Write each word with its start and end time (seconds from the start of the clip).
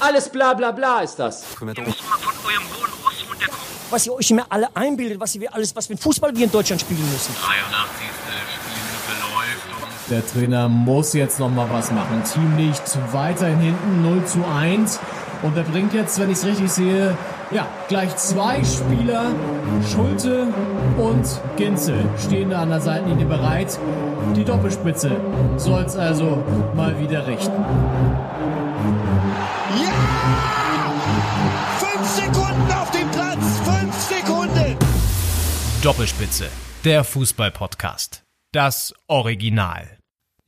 Alles 0.00 0.28
bla 0.28 0.54
bla 0.54 0.70
bla 0.72 1.00
ist 1.00 1.16
das. 1.16 1.44
Ihr 1.60 1.66
müsst 1.66 1.76
mal 1.76 2.18
von 2.18 2.34
eurem 2.44 2.62
hohen 2.74 2.92
Ross 3.04 3.24
runterkommen. 3.28 3.60
Was 3.90 4.06
ihr 4.06 4.12
euch 4.12 4.30
immer 4.30 4.46
alle 4.48 4.68
einbildet, 4.74 5.18
was 5.18 5.34
ihr 5.34 5.52
alles, 5.52 5.74
was 5.74 5.88
mit 5.88 6.00
Fußball 6.00 6.34
wir 6.36 6.44
in 6.44 6.52
Deutschland 6.52 6.80
spielen 6.80 7.10
müssen. 7.10 7.34
83. 7.34 8.06
Spielminute 8.54 9.12
läuft 9.34 9.82
und 9.82 10.10
Der 10.10 10.26
Trainer 10.26 10.68
muss 10.68 11.14
jetzt 11.14 11.40
noch 11.40 11.50
mal 11.50 11.68
was 11.70 11.90
machen. 11.90 12.22
Team 12.24 12.56
liegt 12.56 12.98
weiterhin 13.12 13.60
hinten 13.60 14.02
0 14.02 14.24
zu 14.26 14.44
1. 14.44 15.00
Und 15.42 15.56
er 15.56 15.62
bringt 15.62 15.94
jetzt, 15.94 16.18
wenn 16.18 16.30
ich 16.30 16.38
es 16.38 16.44
richtig 16.44 16.70
sehe, 16.70 17.16
ja, 17.50 17.66
gleich 17.88 18.14
zwei 18.16 18.62
Spieler. 18.64 19.26
Schulte 19.90 20.48
und 20.98 21.40
Ginzel 21.56 22.04
stehen 22.18 22.50
da 22.50 22.62
an 22.62 22.70
der 22.70 22.80
Seitenlinie 22.80 23.26
bereit. 23.26 23.78
Die 24.34 24.44
Doppelspitze 24.44 25.12
soll 25.56 25.82
es 25.84 25.96
also 25.96 26.42
mal 26.74 26.98
wieder 26.98 27.26
richten. 27.26 27.64
Fünf 31.78 32.08
Sekunden 32.08 32.72
auf 32.72 32.90
dem 32.90 33.10
Platz. 33.10 33.58
Fünf 33.64 33.94
Sekunden. 33.94 34.76
Doppelspitze, 35.82 36.48
der 36.84 37.04
Fußball-Podcast. 37.04 38.24
Das 38.52 38.94
Original. 39.08 39.97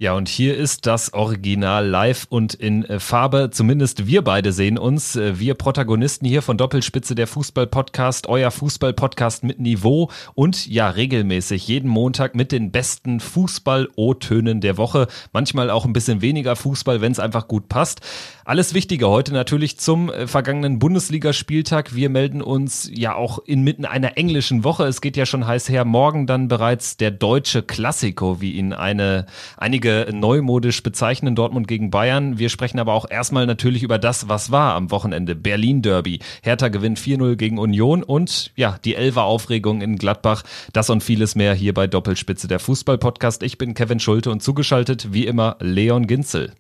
Ja, 0.02 0.14
und 0.14 0.30
hier 0.30 0.56
ist 0.56 0.86
das 0.86 1.12
Original 1.12 1.86
live 1.86 2.27
und 2.30 2.54
in 2.54 2.86
äh, 2.86 2.98
Farbe. 2.98 3.50
Zumindest 3.52 4.06
wir 4.06 4.24
beide 4.24 4.50
sehen 4.50 4.78
uns. 4.78 5.14
Äh, 5.14 5.38
Wir 5.38 5.52
Protagonisten 5.52 6.24
hier 6.24 6.40
von 6.40 6.56
Doppelspitze, 6.56 7.14
der 7.14 7.26
Fußball-Podcast, 7.26 8.26
euer 8.26 8.50
Fußball-Podcast 8.50 9.45
mit 9.45 9.60
Niveau 9.60 10.10
und 10.32 10.66
ja, 10.66 10.88
regelmäßig 10.88 11.68
jeden 11.68 11.90
Montag 11.90 12.34
mit 12.34 12.50
den 12.50 12.70
besten 12.70 13.20
Fußball-O-Tönen 13.20 14.62
der 14.62 14.78
Woche. 14.78 15.06
Manchmal 15.34 15.68
auch 15.68 15.84
ein 15.84 15.92
bisschen 15.92 16.23
weniger 16.23 16.56
Fußball, 16.56 17.02
wenn 17.02 17.12
es 17.12 17.20
einfach 17.20 17.46
gut 17.46 17.68
passt. 17.68 18.01
Alles 18.45 18.73
Wichtige 18.73 19.09
heute 19.09 19.35
natürlich 19.35 19.79
zum 19.79 20.11
äh, 20.11 20.27
vergangenen 20.27 20.79
Bundesligaspieltag. 20.79 21.95
Wir 21.95 22.09
melden 22.09 22.41
uns 22.41 22.91
ja 22.93 23.15
auch 23.15 23.38
inmitten 23.38 23.85
einer 23.85 24.16
englischen 24.16 24.65
Woche. 24.65 24.85
Es 24.85 25.02
geht 25.02 25.16
ja 25.19 25.27
schon 25.27 25.47
heiß 25.47 25.69
her. 25.69 25.85
Morgen 25.85 26.27
dann 26.27 26.49
bereits 26.49 26.97
der 26.97 27.10
deutsche 27.10 27.63
Klassiko, 27.63 28.41
wie 28.41 28.52
ihn 28.52 28.73
eine, 28.73 29.27
einige 29.59 30.09
neumodisch 30.13 30.82
bezeichnen, 30.82 31.35
Dortmund 31.35 31.69
gegen 31.69 31.91
Bayern. 31.91 32.38
Wir 32.38 32.49
sprechen 32.49 32.79
aber 32.79 32.95
auch 32.95 33.10
erstmal 33.10 33.45
natürlich 33.45 33.82
über 33.82 33.99
das, 33.99 34.29
was 34.29 34.51
war 34.51 34.75
am 34.75 34.91
Wochenende. 34.91 35.35
Berlin 35.35 35.82
Derby. 35.82 36.21
Hertha 36.43 36.69
gewinnt 36.69 36.99
4-0 36.99 37.37
gegen 37.37 37.59
Union 37.59 38.02
und 38.02 38.52
ja, 38.57 38.79
die 38.85 38.95
Elfer 38.95 39.25
Aufregung 39.25 39.82
in 39.82 39.97
Gladbach. 39.97 40.45
Das 40.73 40.88
und 40.88 41.02
vieles 41.02 41.35
mehr 41.35 41.52
hier 41.52 41.75
bei 41.75 41.87
Doppelspitze 41.87 42.49
der 42.49 42.59
Fußball-Podcast. 42.59 43.43
Ich 43.43 43.59
bin 43.59 43.75
Kevin 43.75 44.01
Schulte 44.01 44.30
und 44.30 44.43
zugeschaltet 44.43 45.13
wie 45.13 45.27
immer 45.27 45.57
Leon 45.60 46.07
Ginzel. 46.07 46.54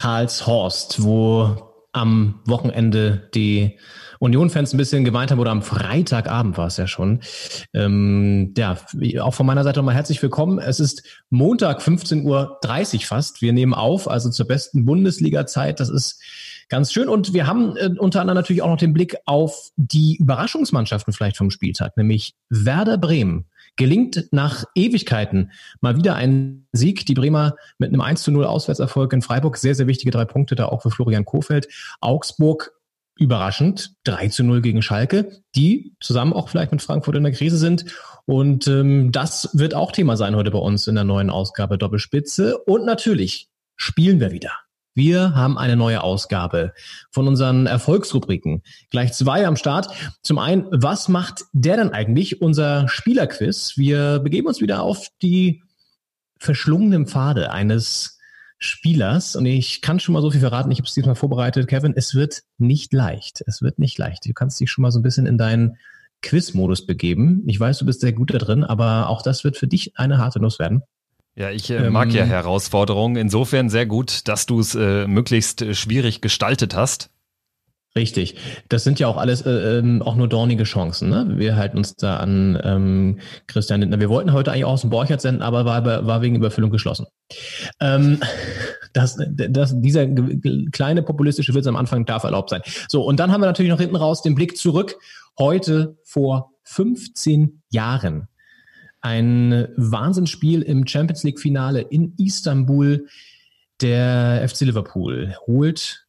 Karlshorst, 0.00 1.02
wo 1.02 1.70
am 1.92 2.40
Wochenende 2.46 3.28
die 3.34 3.78
Union-Fans 4.18 4.72
ein 4.72 4.78
bisschen 4.78 5.04
geweint 5.04 5.30
haben 5.30 5.40
oder 5.40 5.50
am 5.50 5.62
Freitagabend 5.62 6.56
war 6.56 6.68
es 6.68 6.76
ja 6.76 6.86
schon. 6.86 7.20
Ähm, 7.74 8.54
ja, 8.56 8.78
auch 9.20 9.34
von 9.34 9.46
meiner 9.46 9.64
Seite 9.64 9.80
nochmal 9.80 9.94
herzlich 9.94 10.22
willkommen. 10.22 10.58
Es 10.58 10.80
ist 10.80 11.02
Montag 11.30 11.80
15.30 11.80 12.24
Uhr 12.94 13.00
fast. 13.02 13.42
Wir 13.42 13.52
nehmen 13.52 13.74
auf, 13.74 14.08
also 14.08 14.30
zur 14.30 14.46
besten 14.46 14.84
Bundesliga-Zeit. 14.84 15.80
Das 15.80 15.90
ist 15.90 16.22
ganz 16.68 16.92
schön. 16.92 17.08
Und 17.08 17.34
wir 17.34 17.46
haben 17.46 17.76
äh, 17.76 17.90
unter 17.98 18.20
anderem 18.20 18.36
natürlich 18.36 18.62
auch 18.62 18.70
noch 18.70 18.78
den 18.78 18.94
Blick 18.94 19.16
auf 19.26 19.70
die 19.76 20.16
Überraschungsmannschaften 20.16 21.12
vielleicht 21.12 21.36
vom 21.36 21.50
Spieltag, 21.50 21.96
nämlich 21.96 22.34
Werder 22.48 22.96
Bremen. 22.96 23.49
Gelingt 23.80 24.28
nach 24.30 24.66
Ewigkeiten 24.74 25.52
mal 25.80 25.96
wieder 25.96 26.14
ein 26.14 26.66
Sieg. 26.70 27.06
Die 27.06 27.14
Bremer 27.14 27.56
mit 27.78 27.88
einem 27.88 28.02
1 28.02 28.24
zu 28.24 28.30
0 28.30 28.44
Auswärtserfolg 28.44 29.10
in 29.14 29.22
Freiburg. 29.22 29.56
Sehr, 29.56 29.74
sehr 29.74 29.86
wichtige 29.86 30.10
drei 30.10 30.26
Punkte 30.26 30.54
da 30.54 30.66
auch 30.66 30.82
für 30.82 30.90
Florian 30.90 31.24
Kofeld. 31.24 31.66
Augsburg 32.02 32.72
überraschend 33.16 33.94
3 34.04 34.28
zu 34.28 34.44
0 34.44 34.60
gegen 34.60 34.82
Schalke, 34.82 35.40
die 35.56 35.94
zusammen 35.98 36.34
auch 36.34 36.50
vielleicht 36.50 36.72
mit 36.72 36.82
Frankfurt 36.82 37.16
in 37.16 37.22
der 37.22 37.32
Krise 37.32 37.56
sind. 37.56 37.86
Und 38.26 38.68
ähm, 38.68 39.12
das 39.12 39.48
wird 39.54 39.72
auch 39.72 39.92
Thema 39.92 40.18
sein 40.18 40.36
heute 40.36 40.50
bei 40.50 40.58
uns 40.58 40.86
in 40.86 40.94
der 40.94 41.04
neuen 41.04 41.30
Ausgabe 41.30 41.78
Doppelspitze. 41.78 42.58
Und 42.58 42.84
natürlich 42.84 43.48
spielen 43.76 44.20
wir 44.20 44.30
wieder. 44.30 44.52
Wir 44.94 45.34
haben 45.34 45.56
eine 45.56 45.76
neue 45.76 46.02
Ausgabe 46.02 46.72
von 47.10 47.28
unseren 47.28 47.66
Erfolgsrubriken. 47.66 48.62
Gleich 48.90 49.12
zwei 49.12 49.46
am 49.46 49.56
Start. 49.56 49.88
Zum 50.22 50.38
einen, 50.38 50.66
was 50.70 51.08
macht 51.08 51.44
der 51.52 51.76
denn 51.76 51.90
eigentlich? 51.90 52.42
Unser 52.42 52.88
Spielerquiz. 52.88 53.74
Wir 53.76 54.18
begeben 54.18 54.48
uns 54.48 54.60
wieder 54.60 54.82
auf 54.82 55.08
die 55.22 55.62
verschlungenen 56.38 57.06
Pfade 57.06 57.52
eines 57.52 58.18
Spielers. 58.58 59.36
Und 59.36 59.46
ich 59.46 59.80
kann 59.80 60.00
schon 60.00 60.12
mal 60.12 60.22
so 60.22 60.30
viel 60.30 60.40
verraten. 60.40 60.70
Ich 60.70 60.78
habe 60.78 60.86
es 60.86 60.94
diesmal 60.94 61.14
vorbereitet, 61.14 61.68
Kevin. 61.68 61.94
Es 61.96 62.14
wird 62.14 62.42
nicht 62.58 62.92
leicht. 62.92 63.42
Es 63.46 63.62
wird 63.62 63.78
nicht 63.78 63.96
leicht. 63.96 64.26
Du 64.26 64.32
kannst 64.34 64.60
dich 64.60 64.70
schon 64.70 64.82
mal 64.82 64.90
so 64.90 64.98
ein 64.98 65.02
bisschen 65.02 65.26
in 65.26 65.38
deinen 65.38 65.76
Quiz-Modus 66.22 66.84
begeben. 66.84 67.42
Ich 67.46 67.58
weiß, 67.58 67.78
du 67.78 67.86
bist 67.86 68.00
sehr 68.00 68.12
gut 68.12 68.34
da 68.34 68.38
drin, 68.38 68.64
aber 68.64 69.08
auch 69.08 69.22
das 69.22 69.44
wird 69.44 69.56
für 69.56 69.66
dich 69.66 69.96
eine 69.96 70.18
harte 70.18 70.40
Nuss 70.40 70.58
werden. 70.58 70.82
Ja, 71.36 71.50
ich 71.50 71.70
äh, 71.70 71.90
mag 71.90 72.08
Ähm, 72.08 72.16
ja 72.16 72.24
Herausforderungen. 72.24 73.16
Insofern 73.16 73.70
sehr 73.70 73.86
gut, 73.86 74.28
dass 74.28 74.46
du 74.46 74.60
es 74.60 74.74
äh, 74.74 75.06
möglichst 75.06 75.62
äh, 75.62 75.74
schwierig 75.74 76.20
gestaltet 76.20 76.74
hast. 76.74 77.10
Richtig. 77.96 78.36
Das 78.68 78.84
sind 78.84 79.00
ja 79.00 79.08
auch 79.08 79.16
alles 79.16 79.42
äh, 79.42 79.78
ähm, 79.78 80.00
auch 80.00 80.14
nur 80.14 80.28
dornige 80.28 80.62
Chancen. 80.62 81.08
Ne? 81.08 81.32
Wir 81.36 81.56
halten 81.56 81.76
uns 81.76 81.96
da 81.96 82.18
an 82.18 82.60
ähm, 82.62 83.18
Christian 83.48 83.80
Lindner. 83.80 83.98
Wir 83.98 84.08
wollten 84.08 84.32
heute 84.32 84.52
eigentlich 84.52 84.64
auch 84.64 84.72
aus 84.72 84.82
dem 84.82 84.90
Borchert 84.90 85.20
senden, 85.20 85.42
aber 85.42 85.64
war, 85.64 85.84
war 85.84 86.22
wegen 86.22 86.36
Überfüllung 86.36 86.70
geschlossen. 86.70 87.06
Ähm, 87.80 88.20
das, 88.92 89.18
das, 89.28 89.74
dieser 89.80 90.06
kleine 90.70 91.02
populistische 91.02 91.52
Witz 91.52 91.66
am 91.66 91.76
Anfang 91.76 92.04
darf 92.04 92.22
erlaubt 92.22 92.50
sein. 92.50 92.62
So, 92.88 93.02
und 93.02 93.18
dann 93.18 93.32
haben 93.32 93.40
wir 93.40 93.46
natürlich 93.46 93.70
noch 93.70 93.80
hinten 93.80 93.96
raus 93.96 94.22
den 94.22 94.36
Blick 94.36 94.56
zurück. 94.56 94.96
Heute 95.36 95.96
vor 96.04 96.52
15 96.62 97.62
Jahren. 97.70 98.28
Ein 99.00 99.68
Wahnsinnsspiel 99.76 100.62
im 100.62 100.86
Champions 100.86 101.22
League 101.22 101.40
Finale 101.40 101.80
in 101.80 102.14
Istanbul. 102.18 103.06
Der 103.80 104.46
FC 104.46 104.62
Liverpool 104.62 105.34
holt 105.46 106.06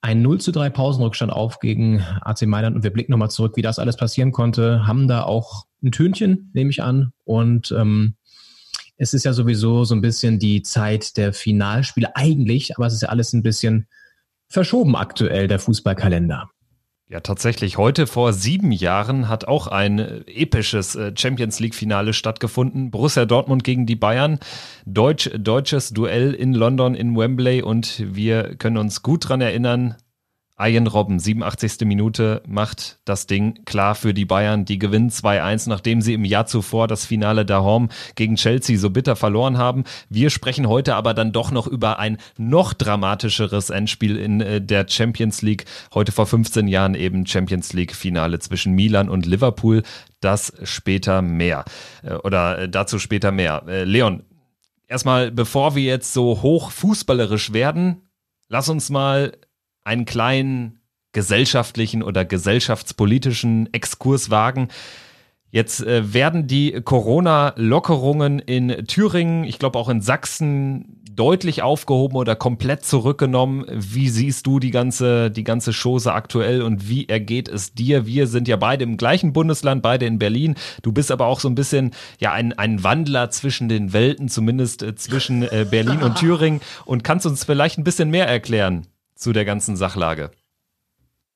ein 0.00 0.22
0 0.22 0.40
zu 0.40 0.52
3 0.52 0.70
Pausenrückstand 0.70 1.32
auf 1.32 1.58
gegen 1.58 2.00
AC 2.22 2.42
Mailand 2.42 2.76
und 2.76 2.82
wir 2.82 2.92
blicken 2.92 3.12
nochmal 3.12 3.30
zurück, 3.30 3.56
wie 3.56 3.62
das 3.62 3.78
alles 3.78 3.96
passieren 3.96 4.32
konnte, 4.32 4.86
haben 4.86 5.08
da 5.08 5.24
auch 5.24 5.66
ein 5.82 5.92
Tönchen, 5.92 6.50
nehme 6.54 6.70
ich 6.70 6.82
an. 6.82 7.12
Und 7.24 7.72
ähm, 7.72 8.14
es 8.96 9.14
ist 9.14 9.24
ja 9.24 9.32
sowieso 9.32 9.84
so 9.84 9.94
ein 9.94 10.00
bisschen 10.00 10.38
die 10.38 10.62
Zeit 10.62 11.16
der 11.16 11.32
Finalspiele 11.32 12.16
eigentlich, 12.16 12.76
aber 12.76 12.86
es 12.86 12.94
ist 12.94 13.02
ja 13.02 13.08
alles 13.08 13.32
ein 13.32 13.42
bisschen 13.42 13.86
verschoben 14.48 14.96
aktuell, 14.96 15.46
der 15.46 15.58
Fußballkalender. 15.58 16.50
Ja, 17.10 17.20
tatsächlich. 17.20 17.78
Heute 17.78 18.06
vor 18.06 18.34
sieben 18.34 18.70
Jahren 18.70 19.28
hat 19.28 19.48
auch 19.48 19.66
ein 19.66 19.98
äh, 19.98 20.20
episches 20.26 20.94
äh, 20.94 21.12
Champions 21.16 21.58
League-Finale 21.58 22.12
stattgefunden. 22.12 22.90
Borussia 22.90 23.24
Dortmund 23.24 23.64
gegen 23.64 23.86
die 23.86 23.96
Bayern. 23.96 24.38
Deutsch, 24.84 25.30
deutsches 25.34 25.88
Duell 25.88 26.34
in 26.34 26.52
London 26.52 26.94
in 26.94 27.16
Wembley 27.16 27.62
und 27.62 28.04
wir 28.14 28.56
können 28.56 28.76
uns 28.76 29.02
gut 29.02 29.26
dran 29.26 29.40
erinnern. 29.40 29.96
Ian 30.60 30.88
Robben, 30.88 31.20
87. 31.20 31.86
Minute, 31.86 32.42
macht 32.48 32.98
das 33.04 33.26
Ding 33.26 33.64
klar 33.64 33.94
für 33.94 34.12
die 34.12 34.24
Bayern. 34.24 34.64
Die 34.64 34.78
gewinnen 34.78 35.08
2-1, 35.08 35.68
nachdem 35.68 36.00
sie 36.00 36.14
im 36.14 36.24
Jahr 36.24 36.46
zuvor 36.46 36.88
das 36.88 37.06
Finale 37.06 37.46
daheim 37.46 37.90
gegen 38.16 38.34
Chelsea 38.34 38.76
so 38.76 38.90
bitter 38.90 39.14
verloren 39.14 39.56
haben. 39.56 39.84
Wir 40.08 40.30
sprechen 40.30 40.68
heute 40.68 40.96
aber 40.96 41.14
dann 41.14 41.30
doch 41.30 41.52
noch 41.52 41.68
über 41.68 42.00
ein 42.00 42.18
noch 42.36 42.74
dramatischeres 42.74 43.70
Endspiel 43.70 44.16
in 44.16 44.40
äh, 44.40 44.60
der 44.60 44.86
Champions 44.88 45.42
League. 45.42 45.64
Heute 45.94 46.10
vor 46.10 46.26
15 46.26 46.66
Jahren 46.66 46.96
eben 46.96 47.24
Champions 47.24 47.72
League 47.72 47.94
Finale 47.94 48.40
zwischen 48.40 48.74
Milan 48.74 49.08
und 49.08 49.26
Liverpool. 49.26 49.84
Das 50.20 50.52
später 50.64 51.22
mehr. 51.22 51.64
Äh, 52.02 52.14
Oder 52.14 52.58
äh, 52.58 52.68
dazu 52.68 52.98
später 52.98 53.30
mehr. 53.30 53.62
Leon, 53.84 54.24
erstmal, 54.88 55.30
bevor 55.30 55.76
wir 55.76 55.84
jetzt 55.84 56.12
so 56.12 56.42
hoch 56.42 56.72
fußballerisch 56.72 57.52
werden, 57.52 58.08
lass 58.48 58.68
uns 58.68 58.90
mal 58.90 59.32
einen 59.88 60.04
kleinen 60.04 60.78
gesellschaftlichen 61.12 62.02
oder 62.02 62.24
gesellschaftspolitischen 62.24 63.72
Exkurs 63.72 64.30
wagen. 64.30 64.68
Jetzt 65.50 65.80
äh, 65.80 66.12
werden 66.12 66.46
die 66.46 66.80
Corona-Lockerungen 66.82 68.38
in 68.38 68.86
Thüringen, 68.86 69.44
ich 69.44 69.58
glaube 69.58 69.78
auch 69.78 69.88
in 69.88 70.02
Sachsen, 70.02 71.02
deutlich 71.10 71.62
aufgehoben 71.62 72.16
oder 72.16 72.36
komplett 72.36 72.84
zurückgenommen. 72.84 73.64
Wie 73.72 74.08
siehst 74.08 74.46
du 74.46 74.60
die 74.60 74.70
ganze, 74.70 75.30
die 75.32 75.42
ganze 75.42 75.72
Chose 75.72 76.12
aktuell 76.12 76.62
und 76.62 76.88
wie 76.88 77.08
ergeht 77.08 77.48
es 77.48 77.72
dir? 77.72 78.06
Wir 78.06 78.28
sind 78.28 78.46
ja 78.46 78.56
beide 78.56 78.84
im 78.84 78.98
gleichen 78.98 79.32
Bundesland, 79.32 79.82
beide 79.82 80.06
in 80.06 80.20
Berlin. 80.20 80.54
Du 80.82 80.92
bist 80.92 81.10
aber 81.10 81.26
auch 81.26 81.40
so 81.40 81.48
ein 81.48 81.56
bisschen 81.56 81.92
ja 82.20 82.32
ein, 82.32 82.56
ein 82.56 82.84
Wandler 82.84 83.30
zwischen 83.30 83.68
den 83.68 83.92
Welten, 83.92 84.28
zumindest 84.28 84.82
äh, 84.82 84.94
zwischen 84.94 85.42
äh, 85.42 85.66
Berlin 85.68 86.02
und 86.02 86.18
Thüringen 86.18 86.60
und 86.84 87.02
kannst 87.02 87.26
uns 87.26 87.42
vielleicht 87.42 87.78
ein 87.78 87.84
bisschen 87.84 88.10
mehr 88.10 88.28
erklären 88.28 88.86
zu 89.18 89.32
der 89.32 89.44
ganzen 89.44 89.76
Sachlage. 89.76 90.30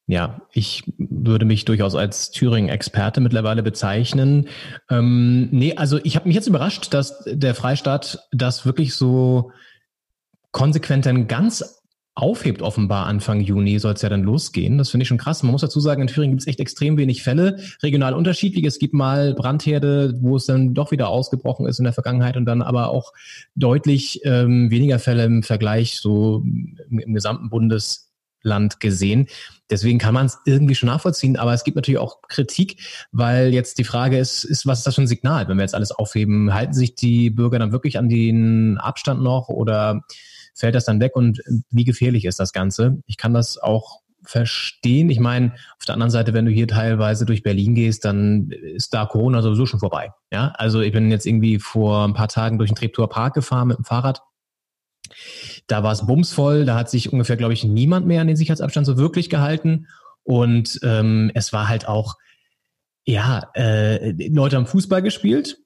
Ja, 0.07 0.43
ich 0.53 0.83
würde 0.99 1.45
mich 1.45 1.65
durchaus 1.65 1.95
als 1.95 2.31
Thüringen-Experte 2.33 3.21
mittlerweile 3.21 3.63
bezeichnen. 3.63 4.49
Ähm, 4.91 5.49
nee, 5.53 5.77
also 5.77 5.99
ich 6.03 6.17
habe 6.17 6.27
mich 6.27 6.35
jetzt 6.35 6.49
überrascht, 6.49 6.93
dass 6.93 7.25
der 7.27 7.55
Freistaat 7.55 8.19
das 8.33 8.67
wirklich 8.67 8.95
so 8.95 9.53
konsequent 10.51 11.07
dann 11.07 11.29
ganz 11.29 11.82
aufhebt, 12.15 12.61
offenbar 12.61 13.07
Anfang 13.07 13.41
Juni 13.41 13.79
soll 13.79 13.95
es 13.95 14.03
ja 14.03 14.11
dann 14.11 14.23
losgehen. 14.23 14.77
Das 14.77 14.91
finde 14.91 15.03
ich 15.03 15.09
schon 15.09 15.19
krass. 15.19 15.43
Man 15.43 15.53
muss 15.53 15.63
dazu 15.63 15.81
sagen, 15.81 16.03
in 16.03 16.09
Thüringen 16.09 16.33
gibt 16.33 16.43
es 16.43 16.47
echt 16.47 16.61
extrem 16.61 16.99
wenig 16.99 17.23
Fälle, 17.23 17.59
regional 17.83 18.13
unterschiedlich. 18.13 18.65
Es 18.67 18.79
gibt 18.79 18.93
mal 18.93 19.35
Brandherde, 19.35 20.15
wo 20.21 20.37
es 20.37 20.45
dann 20.45 20.75
doch 20.75 20.91
wieder 20.91 21.09
ausgebrochen 21.09 21.67
ist 21.67 21.79
in 21.79 21.85
der 21.85 21.95
Vergangenheit 21.95 22.37
und 22.37 22.45
dann 22.45 22.61
aber 22.61 22.91
auch 22.91 23.13
deutlich 23.55 24.21
ähm, 24.25 24.71
weniger 24.71 24.99
Fälle 24.99 25.25
im 25.25 25.43
Vergleich 25.43 26.01
so 26.01 26.43
im, 26.45 26.99
im 26.99 27.15
gesamten 27.15 27.49
Bundesland 27.49 28.79
gesehen. 28.79 29.27
Deswegen 29.71 29.99
kann 29.99 30.13
man 30.13 30.27
es 30.27 30.39
irgendwie 30.45 30.75
schon 30.75 30.91
nachvollziehen, 30.91 31.39
aber 31.39 31.55
es 31.55 31.65
gibt 31.65 31.77
natürlich 31.77 31.99
auch 31.99 32.21
Kritik, 32.29 32.79
weil 33.11 33.55
jetzt 33.55 33.79
die 33.79 33.85
Frage 33.85 34.19
ist, 34.19 34.45
ist, 34.45 34.67
was 34.67 34.81
ist 34.81 34.87
das 34.87 34.97
für 34.97 35.03
ein 35.03 35.07
Signal, 35.07 35.49
wenn 35.49 35.57
wir 35.57 35.63
jetzt 35.63 35.75
alles 35.75 35.93
aufheben? 35.93 36.53
Halten 36.53 36.75
sich 36.75 36.95
die 36.95 37.31
Bürger 37.31 37.59
dann 37.59 37.73
wirklich 37.73 37.97
an 37.97 38.11
den 38.11 38.77
Abstand 38.77 39.23
noch 39.23 39.49
oder 39.49 40.03
fällt 40.55 40.75
das 40.75 40.85
dann 40.85 41.01
weg 41.01 41.17
und 41.17 41.43
wie 41.71 41.85
gefährlich 41.85 42.25
ist 42.25 42.41
das 42.41 42.53
Ganze? 42.53 43.03
Ich 43.07 43.17
kann 43.17 43.35
das 43.35 43.59
auch 43.59 44.03
verstehen. 44.25 45.11
Ich 45.11 45.19
meine, 45.19 45.53
auf 45.79 45.85
der 45.85 45.95
anderen 45.95 46.11
Seite, 46.11 46.33
wenn 46.33 46.45
du 46.45 46.51
hier 46.51 46.69
teilweise 46.69 47.25
durch 47.25 47.43
Berlin 47.43 47.75
gehst, 47.75 48.05
dann 48.05 48.51
ist 48.51 48.95
da 48.95 49.07
Corona 49.07 49.43
sowieso 49.43 49.67
schon 49.67 49.81
vorbei. 49.81 50.13
Ja, 50.31 50.53
also 50.57 50.81
ich 50.81 50.93
bin 50.93 51.11
jetzt 51.11 51.27
irgendwie 51.27 51.59
vor 51.59 52.07
ein 52.07 52.15
paar 52.15 52.29
Tagen 52.29 52.59
durch 52.59 52.71
den 52.71 52.77
Treptower 52.77 53.09
Park 53.09 53.35
gefahren 53.35 53.69
mit 53.69 53.79
dem 53.79 53.85
Fahrrad. 53.85 54.23
Da 55.67 55.83
war 55.83 55.93
es 55.93 56.07
bumsvoll, 56.07 56.65
da 56.65 56.77
hat 56.77 56.89
sich 56.89 57.13
ungefähr, 57.13 57.37
glaube 57.37 57.53
ich, 57.53 57.65
niemand 57.65 58.07
mehr 58.07 58.21
an 58.21 58.29
den 58.29 58.37
Sicherheitsabstand 58.37 58.87
so 58.87 58.97
wirklich 58.97 59.29
gehalten. 59.29 59.89
Und 60.23 60.79
ähm, 60.85 61.31
es 61.35 61.53
war 61.53 61.69
halt 61.69 61.89
auch, 61.89 62.17
ja, 63.05 63.51
äh, 63.55 64.13
Leute 64.29 64.57
haben 64.57 64.67
Fußball 64.67 65.03
gespielt. 65.03 65.59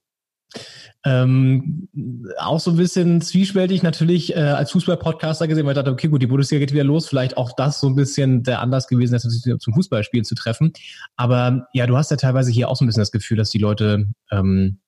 Ähm, 1.07 1.89
auch 2.37 2.59
so 2.59 2.73
ein 2.73 2.77
bisschen 2.77 3.21
zwiespältig 3.21 3.85
natürlich 3.85 4.35
äh, 4.35 4.41
als 4.41 4.73
Fußball-Podcaster 4.73 5.47
gesehen, 5.47 5.65
weil 5.65 5.75
ich 5.75 5.77
dachte, 5.77 5.93
okay, 5.93 6.09
gut, 6.09 6.21
die 6.21 6.27
Bundesliga 6.27 6.59
geht 6.59 6.73
wieder 6.73 6.83
los, 6.83 7.07
vielleicht 7.07 7.37
auch 7.37 7.53
das 7.57 7.79
so 7.79 7.87
ein 7.87 7.95
bisschen 7.95 8.43
der 8.43 8.61
Anlass 8.61 8.89
gewesen, 8.89 9.17
sich 9.17 9.57
zum 9.61 9.73
Fußballspiel 9.73 10.25
zu 10.25 10.35
treffen. 10.35 10.73
Aber 11.15 11.69
ja, 11.73 11.87
du 11.87 11.97
hast 11.97 12.11
ja 12.11 12.17
teilweise 12.17 12.51
hier 12.51 12.69
auch 12.69 12.75
so 12.75 12.85
ein 12.85 12.89
bisschen 12.89 13.03
das 13.03 13.13
Gefühl, 13.13 13.37
dass 13.37 13.51
die 13.51 13.59
Leute 13.59 14.09
ähm, 14.33 14.81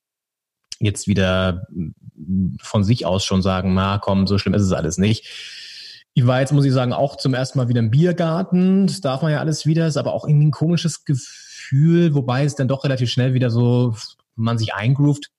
jetzt 0.81 1.07
wieder 1.07 1.69
von 2.61 2.83
sich 2.83 3.07
aus 3.07 3.25
schon 3.25 3.41
sagen, 3.41 3.75
na 3.75 3.99
komm, 3.99 4.27
so 4.27 4.39
schlimm 4.39 4.55
ist 4.55 4.63
es 4.63 4.73
alles 4.73 4.99
nicht. 4.99 5.25
Ich 6.15 6.27
war 6.27 6.41
jetzt, 6.41 6.53
muss 6.53 6.65
ich 6.65 6.73
sagen, 6.73 6.93
auch 6.93 7.15
zum 7.15 7.33
ersten 7.33 7.59
Mal 7.59 7.69
wieder 7.69 7.79
im 7.79 7.93
Biergarten. 7.93 8.89
Das 8.89 9.01
darf 9.01 9.23
man 9.23 9.31
ja 9.31 9.39
alles 9.39 9.67
wieder, 9.67 9.87
ist 9.87 9.97
aber 9.97 10.15
auch 10.15 10.27
irgendwie 10.27 10.49
ein 10.49 10.51
komisches 10.51 11.05
Gefühl, 11.05 12.13
wobei 12.17 12.45
es 12.45 12.57
dann 12.57 12.67
doch 12.67 12.83
relativ 12.83 13.09
schnell 13.09 13.35
wieder 13.35 13.51
so, 13.51 13.95
man 14.35 14.59
sich 14.59 14.75
eingroovt, 14.75 15.31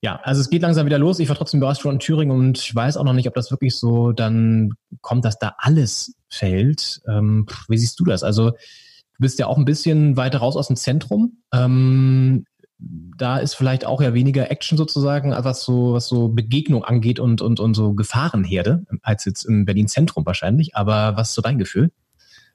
ja, 0.00 0.20
also 0.22 0.40
es 0.40 0.50
geht 0.50 0.62
langsam 0.62 0.86
wieder 0.86 0.98
los. 0.98 1.18
Ich 1.18 1.28
war 1.28 1.36
trotzdem 1.36 1.58
überrascht 1.58 1.82
von 1.82 1.98
Thüringen 1.98 2.36
und 2.36 2.58
ich 2.58 2.74
weiß 2.74 2.96
auch 2.96 3.04
noch 3.04 3.12
nicht, 3.12 3.26
ob 3.26 3.34
das 3.34 3.50
wirklich 3.50 3.76
so 3.76 4.12
dann 4.12 4.74
kommt, 5.00 5.24
dass 5.24 5.38
da 5.38 5.54
alles 5.58 6.14
fällt. 6.28 7.00
Ähm, 7.08 7.46
wie 7.68 7.78
siehst 7.78 7.98
du 7.98 8.04
das? 8.04 8.22
Also 8.22 8.50
du 8.50 9.18
bist 9.18 9.38
ja 9.38 9.46
auch 9.46 9.58
ein 9.58 9.64
bisschen 9.64 10.16
weiter 10.16 10.38
raus 10.38 10.56
aus 10.56 10.68
dem 10.68 10.76
Zentrum. 10.76 11.38
Ähm, 11.52 12.44
da 12.78 13.38
ist 13.38 13.54
vielleicht 13.54 13.84
auch 13.84 14.00
ja 14.00 14.14
weniger 14.14 14.52
Action 14.52 14.78
sozusagen, 14.78 15.32
was 15.32 15.64
so, 15.64 15.94
was 15.94 16.06
so 16.06 16.28
Begegnung 16.28 16.84
angeht 16.84 17.18
und, 17.18 17.42
und, 17.42 17.58
und 17.58 17.74
so 17.74 17.94
Gefahrenherde, 17.94 18.84
als 19.02 19.24
jetzt 19.24 19.44
im 19.44 19.64
Berlin 19.64 19.88
Zentrum 19.88 20.24
wahrscheinlich. 20.24 20.76
Aber 20.76 21.16
was 21.16 21.30
ist 21.30 21.34
so 21.34 21.42
dein 21.42 21.58
Gefühl? 21.58 21.90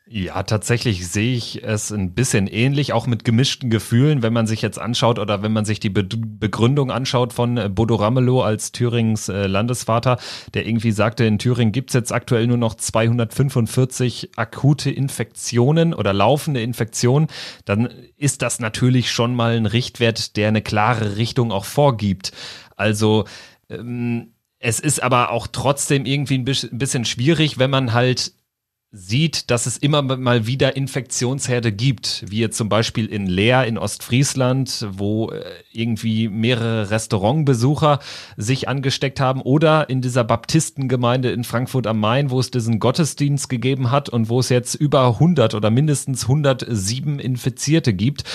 Ja, 0.06 0.44
tatsächlich 0.44 1.08
sehe 1.08 1.34
ich 1.34 1.64
es 1.64 1.90
ein 1.90 2.14
bisschen 2.14 2.48
ähnlich, 2.48 2.92
auch 2.92 3.08
mit 3.08 3.24
gemischten 3.24 3.70
Gefühlen, 3.70 4.22
wenn 4.22 4.34
man 4.34 4.46
sich 4.48 4.62
jetzt 4.62 4.78
anschaut 4.78 5.18
oder 5.18 5.42
wenn 5.44 5.54
man 5.54 5.64
sich 5.64 5.80
die 5.80 5.90
Be 5.90 6.04
Begründung 6.04 6.92
anschaut 6.92 7.32
von 7.32 7.58
äh, 7.58 7.70
Bodo 7.70 7.96
Ramelow 7.96 8.42
als 8.42 8.74
Thürings 8.74 9.30
äh, 9.30 9.48
Landesvater, 9.48 10.20
der 10.54 10.68
irgendwie 10.68 10.92
sagte, 10.92 11.24
in 11.24 11.40
Thüringen 11.40 11.72
gibt's 11.72 11.94
jetzt 11.94 12.12
aktuell 12.12 12.48
nur 12.48 12.58
noch 12.58 12.76
245 12.76 14.32
akute 14.36 14.92
Infektionen 14.92 15.94
oder 15.94 16.12
laufende 16.12 16.62
Infektionen, 16.62 17.28
dann 17.64 17.88
ist 18.18 18.42
das 18.42 18.60
natürlich 18.60 19.10
schon 19.10 19.34
mal 19.36 19.56
ein 19.56 19.66
Richtwert, 19.66 20.36
der 20.36 20.50
eine 20.50 20.62
klare 20.62 21.16
Richtung 21.16 21.54
auch 21.54 21.66
vorgibt. 21.66 22.34
Also 22.76 23.24
ähm, 23.70 24.34
es 24.60 24.82
ist 24.82 25.02
aber 25.02 25.32
auch 25.32 25.48
trotzdem 25.48 26.06
irgendwie 26.06 26.40
ein 26.40 26.46
bisschen 26.46 27.06
schwierig, 27.06 27.58
wenn 27.58 27.70
man 27.70 27.94
halt 27.94 28.34
sieht, 28.96 29.50
dass 29.50 29.66
es 29.66 29.78
immer 29.78 30.04
mal 30.04 30.46
wieder 30.46 30.76
Infektionsherde 30.76 31.72
gibt, 31.72 32.24
wie 32.28 32.48
zum 32.52 32.70
Beispiel 32.70 33.08
in 33.08 33.26
Leer 33.26 33.66
in 33.66 33.80
Ostfriesland, 33.80 34.86
wo 34.92 35.32
äh, 35.32 35.44
irgendwie 35.72 36.30
mehrere 36.30 36.92
Restaurantbesucher 36.92 37.98
sich 38.38 38.70
angesteckt 38.70 39.20
haben 39.20 39.42
oder 39.42 39.90
in 39.90 40.02
dieser 40.02 40.24
Baptistengemeinde 40.24 41.32
in 41.32 41.44
Frankfurt 41.44 41.88
am 41.88 42.00
Main, 42.00 42.30
wo 42.30 42.40
es 42.40 42.52
diesen 42.52 42.80
Gottesdienst 42.80 43.50
gegeben 43.50 43.90
hat 43.90 44.10
und 44.10 44.30
wo 44.30 44.40
es 44.40 44.50
jetzt 44.50 44.76
über 44.76 45.08
100 45.08 45.56
oder 45.56 45.72
mindestens 45.72 46.24
107 46.24 47.18
Infizierte 47.18 47.96
gibt. 47.96 48.26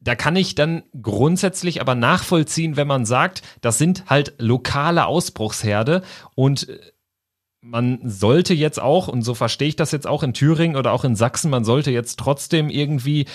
Da 0.00 0.14
kann 0.14 0.36
ich 0.36 0.54
dann 0.54 0.84
grundsätzlich 1.02 1.82
aber 1.82 1.94
nachvollziehen, 1.94 2.76
wenn 2.78 2.88
man 2.88 3.04
sagt, 3.04 3.42
das 3.60 3.76
sind 3.76 4.04
halt 4.06 4.34
lokale 4.38 5.04
Ausbruchsherde 5.04 6.02
und 6.34 6.70
äh, 6.70 6.78
man 7.70 7.98
sollte 8.04 8.54
jetzt 8.54 8.80
auch, 8.80 9.08
und 9.08 9.22
so 9.22 9.34
verstehe 9.34 9.68
ich 9.68 9.76
das 9.76 9.92
jetzt 9.92 10.06
auch 10.06 10.22
in 10.22 10.34
Thüringen 10.34 10.76
oder 10.76 10.92
auch 10.92 11.04
in 11.04 11.16
Sachsen, 11.16 11.50
man 11.50 11.64
sollte 11.64 11.90
jetzt 11.90 12.18
trotzdem 12.18 12.70
irgendwie 12.70 13.26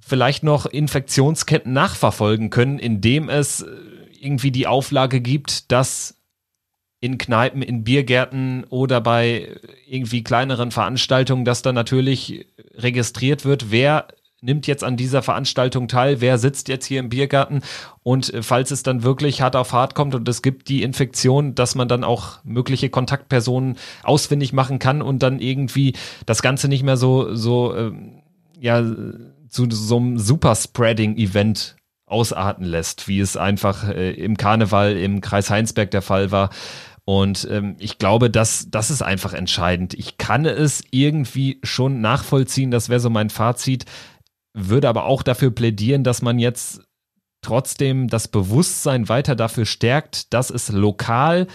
vielleicht 0.00 0.42
noch 0.42 0.66
Infektionsketten 0.66 1.72
nachverfolgen 1.72 2.50
können, 2.50 2.78
indem 2.78 3.28
es 3.28 3.62
äh, 3.62 3.66
irgendwie 4.18 4.50
die 4.50 4.66
Auflage 4.66 5.20
gibt, 5.20 5.70
dass 5.70 6.16
in 7.00 7.18
Kneipen, 7.18 7.60
in 7.60 7.84
Biergärten 7.84 8.64
oder 8.70 9.02
bei 9.02 9.54
irgendwie 9.86 10.24
kleineren 10.24 10.70
Veranstaltungen, 10.70 11.44
dass 11.44 11.60
da 11.60 11.72
natürlich 11.72 12.46
registriert 12.74 13.44
wird, 13.44 13.70
wer 13.70 14.08
nimmt 14.44 14.66
jetzt 14.66 14.84
an 14.84 14.96
dieser 14.96 15.22
Veranstaltung 15.22 15.88
teil, 15.88 16.20
wer 16.20 16.38
sitzt 16.38 16.68
jetzt 16.68 16.86
hier 16.86 17.00
im 17.00 17.08
Biergarten 17.08 17.62
und 18.02 18.32
äh, 18.32 18.42
falls 18.42 18.70
es 18.70 18.82
dann 18.82 19.02
wirklich 19.02 19.40
hart 19.40 19.56
auf 19.56 19.72
hart 19.72 19.94
kommt 19.94 20.14
und 20.14 20.28
es 20.28 20.42
gibt 20.42 20.68
die 20.68 20.82
Infektion, 20.82 21.54
dass 21.54 21.74
man 21.74 21.88
dann 21.88 22.04
auch 22.04 22.44
mögliche 22.44 22.90
Kontaktpersonen 22.90 23.76
ausfindig 24.02 24.52
machen 24.52 24.78
kann 24.78 25.02
und 25.02 25.22
dann 25.22 25.40
irgendwie 25.40 25.94
das 26.26 26.42
Ganze 26.42 26.68
nicht 26.68 26.82
mehr 26.82 26.96
so, 26.96 27.34
so, 27.34 27.74
äh, 27.74 27.92
ja, 28.60 28.82
zu 29.48 29.70
so 29.70 29.96
einem 29.96 30.18
Superspreading-Event 30.18 31.76
ausarten 32.06 32.64
lässt, 32.64 33.08
wie 33.08 33.20
es 33.20 33.36
einfach 33.36 33.88
äh, 33.88 34.12
im 34.12 34.36
Karneval 34.36 34.96
im 34.96 35.20
Kreis 35.20 35.48
Heinsberg 35.48 35.90
der 35.90 36.02
Fall 36.02 36.30
war. 36.30 36.50
Und 37.06 37.46
ähm, 37.50 37.76
ich 37.78 37.98
glaube, 37.98 38.30
das, 38.30 38.68
das 38.70 38.90
ist 38.90 39.02
einfach 39.02 39.34
entscheidend. 39.34 39.94
Ich 39.94 40.16
kann 40.16 40.46
es 40.46 40.82
irgendwie 40.90 41.60
schon 41.62 42.00
nachvollziehen, 42.00 42.70
das 42.70 42.88
wäre 42.88 43.00
so 43.00 43.10
mein 43.10 43.30
Fazit, 43.30 43.84
würde 44.54 44.88
aber 44.88 45.04
auch 45.04 45.22
dafür 45.22 45.50
plädieren, 45.50 46.04
dass 46.04 46.22
man 46.22 46.38
jetzt 46.38 46.82
trotzdem 47.42 48.08
das 48.08 48.28
Bewusstsein 48.28 49.08
weiter 49.08 49.36
dafür 49.36 49.66
stärkt, 49.66 50.32
dass 50.32 50.50
es 50.50 50.70
lokal 50.70 51.46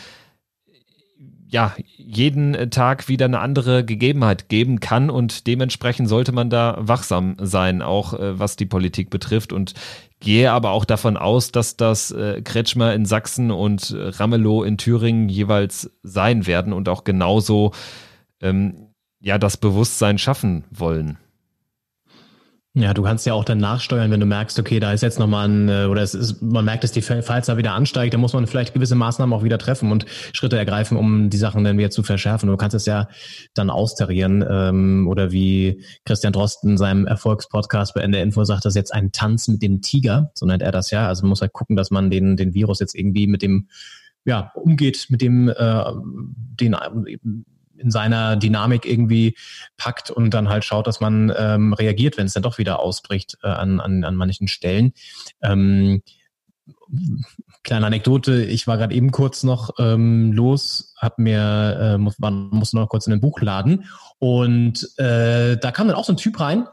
ja 1.51 1.75
jeden 1.97 2.69
Tag 2.69 3.07
wieder 3.07 3.25
eine 3.25 3.39
andere 3.39 3.83
Gegebenheit 3.83 4.49
geben 4.49 4.79
kann 4.79 5.09
und 5.09 5.47
dementsprechend 5.47 6.07
sollte 6.07 6.31
man 6.31 6.51
da 6.51 6.77
wachsam 6.79 7.37
sein, 7.39 7.81
auch 7.81 8.13
äh, 8.13 8.37
was 8.37 8.55
die 8.55 8.67
Politik 8.67 9.09
betrifft 9.09 9.51
und 9.51 9.73
gehe 10.19 10.51
aber 10.51 10.71
auch 10.71 10.85
davon 10.85 11.17
aus, 11.17 11.51
dass 11.51 11.75
das 11.75 12.11
äh, 12.11 12.41
Kretschmer 12.43 12.93
in 12.93 13.05
Sachsen 13.05 13.49
und 13.49 13.91
äh, 13.91 14.09
Ramelow 14.09 14.63
in 14.63 14.77
Thüringen 14.77 15.27
jeweils 15.27 15.89
sein 16.03 16.45
werden 16.45 16.71
und 16.71 16.87
auch 16.87 17.03
genauso 17.03 17.71
ähm, 18.41 18.93
ja 19.19 19.39
das 19.39 19.57
Bewusstsein 19.57 20.19
schaffen 20.19 20.65
wollen. 20.69 21.17
Ja, 22.75 22.93
du 22.93 23.01
kannst 23.01 23.25
ja 23.25 23.33
auch 23.33 23.43
dann 23.43 23.57
nachsteuern, 23.57 24.11
wenn 24.11 24.19
du 24.19 24.27
merkst, 24.27 24.59
okay, 24.59 24.79
da 24.79 24.93
ist 24.93 25.01
jetzt 25.01 25.17
nochmal 25.17 25.49
ein, 25.49 25.69
äh, 25.69 25.85
oder 25.85 26.03
es 26.03 26.13
ist, 26.13 26.39
man 26.43 26.63
merkt, 26.63 26.83
dass 26.83 26.91
die 26.91 27.01
Fallzahl 27.01 27.57
wieder 27.57 27.73
ansteigt, 27.73 28.13
dann 28.13 28.21
muss 28.21 28.33
man 28.33 28.45
vielleicht 28.45 28.75
gewisse 28.75 28.93
Maßnahmen 28.93 29.33
auch 29.33 29.43
wieder 29.43 29.57
treffen 29.57 29.91
und 29.91 30.05
Schritte 30.33 30.55
ergreifen, 30.55 30.95
um 30.95 31.31
die 31.31 31.37
Sachen 31.37 31.63
dann 31.63 31.79
wieder 31.79 31.89
zu 31.89 32.03
verschärfen. 32.03 32.47
Du 32.47 32.57
kannst 32.57 32.75
es 32.75 32.85
ja 32.85 33.07
dann 33.55 33.71
austarieren, 33.71 34.45
ähm, 34.47 35.07
oder 35.09 35.31
wie 35.31 35.83
Christian 36.05 36.31
Drosten 36.31 36.71
in 36.71 36.77
seinem 36.77 37.07
Erfolgspodcast 37.07 37.95
bei 37.95 38.01
NDR 38.01 38.21
Info 38.21 38.43
sagt, 38.43 38.65
das 38.65 38.73
ist 38.73 38.77
jetzt 38.77 38.93
ein 38.93 39.11
Tanz 39.11 39.47
mit 39.47 39.63
dem 39.63 39.81
Tiger, 39.81 40.29
so 40.35 40.45
nennt 40.45 40.61
er 40.61 40.71
das 40.71 40.91
ja. 40.91 41.07
Also 41.07 41.23
man 41.23 41.29
muss 41.29 41.41
halt 41.41 41.53
gucken, 41.53 41.75
dass 41.75 41.89
man 41.89 42.11
den, 42.11 42.37
den 42.37 42.53
Virus 42.53 42.79
jetzt 42.79 42.93
irgendwie 42.93 43.25
mit 43.25 43.41
dem, 43.41 43.67
ja, 44.25 44.51
umgeht, 44.53 45.07
mit 45.09 45.23
dem, 45.23 45.49
äh, 45.49 45.83
den 46.59 46.75
in 47.79 47.91
seiner 47.91 48.35
Dynamik 48.35 48.85
irgendwie 48.85 49.35
packt 49.77 50.11
und 50.11 50.33
dann 50.33 50.49
halt 50.49 50.65
schaut, 50.65 50.87
dass 50.87 50.99
man 50.99 51.33
ähm, 51.37 51.73
reagiert, 51.73 52.17
wenn 52.17 52.25
es 52.25 52.33
dann 52.33 52.43
doch 52.43 52.57
wieder 52.57 52.79
ausbricht 52.79 53.37
äh, 53.43 53.47
an, 53.47 53.79
an, 53.79 54.03
an 54.03 54.15
manchen 54.15 54.47
Stellen. 54.47 54.93
Ähm, 55.41 56.01
kleine 57.63 57.85
Anekdote, 57.85 58.43
ich 58.43 58.67
war 58.67 58.77
gerade 58.77 58.93
eben 58.95 59.11
kurz 59.11 59.43
noch 59.43 59.71
ähm, 59.79 60.31
los, 60.31 60.93
hab 60.97 61.19
mir, 61.19 61.77
äh, 61.79 61.97
muss, 61.97 62.15
war, 62.19 62.31
musste 62.31 62.77
noch 62.77 62.89
kurz 62.89 63.07
in 63.07 63.11
den 63.11 63.21
Buchladen 63.21 63.85
und 64.17 64.89
äh, 64.97 65.57
da 65.57 65.71
kam 65.71 65.87
dann 65.87 65.95
auch 65.95 66.05
so 66.05 66.13
ein 66.13 66.17
Typ 66.17 66.39
rein, 66.39 66.67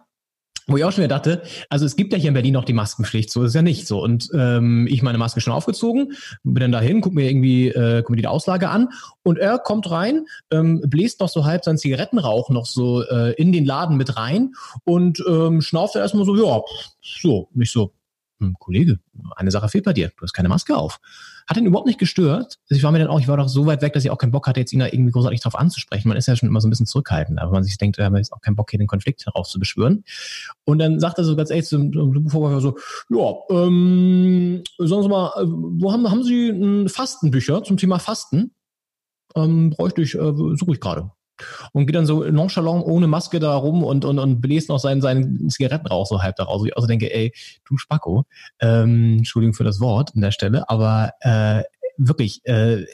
Wo 0.69 0.77
ich 0.77 0.83
auch 0.83 0.91
schon 0.91 1.05
wieder 1.05 1.15
dachte, 1.15 1.43
also 1.71 1.87
es 1.87 1.95
gibt 1.95 2.13
ja 2.13 2.19
hier 2.19 2.29
in 2.29 2.35
Berlin 2.35 2.55
noch 2.55 2.65
die 2.65 2.73
Maskenpflicht, 2.73 3.31
so 3.31 3.45
ist 3.45 3.51
es 3.51 3.55
ja 3.55 3.63
nicht 3.63 3.87
so. 3.87 4.03
Und 4.03 4.29
ähm, 4.35 4.89
ich 4.91 5.01
meine 5.01 5.17
Maske 5.17 5.41
schon 5.41 5.53
aufgezogen, 5.53 6.15
bin 6.43 6.61
dann 6.61 6.73
dahin, 6.73 7.01
guck 7.01 7.15
mir 7.15 7.31
irgendwie, 7.31 7.69
äh, 7.69 8.03
guck 8.03 8.11
mir 8.11 8.17
die 8.17 8.27
Auslage 8.27 8.69
an 8.69 8.89
und 9.23 9.39
er 9.39 9.59
kommt 9.59 9.89
rein, 9.93 10.27
ähm, 10.51 10.83
bläst 10.85 11.21
noch 11.21 11.29
so 11.29 11.45
halb 11.45 11.63
seinen 11.63 11.79
Zigarettenrauch 11.79 12.51
noch 12.51 12.67
so 12.67 13.03
äh, 13.03 13.33
in 13.35 13.53
den 13.53 13.65
Laden 13.65 13.97
mit 13.97 14.17
rein 14.17 14.55
und 14.83 15.23
ähm, 15.29 15.61
schnauft 15.61 15.95
er 15.95 16.03
erstmal 16.03 16.25
so, 16.25 16.37
ja, 16.37 16.61
so, 17.01 17.49
nicht 17.55 17.71
so, 17.71 17.93
hm, 18.41 18.57
Kollege, 18.59 18.99
eine 19.37 19.53
Sache 19.53 19.69
fehlt 19.69 19.85
bei 19.85 19.93
dir, 19.93 20.09
du 20.17 20.23
hast 20.23 20.33
keine 20.33 20.49
Maske 20.49 20.77
auf. 20.77 20.99
Hat 21.47 21.57
ihn 21.57 21.67
überhaupt 21.67 21.87
nicht 21.87 21.99
gestört. 21.99 22.59
Also 22.69 22.79
ich 22.79 22.83
war 22.83 22.91
mir 22.91 22.99
dann 22.99 23.09
auch, 23.09 23.21
ich 23.21 23.29
war 23.29 23.37
doch 23.37 23.49
so 23.49 23.67
weit 23.67 23.83
weg, 23.83 23.93
dass 23.93 24.05
ich 24.05 24.11
auch 24.11 24.19
keinen 24.19 24.33
Bock 24.33 24.47
hatte, 24.47 24.61
jetzt 24.61 24.73
ihn 24.73 24.81
da 24.81 24.87
irgendwie 24.87 25.13
großartig 25.13 25.41
drauf 25.41 25.55
anzusprechen. 25.55 26.09
Man 26.09 26.17
ist 26.17 26.27
ja 26.27 26.35
schon 26.35 26.49
immer 26.49 26.61
so 26.61 26.67
ein 26.67 26.71
bisschen 26.71 26.87
zurückhaltend, 26.87 27.39
aber 27.39 27.53
man 27.53 27.63
sich 27.63 27.79
denkt, 27.79 27.99
ja, 27.99 28.11
man 28.11 28.21
ist 28.21 28.33
auch 28.33 28.41
keinen 28.41 28.57
Bock, 28.57 28.71
hier 28.71 28.79
den 28.79 28.89
Konflikt 28.89 29.25
herauf 29.27 29.49
zu 29.49 29.59
beschwören. 29.59 30.05
Und 30.65 30.79
dann 30.79 30.99
sagt 30.99 31.19
er 31.19 31.25
so 31.25 31.37
ganz 31.37 31.51
ehrlich 31.51 31.67
zum, 31.67 31.93
zum 31.93 32.29
Vorwurf 32.29 32.61
so, 32.61 32.77
ja, 33.11 33.35
ähm, 33.51 34.63
sagen 34.79 35.03
Sie 35.03 35.09
mal, 35.09 35.33
äh, 35.37 35.45
wo 35.47 35.93
haben, 35.93 36.11
haben 36.11 36.25
Sie 36.25 36.49
ein 36.49 36.89
Fastenbücher 36.89 37.63
zum 37.63 37.77
Thema 37.77 37.99
Fasten? 37.99 38.53
Ähm, 39.37 39.71
bräuchte 39.71 40.03
ich, 40.03 40.15
äh, 40.15 40.33
suche 40.57 40.73
ich 40.73 40.81
gerade 40.81 41.11
und 41.73 41.87
geht 41.87 41.97
dann 41.97 42.07
so 42.07 42.25
nonchalant 42.25 42.85
ohne 42.85 43.07
Maske 43.07 43.41
da 43.41 43.55
rum 43.55 43.83
und, 43.83 44.05
und, 44.05 44.19
und 44.19 44.41
bläst 44.41 44.69
noch 44.69 44.79
seinen, 44.79 45.01
seinen 45.01 45.49
Zigarettenrauch 45.51 46.07
so 46.07 46.23
halb 46.23 46.37
daraus. 46.37 46.65
Ich 46.67 46.77
also 46.77 46.87
denke, 46.87 47.13
ey, 47.13 47.33
du 47.65 47.77
Spacko, 47.77 48.25
ähm, 48.61 49.19
Entschuldigung 49.19 49.55
für 49.55 49.65
das 49.65 49.81
Wort 49.81 50.13
an 50.15 50.21
der 50.23 50.33
Stelle, 50.33 50.69
aber 50.69 51.13
äh, 51.21 51.63
wirklich, 51.99 52.45
äh, 52.45 52.85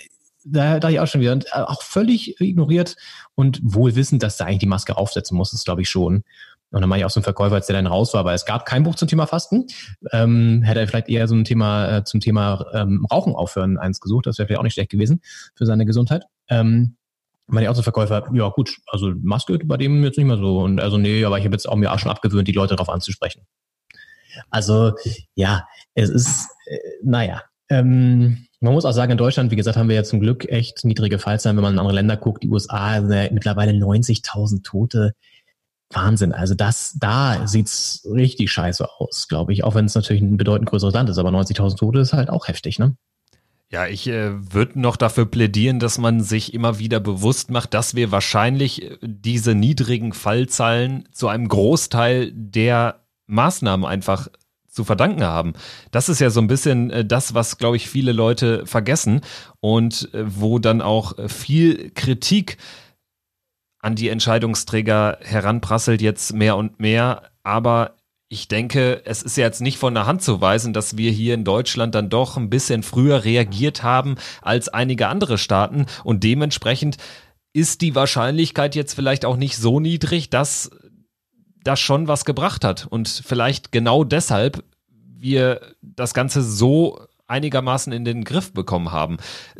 da, 0.44 0.80
da 0.80 0.90
ich 0.90 1.00
auch 1.00 1.06
schon 1.06 1.20
wieder, 1.20 1.32
und 1.32 1.46
äh, 1.46 1.60
auch 1.60 1.82
völlig 1.82 2.40
ignoriert 2.40 2.96
und 3.34 3.60
wohl 3.62 3.94
wissend, 3.94 4.22
dass 4.22 4.36
da 4.36 4.44
eigentlich 4.44 4.58
die 4.60 4.66
Maske 4.66 4.96
aufsetzen 4.96 5.36
muss, 5.36 5.52
das 5.52 5.64
glaube 5.64 5.82
ich 5.82 5.88
schon. 5.88 6.24
Und 6.72 6.80
dann 6.80 6.88
mache 6.88 7.00
ich 7.00 7.04
auch 7.04 7.10
so 7.10 7.20
einen 7.20 7.24
Verkäufer, 7.24 7.54
als 7.54 7.66
der 7.66 7.76
dann 7.76 7.86
raus 7.86 8.14
war, 8.14 8.24
weil 8.24 8.34
es 8.34 8.46
gab 8.46 8.64
kein 8.64 8.82
Buch 8.82 8.94
zum 8.94 9.06
Thema 9.06 9.26
Fasten. 9.26 9.66
Ähm, 10.10 10.62
hätte 10.62 10.80
er 10.80 10.88
vielleicht 10.88 11.10
eher 11.10 11.28
so 11.28 11.34
ein 11.34 11.44
Thema 11.44 11.98
äh, 11.98 12.04
zum 12.04 12.20
Thema 12.20 12.64
ähm, 12.72 13.06
Rauchen 13.12 13.34
aufhören 13.34 13.76
eins 13.76 14.00
gesucht. 14.00 14.26
Das 14.26 14.38
wäre 14.38 14.46
vielleicht 14.46 14.58
auch 14.58 14.64
nicht 14.64 14.72
schlecht 14.72 14.90
gewesen 14.90 15.20
für 15.54 15.66
seine 15.66 15.84
Gesundheit. 15.84 16.24
Ähm, 16.48 16.96
meine 17.46 17.70
Autoverkäufer, 17.70 18.28
ja 18.32 18.48
gut, 18.48 18.76
also 18.86 19.12
Maske 19.22 19.58
bei 19.58 19.76
dem 19.76 20.02
jetzt 20.04 20.16
nicht 20.16 20.26
mehr 20.26 20.38
so. 20.38 20.60
Und 20.60 20.80
also 20.80 20.98
nee, 20.98 21.24
aber 21.24 21.38
ich 21.38 21.44
habe 21.44 21.54
jetzt 21.54 21.68
auch 21.68 21.76
mir 21.76 21.92
auch 21.92 21.98
schon 21.98 22.10
abgewöhnt, 22.10 22.48
die 22.48 22.52
Leute 22.52 22.76
darauf 22.76 22.88
anzusprechen. 22.88 23.46
Also 24.50 24.92
ja, 25.34 25.66
es 25.94 26.10
ist, 26.10 26.48
äh, 26.66 26.78
naja. 27.02 27.42
Ähm, 27.68 28.46
man 28.60 28.74
muss 28.74 28.84
auch 28.84 28.92
sagen, 28.92 29.12
in 29.12 29.18
Deutschland, 29.18 29.50
wie 29.50 29.56
gesagt, 29.56 29.76
haben 29.76 29.88
wir 29.88 29.96
ja 29.96 30.04
zum 30.04 30.20
Glück 30.20 30.48
echt 30.48 30.84
niedrige 30.84 31.18
Fallzahlen, 31.18 31.56
wenn 31.56 31.64
man 31.64 31.72
in 31.74 31.78
andere 31.78 31.96
Länder 31.96 32.16
guckt. 32.16 32.42
Die 32.42 32.48
USA 32.48 32.98
ja 32.98 33.28
mittlerweile 33.32 33.72
90.000 33.72 34.62
Tote. 34.62 35.14
Wahnsinn. 35.90 36.32
Also 36.32 36.54
das, 36.54 36.96
da 36.98 37.46
sieht's 37.46 38.06
richtig 38.10 38.50
scheiße 38.50 38.88
aus, 38.98 39.28
glaube 39.28 39.52
ich. 39.52 39.64
Auch 39.64 39.74
wenn 39.74 39.84
es 39.84 39.94
natürlich 39.94 40.22
ein 40.22 40.36
bedeutend 40.36 40.70
größeres 40.70 40.94
Land 40.94 41.10
ist, 41.10 41.18
aber 41.18 41.30
90.000 41.30 41.76
Tote 41.76 42.00
ist 42.00 42.12
halt 42.12 42.30
auch 42.30 42.48
heftig, 42.48 42.78
ne? 42.78 42.96
Ja, 43.72 43.86
ich 43.86 44.06
äh, 44.06 44.52
würde 44.52 44.78
noch 44.78 44.96
dafür 44.96 45.24
plädieren, 45.24 45.78
dass 45.78 45.96
man 45.96 46.20
sich 46.20 46.52
immer 46.52 46.78
wieder 46.78 47.00
bewusst 47.00 47.50
macht, 47.50 47.72
dass 47.72 47.94
wir 47.94 48.12
wahrscheinlich 48.12 48.82
äh, 48.82 48.98
diese 49.00 49.54
niedrigen 49.54 50.12
Fallzahlen 50.12 51.08
zu 51.12 51.28
einem 51.28 51.48
Großteil 51.48 52.32
der 52.34 53.00
Maßnahmen 53.28 53.86
einfach 53.86 54.28
zu 54.68 54.84
verdanken 54.84 55.24
haben. 55.24 55.54
Das 55.90 56.10
ist 56.10 56.20
ja 56.20 56.28
so 56.28 56.42
ein 56.42 56.48
bisschen 56.48 56.90
äh, 56.90 57.02
das, 57.02 57.32
was, 57.32 57.56
glaube 57.56 57.76
ich, 57.76 57.88
viele 57.88 58.12
Leute 58.12 58.66
vergessen 58.66 59.22
und 59.60 60.12
äh, 60.12 60.24
wo 60.26 60.58
dann 60.58 60.82
auch 60.82 61.14
viel 61.30 61.92
Kritik 61.94 62.58
an 63.78 63.94
die 63.94 64.10
Entscheidungsträger 64.10 65.16
heranprasselt 65.22 66.02
jetzt 66.02 66.34
mehr 66.34 66.58
und 66.58 66.78
mehr. 66.78 67.30
Aber 67.42 67.96
ich 68.32 68.48
denke, 68.48 69.02
es 69.04 69.22
ist 69.22 69.36
ja 69.36 69.44
jetzt 69.44 69.60
nicht 69.60 69.76
von 69.76 69.92
der 69.92 70.06
Hand 70.06 70.22
zu 70.22 70.40
weisen, 70.40 70.72
dass 70.72 70.96
wir 70.96 71.10
hier 71.10 71.34
in 71.34 71.44
Deutschland 71.44 71.94
dann 71.94 72.08
doch 72.08 72.38
ein 72.38 72.48
bisschen 72.48 72.82
früher 72.82 73.24
reagiert 73.24 73.82
haben 73.82 74.14
als 74.40 74.70
einige 74.70 75.08
andere 75.08 75.36
Staaten 75.36 75.84
und 76.02 76.24
dementsprechend 76.24 76.96
ist 77.52 77.82
die 77.82 77.94
Wahrscheinlichkeit 77.94 78.74
jetzt 78.74 78.94
vielleicht 78.94 79.26
auch 79.26 79.36
nicht 79.36 79.58
so 79.58 79.80
niedrig, 79.80 80.30
dass 80.30 80.70
das 81.62 81.78
schon 81.78 82.08
was 82.08 82.24
gebracht 82.24 82.64
hat 82.64 82.86
und 82.86 83.06
vielleicht 83.06 83.70
genau 83.70 84.02
deshalb 84.02 84.64
wir 84.88 85.60
das 85.82 86.14
Ganze 86.14 86.42
so 86.42 87.00
einigermaßen 87.26 87.92
in 87.92 88.04
den 88.04 88.24
Griff 88.24 88.52
bekommen 88.52 88.92
haben. 88.92 89.18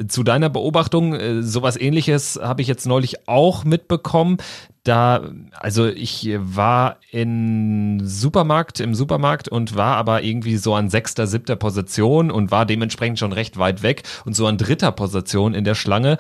Zu 0.08 0.22
deiner 0.22 0.50
Beobachtung, 0.50 1.14
äh, 1.14 1.42
sowas 1.42 1.76
ähnliches 1.76 2.38
habe 2.42 2.62
ich 2.62 2.68
jetzt 2.68 2.86
neulich 2.86 3.28
auch 3.28 3.64
mitbekommen. 3.64 4.38
Da, 4.84 5.30
also 5.52 5.86
ich 5.86 6.28
war 6.38 6.96
in 7.10 8.00
Supermarkt, 8.04 8.80
im 8.80 8.96
Supermarkt 8.96 9.48
und 9.48 9.76
war 9.76 9.96
aber 9.96 10.22
irgendwie 10.22 10.56
so 10.56 10.74
an 10.74 10.90
sechster, 10.90 11.28
siebter 11.28 11.54
Position 11.54 12.32
und 12.32 12.50
war 12.50 12.66
dementsprechend 12.66 13.20
schon 13.20 13.32
recht 13.32 13.58
weit 13.58 13.84
weg 13.84 14.02
und 14.24 14.34
so 14.34 14.46
an 14.46 14.58
dritter 14.58 14.90
Position 14.90 15.54
in 15.54 15.62
der 15.64 15.76
Schlange 15.76 16.18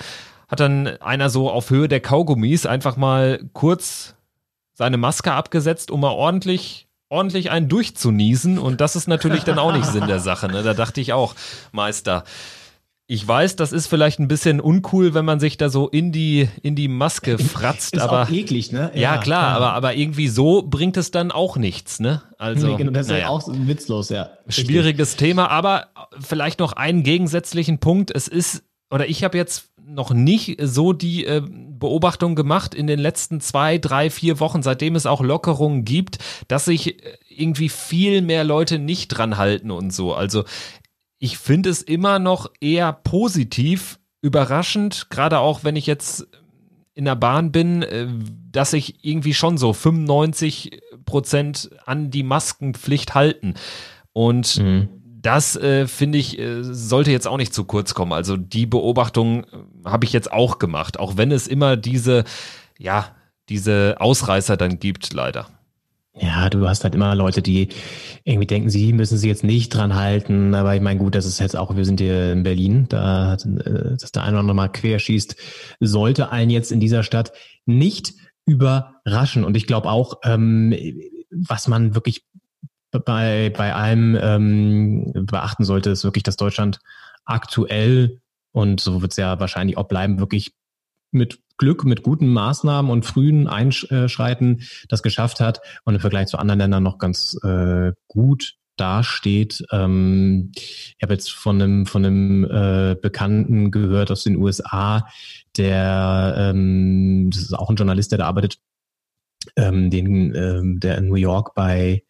hat 0.52 0.60
dann 0.60 0.86
einer 1.00 1.30
so 1.30 1.50
auf 1.50 1.70
Höhe 1.70 1.88
der 1.88 2.00
Kaugummis 2.00 2.66
einfach 2.66 2.96
mal 2.96 3.40
kurz 3.54 4.14
seine 4.74 4.98
Maske 4.98 5.32
abgesetzt, 5.32 5.90
um 5.90 6.00
mal 6.00 6.10
ordentlich 6.10 6.88
ordentlich 7.08 7.50
einen 7.50 7.68
durchzuniesen 7.68 8.58
und 8.58 8.80
das 8.80 8.96
ist 8.96 9.06
natürlich 9.06 9.44
dann 9.44 9.58
auch 9.58 9.72
nicht 9.72 9.84
Sinn 9.84 10.06
der 10.06 10.20
Sache. 10.20 10.48
Ne? 10.48 10.62
Da 10.62 10.72
dachte 10.72 11.00
ich 11.00 11.12
auch, 11.12 11.34
Meister. 11.70 12.24
Ich 13.08 13.26
weiß, 13.26 13.56
das 13.56 13.72
ist 13.72 13.88
vielleicht 13.88 14.20
ein 14.20 14.28
bisschen 14.28 14.60
uncool, 14.60 15.12
wenn 15.12 15.24
man 15.24 15.40
sich 15.40 15.56
da 15.56 15.68
so 15.68 15.88
in 15.88 16.12
die 16.12 16.48
in 16.62 16.76
die 16.76 16.88
Maske 16.88 17.36
fratzt, 17.38 17.94
ist 17.94 18.00
aber 18.00 18.22
auch 18.22 18.30
eklig, 18.30 18.72
ne? 18.72 18.90
Ja, 18.94 19.18
klar, 19.18 19.50
ja. 19.50 19.56
aber 19.56 19.72
aber 19.74 19.94
irgendwie 19.94 20.28
so 20.28 20.62
bringt 20.62 20.96
es 20.96 21.10
dann 21.10 21.30
auch 21.30 21.56
nichts, 21.56 22.00
ne? 22.00 22.22
Also 22.38 22.68
nee, 22.68 22.76
genau, 22.76 22.92
das 22.92 23.08
naja. 23.08 23.24
ist 23.24 23.30
auch 23.30 23.48
witzlos, 23.52 24.08
ja. 24.08 24.30
Schwieriges 24.48 25.12
Richtig. 25.12 25.28
Thema, 25.28 25.50
aber 25.50 25.88
vielleicht 26.20 26.60
noch 26.60 26.72
einen 26.72 27.02
gegensätzlichen 27.02 27.78
Punkt. 27.78 28.10
Es 28.14 28.28
ist 28.28 28.62
oder 28.90 29.08
ich 29.08 29.24
habe 29.24 29.36
jetzt 29.36 29.72
noch 29.84 30.12
nicht 30.12 30.58
so 30.62 30.92
die 30.92 31.24
äh, 31.24 31.42
Beobachtung 31.44 32.34
gemacht 32.34 32.74
in 32.74 32.86
den 32.86 32.98
letzten 32.98 33.40
zwei, 33.40 33.78
drei, 33.78 34.10
vier 34.10 34.38
Wochen, 34.38 34.62
seitdem 34.62 34.94
es 34.94 35.06
auch 35.06 35.20
Lockerungen 35.20 35.84
gibt, 35.84 36.18
dass 36.48 36.66
sich 36.66 37.04
äh, 37.04 37.18
irgendwie 37.28 37.68
viel 37.68 38.22
mehr 38.22 38.44
Leute 38.44 38.78
nicht 38.78 39.08
dran 39.08 39.36
halten 39.36 39.70
und 39.70 39.92
so. 39.92 40.14
Also 40.14 40.44
ich 41.22 41.38
finde 41.38 41.70
es 41.70 41.82
immer 41.82 42.18
noch 42.18 42.50
eher 42.60 42.92
positiv, 42.92 44.00
überraschend, 44.22 45.06
gerade 45.08 45.38
auch 45.38 45.62
wenn 45.62 45.76
ich 45.76 45.86
jetzt 45.86 46.26
in 46.94 47.04
der 47.04 47.14
Bahn 47.14 47.52
bin, 47.52 47.82
äh, 47.82 48.08
dass 48.50 48.72
sich 48.72 49.04
irgendwie 49.04 49.32
schon 49.32 49.56
so 49.56 49.72
95 49.72 50.80
Prozent 51.04 51.70
an 51.86 52.10
die 52.10 52.24
Maskenpflicht 52.24 53.14
halten. 53.14 53.54
Und 54.12 54.58
mhm 54.58 54.88
das 55.22 55.54
äh, 55.54 55.86
finde 55.86 56.18
ich, 56.18 56.36
äh, 56.36 56.64
sollte 56.64 57.12
jetzt 57.12 57.28
auch 57.28 57.36
nicht 57.36 57.54
zu 57.54 57.64
kurz 57.64 57.94
kommen. 57.94 58.12
Also 58.12 58.36
die 58.36 58.66
Beobachtung 58.66 59.44
äh, 59.44 59.46
habe 59.84 60.04
ich 60.04 60.12
jetzt 60.12 60.32
auch 60.32 60.58
gemacht, 60.58 60.98
auch 60.98 61.16
wenn 61.16 61.30
es 61.30 61.46
immer 61.46 61.76
diese, 61.76 62.24
ja, 62.76 63.14
diese 63.48 63.98
Ausreißer 64.00 64.56
dann 64.56 64.80
gibt, 64.80 65.12
leider. 65.12 65.46
Ja, 66.14 66.50
du 66.50 66.68
hast 66.68 66.84
halt 66.84 66.94
immer 66.94 67.14
Leute, 67.14 67.40
die 67.40 67.68
irgendwie 68.24 68.46
denken, 68.46 68.68
sie 68.68 68.92
müssen 68.92 69.16
sich 69.16 69.28
jetzt 69.28 69.44
nicht 69.44 69.70
dran 69.70 69.94
halten. 69.94 70.54
Aber 70.54 70.74
ich 70.74 70.82
meine, 70.82 71.00
gut, 71.00 71.14
das 71.14 71.24
ist 71.24 71.40
jetzt 71.40 71.56
auch, 71.56 71.74
wir 71.74 71.86
sind 71.86 72.00
hier 72.00 72.32
in 72.32 72.42
Berlin, 72.42 72.86
da, 72.88 73.34
äh, 73.34 73.96
dass 73.96 74.12
der 74.12 74.22
eine 74.22 74.32
oder 74.32 74.40
andere 74.40 74.54
mal 74.54 74.68
querschießt, 74.68 75.36
sollte 75.80 76.30
einen 76.30 76.50
jetzt 76.50 76.70
in 76.70 76.80
dieser 76.80 77.02
Stadt 77.02 77.32
nicht 77.64 78.12
überraschen. 78.44 79.44
Und 79.44 79.56
ich 79.56 79.66
glaube 79.66 79.88
auch, 79.88 80.18
ähm, 80.24 80.74
was 81.30 81.66
man 81.66 81.94
wirklich 81.94 82.26
bei, 82.90 83.50
bei 83.56 83.74
allem 83.74 84.18
ähm, 84.20 85.12
beachten 85.26 85.64
sollte, 85.64 85.90
ist 85.90 86.04
wirklich, 86.04 86.24
dass 86.24 86.36
Deutschland 86.36 86.80
aktuell, 87.24 88.20
und 88.52 88.80
so 88.80 89.00
wird 89.00 89.12
es 89.12 89.16
ja 89.16 89.40
wahrscheinlich 89.40 89.78
auch 89.78 89.88
bleiben, 89.88 90.18
wirklich 90.18 90.52
mit 91.10 91.41
Glück, 91.62 91.84
mit 91.84 92.02
guten 92.02 92.26
Maßnahmen 92.26 92.90
und 92.90 93.06
frühen 93.06 93.46
Einschreiten 93.46 94.62
das 94.88 95.04
geschafft 95.04 95.38
hat 95.38 95.60
und 95.84 95.94
im 95.94 96.00
Vergleich 96.00 96.26
zu 96.26 96.36
anderen 96.38 96.58
Ländern 96.58 96.82
noch 96.82 96.98
ganz 96.98 97.38
äh, 97.44 97.92
gut 98.08 98.56
dasteht. 98.76 99.64
Ähm, 99.70 100.50
ich 100.56 100.96
habe 101.00 101.12
jetzt 101.12 101.30
von 101.30 101.62
einem, 101.62 101.86
von 101.86 102.04
einem 102.04 102.42
äh, 102.42 102.96
Bekannten 103.00 103.70
gehört 103.70 104.10
aus 104.10 104.24
den 104.24 104.38
USA, 104.38 105.06
der, 105.56 106.34
ähm, 106.36 107.30
das 107.32 107.42
ist 107.42 107.52
auch 107.56 107.70
ein 107.70 107.76
Journalist, 107.76 108.10
der 108.10 108.18
da 108.18 108.26
arbeitet, 108.26 108.58
ähm, 109.54 109.88
den, 109.88 110.34
ähm, 110.34 110.80
der 110.80 110.98
in 110.98 111.06
New 111.06 111.14
York 111.14 111.54
bei 111.54 112.02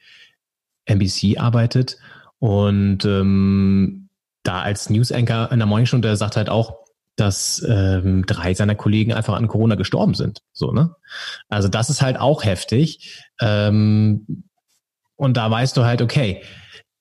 NBC 0.87 1.37
arbeitet 1.39 1.99
und 2.39 3.05
ähm, 3.05 4.09
da 4.45 4.63
als 4.63 4.89
News 4.89 5.13
Anchor 5.13 5.53
in 5.53 5.59
der 5.59 5.67
Morningstunde 5.67 6.09
der 6.09 6.17
sagt 6.17 6.37
halt 6.37 6.49
auch, 6.49 6.82
dass 7.17 7.65
ähm, 7.69 8.25
drei 8.27 8.55
seiner 8.55 8.75
Kollegen 8.75 9.13
einfach 9.13 9.35
an 9.35 9.49
Corona 9.49 9.75
gestorben 9.75 10.15
sind. 10.15 10.41
So, 10.53 10.73
ne? 10.73 10.95
Also 11.49 11.69
das 11.69 11.91
ist 11.91 12.03
halt 12.03 12.19
auch 12.19 12.45
heftig. 12.45 13.23
Ähm, 13.41 14.45
und 15.17 15.37
da 15.37 15.51
weißt 15.51 15.77
du 15.77 15.85
halt, 15.85 16.03
okay, 16.03 16.43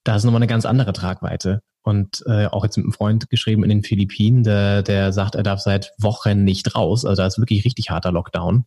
da 0.04 0.16
ist 0.16 0.24
nochmal 0.24 0.40
eine 0.40 0.48
ganz 0.48 0.66
andere 0.66 0.94
Tragweite. 0.94 1.62
Und 1.84 2.24
äh, 2.28 2.46
auch 2.46 2.64
jetzt 2.64 2.78
mit 2.78 2.86
einem 2.86 2.94
Freund 2.94 3.30
geschrieben 3.30 3.64
in 3.64 3.70
den 3.70 3.84
Philippinen, 3.84 4.44
der, 4.44 4.84
der 4.84 5.14
sagt, 5.14 5.34
er 5.34 5.44
darf 5.44 5.62
seit 5.62 5.94
Wochen 5.98 6.44
nicht 6.44 6.76
raus. 6.76 7.06
Also 7.06 7.22
da 7.22 7.28
ist 7.28 7.40
wirklich 7.40 7.66
richtig 7.66 7.90
harter 7.90 8.12
Lockdown. 8.12 8.66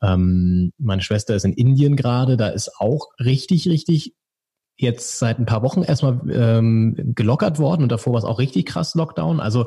Ähm, 0.00 0.72
meine 0.78 1.02
Schwester 1.02 1.34
ist 1.34 1.44
in 1.44 1.52
Indien 1.52 1.96
gerade, 1.96 2.36
da 2.36 2.48
ist 2.48 2.70
auch 2.78 3.08
richtig, 3.18 3.68
richtig 3.68 4.14
jetzt 4.76 5.18
seit 5.18 5.38
ein 5.38 5.46
paar 5.46 5.62
Wochen 5.62 5.82
erstmal 5.82 6.20
ähm, 6.30 7.12
gelockert 7.14 7.58
worden 7.58 7.82
und 7.82 7.92
davor 7.92 8.14
war 8.14 8.18
es 8.18 8.24
auch 8.24 8.38
richtig 8.38 8.66
krass 8.66 8.94
Lockdown. 8.94 9.40
Also 9.40 9.66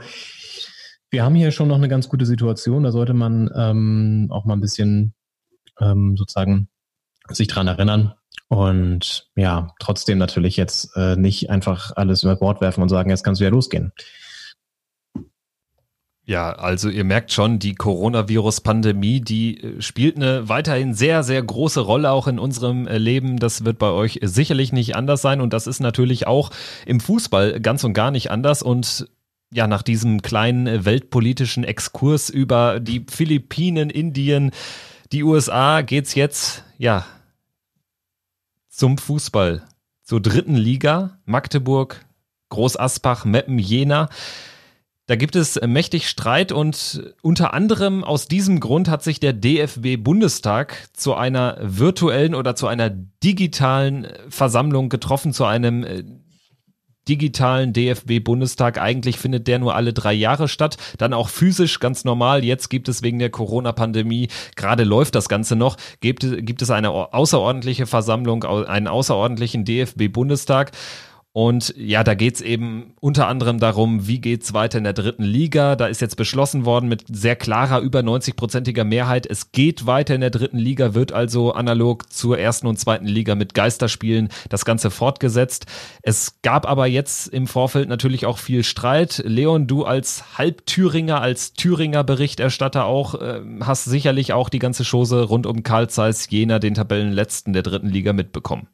wir 1.09 1.23
haben 1.23 1.35
hier 1.35 1.51
schon 1.51 1.67
noch 1.67 1.77
eine 1.77 1.87
ganz 1.87 2.09
gute 2.09 2.25
Situation. 2.25 2.83
Da 2.83 2.91
sollte 2.91 3.13
man 3.13 3.49
ähm, 3.55 4.27
auch 4.29 4.45
mal 4.45 4.55
ein 4.55 4.61
bisschen 4.61 5.13
ähm, 5.79 6.15
sozusagen 6.17 6.69
sich 7.29 7.47
dran 7.47 7.67
erinnern. 7.67 8.13
Und 8.49 9.29
ja, 9.35 9.73
trotzdem 9.79 10.17
natürlich 10.17 10.57
jetzt 10.57 10.95
äh, 10.95 11.15
nicht 11.15 11.49
einfach 11.49 11.91
alles 11.95 12.23
über 12.23 12.35
Bord 12.35 12.61
werfen 12.61 12.81
und 12.81 12.89
sagen, 12.89 13.09
jetzt 13.09 13.23
kannst 13.23 13.41
du 13.41 13.45
ja 13.45 13.51
losgehen. 13.51 13.91
Ja, 16.29 16.51
also 16.51 16.89
ihr 16.89 17.05
merkt 17.05 17.31
schon, 17.31 17.57
die 17.57 17.73
Coronavirus-Pandemie, 17.75 19.21
die 19.21 19.63
äh, 19.63 19.81
spielt 19.81 20.17
eine 20.17 20.49
weiterhin 20.49 20.93
sehr, 20.93 21.23
sehr 21.23 21.41
große 21.41 21.79
Rolle 21.79 22.11
auch 22.11 22.27
in 22.27 22.37
unserem 22.37 22.85
äh, 22.85 22.97
Leben. 22.97 23.39
Das 23.39 23.63
wird 23.63 23.79
bei 23.79 23.91
euch 23.91 24.19
sicherlich 24.21 24.73
nicht 24.73 24.97
anders 24.97 25.21
sein 25.21 25.39
und 25.39 25.53
das 25.53 25.67
ist 25.67 25.79
natürlich 25.79 26.27
auch 26.27 26.49
im 26.85 26.99
Fußball 26.99 27.61
ganz 27.61 27.85
und 27.85 27.93
gar 27.93 28.11
nicht 28.11 28.29
anders. 28.29 28.61
Und 28.61 29.07
ja, 29.51 29.67
nach 29.67 29.81
diesem 29.81 30.21
kleinen 30.21 30.67
äh, 30.67 30.85
weltpolitischen 30.85 31.63
Exkurs 31.63 32.29
über 32.29 32.79
die 32.79 33.05
Philippinen, 33.09 33.89
Indien, 33.89 34.51
die 35.11 35.23
USA 35.23 35.81
geht's 35.81 36.15
jetzt, 36.15 36.63
ja, 36.77 37.05
zum 38.69 38.97
Fußball. 38.97 39.63
Zur 40.03 40.21
dritten 40.21 40.55
Liga, 40.55 41.19
Magdeburg, 41.25 42.05
Groß 42.49 42.77
Aspach, 42.77 43.25
Meppen, 43.25 43.59
Jena. 43.59 44.09
Da 45.05 45.15
gibt 45.15 45.35
es 45.35 45.59
mächtig 45.65 46.09
Streit 46.09 46.51
und 46.51 47.13
unter 47.21 47.53
anderem 47.53 48.03
aus 48.03 48.27
diesem 48.27 48.59
Grund 48.59 48.89
hat 48.89 49.03
sich 49.03 49.19
der 49.19 49.33
DFB 49.33 49.97
Bundestag 49.97 50.89
zu 50.93 51.15
einer 51.15 51.57
virtuellen 51.61 52.35
oder 52.35 52.55
zu 52.55 52.67
einer 52.67 52.89
digitalen 52.89 54.07
Versammlung 54.29 54.89
getroffen, 54.89 55.33
zu 55.33 55.45
einem 55.45 55.83
äh, 55.83 56.03
digitalen 57.07 57.73
DFB 57.73 58.23
Bundestag. 58.23 58.79
Eigentlich 58.79 59.17
findet 59.17 59.47
der 59.47 59.59
nur 59.59 59.75
alle 59.75 59.93
drei 59.93 60.13
Jahre 60.13 60.47
statt, 60.47 60.77
dann 60.97 61.13
auch 61.13 61.29
physisch 61.29 61.79
ganz 61.79 62.03
normal. 62.03 62.43
Jetzt 62.43 62.69
gibt 62.69 62.89
es 62.89 63.01
wegen 63.01 63.19
der 63.19 63.29
Corona-Pandemie, 63.29 64.29
gerade 64.55 64.83
läuft 64.83 65.15
das 65.15 65.29
Ganze 65.29 65.55
noch, 65.55 65.77
gibt, 66.01 66.25
gibt 66.45 66.61
es 66.61 66.69
eine 66.69 66.91
außerordentliche 66.91 67.85
Versammlung, 67.85 68.43
einen 68.43 68.87
außerordentlichen 68.87 69.65
DFB 69.65 70.09
Bundestag. 70.11 70.71
Und 71.33 71.75
ja, 71.77 72.03
da 72.03 72.15
geht's 72.15 72.41
eben 72.41 72.95
unter 72.99 73.27
anderem 73.27 73.59
darum, 73.59 74.07
wie 74.07 74.19
geht's 74.19 74.55
weiter 74.55 74.79
in 74.79 74.83
der 74.83 74.93
dritten 74.93 75.23
Liga. 75.23 75.75
Da 75.75 75.85
ist 75.85 76.01
jetzt 76.01 76.15
beschlossen 76.15 76.65
worden 76.65 76.89
mit 76.89 77.03
sehr 77.11 77.35
klarer, 77.35 77.81
über 77.81 77.99
90-prozentiger 77.99 78.83
Mehrheit. 78.83 79.27
Es 79.27 79.51
geht 79.51 79.85
weiter 79.85 80.15
in 80.15 80.21
der 80.21 80.31
dritten 80.31 80.57
Liga, 80.57 80.95
wird 80.95 81.11
also 81.11 81.51
analog 81.53 82.11
zur 82.11 82.39
ersten 82.39 82.65
und 82.65 82.79
zweiten 82.79 83.05
Liga 83.05 83.35
mit 83.35 83.53
Geisterspielen 83.53 84.29
das 84.49 84.65
Ganze 84.65 84.89
fortgesetzt. 84.89 85.67
Es 86.01 86.41
gab 86.41 86.67
aber 86.67 86.87
jetzt 86.87 87.27
im 87.27 87.45
Vorfeld 87.45 87.87
natürlich 87.87 88.25
auch 88.25 88.39
viel 88.39 88.63
Streit. 88.63 89.21
Leon, 89.23 89.67
du 89.67 89.85
als 89.85 90.39
Halbthüringer, 90.39 91.21
als 91.21 91.53
Thüringer 91.53 92.03
Berichterstatter 92.03 92.85
auch, 92.85 93.13
äh, 93.13 93.41
hast 93.61 93.85
sicherlich 93.85 94.33
auch 94.33 94.49
die 94.49 94.59
ganze 94.59 94.83
Chose 94.83 95.21
rund 95.21 95.45
um 95.45 95.61
Karl 95.61 95.87
Zeiss 95.87 96.27
Jena, 96.31 96.57
den 96.57 96.73
Tabellenletzten 96.73 97.53
der 97.53 97.61
dritten 97.61 97.89
Liga 97.89 98.11
mitbekommen. 98.11 98.67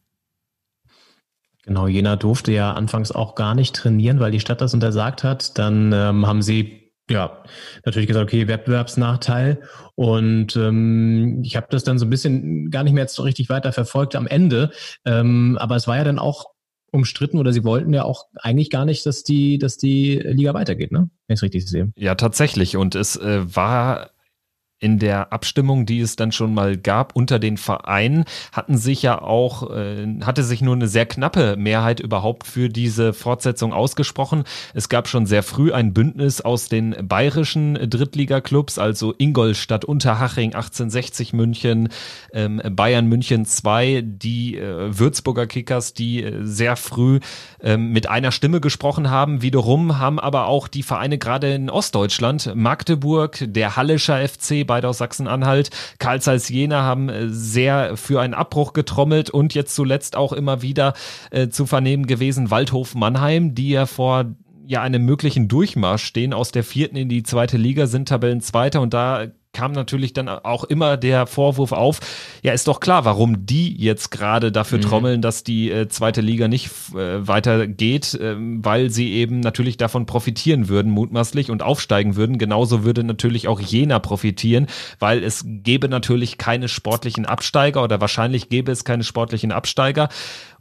Genau, 1.65 1.88
Jena 1.88 2.17
durfte 2.17 2.51
ja 2.51 2.74
anfangs 2.74 3.12
auch 3.12 3.36
gar 3.36 3.55
nicht 3.55 3.75
trainieren, 3.75 4.20
weil 4.20 4.32
die 4.32 4.41
Stadt 4.41 4.62
das 4.62 4.74
untersagt 4.74 5.24
hat. 5.24 5.58
Dann 5.58 5.93
ähm, 5.93 6.27
haben 6.27 6.41
sie 6.41 6.91
ja 7.10 7.43
natürlich 7.86 8.08
gesagt, 8.08 8.25
okay, 8.25 8.48
Wettbewerbsnachteil. 8.48 9.62
Und 9.96 10.55
ähm, 10.55 11.41
ich 11.43 11.55
habe 11.55 11.67
das 11.70 11.84
dann 11.84 12.00
so 12.00 12.05
ein 12.05 12.10
bisschen 12.10 12.70
gar 12.70 12.84
nicht 12.84 12.93
mehr 12.93 13.03
jetzt 13.03 13.15
so 13.15 13.24
richtig 13.24 13.50
weiter 13.50 13.72
verfolgt 13.72 14.15
am 14.15 14.27
Ende. 14.27 14.72
Ähm, 15.05 15.58
aber 15.60 15.75
es 15.77 15.88
war 15.88 15.98
ja 15.98 16.03
dann 16.03 16.20
auch 16.20 16.53
umstritten 16.91 17.39
oder 17.39 17.51
sie 17.51 17.63
wollten 17.63 17.93
ja 17.93 18.03
auch 18.03 18.27
eigentlich 18.36 18.70
gar 18.70 18.86
nicht, 18.86 19.05
dass 19.05 19.24
die, 19.24 19.58
dass 19.58 19.77
die 19.77 20.15
Liga 20.15 20.53
weitergeht, 20.53 20.91
ne? 20.91 21.10
Wenn 21.27 21.34
ich 21.34 21.39
es 21.39 21.43
richtig 21.43 21.67
sehe. 21.67 21.91
Ja, 21.96 22.15
tatsächlich. 22.15 22.77
Und 22.77 22.93
es 22.93 23.15
äh, 23.15 23.41
war 23.55 24.12
in 24.84 25.00
der 25.00 25.32
Abstimmung, 25.32 25.86
die 25.86 26.02
es 26.02 26.18
dann 26.18 26.34
schon 26.34 26.54
mal 26.54 26.75
gab 26.75 27.16
unter 27.16 27.39
den 27.39 27.56
Vereinen, 27.56 28.26
hatten 28.52 28.78
sich 28.78 29.02
ja 29.02 29.22
auch, 29.22 29.72
äh, 29.72 30.06
hatte 30.24 30.43
sich 30.43 30.62
nur 30.62 30.76
eine 30.76 30.89
sehr 30.89 31.06
knappe 31.06 31.56
Mehrheit 31.56 32.02
überhaupt 32.02 32.46
für 32.46 32.67
diese 32.67 33.13
Fortsetzung 33.13 33.72
ausgesprochen. 33.72 34.43
Es 34.74 34.89
gab 34.89 35.08
schon 35.08 35.26
sehr 35.26 35.41
früh 35.41 35.72
ein 35.72 35.93
Bündnis 35.93 36.41
aus 36.41 36.67
den 36.67 36.96
bayerischen 37.08 37.76
Drittliga-Clubs, 37.76 38.78
also 38.78 39.13
Ingolstadt, 39.17 39.86
Unterhaching, 39.86 40.54
1860 40.54 41.32
München, 41.32 41.88
ähm, 42.34 42.62
Bayern 42.72 43.08
München 43.08 43.46
2, 43.46 44.04
die 44.06 44.58
äh, 44.58 45.00
Würzburger 45.00 45.48
Kickers, 45.48 45.93
die 45.93 46.24
äh, 46.24 46.41
sehr 46.43 46.76
früh 46.76 47.22
ähm, 47.62 47.93
mit 47.93 48.10
einer 48.10 48.34
Stimme 48.34 48.60
gesprochen 48.60 49.10
haben. 49.10 49.41
Wiederum 49.41 50.00
haben 50.00 50.19
aber 50.19 50.48
auch 50.48 50.67
die 50.67 50.84
Vereine 50.84 51.17
gerade 51.17 51.54
in 51.54 51.69
Ostdeutschland, 51.69 52.54
Magdeburg, 52.54 53.46
der 53.48 53.78
Hallischer 53.78 54.28
FC, 54.28 54.67
beide 54.74 54.90
aus 54.90 54.98
Sachsen-Anhalt. 54.98 55.70
Karl 56.00 56.20
Zeiss 56.20 56.50
Jena 56.50 56.82
haben 56.82 57.08
äh, 57.08 57.30
sehr 57.30 57.96
für 57.96 58.20
einen 58.20 58.34
Abbruch 58.34 58.74
getrommelt 58.74 59.30
und 59.30 59.54
jetzt 59.54 59.76
zuletzt 59.76 60.16
auch 60.16 60.34
immer 60.34 60.64
wieder 60.64 60.94
äh, 61.30 61.50
zu 61.50 61.68
vernehmen 61.68 62.08
gewesen 62.08 62.50
Waldhof 62.50 62.96
Mannheim, 62.96 63.54
die 63.54 63.70
ja 63.70 63.86
vor 63.86 64.34
ja 64.66 64.82
einem 64.82 65.06
möglichen 65.06 65.48
Durchmarsch 65.48 66.04
stehen 66.04 66.34
aus 66.34 66.52
der 66.52 66.64
vierten 66.64 66.96
in 66.96 67.08
die 67.08 67.22
zweite 67.22 67.58
Liga, 67.58 67.86
sind 67.86 68.08
Tabellenzweiter 68.08 68.82
und 68.82 68.96
da 68.96 69.28
kam 69.54 69.72
natürlich 69.72 70.13
dann 70.13 70.28
auch 70.28 70.63
immer 70.63 70.98
der 70.98 71.28
Vorwurf 71.28 71.72
auf, 71.72 72.00
ja, 72.42 72.54
ist 72.54 72.68
doch 72.68 72.80
klar, 72.80 73.06
warum 73.06 73.46
die 73.46 73.76
jetzt 73.78 74.10
gerade 74.10 74.52
dafür 74.52 74.80
mhm. 74.80 74.84
trommeln, 74.84 75.22
dass 75.22 75.44
die 75.44 75.72
äh, 75.72 75.88
zweite 75.88 76.22
Liga 76.22 76.48
nicht 76.48 76.72
äh, 76.96 77.26
weitergeht, 77.26 78.16
äh, 78.16 78.36
weil 78.38 78.89
sie 78.89 79.13
eben 79.13 79.39
natürlich 79.39 79.78
davon 79.78 80.06
profitieren 80.06 80.70
würden, 80.70 80.92
mutmaßlich, 80.92 81.52
und 81.52 81.62
aufsteigen 81.62 82.16
würden. 82.16 82.39
Genauso 82.39 82.84
würde 82.84 83.04
natürlich 83.04 83.48
auch 83.48 83.60
Jena 83.60 84.00
profitieren, 84.00 84.68
weil 85.00 85.24
es 85.24 85.46
gäbe 85.46 85.88
natürlich 85.88 86.38
keine 86.38 86.68
sportlichen 86.68 87.26
Absteiger 87.26 87.84
oder 87.84 88.02
wahrscheinlich 88.02 88.50
gäbe 88.50 88.72
es 88.72 88.84
keine 88.84 89.04
sportlichen 89.04 89.52
Absteiger. 89.52 90.10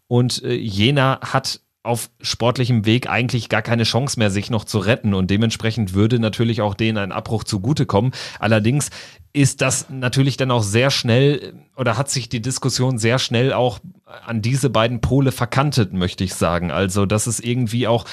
Und 0.07 0.43
äh, 0.45 0.53
Jena 0.53 1.19
hat 1.23 1.61
auf 1.85 2.11
sportlichem 2.21 2.87
Weg 2.87 3.09
eigentlich 3.09 3.49
gar 3.49 3.63
keine 3.63 3.83
Chance 3.83 4.19
mehr, 4.19 4.31
sich 4.31 4.51
noch 4.51 4.65
zu 4.65 4.79
retten. 4.79 5.15
Und 5.15 5.31
dementsprechend 5.31 5.95
würde 5.95 6.21
natürlich 6.21 6.61
auch 6.61 6.75
denen 6.75 6.99
ein 6.99 7.13
Abbruch 7.13 7.43
zugutekommen. 7.43 8.13
Allerdings 8.39 8.91
ist 9.33 9.63
das 9.63 9.89
natürlich 9.91 10.37
dann 10.37 10.51
auch 10.51 10.63
sehr 10.63 10.91
schnell 10.91 11.55
oder 11.77 11.97
hat 11.97 12.11
sich 12.11 12.29
die 12.29 12.43
Diskussion 12.43 12.99
sehr 12.99 13.19
schnell 13.19 13.53
auch 13.53 13.81
an 14.27 14.43
diese 14.43 14.71
beiden 14.71 15.01
Pole 15.01 15.33
verkantet, 15.33 15.93
möchte 15.93 16.23
ich 16.23 16.35
sagen. 16.35 16.71
Also, 16.71 17.07
dass 17.07 17.27
es 17.27 17.41
irgendwie 17.41 17.87
auch 17.87 18.05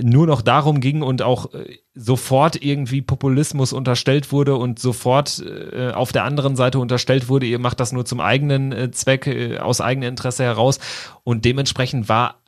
nur 0.00 0.26
noch 0.26 0.40
darum 0.40 0.80
ging 0.80 1.02
und 1.02 1.20
auch 1.22 1.52
äh, 1.52 1.76
sofort 1.94 2.64
irgendwie 2.64 3.02
Populismus 3.02 3.72
unterstellt 3.72 4.32
wurde 4.32 4.56
und 4.56 4.78
sofort 4.78 5.44
äh, 5.44 5.90
auf 5.92 6.12
der 6.12 6.24
anderen 6.24 6.56
Seite 6.56 6.78
unterstellt 6.78 7.28
wurde, 7.28 7.46
ihr 7.46 7.58
macht 7.58 7.78
das 7.78 7.92
nur 7.92 8.06
zum 8.06 8.20
eigenen 8.20 8.72
äh, 8.72 8.90
Zweck, 8.90 9.26
äh, 9.26 9.58
aus 9.58 9.80
eigenem 9.80 10.08
Interesse 10.08 10.44
heraus. 10.44 10.78
Und 11.22 11.44
dementsprechend 11.44 12.08
war 12.08 12.41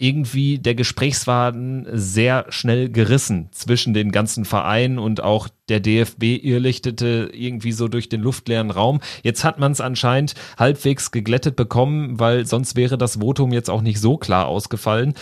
irgendwie 0.00 0.58
der 0.58 0.74
Gesprächsfaden 0.74 1.86
sehr 1.92 2.46
schnell 2.48 2.88
gerissen 2.88 3.48
zwischen 3.52 3.92
den 3.92 4.12
ganzen 4.12 4.46
Vereinen 4.46 4.98
und 4.98 5.22
auch 5.22 5.48
der 5.68 5.80
DFB 5.80 6.42
irrlichtete 6.42 7.30
irgendwie 7.32 7.72
so 7.72 7.86
durch 7.86 8.08
den 8.08 8.22
luftleeren 8.22 8.70
Raum. 8.70 9.00
Jetzt 9.22 9.44
hat 9.44 9.58
man 9.58 9.72
es 9.72 9.80
anscheinend 9.80 10.34
halbwegs 10.58 11.10
geglättet 11.10 11.54
bekommen, 11.54 12.18
weil 12.18 12.46
sonst 12.46 12.76
wäre 12.76 12.96
das 12.96 13.16
Votum 13.16 13.52
jetzt 13.52 13.68
auch 13.68 13.82
nicht 13.82 14.00
so 14.00 14.16
klar 14.16 14.46
ausgefallen. 14.46 15.14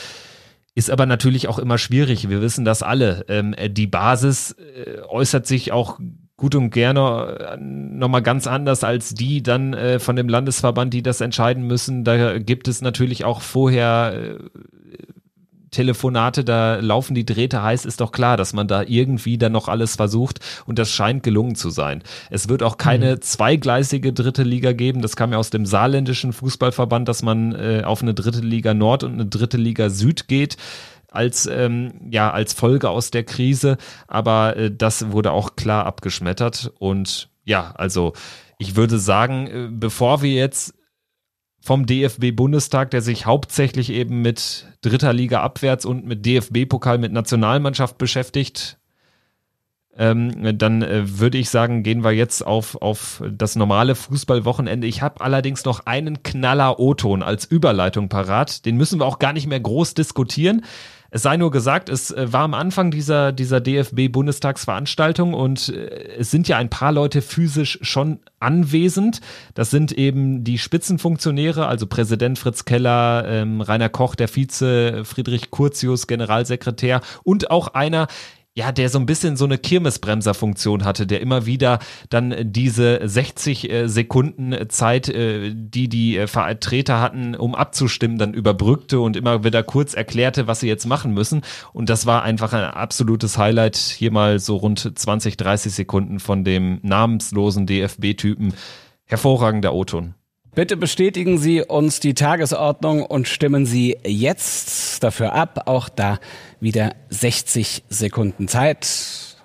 Ist 0.76 0.92
aber 0.92 1.06
natürlich 1.06 1.48
auch 1.48 1.58
immer 1.58 1.76
schwierig. 1.76 2.28
Wir 2.28 2.40
wissen 2.40 2.64
das 2.64 2.84
alle. 2.84 3.24
Ähm, 3.28 3.56
die 3.70 3.88
Basis 3.88 4.52
äh, 4.52 5.00
äußert 5.08 5.44
sich 5.44 5.72
auch 5.72 5.98
gut 6.38 6.54
und 6.54 6.70
gerne 6.70 7.36
äh, 7.40 7.56
nochmal 7.58 8.22
ganz 8.22 8.46
anders 8.46 8.84
als 8.84 9.12
die 9.12 9.42
dann 9.42 9.74
äh, 9.74 9.98
von 9.98 10.16
dem 10.16 10.28
Landesverband, 10.28 10.94
die 10.94 11.02
das 11.02 11.20
entscheiden 11.20 11.64
müssen. 11.64 12.04
Da 12.04 12.38
gibt 12.38 12.68
es 12.68 12.80
natürlich 12.80 13.24
auch 13.24 13.42
vorher 13.42 14.14
äh, 14.14 14.38
Telefonate, 15.70 16.44
da 16.44 16.76
laufen 16.76 17.14
die 17.14 17.26
Drähte 17.26 17.62
heiß, 17.62 17.84
ist 17.84 18.00
doch 18.00 18.12
klar, 18.12 18.38
dass 18.38 18.54
man 18.54 18.68
da 18.68 18.82
irgendwie 18.86 19.36
dann 19.36 19.52
noch 19.52 19.68
alles 19.68 19.96
versucht 19.96 20.40
und 20.64 20.78
das 20.78 20.90
scheint 20.90 21.22
gelungen 21.22 21.56
zu 21.56 21.68
sein. 21.68 22.02
Es 22.30 22.48
wird 22.48 22.62
auch 22.62 22.78
keine 22.78 23.16
mhm. 23.16 23.20
zweigleisige 23.20 24.14
dritte 24.14 24.44
Liga 24.44 24.72
geben. 24.72 25.02
Das 25.02 25.16
kam 25.16 25.32
ja 25.32 25.38
aus 25.38 25.50
dem 25.50 25.66
saarländischen 25.66 26.32
Fußballverband, 26.32 27.06
dass 27.08 27.22
man 27.22 27.54
äh, 27.54 27.82
auf 27.84 28.00
eine 28.00 28.14
dritte 28.14 28.40
Liga 28.40 28.72
Nord 28.72 29.04
und 29.04 29.14
eine 29.14 29.26
dritte 29.26 29.58
Liga 29.58 29.90
Süd 29.90 30.28
geht 30.28 30.56
als 31.10 31.46
ähm, 31.46 32.08
ja 32.10 32.30
als 32.30 32.52
Folge 32.52 32.90
aus 32.90 33.10
der 33.10 33.24
Krise, 33.24 33.78
aber 34.06 34.56
äh, 34.56 34.70
das 34.70 35.10
wurde 35.10 35.32
auch 35.32 35.56
klar 35.56 35.86
abgeschmettert 35.86 36.72
und 36.78 37.30
ja, 37.44 37.72
also 37.76 38.12
ich 38.58 38.76
würde 38.76 38.98
sagen, 38.98 39.46
äh, 39.46 39.68
bevor 39.70 40.22
wir 40.22 40.32
jetzt 40.32 40.74
vom 41.60 41.86
DFB 41.86 42.34
Bundestag, 42.34 42.90
der 42.90 43.02
sich 43.02 43.26
hauptsächlich 43.26 43.90
eben 43.90 44.22
mit 44.22 44.66
dritter 44.80 45.12
Liga 45.12 45.42
abwärts 45.42 45.84
und 45.84 46.06
mit 46.06 46.24
DFB 46.24 46.68
Pokal 46.68 46.98
mit 46.98 47.12
Nationalmannschaft 47.12 47.98
beschäftigt, 47.98 48.78
ähm, 49.98 50.56
dann 50.56 50.82
äh, 50.82 51.18
würde 51.18 51.38
ich 51.38 51.50
sagen, 51.50 51.82
gehen 51.82 52.04
wir 52.04 52.12
jetzt 52.12 52.46
auf, 52.46 52.80
auf 52.80 53.22
das 53.30 53.56
normale 53.56 53.96
Fußballwochenende. 53.96 54.86
Ich 54.86 55.02
habe 55.02 55.20
allerdings 55.20 55.64
noch 55.64 55.86
einen 55.86 56.22
Knaller 56.22 56.78
O-Ton 56.78 57.24
als 57.24 57.44
Überleitung 57.44 58.08
parat. 58.08 58.64
Den 58.64 58.76
müssen 58.76 59.00
wir 59.00 59.06
auch 59.06 59.18
gar 59.18 59.32
nicht 59.32 59.48
mehr 59.48 59.58
groß 59.58 59.94
diskutieren. 59.94 60.64
Es 61.10 61.22
sei 61.22 61.38
nur 61.38 61.50
gesagt, 61.50 61.88
es 61.88 62.10
äh, 62.10 62.32
war 62.32 62.42
am 62.42 62.52
Anfang 62.52 62.90
dieser, 62.90 63.32
dieser 63.32 63.60
DFB-Bundestagsveranstaltung 63.60 65.32
und 65.32 65.70
äh, 65.70 66.16
es 66.18 66.30
sind 66.30 66.48
ja 66.48 66.58
ein 66.58 66.68
paar 66.68 66.92
Leute 66.92 67.22
physisch 67.22 67.78
schon 67.80 68.18
anwesend. 68.40 69.22
Das 69.54 69.70
sind 69.70 69.92
eben 69.92 70.44
die 70.44 70.58
Spitzenfunktionäre, 70.58 71.66
also 71.66 71.86
Präsident 71.86 72.38
Fritz 72.38 72.66
Keller, 72.66 73.24
ähm, 73.26 73.62
Rainer 73.62 73.88
Koch, 73.88 74.16
der 74.16 74.28
Vize, 74.28 75.04
Friedrich 75.06 75.50
Curtius, 75.50 76.08
Generalsekretär 76.08 77.00
und 77.24 77.50
auch 77.50 77.68
einer, 77.68 78.06
ja, 78.58 78.72
der 78.72 78.88
so 78.88 78.98
ein 78.98 79.06
bisschen 79.06 79.36
so 79.36 79.44
eine 79.44 79.56
Kirmesbremserfunktion 79.56 80.84
hatte, 80.84 81.06
der 81.06 81.20
immer 81.20 81.46
wieder 81.46 81.78
dann 82.08 82.34
diese 82.40 82.98
60 83.04 83.70
äh, 83.70 83.86
Sekunden 83.86 84.68
Zeit, 84.68 85.08
äh, 85.08 85.52
die 85.54 85.88
die 85.88 86.18
äh, 86.18 86.26
Vertreter 86.26 87.00
hatten, 87.00 87.36
um 87.36 87.54
abzustimmen, 87.54 88.18
dann 88.18 88.34
überbrückte 88.34 88.98
und 88.98 89.16
immer 89.16 89.44
wieder 89.44 89.62
kurz 89.62 89.94
erklärte, 89.94 90.48
was 90.48 90.58
sie 90.58 90.66
jetzt 90.66 90.86
machen 90.86 91.14
müssen. 91.14 91.42
Und 91.72 91.88
das 91.88 92.04
war 92.06 92.24
einfach 92.24 92.52
ein 92.52 92.64
absolutes 92.64 93.38
Highlight. 93.38 93.76
Hier 93.76 94.10
mal 94.10 94.40
so 94.40 94.56
rund 94.56 94.98
20, 94.98 95.36
30 95.36 95.72
Sekunden 95.72 96.18
von 96.18 96.42
dem 96.42 96.80
namenslosen 96.82 97.64
DFB-Typen. 97.64 98.54
Hervorragender 99.04 99.72
O-Ton. 99.72 100.14
Bitte 100.58 100.76
bestätigen 100.76 101.38
Sie 101.38 101.62
uns 101.62 102.00
die 102.00 102.14
Tagesordnung 102.14 103.06
und 103.06 103.28
stimmen 103.28 103.64
Sie 103.64 103.96
jetzt 104.04 105.04
dafür 105.04 105.32
ab. 105.32 105.62
Auch 105.66 105.88
da 105.88 106.18
wieder 106.58 106.96
60 107.10 107.84
Sekunden 107.88 108.48
Zeit. 108.48 109.37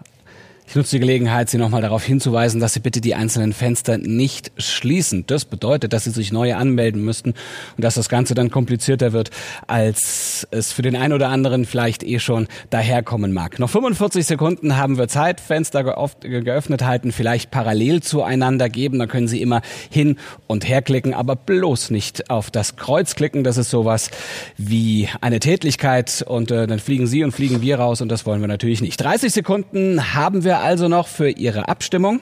Ich 0.74 0.76
nutze 0.76 0.96
die 0.96 1.02
Gelegenheit, 1.02 1.52
Sie 1.52 1.60
nochmal 1.60 1.84
darauf 1.84 2.04
hinzuweisen, 2.04 2.60
dass 2.60 2.74
Sie 2.74 2.80
bitte 2.80 3.00
die 3.00 3.14
einzelnen 3.14 3.54
Fenster 3.54 4.00
nicht 4.00 4.52
schließen. 4.58 5.24
Das 5.28 5.46
bedeutet, 5.46 5.94
dass 5.94 6.06
Sie 6.06 6.10
sich 6.10 6.32
neue 6.32 6.58
anmelden 6.58 7.06
müssten 7.06 7.36
und 7.78 7.84
dass 7.84 7.94
das 7.94 8.10
Ganze 8.10 8.34
dann 8.34 8.50
komplizierter 8.50 9.14
wird, 9.14 9.30
als 9.68 10.48
es 10.50 10.72
für 10.72 10.82
den 10.82 10.96
einen 10.96 11.14
oder 11.14 11.30
anderen 11.30 11.66
vielleicht 11.66 12.02
eh 12.02 12.18
schon 12.18 12.48
daherkommen 12.72 13.34
mag. 13.34 13.60
Noch 13.60 13.70
45 13.70 14.26
Sekunden 14.26 14.76
haben 14.76 14.98
wir 14.98 15.08
Zeit. 15.08 15.42
Fenster 15.42 15.84
geöffnet 15.84 16.84
halten, 16.84 17.12
vielleicht 17.12 17.52
parallel 17.52 18.02
zueinander 18.02 18.68
geben. 18.68 18.98
Dann 18.98 19.10
können 19.10 19.28
Sie 19.28 19.44
immer 19.44 19.62
hin 19.92 20.18
und 20.48 20.68
her 20.68 20.82
klicken, 20.82 21.14
aber 21.14 21.36
bloß 21.36 21.92
nicht 21.92 22.32
auf 22.32 22.50
das 22.50 22.78
Kreuz 22.78 23.14
klicken. 23.14 23.44
Das 23.44 23.58
ist 23.58 23.70
sowas 23.70 24.10
wie 24.58 25.08
eine 25.22 25.40
Tätlichkeit 25.40 26.26
und 26.28 26.50
äh, 26.50 26.66
dann 26.66 26.80
fliegen 26.80 27.06
Sie 27.06 27.24
und 27.24 27.32
fliegen 27.32 27.62
wir 27.62 27.78
raus 27.78 28.02
und 28.02 28.10
das 28.10 28.26
wollen 28.26 28.42
wir 28.42 28.48
natürlich 28.48 28.82
nicht. 28.82 29.00
30 29.00 29.32
Sekunden 29.32 30.16
haben 30.16 30.44
wir 30.44 30.63
also 30.64 30.88
noch 30.88 31.08
für 31.08 31.30
Ihre 31.30 31.68
Abstimmung. 31.68 32.22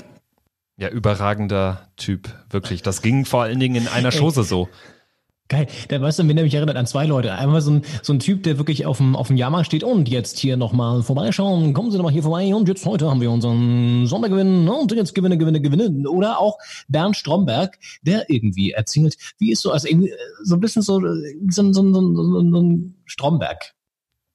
Ja, 0.78 0.90
überragender 0.90 1.90
Typ, 1.96 2.30
wirklich. 2.50 2.82
Das 2.82 3.02
ging 3.02 3.26
vor 3.26 3.44
allen 3.44 3.60
Dingen 3.60 3.84
in 3.84 3.88
einer 3.88 4.12
Chose 4.12 4.44
so. 4.44 4.68
Geil. 5.48 5.68
Da 5.90 6.02
weißt 6.02 6.18
du, 6.18 6.24
mir 6.24 6.34
nämlich 6.34 6.54
erinnert 6.54 6.78
an 6.78 6.88
zwei 6.88 7.06
Leute. 7.06 7.34
Einmal 7.34 7.60
so 7.60 7.72
ein, 7.72 7.86
so 8.02 8.14
ein 8.14 8.20
Typ, 8.20 8.44
der 8.44 8.58
wirklich 8.58 8.86
auf 8.86 8.98
dem, 8.98 9.18
auf 9.18 9.28
dem 9.28 9.36
Jahrmarkt 9.36 9.66
steht 9.66 9.84
und 9.84 10.08
jetzt 10.08 10.40
hier 10.40 10.56
nochmal 10.56 11.04
vorbeischauen. 11.04 11.74
Kommen 11.74 11.92
Sie 11.92 11.98
doch 11.98 12.06
mal 12.06 12.12
hier 12.12 12.24
vorbei 12.24 12.56
und 12.56 12.70
jetzt 12.70 12.86
heute 12.86 13.10
haben 13.10 13.20
wir 13.20 13.30
unseren 13.30 14.08
Sondergewinn 14.08 14.70
und 14.70 14.94
jetzt 14.94 15.14
Gewinne, 15.14 15.38
Gewinne, 15.38 15.60
Gewinne. 15.60 16.10
Oder 16.10 16.40
auch 16.40 16.58
Bernd 16.88 17.18
Stromberg, 17.18 17.78
der 18.02 18.30
irgendwie 18.30 18.72
erzählt, 18.72 19.18
wie 19.40 19.52
ist 19.52 19.62
so, 19.62 19.72
also 19.72 19.90
irgendwie 19.90 20.14
so 20.42 20.56
ein 20.56 20.62
bisschen 20.62 20.84
so, 20.84 21.02
so, 21.02 21.14
so, 21.50 21.74
so, 21.74 21.94
so, 21.94 22.14
so 22.14 22.62
ein 22.62 22.96
Stromberg. 23.06 23.74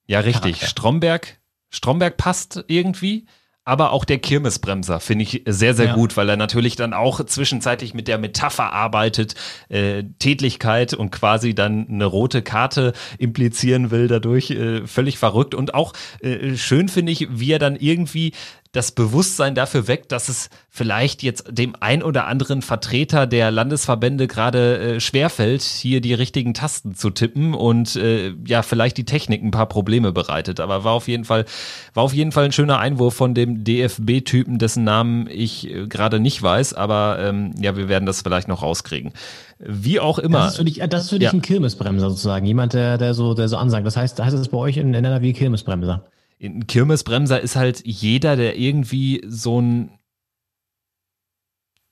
Ja, 0.07 0.21
richtig. 0.21 0.61
Charakter. 0.61 0.67
Stromberg, 0.67 1.41
Stromberg 1.71 2.17
passt 2.19 2.63
irgendwie 2.69 3.25
aber 3.67 3.93
auch 3.93 4.05
der 4.05 4.19
Kirmesbremser 4.19 5.01
finde 5.01 5.25
ich 5.25 5.43
sehr, 5.45 5.75
sehr 5.75 5.87
ja. 5.87 5.95
gut, 5.95 6.17
weil 6.17 6.29
er 6.29 6.37
natürlich 6.37 6.77
dann 6.77 6.95
auch 6.95 7.23
zwischenzeitlich 7.25 7.95
mit 7.95 8.07
der 8.07 8.17
Metapher 8.17 8.73
arbeitet, 8.73 9.35
äh, 9.69 10.05
Tätlichkeit 10.21 10.95
und 10.95 11.11
quasi 11.11 11.53
dann 11.53 11.89
eine 11.89 12.05
rote 12.05 12.43
Karte 12.43 12.93
implizieren 13.19 13.91
will 13.91 14.07
dadurch, 14.07 14.53
äh, 14.53 14.87
völlig 14.87 15.19
verrückt 15.19 15.55
und 15.55 15.75
auch 15.75 15.95
äh, 16.21 16.57
schön 16.57 16.89
finde 16.89 17.11
ich, 17.11 17.27
wie 17.29 17.51
er 17.51 17.59
dann 17.59 17.75
irgendwie 17.75 18.33
das 18.77 18.93
Bewusstsein 18.93 19.55
dafür 19.55 19.89
weckt, 19.89 20.13
dass 20.13 20.29
es 20.29 20.51
vielleicht 20.69 21.23
jetzt 21.23 21.47
dem 21.51 21.75
ein 21.81 22.03
oder 22.03 22.27
anderen 22.27 22.61
Vertreter 22.61 23.27
der 23.27 23.51
Landesverbände 23.51 24.27
gerade 24.27 24.97
äh, 24.97 25.01
schwerfällt, 25.01 25.63
hier 25.63 26.03
die 26.03 26.13
richtigen 26.13 26.53
Tasten 26.53 26.95
zu 26.95 27.09
tippen 27.09 27.55
und 27.55 27.97
äh, 27.97 28.35
ja, 28.47 28.61
vielleicht 28.61 28.99
die 28.99 29.07
Technik 29.07 29.43
ein 29.43 29.51
paar 29.51 29.65
Probleme 29.65 30.13
bereitet. 30.13 30.61
Aber 30.61 30.85
war 30.85 30.93
auf 30.93 31.09
jeden 31.09 31.25
Fall, 31.25 31.47
war 31.95 32.05
auf 32.05 32.13
jeden 32.13 32.33
Fall 32.33 32.45
ein 32.45 32.53
schöner 32.53 32.79
Einwurf 32.79 33.15
von 33.15 33.33
dem 33.33 33.65
DFB-Typen, 33.65 34.59
dessen 34.59 34.85
Namen 34.85 35.27
ich 35.31 35.71
äh, 35.71 35.87
gerade 35.87 36.21
nicht 36.21 36.43
weiß, 36.43 36.75
aber 36.75 37.19
ähm, 37.19 37.55
ja, 37.59 37.77
wir 37.77 37.89
werden 37.89 38.05
das 38.05 38.21
vielleicht 38.21 38.47
noch 38.47 38.61
rauskriegen. 38.61 39.13
Wie 39.59 40.01
auch 40.01 40.19
immer. 40.19 40.41
Das 40.41 40.51
ist 40.51 40.57
für 40.59 40.65
dich, 40.65 40.83
das 40.91 41.05
ist 41.05 41.11
für 41.11 41.19
dich 41.19 41.29
ja. 41.29 41.33
ein 41.33 41.41
Kirmesbremser 41.41 42.11
sozusagen. 42.11 42.45
Jemand, 42.45 42.75
der, 42.75 42.99
der 42.99 43.15
so, 43.15 43.33
der 43.33 43.49
so 43.49 43.57
ansagt. 43.57 43.87
Das 43.87 43.97
heißt, 43.97 44.23
heißt 44.23 44.37
es 44.37 44.49
bei 44.49 44.59
euch 44.59 44.77
in 44.77 44.93
NRW 44.93 45.33
Kirmesbremser? 45.33 46.05
Ein 46.43 46.67
Kirmesbremser 46.67 47.41
ist 47.41 47.57
halt 47.57 47.83
jeder, 47.85 48.37
der 48.37 48.59
irgendwie 48.59 49.23
so 49.27 49.61
ein 49.61 49.96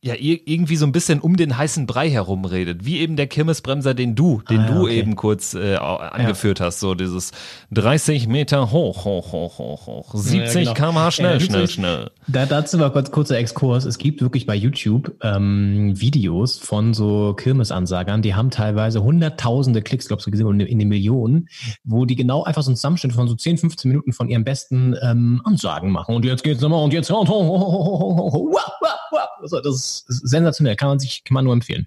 ja 0.04 0.14
irgendwie 0.18 0.76
so 0.76 0.84
ein 0.84 0.92
bisschen 0.92 1.20
um 1.20 1.36
den 1.36 1.56
heißen 1.56 1.86
Brei 1.86 2.10
herumredet, 2.10 2.84
wie 2.84 2.98
eben 2.98 3.16
der 3.16 3.26
Kirmesbremser, 3.26 3.94
den 3.94 4.14
du, 4.14 4.42
den 4.50 4.60
ah, 4.60 4.66
du 4.66 4.82
okay. 4.82 4.98
eben 4.98 5.16
kurz 5.16 5.54
äh, 5.54 5.76
angeführt 5.76 6.58
ja. 6.58 6.66
hast, 6.66 6.80
so 6.80 6.94
dieses 6.94 7.32
30 7.72 8.28
Meter 8.28 8.70
hoch, 8.70 9.06
hoch, 9.06 9.32
hoch, 9.32 9.58
hoch, 9.58 9.86
hoch, 9.86 10.14
70 10.14 10.66
ja, 10.66 10.74
genau. 10.74 10.74
km/h 10.74 11.10
schnell, 11.10 11.32
ja, 11.34 11.40
schnell, 11.40 11.68
schnell. 11.68 12.10
Da, 12.28 12.44
dazu 12.44 12.76
mal 12.76 12.90
kurz 12.90 13.10
kurzer 13.10 13.38
Exkurs. 13.38 13.86
Es 13.86 13.96
gibt 13.96 14.20
wirklich 14.20 14.44
bei 14.44 14.54
YouTube 14.54 15.14
ähm, 15.22 15.98
Videos 15.98 16.58
von 16.58 16.92
so 16.92 17.32
Kirmesansagern, 17.32 18.20
die 18.20 18.34
haben 18.34 18.50
teilweise 18.50 19.02
hunderttausende 19.02 19.80
Klicks, 19.80 20.08
glaubst 20.08 20.26
du, 20.26 20.30
gesehen, 20.30 20.60
in 20.60 20.78
den 20.78 20.88
Millionen, 20.88 21.48
wo 21.82 22.04
die 22.04 22.16
genau 22.16 22.44
einfach 22.44 22.62
so 22.62 22.70
einen 22.70 22.76
Zusammenschnitt 22.76 23.14
von 23.14 23.26
so 23.26 23.34
10, 23.34 23.56
15 23.56 23.88
Minuten 23.90 24.12
von 24.12 24.28
ihren 24.28 24.44
besten 24.44 24.94
ähm, 25.02 25.40
Ansagen 25.44 25.90
machen. 25.90 26.14
Und 26.14 26.26
jetzt 26.26 26.44
geht's 26.44 26.60
nochmal 26.60 26.84
und 26.84 26.92
jetzt 26.92 27.10
ho, 27.10 27.26
ho, 27.26 27.26
ho, 27.26 27.58
ho, 27.58 28.16
ho, 28.16 28.32
ho, 28.32 28.50
wow, 28.52 28.72
wow, 28.82 28.90
wow. 29.14 29.28
Also 29.40 29.60
das 29.60 30.04
ist 30.08 30.28
sensationell, 30.28 30.76
kann 30.76 30.88
man 30.88 30.98
sich, 30.98 31.24
kann 31.24 31.34
man 31.34 31.44
nur 31.44 31.54
empfehlen. 31.54 31.86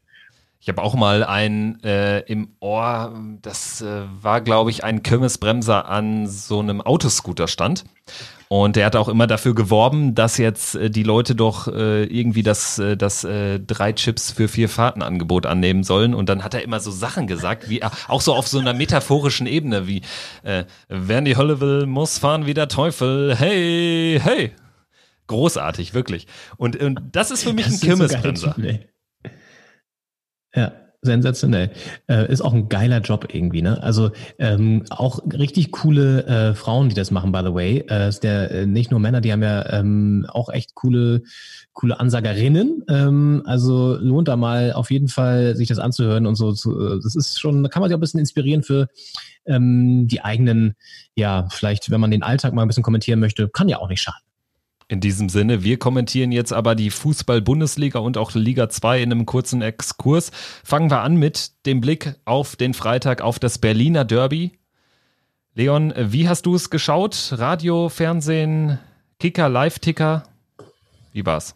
Ich 0.59 0.69
habe 0.69 0.81
auch 0.81 0.95
mal 0.95 1.23
einen 1.23 1.81
äh, 1.83 2.19
im 2.21 2.49
Ohr, 2.59 3.13
das 3.41 3.81
äh, 3.81 4.01
war, 4.21 4.41
glaube 4.41 4.71
ich, 4.71 4.83
ein 4.83 5.03
Kirmesbremser 5.03 5.87
an 5.87 6.27
so 6.27 6.59
einem 6.59 6.81
Autoscooter 6.81 7.47
stand. 7.47 7.85
Und 8.49 8.75
der 8.75 8.85
hat 8.85 8.95
auch 8.95 9.09
immer 9.09 9.27
dafür 9.27 9.53
geworben, 9.53 10.15
dass 10.15 10.37
jetzt 10.37 10.75
äh, 10.75 10.89
die 10.89 11.03
Leute 11.03 11.35
doch 11.35 11.67
äh, 11.67 12.03
irgendwie 12.05 12.43
das, 12.43 12.79
äh, 12.79 12.97
das 12.97 13.23
äh, 13.23 13.59
drei 13.59 13.93
Chips 13.93 14.31
für 14.31 14.47
vier 14.47 14.67
Fahrten 14.67 15.01
Angebot 15.01 15.45
annehmen 15.45 15.83
sollen. 15.83 16.13
Und 16.13 16.27
dann 16.27 16.43
hat 16.43 16.53
er 16.53 16.63
immer 16.63 16.79
so 16.79 16.91
Sachen 16.91 17.27
gesagt, 17.27 17.69
wie 17.69 17.83
auch 17.83 18.21
so 18.21 18.33
auf 18.33 18.47
so 18.47 18.59
einer 18.59 18.73
metaphorischen 18.73 19.47
Ebene, 19.47 19.87
wie 19.87 20.01
wer 20.89 21.19
in 21.19 21.25
die 21.25 21.37
Hölle 21.37 21.59
will, 21.59 21.85
muss 21.85 22.17
fahren 22.17 22.45
wie 22.45 22.53
der 22.53 22.67
Teufel. 22.67 23.35
Hey, 23.37 24.19
hey 24.21 24.51
großartig, 25.27 25.93
wirklich. 25.93 26.27
Und, 26.57 26.81
und 26.81 26.99
das 27.11 27.31
ist 27.31 27.43
für 27.43 27.53
mich 27.53 27.65
das 27.65 27.75
ein 27.75 27.79
Kirmesbremser. 27.81 28.55
So 28.57 28.63
ja, 30.55 30.71
sensationell. 31.01 31.71
Äh, 32.07 32.31
ist 32.31 32.41
auch 32.41 32.53
ein 32.53 32.69
geiler 32.69 33.01
Job 33.01 33.27
irgendwie, 33.31 33.61
ne? 33.61 33.81
Also 33.81 34.11
ähm, 34.39 34.83
auch 34.89 35.19
richtig 35.31 35.71
coole 35.71 36.25
äh, 36.25 36.55
Frauen, 36.55 36.89
die 36.89 36.95
das 36.95 37.11
machen, 37.11 37.31
by 37.31 37.41
the 37.43 37.53
way. 37.53 37.85
Äh, 37.89 38.09
ist 38.09 38.23
der 38.23 38.51
äh, 38.51 38.65
nicht 38.65 38.89
nur 38.89 38.99
Männer, 38.99 39.21
die 39.21 39.31
haben 39.31 39.43
ja 39.43 39.71
ähm, 39.71 40.25
auch 40.29 40.49
echt 40.49 40.73
coole, 40.73 41.21
coole 41.73 41.99
Ansagerinnen. 41.99 42.83
Ähm, 42.89 43.43
also 43.45 43.95
lohnt 43.95 44.27
da 44.27 44.35
mal 44.35 44.73
auf 44.73 44.89
jeden 44.89 45.07
Fall, 45.07 45.55
sich 45.55 45.67
das 45.67 45.79
anzuhören 45.79 46.25
und 46.25 46.35
so. 46.35 46.53
Zu, 46.53 46.79
äh, 46.79 46.99
das 47.03 47.15
ist 47.15 47.39
schon, 47.39 47.63
da 47.63 47.69
kann 47.69 47.81
man 47.81 47.89
sich 47.89 47.95
auch 47.95 47.99
ein 47.99 48.01
bisschen 48.01 48.19
inspirieren 48.19 48.63
für 48.63 48.87
ähm, 49.45 50.07
die 50.07 50.23
eigenen, 50.23 50.75
ja, 51.15 51.47
vielleicht, 51.51 51.91
wenn 51.91 52.01
man 52.01 52.11
den 52.11 52.23
Alltag 52.23 52.53
mal 52.53 52.63
ein 52.63 52.67
bisschen 52.67 52.83
kommentieren 52.83 53.19
möchte, 53.19 53.47
kann 53.49 53.69
ja 53.69 53.77
auch 53.77 53.89
nicht 53.89 54.01
schaden. 54.01 54.26
In 54.89 55.01
diesem 55.01 55.27
Sinne, 55.27 55.63
wir 55.63 55.77
kommentieren 55.77 56.31
jetzt 56.31 56.53
aber 56.53 56.73
die 56.73 56.91
Fußball-Bundesliga 56.91 57.99
und 57.99 58.17
auch 58.17 58.33
Liga 58.35 58.69
2 58.69 59.01
in 59.01 59.11
einem 59.11 59.25
kurzen 59.25 59.61
Exkurs. 59.61 60.31
Fangen 60.63 60.89
wir 60.89 61.01
an 61.01 61.17
mit 61.17 61.51
dem 61.65 61.81
Blick 61.81 62.15
auf 62.23 62.55
den 62.55 62.73
Freitag, 62.73 63.21
auf 63.21 63.37
das 63.37 63.57
Berliner 63.57 64.05
Derby. 64.05 64.53
Leon, 65.55 65.93
wie 65.97 66.29
hast 66.29 66.45
du 66.45 66.55
es 66.55 66.69
geschaut? 66.69 67.33
Radio, 67.35 67.89
Fernsehen, 67.89 68.79
Kicker, 69.19 69.49
Live-Ticker? 69.49 70.23
Wie 71.11 71.25
war's? 71.25 71.55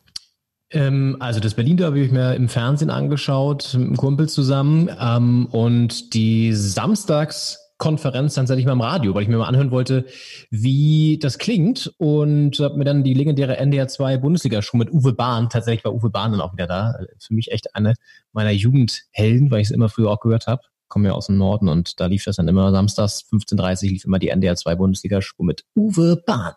Ähm, 0.72 1.17
also 1.20 1.39
das 1.39 1.54
Berlin 1.54 1.78
Derby 1.78 2.00
habe 2.00 2.06
ich 2.08 2.12
mir 2.12 2.36
im 2.36 2.50
Fernsehen 2.50 2.89
angeschaut, 2.89 3.76
mit 3.76 3.88
einem 3.88 3.98
Kumpel 3.98 4.28
zusammen. 4.28 4.89
Ähm, 5.00 5.46
und 5.52 6.13
die 6.13 6.54
Samstags 6.54 7.61
Konferenz 7.82 8.36
dann 8.36 8.44
tatsächlich 8.44 8.67
mal 8.67 8.74
im 8.74 8.82
Radio, 8.82 9.15
weil 9.15 9.24
ich 9.24 9.28
mir 9.28 9.38
mal 9.38 9.48
anhören 9.48 9.72
wollte, 9.72 10.06
wie 10.52 11.17
das 11.20 11.39
klingt 11.39 11.91
und 11.98 12.60
habe 12.60 12.78
mir 12.78 12.86
dann 12.86 13.04
die 13.04 13.15
legendäre 13.15 13.58
NDR 13.58 13.88
2 13.88 14.17
Bundesliga-Show 14.17 14.78
mit 14.78 14.94
Uwe 14.94 15.13
Bahn, 15.13 15.50
tatsächlich 15.50 15.84
war 15.84 15.91
Uwe 15.91 16.12
Bahn 16.12 16.32
dann 16.32 16.41
auch 16.41 16.54
wieder 16.54 16.67
da. 16.67 17.00
Für 17.17 17.34
mich 17.34 17.52
echt 17.52 17.76
eine 17.76 17.96
meiner 18.34 18.52
Jugendhelden, 18.52 19.50
weil 19.50 19.62
ich 19.62 19.70
es 19.70 19.72
immer 19.72 19.89
früher 19.89 20.12
auch 20.12 20.20
gehört 20.20 20.46
habe. 20.46 20.62
komme 20.89 21.08
ja 21.08 21.15
aus 21.15 21.26
dem 21.26 21.38
Norden 21.38 21.70
und 21.70 22.00
da 22.00 22.06
lief 22.06 22.24
das 22.24 22.36
dann 22.36 22.48
immer 22.48 22.72
samstags 22.72 23.26
15.30 23.32 23.88
lief 23.88 24.06
immer 24.06 24.20
die 24.20 24.30
NDR 24.30 24.56
2 24.56 24.76
Bundesliga-Show 24.76 25.41
mit 25.41 25.65
Uwe 25.76 26.22
Bahn. 26.24 26.54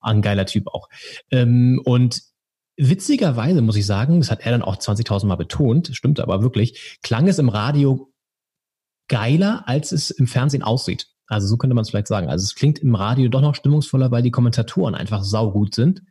Ein 0.00 0.22
geiler 0.22 0.46
Typ 0.46 0.68
auch. 0.68 0.88
Ähm, 1.32 1.82
und 1.84 2.22
witzigerweise 2.76 3.60
muss 3.60 3.74
ich 3.74 3.86
sagen, 3.86 4.20
das 4.20 4.30
hat 4.30 4.46
er 4.46 4.52
dann 4.52 4.62
auch 4.62 4.76
20.000 4.76 5.26
Mal 5.26 5.34
betont, 5.34 5.90
stimmt 5.94 6.20
aber 6.20 6.42
wirklich, 6.42 6.98
klang 7.02 7.26
es 7.26 7.40
im 7.40 7.48
Radio 7.48 8.13
geiler, 9.08 9.64
als 9.66 9.92
es 9.92 10.10
im 10.10 10.26
Fernsehen 10.26 10.62
aussieht. 10.62 11.08
Also 11.26 11.46
so 11.46 11.56
könnte 11.56 11.74
man 11.74 11.82
es 11.82 11.90
vielleicht 11.90 12.08
sagen. 12.08 12.28
Also 12.28 12.44
es 12.44 12.54
klingt 12.54 12.78
im 12.78 12.94
Radio 12.94 13.28
doch 13.28 13.40
noch 13.40 13.54
stimmungsvoller, 13.54 14.10
weil 14.10 14.22
die 14.22 14.30
Kommentatoren 14.30 14.94
einfach 14.94 15.24
saugut 15.24 15.74
sind 15.74 16.02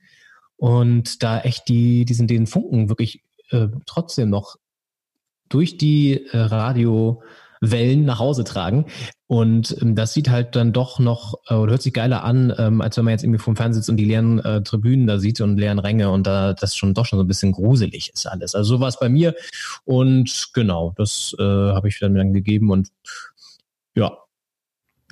und 0.58 1.23
da 1.23 1.39
echt 1.41 1.67
die, 1.67 2.06
diesen 2.06 2.27
den 2.27 2.47
Funken 2.47 2.89
wirklich 2.89 3.23
äh, 3.49 3.67
trotzdem 3.86 4.29
noch 4.29 4.56
durch 5.49 5.77
die 5.77 6.13
äh, 6.13 6.38
Radiowellen 7.63 8.06
nach 8.06 8.19
Hause 8.19 8.43
tragen. 8.43 8.86
Und 9.28 9.76
ähm, 9.82 9.95
das 9.95 10.13
sieht 10.13 10.30
halt 10.30 10.56
dann 10.56 10.73
doch 10.73 10.99
noch 10.99 11.36
äh, 11.47 11.56
oder 11.56 11.71
hört 11.71 11.82
sich 11.82 11.93
geiler 11.93 12.23
an, 12.23 12.54
ähm, 12.58 12.82
als 12.82 12.97
wenn 12.97 13.06
man 13.06 13.13
jetzt 13.13 13.23
irgendwie 13.23 13.39
vom 13.39 13.56
Fernsehen 13.56 13.82
sitzt 13.82 13.89
und 13.89 13.97
die 13.97 14.06
leeren 14.06 14.39
äh, 14.39 14.62
Tribünen 14.62 15.08
da 15.08 15.17
sieht 15.17 15.41
und 15.41 15.58
leeren 15.58 15.80
Ränge 15.80 16.12
und 16.12 16.28
da 16.28 16.54
das 16.54 16.76
schon 16.76 16.93
doch 16.93 17.06
schon 17.06 17.17
so 17.17 17.23
ein 17.23 17.28
bisschen 17.28 17.52
gruselig 17.52 18.12
ist 18.13 18.28
alles. 18.28 18.54
Also 18.54 18.76
so 18.76 18.80
war 18.80 18.89
es 18.89 18.99
bei 18.99 19.10
mir. 19.10 19.34
Und 19.86 20.49
genau, 20.54 20.93
das 20.97 21.36
äh, 21.39 21.43
habe 21.43 21.88
ich 21.88 21.99
dann, 21.99 22.15
dann 22.15 22.34
gegeben 22.34 22.69
und 22.69 22.89
ja. 23.95 24.17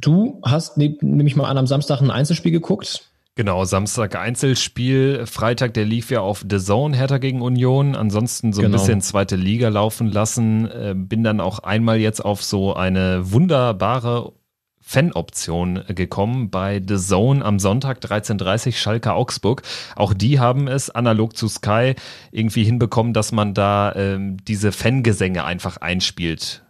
Du 0.01 0.41
hast, 0.43 0.77
nehme 0.77 0.97
nehm 1.01 1.27
ich 1.27 1.35
mal 1.35 1.47
an, 1.47 1.59
am 1.59 1.67
Samstag 1.67 2.01
ein 2.01 2.09
Einzelspiel 2.09 2.51
geguckt. 2.51 3.10
Genau, 3.35 3.63
Samstag 3.63 4.15
Einzelspiel, 4.17 5.25
Freitag 5.25 5.73
der 5.73 5.85
lief 5.85 6.11
ja 6.11 6.19
auf 6.19 6.43
The 6.49 6.57
Zone, 6.59 6.95
Hertha 6.97 7.17
gegen 7.17 7.41
Union, 7.41 7.95
ansonsten 7.95 8.51
so 8.51 8.61
ein 8.61 8.65
Genau. 8.65 8.77
bisschen 8.77 8.99
zweite 9.01 9.37
Liga 9.37 9.69
laufen 9.69 10.07
lassen, 10.11 10.69
äh, 10.69 10.93
bin 10.95 11.23
dann 11.23 11.39
auch 11.39 11.59
einmal 11.59 11.97
jetzt 11.99 12.19
auf 12.23 12.43
so 12.43 12.73
eine 12.75 13.31
wunderbare 13.31 14.33
Fan-Option 14.81 15.83
gekommen 15.89 16.49
bei 16.49 16.81
The 16.85 16.97
Zone 16.97 17.45
am 17.45 17.59
Sonntag 17.59 17.99
13.30 17.99 18.75
Schalke 18.75 19.13
Augsburg. 19.13 19.61
Auch 19.95 20.13
die 20.13 20.39
haben 20.39 20.67
es 20.67 20.89
analog 20.89 21.37
zu 21.37 21.47
Sky 21.47 21.95
irgendwie 22.31 22.65
hinbekommen, 22.65 23.13
dass 23.13 23.31
man 23.31 23.53
da 23.53 23.93
ähm, 23.95 24.37
diese 24.45 24.73
Fangesänge 24.73 25.45
einfach 25.45 25.77
einspielt 25.77 26.63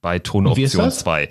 bei 0.00 0.18
Tonoption 0.18 0.64
ist 0.64 0.78
das? 0.78 0.98
2 1.00 1.24
äh, 1.24 1.28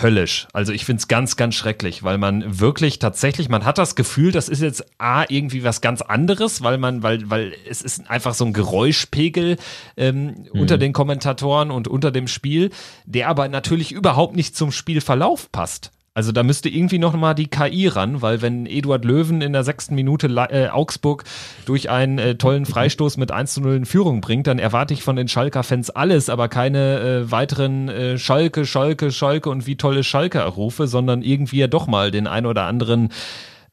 höllisch. 0.00 0.46
Also 0.52 0.72
ich 0.72 0.84
find's 0.84 1.08
ganz, 1.08 1.36
ganz 1.36 1.54
schrecklich, 1.54 2.02
weil 2.02 2.18
man 2.18 2.60
wirklich 2.60 2.98
tatsächlich, 2.98 3.48
man 3.48 3.64
hat 3.64 3.78
das 3.78 3.96
Gefühl, 3.96 4.32
das 4.32 4.48
ist 4.48 4.62
jetzt 4.62 4.84
A, 4.98 5.24
irgendwie 5.28 5.64
was 5.64 5.80
ganz 5.80 6.02
anderes, 6.02 6.62
weil 6.62 6.78
man, 6.78 7.02
weil, 7.02 7.28
weil 7.30 7.54
es 7.68 7.82
ist 7.82 8.08
einfach 8.08 8.34
so 8.34 8.44
ein 8.44 8.52
Geräuschpegel 8.52 9.56
ähm, 9.96 10.46
unter 10.52 10.78
den 10.78 10.92
Kommentatoren 10.92 11.70
und 11.70 11.88
unter 11.88 12.10
dem 12.10 12.28
Spiel, 12.28 12.70
der 13.04 13.28
aber 13.28 13.48
natürlich 13.48 13.92
überhaupt 13.92 14.36
nicht 14.36 14.56
zum 14.56 14.72
Spielverlauf 14.72 15.50
passt. 15.50 15.90
Also 16.16 16.32
da 16.32 16.42
müsste 16.42 16.70
irgendwie 16.70 16.98
noch 16.98 17.14
mal 17.14 17.34
die 17.34 17.46
KI 17.46 17.88
ran, 17.88 18.22
weil 18.22 18.40
wenn 18.40 18.64
Eduard 18.64 19.04
Löwen 19.04 19.42
in 19.42 19.52
der 19.52 19.64
sechsten 19.64 19.94
Minute 19.94 20.28
äh, 20.28 20.68
Augsburg 20.68 21.24
durch 21.66 21.90
einen 21.90 22.18
äh, 22.18 22.36
tollen 22.36 22.64
Freistoß 22.64 23.18
mit 23.18 23.32
1 23.32 23.52
zu 23.52 23.60
0 23.60 23.76
in 23.76 23.84
Führung 23.84 24.22
bringt, 24.22 24.46
dann 24.46 24.58
erwarte 24.58 24.94
ich 24.94 25.02
von 25.02 25.16
den 25.16 25.28
Schalker-Fans 25.28 25.90
alles, 25.90 26.30
aber 26.30 26.48
keine 26.48 27.00
äh, 27.00 27.30
weiteren 27.30 27.90
äh, 27.90 28.16
Schalke, 28.16 28.64
Schalke, 28.64 29.12
Schalke 29.12 29.50
und 29.50 29.66
wie 29.66 29.76
tolle 29.76 30.02
Schalke-Rufe, 30.02 30.86
sondern 30.86 31.20
irgendwie 31.20 31.58
ja 31.58 31.66
doch 31.66 31.86
mal 31.86 32.10
den 32.10 32.26
ein 32.26 32.46
oder 32.46 32.62
anderen 32.62 33.10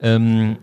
ähm, 0.02 0.58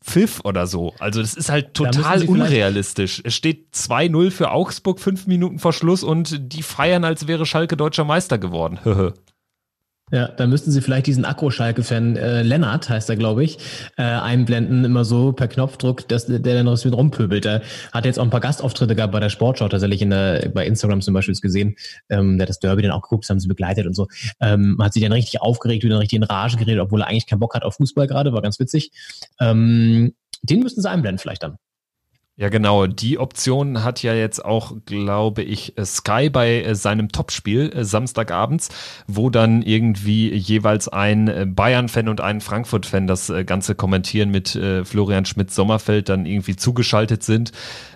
Pfiff 0.00 0.38
oder 0.44 0.68
so. 0.68 0.94
Also 1.00 1.20
das 1.20 1.34
ist 1.34 1.50
halt 1.50 1.74
total 1.74 2.22
unrealistisch. 2.28 3.22
Es 3.24 3.34
steht 3.34 3.74
2-0 3.74 4.30
für 4.30 4.52
Augsburg, 4.52 5.00
fünf 5.00 5.26
Minuten 5.26 5.58
vor 5.58 5.72
Schluss 5.72 6.04
und 6.04 6.52
die 6.52 6.62
feiern, 6.62 7.02
als 7.02 7.26
wäre 7.26 7.44
Schalke 7.44 7.76
deutscher 7.76 8.04
Meister 8.04 8.38
geworden. 8.38 8.78
Ja, 10.10 10.28
da 10.28 10.46
müssten 10.46 10.70
Sie 10.70 10.80
vielleicht 10.80 11.06
diesen 11.06 11.24
Akku-Schalke-Fan, 11.24 12.16
äh, 12.16 12.42
Lennart 12.42 12.88
heißt 12.88 13.10
er, 13.10 13.16
glaube 13.16 13.44
ich, 13.44 13.58
äh, 13.96 14.02
einblenden, 14.02 14.84
immer 14.84 15.04
so 15.04 15.32
per 15.32 15.48
Knopfdruck, 15.48 16.08
dass 16.08 16.26
der 16.26 16.38
dann 16.38 16.64
noch 16.64 16.76
so 16.76 16.88
rumpöbelt. 16.88 17.44
Er 17.46 17.62
hat 17.92 18.04
jetzt 18.04 18.18
auch 18.18 18.24
ein 18.24 18.30
paar 18.30 18.40
Gastauftritte 18.40 18.94
gehabt 18.94 19.12
bei 19.12 19.20
der 19.20 19.28
Sportschau, 19.28 19.68
tatsächlich 19.68 20.02
in 20.02 20.10
der, 20.10 20.50
bei 20.54 20.66
Instagram 20.66 21.00
zum 21.00 21.14
Beispiel 21.14 21.34
gesehen. 21.34 21.76
Ähm, 22.08 22.38
der 22.38 22.44
hat 22.44 22.48
das 22.48 22.58
Derby 22.58 22.82
dann 22.82 22.92
auch 22.92 23.02
geguckt, 23.02 23.24
das 23.24 23.30
haben 23.30 23.40
sie 23.40 23.48
begleitet 23.48 23.86
und 23.86 23.94
so. 23.94 24.08
Ähm, 24.40 24.78
hat 24.80 24.94
sich 24.94 25.02
dann 25.02 25.12
richtig 25.12 25.40
aufgeregt, 25.42 25.84
wieder 25.84 25.98
richtig 25.98 26.16
in 26.16 26.22
Rage 26.22 26.56
geredet, 26.56 26.80
obwohl 26.80 27.02
er 27.02 27.08
eigentlich 27.08 27.26
keinen 27.26 27.40
Bock 27.40 27.54
hat 27.54 27.64
auf 27.64 27.76
Fußball 27.76 28.06
gerade, 28.06 28.32
war 28.32 28.42
ganz 28.42 28.58
witzig. 28.58 28.92
Ähm, 29.40 30.14
den 30.42 30.60
müssten 30.60 30.80
Sie 30.80 30.90
einblenden 30.90 31.18
vielleicht 31.18 31.42
dann. 31.42 31.58
Ja, 32.40 32.50
genau. 32.50 32.86
Die 32.86 33.18
Option 33.18 33.82
hat 33.82 34.04
ja 34.04 34.14
jetzt 34.14 34.44
auch, 34.44 34.72
glaube 34.86 35.42
ich, 35.42 35.74
Sky 35.84 36.30
bei 36.30 36.62
äh, 36.62 36.76
seinem 36.76 37.08
Topspiel 37.08 37.72
äh, 37.74 37.84
Samstagabends, 37.84 38.68
wo 39.08 39.28
dann 39.28 39.60
irgendwie 39.60 40.32
jeweils 40.32 40.86
ein 40.86 41.26
äh, 41.26 41.46
Bayern-Fan 41.48 42.06
und 42.06 42.20
ein 42.20 42.40
Frankfurt-Fan 42.40 43.08
das 43.08 43.32
Ganze 43.44 43.74
kommentieren 43.74 44.30
mit 44.30 44.50
Florian 44.84 45.24
Schmidt-Sommerfeld 45.24 46.08
dann 46.08 46.26
irgendwie 46.26 46.54
zugeschaltet 46.54 47.24
sind. 47.24 47.50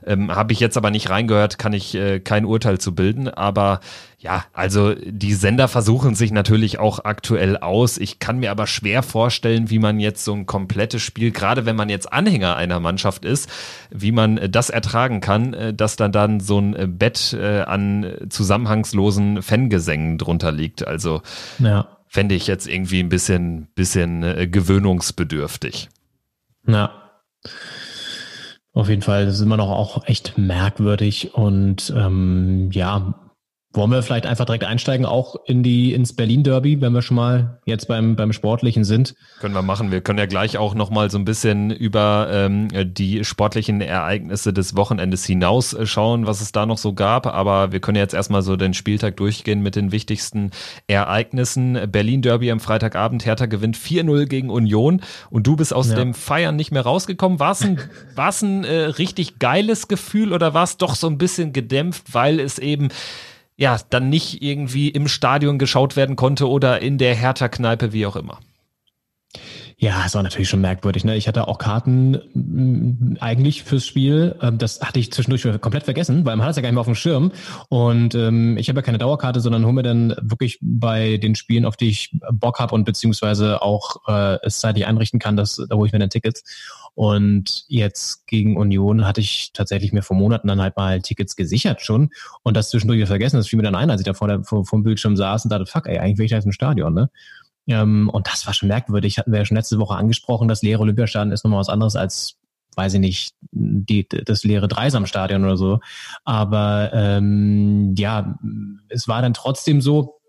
Ähm, 0.05 0.35
Habe 0.35 0.53
ich 0.53 0.59
jetzt 0.61 0.77
aber 0.77 0.91
nicht 0.91 1.09
reingehört, 1.09 1.59
kann 1.59 1.73
ich 1.73 1.95
äh, 1.95 2.19
kein 2.19 2.45
Urteil 2.45 2.79
zu 2.79 2.95
bilden. 2.97 3.29
Aber 3.29 3.79
ja, 4.23 4.45
also 4.53 4.95
die 4.95 5.35
Sender 5.35 5.67
versuchen 5.67 6.15
sich 6.15 6.31
natürlich 6.31 6.79
auch 6.79 7.05
aktuell 7.05 7.57
aus. 7.57 7.99
Ich 7.99 8.21
kann 8.21 8.39
mir 8.39 8.53
aber 8.53 8.69
schwer 8.69 9.03
vorstellen, 9.03 9.69
wie 9.69 9.81
man 9.81 9.99
jetzt 9.99 10.25
so 10.25 10.33
ein 10.33 10.47
komplettes 10.47 11.03
Spiel, 11.03 11.33
gerade 11.33 11.67
wenn 11.67 11.75
man 11.75 11.89
jetzt 11.89 12.13
Anhänger 12.13 12.55
einer 12.55 12.79
Mannschaft 12.79 13.25
ist, 13.25 13.51
wie 13.91 14.13
man 14.13 14.39
äh, 14.39 14.49
das 14.49 14.71
ertragen 14.71 15.21
kann, 15.21 15.55
äh, 15.55 15.75
dass 15.75 15.97
dann 15.97 16.13
dann 16.13 16.39
so 16.39 16.61
ein 16.61 16.77
äh, 16.77 16.87
Bett 16.87 17.35
an 17.35 18.15
zusammenhangslosen 18.29 19.43
Fangesängen 19.43 20.19
drunter 20.19 20.53
liegt. 20.53 20.87
Also 20.87 21.23
Ja. 21.59 21.89
fände 22.07 22.35
ich 22.37 22.47
jetzt 22.47 22.69
irgendwie 22.69 23.01
ein 23.01 23.09
bisschen, 23.09 23.69
bisschen 23.75 24.51
gewöhnungsbedürftig. 24.51 25.89
Ja. 26.67 26.93
Auf 28.73 28.89
jeden 28.89 29.03
Fall, 29.03 29.27
das 29.27 29.35
ist 29.37 29.41
immer 29.41 29.57
noch 29.57 29.71
auch 29.71 30.07
echt 30.07 30.39
merkwürdig 30.39 31.35
und 31.35 31.93
ähm, 31.97 32.71
ja, 32.73 33.15
wollen 33.75 33.91
wir 33.91 34.03
vielleicht 34.03 34.27
einfach 34.27 34.45
direkt 34.45 34.65
einsteigen, 34.65 35.07
auch 35.07 35.37
in 35.47 35.63
die 35.63 35.95
ins 35.95 36.15
Berlin 36.15 36.43
Derby, 36.43 36.81
wenn 36.81 36.93
wir 36.93 37.01
schon 37.03 37.15
mal 37.17 37.59
jetzt 37.65 37.89
beim 37.89 38.17
beim 38.17 38.33
Sportlichen 38.33 38.85
sind. 38.85 39.15
Können 39.41 39.55
wir 39.55 39.63
machen. 39.63 39.91
Wir 39.91 40.01
können 40.03 40.19
ja 40.19 40.27
gleich 40.27 40.59
auch 40.59 40.75
noch 40.75 40.91
mal 40.91 41.11
so 41.11 41.19
ein 41.19 41.25
bisschen 41.25 41.71
über 41.71 42.29
ähm, 42.31 42.69
die 42.95 43.25
sportlichen 43.25 43.81
Ereignisse 43.81 44.53
des 44.53 44.77
Wochenendes 44.77 45.25
hinaus 45.25 45.73
äh, 45.73 45.87
schauen, 45.87 46.27
was 46.27 46.41
es 46.43 46.53
da 46.53 46.67
noch 46.67 46.79
so 46.79 46.93
gab. 46.93 47.27
Aber 47.27 47.73
wir 47.73 47.81
können 47.81 47.97
jetzt 47.97 48.13
erstmal 48.15 48.43
so 48.43 48.57
den 48.57 48.75
Spieltag 48.75 49.17
durchgehen 49.17 49.63
mit 49.63 49.75
den 49.75 49.91
wichtigsten 49.91 50.51
Ereignissen. 50.87 51.79
Berlin 51.91 52.23
Derby 52.23 52.51
am 52.51 52.61
Freitagabend. 52.61 53.25
Hertha 53.25 53.47
gewinnt 53.47 53.77
4-0 53.77 54.27
gegen 54.27 54.51
Union. 54.51 55.01
Und 55.31 55.47
du 55.47 55.57
bist 55.57 55.73
aus 55.73 55.89
Ja. 55.89 55.97
dem 55.97 56.15
Feiern 56.15 56.57
nicht 56.57 56.73
mehr 56.73 56.83
rausgekommen. 56.83 57.41
War 57.41 57.53
es 57.53 57.63
ein, 57.63 57.81
war's 58.15 58.43
ein 58.43 58.65
äh, 58.65 58.75
richtig 58.85 59.39
geiles 59.39 59.89
Gefühl 59.89 60.33
oder 60.33 60.55
war 60.55 60.65
es 60.65 60.77
doch 60.77 60.95
so 60.95 61.07
ein 61.07 61.19
bisschen 61.19 61.53
gedämpft, 61.53 62.13
weil 62.13 62.39
es 62.39 62.59
eben 62.59 62.89
ja, 63.63 63.79
dann 63.91 64.09
nicht 64.09 64.43
irgendwie 64.43 64.89
im 64.89 65.07
Stadion 65.07 65.57
geschaut 65.57 65.95
werden 65.95 66.17
konnte 66.17 66.49
oder 66.49 66.83
in 66.83 66.99
der 66.99 67.15
Hertha-Kneipe, 67.15 67.93
wie 67.93 68.07
auch 68.07 68.17
immer. 68.17 68.41
Ja, 69.83 70.05
es 70.07 70.15
war 70.15 70.23
natürlich 70.23 70.49
schon 70.49 70.61
merkwürdig. 70.61 71.03
Ne? 71.03 71.17
Ich 71.17 71.27
hatte 71.27 71.49
auch 71.49 71.59
Karten 71.59 72.13
mm, 72.35 73.17
eigentlich 73.19 73.65
fürs 73.65 73.85
Spiel. 73.85 74.37
Ähm, 74.41 74.57
das 74.57 74.81
hatte 74.81 75.01
ich 75.01 75.13
zwischendurch 75.13 75.43
komplett 75.61 75.83
vergessen, 75.83 76.25
weil 76.25 76.37
man 76.37 76.45
hat 76.45 76.53
es 76.53 76.57
ja 76.57 76.63
gar 76.63 76.69
nicht 76.69 76.75
mehr 76.75 76.83
auf 76.83 76.87
dem 76.87 76.95
Schirm. 76.95 77.33
Und 77.69 78.15
ähm, 78.15 78.57
ich 78.59 78.69
habe 78.69 78.79
ja 78.79 78.83
keine 78.83 78.99
Dauerkarte, 78.99 79.41
sondern 79.41 79.65
hole 79.65 79.73
mir 79.73 79.83
dann 79.83 80.15
wirklich 80.23 80.61
bei 80.63 81.17
den 81.17 81.35
Spielen, 81.35 81.65
auf 81.65 81.77
die 81.77 81.89
ich 81.89 82.17
Bock 82.31 82.61
habe 82.61 82.77
und 82.77 82.85
beziehungsweise 82.85 83.61
auch 83.61 83.97
äh, 84.07 84.39
es 84.45 84.61
zeitlich 84.61 84.87
einrichten 84.87 85.19
kann, 85.19 85.37
dass, 85.37 85.57
da 85.57 85.75
hole 85.75 85.89
ich 85.89 85.93
mir 85.93 85.99
dann 85.99 86.11
Tickets. 86.11 86.45
Und 86.95 87.65
jetzt 87.67 88.29
gegen 88.29 88.57
Union 88.57 89.05
hatte 89.05 89.21
ich 89.21 89.51
tatsächlich 89.53 89.93
mir 89.93 90.03
vor 90.03 90.17
Monaten 90.17 90.47
dann 90.47 90.61
halt 90.61 90.77
mal 90.77 91.03
Tickets 91.03 91.35
gesichert 91.35 91.81
schon 91.81 92.11
und 92.45 92.57
das 92.57 92.71
zwischendurch 92.71 93.05
vergessen. 93.09 93.37
Das 93.37 93.49
fiel 93.49 93.57
mir 93.57 93.65
dann 93.65 93.75
ein, 93.75 93.91
als 93.91 94.01
ich 94.01 94.05
da 94.05 94.15
vor, 94.15 94.29
der, 94.29 94.45
vor, 94.45 94.65
vor 94.65 94.79
dem 94.79 94.85
Bildschirm 94.85 95.17
saß 95.17 95.45
und 95.45 95.51
dachte, 95.51 95.67
fuck, 95.67 95.89
ey, 95.89 95.99
eigentlich 95.99 96.19
will 96.19 96.27
ich 96.27 96.31
da 96.31 96.37
jetzt 96.37 96.45
im 96.45 96.53
Stadion, 96.53 96.95
ne? 96.95 97.11
Ähm, 97.67 98.09
und 98.09 98.27
das 98.27 98.47
war 98.47 98.55
schon 98.55 98.69
merkwürdig. 98.69 99.19
Hatten 99.19 99.33
wir 99.33 99.41
ja 99.41 99.45
schon 99.45 99.57
letzte 99.57 99.79
Woche 99.79 99.97
angesprochen, 99.97 100.49
das 100.49 100.63
leere 100.63 100.81
Olympiastadion 100.81 101.33
ist 101.33 101.45
nochmal 101.45 101.61
was 101.61 101.69
anderes 101.69 101.97
als, 101.97 102.39
weiß 102.77 102.95
ich 102.95 103.01
nicht, 103.01 103.35
die, 103.51 104.09
das 104.09 104.45
leere 104.45 104.69
Dreisamstadion 104.69 105.45
oder 105.45 105.57
so. 105.57 105.81
Aber 106.25 106.91
ähm, 106.93 107.95
ja, 107.97 108.39
es 108.89 109.09
war 109.09 109.23
dann 109.23 109.35
trotzdem 109.35 109.81
so, 109.81 110.21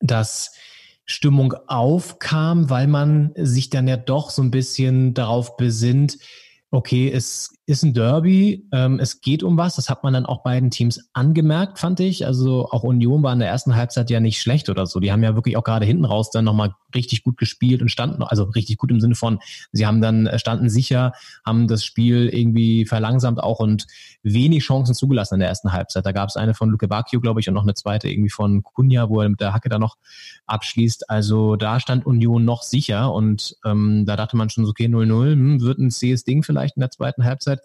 dass 0.00 0.54
Stimmung 1.04 1.54
aufkam, 1.66 2.70
weil 2.70 2.86
man 2.86 3.32
sich 3.36 3.70
dann 3.70 3.88
ja 3.88 3.96
doch 3.96 4.30
so 4.30 4.42
ein 4.42 4.50
bisschen 4.50 5.14
darauf 5.14 5.56
besinnt, 5.56 6.18
okay, 6.70 7.10
es 7.10 7.54
ist 7.72 7.82
ein 7.82 7.94
Derby. 7.94 8.68
Ähm, 8.70 9.00
es 9.00 9.20
geht 9.20 9.42
um 9.42 9.56
was. 9.56 9.76
Das 9.76 9.88
hat 9.88 10.04
man 10.04 10.12
dann 10.12 10.26
auch 10.26 10.42
beiden 10.42 10.70
Teams 10.70 11.08
angemerkt, 11.12 11.78
fand 11.78 11.98
ich. 12.00 12.26
Also 12.26 12.68
auch 12.70 12.84
Union 12.84 13.22
war 13.22 13.32
in 13.32 13.38
der 13.38 13.48
ersten 13.48 13.74
Halbzeit 13.74 14.10
ja 14.10 14.20
nicht 14.20 14.40
schlecht 14.40 14.68
oder 14.68 14.86
so. 14.86 15.00
Die 15.00 15.10
haben 15.10 15.22
ja 15.22 15.34
wirklich 15.34 15.56
auch 15.56 15.64
gerade 15.64 15.86
hinten 15.86 16.04
raus 16.04 16.30
dann 16.30 16.44
nochmal 16.44 16.74
richtig 16.94 17.24
gut 17.24 17.38
gespielt 17.38 17.82
und 17.82 17.88
standen, 17.88 18.22
also 18.22 18.44
richtig 18.44 18.76
gut 18.76 18.90
im 18.90 19.00
Sinne 19.00 19.14
von, 19.14 19.38
sie 19.72 19.86
haben 19.86 20.00
dann 20.00 20.26
äh, 20.26 20.38
standen 20.38 20.68
sicher, 20.68 21.12
haben 21.44 21.66
das 21.66 21.84
Spiel 21.84 22.28
irgendwie 22.28 22.84
verlangsamt 22.84 23.42
auch 23.42 23.60
und 23.60 23.86
wenig 24.22 24.62
Chancen 24.62 24.94
zugelassen 24.94 25.34
in 25.34 25.40
der 25.40 25.48
ersten 25.48 25.72
Halbzeit. 25.72 26.04
Da 26.06 26.12
gab 26.12 26.28
es 26.28 26.36
eine 26.36 26.54
von 26.54 26.70
Luke 26.70 26.86
Bacchio, 26.86 27.20
glaube 27.20 27.40
ich, 27.40 27.48
und 27.48 27.54
noch 27.54 27.62
eine 27.62 27.74
zweite 27.74 28.08
irgendwie 28.08 28.30
von 28.30 28.62
Kunja, 28.62 29.08
wo 29.08 29.20
er 29.20 29.28
mit 29.28 29.40
der 29.40 29.54
Hacke 29.54 29.68
da 29.68 29.78
noch 29.78 29.96
abschließt. 30.46 31.08
Also 31.10 31.56
da 31.56 31.80
stand 31.80 32.06
Union 32.06 32.44
noch 32.44 32.62
sicher 32.62 33.12
und 33.12 33.56
ähm, 33.64 34.04
da 34.06 34.16
dachte 34.16 34.36
man 34.36 34.50
schon 34.50 34.64
so, 34.64 34.70
okay, 34.70 34.86
0-0, 34.86 35.32
hm, 35.32 35.60
wird 35.62 35.78
ein 35.78 35.90
zähes 35.90 36.24
Ding 36.24 36.42
vielleicht 36.42 36.76
in 36.76 36.80
der 36.80 36.90
zweiten 36.90 37.24
Halbzeit. 37.24 37.60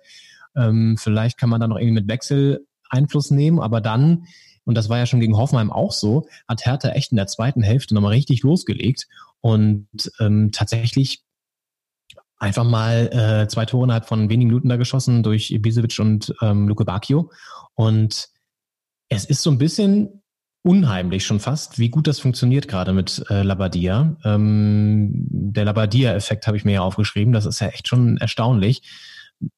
Ähm, 0.56 0.98
vielleicht 0.98 1.38
kann 1.38 1.50
man 1.50 1.62
da 1.62 1.68
noch 1.68 1.78
irgendwie 1.78 2.02
mit 2.02 2.08
Wechsel 2.08 2.66
Einfluss 2.90 3.32
nehmen, 3.32 3.60
aber 3.60 3.82
dann, 3.82 4.26
und 4.66 4.76
das 4.76 4.90
war 4.90 4.98
ja 4.98 5.06
schon 5.06 5.20
gegen 5.20 5.38
Hoffenheim 5.38 5.72
auch 5.72 5.92
so, 5.92 6.28
hat 6.48 6.66
Hertha 6.66 6.90
echt 6.90 7.12
in 7.12 7.18
der 7.18 7.28
zweiten 7.28 7.64
Hälfte 7.64 7.94
nochmal 7.94 8.14
richtig 8.14 8.44
losgelegt 8.44 9.08
und 9.42 9.88
ähm, 10.20 10.52
tatsächlich 10.52 11.24
einfach 12.40 12.64
mal 12.64 13.08
äh, 13.12 13.48
zwei 13.48 13.66
Tore 13.66 13.86
innerhalb 13.86 14.06
von 14.06 14.30
wenigen 14.30 14.50
Minuten 14.50 14.70
da 14.70 14.78
geschossen 14.78 15.24
durch 15.24 15.52
Ibisevic 15.52 16.00
und 16.00 16.34
ähm, 16.42 16.68
Luke 16.68 16.86
Bacchio. 16.86 17.32
Und 17.76 18.30
es 19.10 19.26
ist 19.26 19.42
so 19.42 19.50
ein 19.50 19.58
bisschen 19.58 20.22
unheimlich 20.64 21.26
schon 21.26 21.40
fast, 21.40 21.80
wie 21.80 21.90
gut 21.90 22.08
das 22.08 22.20
funktioniert 22.20 22.68
gerade 22.68 22.94
mit 22.94 23.24
äh, 23.30 23.42
Labadia. 23.42 24.18
Ähm, 24.24 25.12
der 25.30 25.66
Labadia-Effekt 25.66 26.46
habe 26.46 26.58
ich 26.58 26.66
mir 26.66 26.74
ja 26.74 26.82
aufgeschrieben. 26.82 27.34
Das 27.34 27.46
ist 27.46 27.62
ja 27.62 27.68
echt 27.68 27.88
schon 27.88 28.18
erstaunlich. 28.18 28.82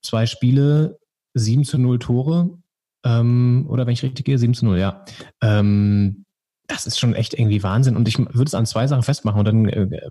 Zwei 0.02 0.26
Spiele, 0.26 1.00
sieben 1.34 1.64
zu 1.64 1.78
null 1.78 2.00
Tore. 2.00 2.58
Ähm, 3.04 3.66
oder 3.70 3.86
wenn 3.86 3.94
ich 3.94 4.04
richtig 4.04 4.26
gehe, 4.26 4.38
sieben 4.38 4.54
zu 4.54 4.66
null, 4.66 4.80
ja. 4.80 5.06
Ähm, 5.42 6.26
das 6.68 6.86
ist 6.86 7.00
schon 7.00 7.16
echt 7.16 7.34
irgendwie 7.34 7.64
Wahnsinn. 7.64 7.96
Und 7.96 8.08
ich 8.08 8.18
würde 8.20 8.44
es 8.44 8.54
an 8.54 8.66
zwei 8.66 8.88
Sachen 8.88 9.04
festmachen 9.04 9.40
und 9.40 9.46
dann 9.46 9.66
äh, 9.68 10.10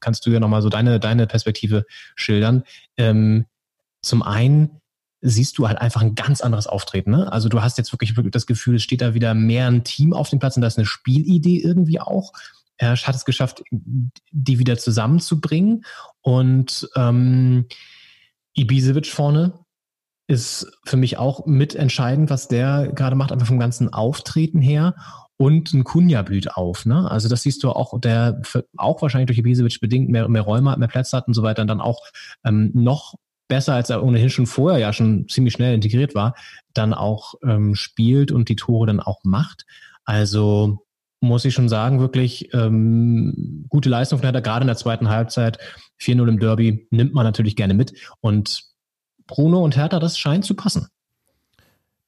kannst 0.00 0.24
du 0.26 0.30
ja 0.30 0.40
nochmal 0.40 0.62
so 0.62 0.68
deine, 0.68 0.98
deine 0.98 1.26
Perspektive 1.26 1.84
schildern. 2.14 2.62
Ähm, 2.96 3.46
zum 4.02 4.22
einen, 4.22 4.80
siehst 5.22 5.58
du 5.58 5.68
halt 5.68 5.78
einfach 5.78 6.00
ein 6.00 6.14
ganz 6.14 6.40
anderes 6.40 6.66
Auftreten. 6.66 7.10
Ne? 7.10 7.30
Also 7.30 7.48
du 7.48 7.60
hast 7.60 7.76
jetzt 7.78 7.92
wirklich, 7.92 8.16
wirklich 8.16 8.32
das 8.32 8.46
Gefühl, 8.46 8.76
es 8.76 8.82
steht 8.82 9.02
da 9.02 9.14
wieder 9.14 9.34
mehr 9.34 9.66
ein 9.66 9.84
Team 9.84 10.14
auf 10.14 10.30
dem 10.30 10.38
Platz 10.38 10.56
und 10.56 10.62
da 10.62 10.68
ist 10.68 10.78
eine 10.78 10.86
Spielidee 10.86 11.58
irgendwie 11.58 12.00
auch. 12.00 12.32
Er 12.78 12.96
hat 12.96 13.14
es 13.14 13.26
geschafft, 13.26 13.62
die 13.70 14.58
wieder 14.58 14.78
zusammenzubringen. 14.78 15.84
Und 16.22 16.88
ähm, 16.96 17.66
Ibisevic 18.60 19.06
vorne 19.06 19.52
ist 20.26 20.70
für 20.84 20.96
mich 20.96 21.18
auch 21.18 21.46
mitentscheidend, 21.46 22.30
was 22.30 22.46
der 22.46 22.92
gerade 22.94 23.16
macht, 23.16 23.32
einfach 23.32 23.46
vom 23.46 23.58
ganzen 23.58 23.92
Auftreten 23.92 24.60
her. 24.60 24.94
Und 25.36 25.72
ein 25.72 25.84
Kunja 25.84 26.20
blüht 26.22 26.54
auf. 26.54 26.84
Ne? 26.84 27.10
Also 27.10 27.28
das 27.28 27.42
siehst 27.42 27.62
du 27.62 27.70
auch, 27.70 27.98
der 27.98 28.42
auch 28.76 29.00
wahrscheinlich 29.00 29.26
durch 29.26 29.38
Ibisevic 29.38 29.80
bedingt 29.80 30.10
mehr, 30.10 30.28
mehr 30.28 30.42
Räume 30.42 30.70
hat, 30.70 30.78
mehr 30.78 30.88
Plätze 30.88 31.16
hat 31.16 31.26
und 31.26 31.34
so 31.34 31.42
weiter, 31.42 31.62
und 31.62 31.68
dann 31.68 31.80
auch 31.80 32.06
ähm, 32.44 32.70
noch 32.74 33.14
besser, 33.48 33.74
als 33.74 33.90
er 33.90 34.04
ohnehin 34.04 34.30
schon 34.30 34.46
vorher 34.46 34.78
ja 34.78 34.92
schon 34.92 35.26
ziemlich 35.28 35.54
schnell 35.54 35.74
integriert 35.74 36.14
war, 36.14 36.34
dann 36.74 36.92
auch 36.94 37.34
ähm, 37.42 37.74
spielt 37.74 38.32
und 38.32 38.50
die 38.50 38.56
Tore 38.56 38.86
dann 38.86 39.00
auch 39.00 39.24
macht. 39.24 39.64
Also 40.04 40.84
muss 41.20 41.44
ich 41.44 41.54
schon 41.54 41.68
sagen, 41.68 42.00
wirklich 42.00 42.52
ähm, 42.54 43.66
gute 43.68 43.88
Leistung 43.88 44.18
von 44.18 44.26
Hertha, 44.26 44.40
gerade 44.40 44.62
in 44.62 44.68
der 44.68 44.76
zweiten 44.76 45.08
Halbzeit. 45.08 45.58
4-0 46.00 46.28
im 46.28 46.38
Derby 46.38 46.88
nimmt 46.90 47.14
man 47.14 47.24
natürlich 47.24 47.56
gerne 47.56 47.74
mit. 47.74 47.92
Und 48.20 48.64
Bruno 49.26 49.62
und 49.62 49.76
Hertha, 49.76 49.98
das 49.98 50.18
scheint 50.18 50.44
zu 50.44 50.54
passen. 50.54 50.88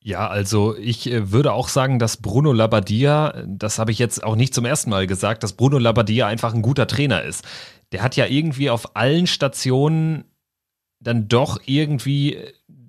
Ja, 0.04 0.28
also 0.28 0.76
ich 0.76 1.08
äh, 1.10 1.30
würde 1.30 1.52
auch 1.52 1.68
sagen, 1.68 1.98
dass 1.98 2.16
Bruno 2.16 2.52
Labbadia, 2.52 3.44
das 3.46 3.78
habe 3.78 3.92
ich 3.92 3.98
jetzt 3.98 4.24
auch 4.24 4.34
nicht 4.34 4.52
zum 4.52 4.64
ersten 4.64 4.90
Mal 4.90 5.06
gesagt, 5.06 5.44
dass 5.44 5.52
Bruno 5.52 5.78
Labbadia 5.78 6.26
einfach 6.26 6.54
ein 6.54 6.62
guter 6.62 6.88
Trainer 6.88 7.22
ist. 7.22 7.44
Der 7.92 8.02
hat 8.02 8.16
ja 8.16 8.26
irgendwie 8.26 8.70
auf 8.70 8.96
allen 8.96 9.26
Stationen 9.26 10.24
dann 10.98 11.28
doch 11.28 11.60
irgendwie 11.66 12.38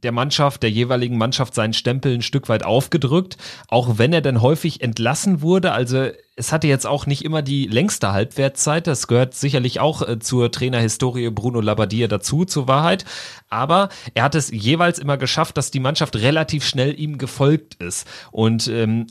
der 0.03 0.11
Mannschaft, 0.11 0.63
der 0.63 0.69
jeweiligen 0.69 1.17
Mannschaft 1.17 1.55
seinen 1.55 1.73
Stempel 1.73 2.13
ein 2.13 2.21
Stück 2.21 2.49
weit 2.49 2.63
aufgedrückt, 2.63 3.37
auch 3.67 3.97
wenn 3.97 4.13
er 4.13 4.21
dann 4.21 4.41
häufig 4.41 4.81
entlassen 4.81 5.41
wurde. 5.41 5.71
Also 5.71 6.09
es 6.35 6.51
hatte 6.51 6.67
jetzt 6.67 6.87
auch 6.87 7.05
nicht 7.05 7.23
immer 7.23 7.41
die 7.41 7.67
längste 7.67 8.11
Halbwertszeit. 8.11 8.87
Das 8.87 9.07
gehört 9.07 9.35
sicherlich 9.35 9.79
auch 9.79 10.07
äh, 10.07 10.19
zur 10.19 10.51
Trainerhistorie 10.51 11.29
Bruno 11.29 11.61
Labbadia 11.61 12.07
dazu, 12.07 12.45
zur 12.45 12.67
Wahrheit. 12.67 13.05
Aber 13.49 13.89
er 14.13 14.23
hat 14.23 14.35
es 14.35 14.49
jeweils 14.51 14.99
immer 14.99 15.17
geschafft, 15.17 15.57
dass 15.57 15.71
die 15.71 15.79
Mannschaft 15.79 16.15
relativ 16.15 16.65
schnell 16.65 16.99
ihm 16.99 17.17
gefolgt 17.17 17.75
ist. 17.75 18.07
Und 18.31 18.67
ähm, 18.67 19.07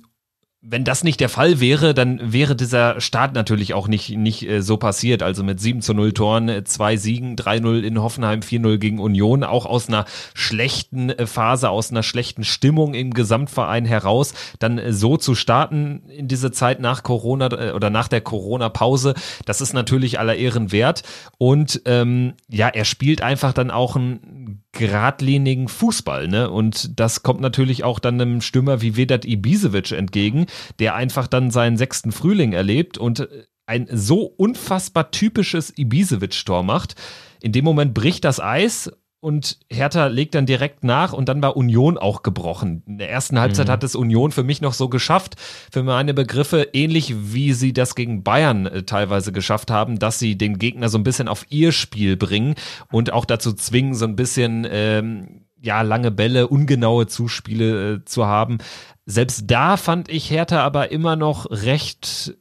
wenn 0.64 0.84
das 0.84 1.02
nicht 1.02 1.18
der 1.18 1.28
Fall 1.28 1.58
wäre, 1.58 1.92
dann 1.92 2.32
wäre 2.32 2.54
dieser 2.54 3.00
Start 3.00 3.34
natürlich 3.34 3.74
auch 3.74 3.88
nicht, 3.88 4.10
nicht 4.16 4.48
äh, 4.48 4.62
so 4.62 4.76
passiert. 4.76 5.20
Also 5.24 5.42
mit 5.42 5.60
7 5.60 5.82
zu 5.82 5.92
0 5.92 6.12
Toren, 6.12 6.48
äh, 6.48 6.62
zwei 6.62 6.96
Siegen, 6.96 7.34
3-0 7.34 7.80
in 7.80 8.00
Hoffenheim, 8.00 8.40
4-0 8.40 8.78
gegen 8.78 9.00
Union, 9.00 9.42
auch 9.42 9.66
aus 9.66 9.88
einer 9.88 10.04
schlechten 10.34 11.10
äh, 11.10 11.26
Phase, 11.26 11.68
aus 11.68 11.90
einer 11.90 12.04
schlechten 12.04 12.44
Stimmung 12.44 12.94
im 12.94 13.12
Gesamtverein 13.12 13.84
heraus, 13.84 14.34
dann 14.60 14.78
äh, 14.78 14.92
so 14.92 15.16
zu 15.16 15.34
starten 15.34 16.04
in 16.08 16.28
diese 16.28 16.52
Zeit 16.52 16.78
nach 16.78 17.02
Corona 17.02 17.48
äh, 17.50 17.72
oder 17.72 17.90
nach 17.90 18.06
der 18.06 18.20
Corona-Pause, 18.20 19.14
das 19.44 19.60
ist 19.60 19.72
natürlich 19.72 20.20
aller 20.20 20.36
Ehren 20.36 20.70
wert. 20.70 21.02
Und 21.38 21.82
ähm, 21.86 22.34
ja, 22.48 22.68
er 22.68 22.84
spielt 22.84 23.20
einfach 23.20 23.52
dann 23.52 23.72
auch 23.72 23.96
ein 23.96 24.62
geradlinigen 24.72 25.68
Fußball, 25.68 26.28
ne? 26.28 26.50
Und 26.50 26.98
das 26.98 27.22
kommt 27.22 27.40
natürlich 27.40 27.84
auch 27.84 27.98
dann 27.98 28.20
einem 28.20 28.40
Stürmer 28.40 28.80
wie 28.80 28.96
Vedat 28.96 29.26
Ibisevic 29.26 29.92
entgegen, 29.92 30.46
der 30.78 30.94
einfach 30.94 31.26
dann 31.26 31.50
seinen 31.50 31.76
sechsten 31.76 32.12
Frühling 32.12 32.52
erlebt 32.52 32.98
und 32.98 33.28
ein 33.66 33.86
so 33.90 34.22
unfassbar 34.24 35.10
typisches 35.10 35.76
Ibisevic-Tor 35.76 36.62
macht. 36.62 36.94
In 37.40 37.52
dem 37.52 37.64
Moment 37.64 37.94
bricht 37.94 38.24
das 38.24 38.40
Eis 38.40 38.90
und 39.20 39.60
Hertha 39.70 40.08
legt 40.08 40.34
dann 40.34 40.46
direkt 40.46 40.82
nach 40.82 41.12
und 41.12 41.28
dann 41.28 41.40
war 41.40 41.56
Union 41.56 41.96
auch 41.96 42.24
gebrochen. 42.24 42.82
In 42.86 42.98
der 42.98 43.08
ersten 43.08 43.38
Halbzeit 43.38 43.68
mhm. 43.68 43.72
hat 43.72 43.84
es 43.84 43.94
Union 43.94 44.32
für 44.32 44.42
mich 44.42 44.60
noch 44.60 44.72
so 44.72 44.88
geschafft, 44.88 45.36
für 45.70 45.84
meine 45.84 46.12
Begriffe, 46.12 46.70
ähnlich 46.72 47.14
wie 47.32 47.52
sie 47.52 47.72
das 47.72 47.94
gegen 47.94 48.24
Bayern 48.24 48.66
äh, 48.66 48.82
teilweise 48.82 49.30
geschafft 49.30 49.70
haben, 49.70 50.00
dass 50.00 50.18
sie 50.18 50.36
den 50.36 50.58
Gegner 50.58 50.88
so 50.88 50.98
ein 50.98 51.04
bisschen 51.04 51.28
auf 51.28 51.46
ihr 51.50 51.70
Spiel 51.70 52.16
bringen 52.16 52.56
und 52.90 53.12
auch 53.12 53.24
dazu 53.24 53.52
zwingen, 53.52 53.94
so 53.94 54.06
ein 54.06 54.16
bisschen 54.16 54.66
ähm, 54.68 55.42
ja 55.62 55.82
lange 55.82 56.10
Bälle, 56.10 56.48
ungenaue 56.48 57.06
Zuspiele 57.06 57.92
äh, 57.92 58.04
zu 58.04 58.26
haben. 58.26 58.58
Selbst 59.06 59.44
da 59.46 59.76
fand 59.76 60.08
ich 60.08 60.30
Hertha 60.30 60.60
aber 60.62 60.92
immer 60.92 61.16
noch 61.16 61.46
recht 61.50 62.34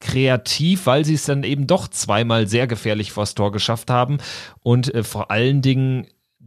kreativ, 0.00 0.86
weil 0.86 1.04
sie 1.04 1.14
es 1.14 1.24
dann 1.24 1.44
eben 1.44 1.66
doch 1.66 1.88
zweimal 1.88 2.46
sehr 2.48 2.66
gefährlich 2.66 3.12
vors 3.12 3.34
Tor 3.34 3.52
geschafft 3.52 3.88
haben. 3.88 4.18
Und 4.60 4.92
äh, 4.94 5.04
vor 5.04 5.30
allen 5.30 5.62
Dingen 5.62 6.06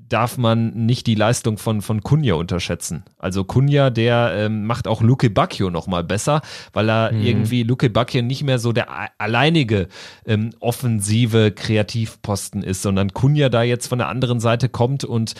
darf 0.10 0.38
man 0.38 0.70
nicht 0.86 1.08
die 1.08 1.16
Leistung 1.16 1.58
von, 1.58 1.82
von 1.82 2.02
Kunja 2.02 2.36
unterschätzen. 2.36 3.04
Also 3.18 3.44
Kunja, 3.44 3.90
der 3.90 4.34
ähm, 4.36 4.66
macht 4.66 4.88
auch 4.88 5.02
Luke 5.02 5.30
Bacchio 5.30 5.72
noch 5.72 5.88
mal 5.88 6.04
besser, 6.04 6.42
weil 6.74 6.90
er 6.90 7.12
mhm. 7.12 7.22
irgendwie 7.24 7.64
Luke 7.64 7.90
Bacchio 7.90 8.22
nicht 8.22 8.44
mehr 8.44 8.60
so 8.60 8.72
der 8.72 8.88
alleinige 9.20 9.88
ähm, 10.28 10.52
offensive 10.60 11.52
Kreativposten 11.52 12.62
ist, 12.62 12.82
sondern 12.82 13.14
Kunja 13.14 13.50
da 13.50 13.64
jetzt 13.64 13.88
von 13.88 13.98
der 13.98 14.10
anderen 14.10 14.40
Seite 14.40 14.70
kommt 14.70 15.04
und 15.04 15.34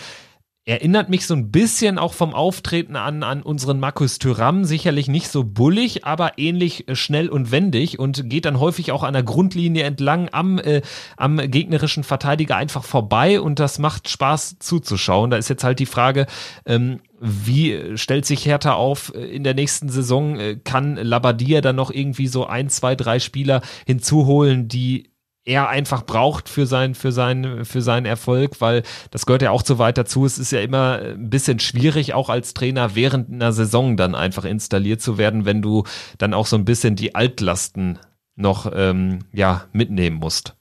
Erinnert 0.68 1.08
mich 1.10 1.28
so 1.28 1.34
ein 1.34 1.52
bisschen 1.52 1.96
auch 1.96 2.12
vom 2.12 2.34
Auftreten 2.34 2.96
an, 2.96 3.22
an 3.22 3.40
unseren 3.40 3.78
Markus 3.78 4.18
Thüram. 4.18 4.64
Sicherlich 4.64 5.06
nicht 5.06 5.28
so 5.28 5.44
bullig, 5.44 6.04
aber 6.04 6.38
ähnlich 6.38 6.88
äh, 6.88 6.96
schnell 6.96 7.28
und 7.28 7.52
wendig 7.52 8.00
und 8.00 8.28
geht 8.28 8.46
dann 8.46 8.58
häufig 8.58 8.90
auch 8.90 9.04
an 9.04 9.12
der 9.12 9.22
Grundlinie 9.22 9.84
entlang 9.84 10.28
am, 10.32 10.58
äh, 10.58 10.82
am 11.16 11.36
gegnerischen 11.36 12.02
Verteidiger 12.02 12.56
einfach 12.56 12.82
vorbei 12.82 13.40
und 13.40 13.60
das 13.60 13.78
macht 13.78 14.08
Spaß 14.08 14.58
zuzuschauen. 14.58 15.30
Da 15.30 15.36
ist 15.36 15.48
jetzt 15.48 15.62
halt 15.62 15.78
die 15.78 15.86
Frage, 15.86 16.26
ähm, 16.66 16.98
wie 17.20 17.96
stellt 17.96 18.26
sich 18.26 18.44
Hertha 18.44 18.72
auf 18.72 19.14
in 19.14 19.44
der 19.44 19.54
nächsten 19.54 19.88
Saison? 19.88 20.40
Äh, 20.40 20.56
kann 20.56 20.96
Labadia 20.96 21.60
dann 21.60 21.76
noch 21.76 21.92
irgendwie 21.92 22.26
so 22.26 22.44
ein, 22.44 22.70
zwei, 22.70 22.96
drei 22.96 23.20
Spieler 23.20 23.62
hinzuholen, 23.86 24.66
die 24.66 25.12
er 25.46 25.68
einfach 25.68 26.04
braucht 26.04 26.48
für 26.48 26.66
sein, 26.66 26.94
für 26.94 27.12
sein, 27.12 27.64
für 27.64 27.80
seinen 27.80 28.04
Erfolg, 28.04 28.60
weil 28.60 28.82
das 29.12 29.26
gehört 29.26 29.42
ja 29.42 29.52
auch 29.52 29.62
zu 29.62 29.78
weit 29.78 29.96
dazu. 29.96 30.26
Es 30.26 30.38
ist 30.38 30.50
ja 30.50 30.60
immer 30.60 30.98
ein 30.98 31.30
bisschen 31.30 31.60
schwierig, 31.60 32.14
auch 32.14 32.28
als 32.28 32.52
Trainer 32.52 32.94
während 32.94 33.32
einer 33.32 33.52
Saison 33.52 33.96
dann 33.96 34.14
einfach 34.14 34.44
installiert 34.44 35.00
zu 35.00 35.18
werden, 35.18 35.44
wenn 35.44 35.62
du 35.62 35.84
dann 36.18 36.34
auch 36.34 36.46
so 36.46 36.56
ein 36.56 36.64
bisschen 36.64 36.96
die 36.96 37.14
Altlasten 37.14 38.00
noch 38.34 38.70
ähm, 38.74 39.20
ja 39.32 39.64
mitnehmen 39.72 40.16
musst. 40.16 40.56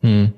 Hm. 0.00 0.32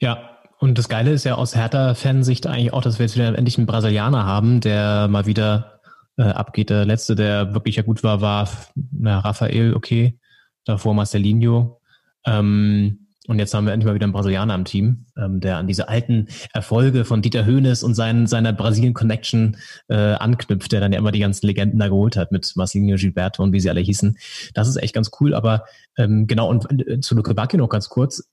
Ja, 0.00 0.38
und 0.58 0.78
das 0.78 0.88
Geile 0.88 1.12
ist 1.12 1.24
ja 1.24 1.34
aus 1.34 1.54
Hertha-Fansicht 1.54 2.46
eigentlich 2.46 2.72
auch, 2.72 2.82
dass 2.82 2.98
wir 2.98 3.06
jetzt 3.06 3.14
wieder 3.14 3.36
endlich 3.36 3.58
einen 3.58 3.66
Brasilianer 3.66 4.24
haben, 4.24 4.60
der 4.60 5.06
mal 5.08 5.26
wieder 5.26 5.80
äh, 6.16 6.22
abgeht. 6.22 6.70
Der 6.70 6.86
letzte, 6.86 7.14
der 7.14 7.52
wirklich 7.52 7.76
ja 7.76 7.82
gut 7.82 8.02
war, 8.02 8.22
war 8.22 8.48
na, 8.74 9.20
Rafael, 9.20 9.74
okay. 9.74 10.18
Davor 10.64 10.94
Marcelinho. 10.94 11.80
Ähm, 12.26 13.07
Und 13.28 13.38
jetzt 13.38 13.52
haben 13.52 13.66
wir 13.66 13.74
endlich 13.74 13.86
mal 13.86 13.94
wieder 13.94 14.04
einen 14.04 14.14
Brasilianer 14.14 14.54
am 14.54 14.64
Team, 14.64 15.04
ähm, 15.16 15.40
der 15.40 15.58
an 15.58 15.66
diese 15.66 15.88
alten 15.88 16.28
Erfolge 16.54 17.04
von 17.04 17.20
Dieter 17.20 17.44
Höhnes 17.44 17.82
und 17.82 17.94
seinen, 17.94 18.26
seiner 18.26 18.54
Brasilien-Connection 18.54 19.58
äh, 19.88 19.94
anknüpft, 19.94 20.72
der 20.72 20.80
dann 20.80 20.92
ja 20.92 20.98
immer 20.98 21.12
die 21.12 21.20
ganzen 21.20 21.46
Legenden 21.46 21.78
da 21.78 21.88
geholt 21.88 22.16
hat 22.16 22.32
mit 22.32 22.50
Marcelinho 22.56 22.96
Gilberto 22.96 23.42
und 23.42 23.52
wie 23.52 23.60
sie 23.60 23.68
alle 23.68 23.80
hießen. 23.80 24.16
Das 24.54 24.66
ist 24.66 24.76
echt 24.76 24.94
ganz 24.94 25.10
cool. 25.20 25.34
Aber 25.34 25.64
ähm, 25.98 26.26
genau, 26.26 26.48
und 26.48 26.88
äh, 26.88 27.00
zu 27.00 27.14
Luke 27.14 27.34
Bacchio 27.34 27.58
noch 27.58 27.68
ganz 27.68 27.90
kurz 27.90 28.26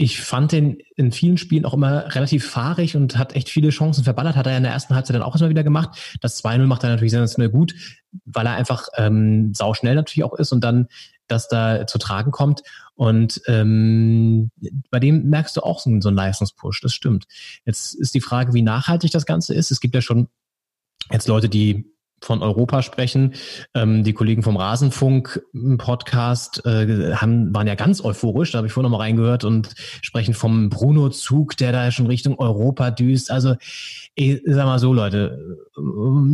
ich 0.00 0.20
fand 0.20 0.52
den 0.52 0.78
in 0.94 1.10
vielen 1.10 1.38
Spielen 1.38 1.64
auch 1.64 1.74
immer 1.74 2.14
relativ 2.14 2.48
fahrig 2.48 2.94
und 2.94 3.18
hat 3.18 3.34
echt 3.34 3.48
viele 3.48 3.70
Chancen 3.70 4.04
verballert. 4.04 4.36
Hat 4.36 4.46
er 4.46 4.56
in 4.56 4.62
der 4.62 4.70
ersten 4.70 4.94
Halbzeit 4.94 5.16
dann 5.16 5.24
auch 5.24 5.34
erstmal 5.34 5.50
wieder 5.50 5.64
gemacht. 5.64 6.16
Das 6.20 6.42
2-0 6.42 6.66
macht 6.66 6.84
er 6.84 6.90
natürlich 6.90 7.10
sensationell 7.10 7.50
gut, 7.50 7.74
weil 8.24 8.46
er 8.46 8.52
einfach 8.52 8.86
ähm, 8.96 9.52
sauschnell 9.54 9.96
natürlich 9.96 10.22
auch 10.22 10.38
ist 10.38 10.52
und 10.52 10.62
dann 10.62 10.86
das 11.26 11.48
da 11.48 11.84
zu 11.88 11.98
tragen 11.98 12.30
kommt. 12.30 12.62
Und 12.98 13.40
ähm, 13.46 14.50
bei 14.90 14.98
dem 14.98 15.28
merkst 15.30 15.56
du 15.56 15.60
auch 15.60 15.78
so, 15.78 16.00
so 16.00 16.08
einen 16.08 16.16
Leistungspush, 16.16 16.80
das 16.80 16.92
stimmt. 16.92 17.28
Jetzt 17.64 17.94
ist 17.94 18.12
die 18.12 18.20
Frage, 18.20 18.54
wie 18.54 18.62
nachhaltig 18.62 19.12
das 19.12 19.24
Ganze 19.24 19.54
ist. 19.54 19.70
Es 19.70 19.78
gibt 19.78 19.94
ja 19.94 20.02
schon 20.02 20.26
jetzt 21.12 21.28
Leute, 21.28 21.48
die 21.48 21.94
von 22.20 22.42
Europa 22.42 22.82
sprechen. 22.82 23.34
Ähm, 23.74 24.04
die 24.04 24.12
Kollegen 24.12 24.42
vom 24.42 24.56
Rasenfunk 24.56 25.42
Podcast 25.78 26.64
äh, 26.66 27.14
haben, 27.14 27.54
waren 27.54 27.66
ja 27.66 27.74
ganz 27.74 28.04
euphorisch, 28.04 28.52
da 28.52 28.58
habe 28.58 28.66
ich 28.66 28.72
vorhin 28.72 28.90
noch 28.90 28.98
mal 28.98 29.04
reingehört 29.04 29.44
und 29.44 29.74
sprechen 30.02 30.34
vom 30.34 30.68
Bruno-Zug, 30.68 31.56
der 31.56 31.72
da 31.72 31.90
schon 31.90 32.06
Richtung 32.06 32.38
Europa 32.38 32.90
düst. 32.90 33.30
Also 33.30 33.54
ich 34.14 34.40
sag 34.46 34.66
mal 34.66 34.78
so, 34.78 34.92
Leute, 34.92 35.58
äh, 35.76 35.80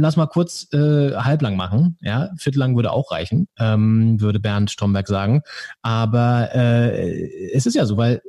lass 0.00 0.16
mal 0.16 0.26
kurz 0.26 0.72
äh, 0.72 1.14
halblang 1.14 1.56
machen. 1.56 1.98
Ja, 2.00 2.30
viertellang 2.36 2.76
würde 2.76 2.92
auch 2.92 3.10
reichen, 3.10 3.48
ähm, 3.58 4.20
würde 4.20 4.40
Bernd 4.40 4.70
Stromberg 4.70 5.06
sagen. 5.06 5.42
Aber 5.82 6.54
äh, 6.54 7.50
es 7.52 7.66
ist 7.66 7.74
ja 7.74 7.84
so, 7.84 7.96
weil 7.96 8.22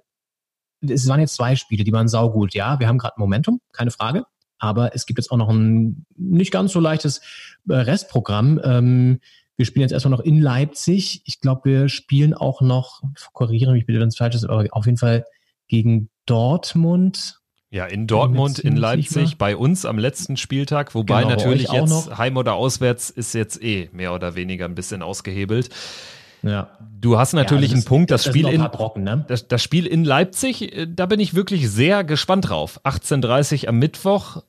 es 0.82 1.08
waren 1.08 1.20
jetzt 1.20 1.36
zwei 1.36 1.56
Spiele, 1.56 1.84
die 1.84 1.94
waren 1.94 2.08
saugut. 2.08 2.54
Ja, 2.54 2.80
wir 2.80 2.88
haben 2.88 2.98
gerade 2.98 3.16
Momentum, 3.18 3.62
keine 3.72 3.92
Frage. 3.92 4.26
Aber 4.60 4.96
es 4.96 5.06
gibt 5.06 5.20
jetzt 5.20 5.32
auch 5.32 5.38
noch 5.38 5.50
ein 5.50 6.06
nicht 6.18 6.52
ganz 6.52 6.72
so 6.72 6.80
leichtes 6.80 7.22
äh, 7.68 7.74
Restprogramm. 7.74 8.60
Ähm, 8.64 9.20
wir 9.58 9.66
spielen 9.66 9.82
jetzt 9.82 9.92
erstmal 9.92 10.12
noch 10.12 10.26
in 10.26 10.40
Leipzig. 10.40 11.22
Ich 11.26 11.40
glaube, 11.40 11.62
wir 11.66 11.90
spielen 11.90 12.34
auch 12.34 12.62
noch, 12.62 13.02
korrigiere 13.34 13.72
mich 13.72 13.86
bitte, 13.86 14.00
wenn 14.00 14.10
es 14.10 14.18
falsch 14.18 14.36
ist, 14.36 14.46
aber 14.46 14.66
auf 14.72 14.86
jeden 14.86 14.98
Fall 14.98 15.26
gegen 15.68 16.10
Dortmund. 16.26 17.40
Ja, 17.72 17.86
in 17.86 18.08
Dortmund, 18.08 18.60
in 18.60 18.78
Leipzig, 18.78 19.38
bei 19.38 19.58
uns 19.58 19.86
am 19.86 19.98
letzten 19.98 20.38
Spieltag, 20.38 20.96
wobei 20.96 21.24
genau, 21.24 21.36
natürlich 21.36 21.70
jetzt 21.72 21.90
noch. 21.90 22.18
Heim 22.18 22.38
oder 22.38 22.54
Auswärts 22.54 23.10
ist 23.10 23.34
jetzt 23.34 23.62
eh 23.62 23.90
mehr 23.92 24.14
oder 24.14 24.36
weniger 24.36 24.66
ein 24.66 24.76
bisschen 24.76 25.02
ausgehebelt. 25.02 25.70
Ja. 26.46 26.70
Du 27.00 27.18
hast 27.18 27.34
natürlich 27.34 27.72
ja, 27.72 27.78
einen 27.78 27.86
Punkt, 27.86 28.12
das, 28.12 28.24
das 28.24 28.32
Spiel 28.32 28.48
in 28.48 28.62
Brocken, 28.62 29.04
ne? 29.04 29.26
das, 29.28 29.48
das, 29.48 29.62
Spiel 29.62 29.86
in 29.86 30.06
Leipzig, 30.06 30.76
äh, 30.76 30.88
da 30.88 31.06
bin 31.06 31.20
ich 31.20 31.34
wirklich 31.34 31.70
sehr 31.70 32.04
gespannt 32.04 32.50
drauf. 32.50 32.80
18:30 32.84 33.68
am 33.68 33.78
Mittwoch. 33.78 34.44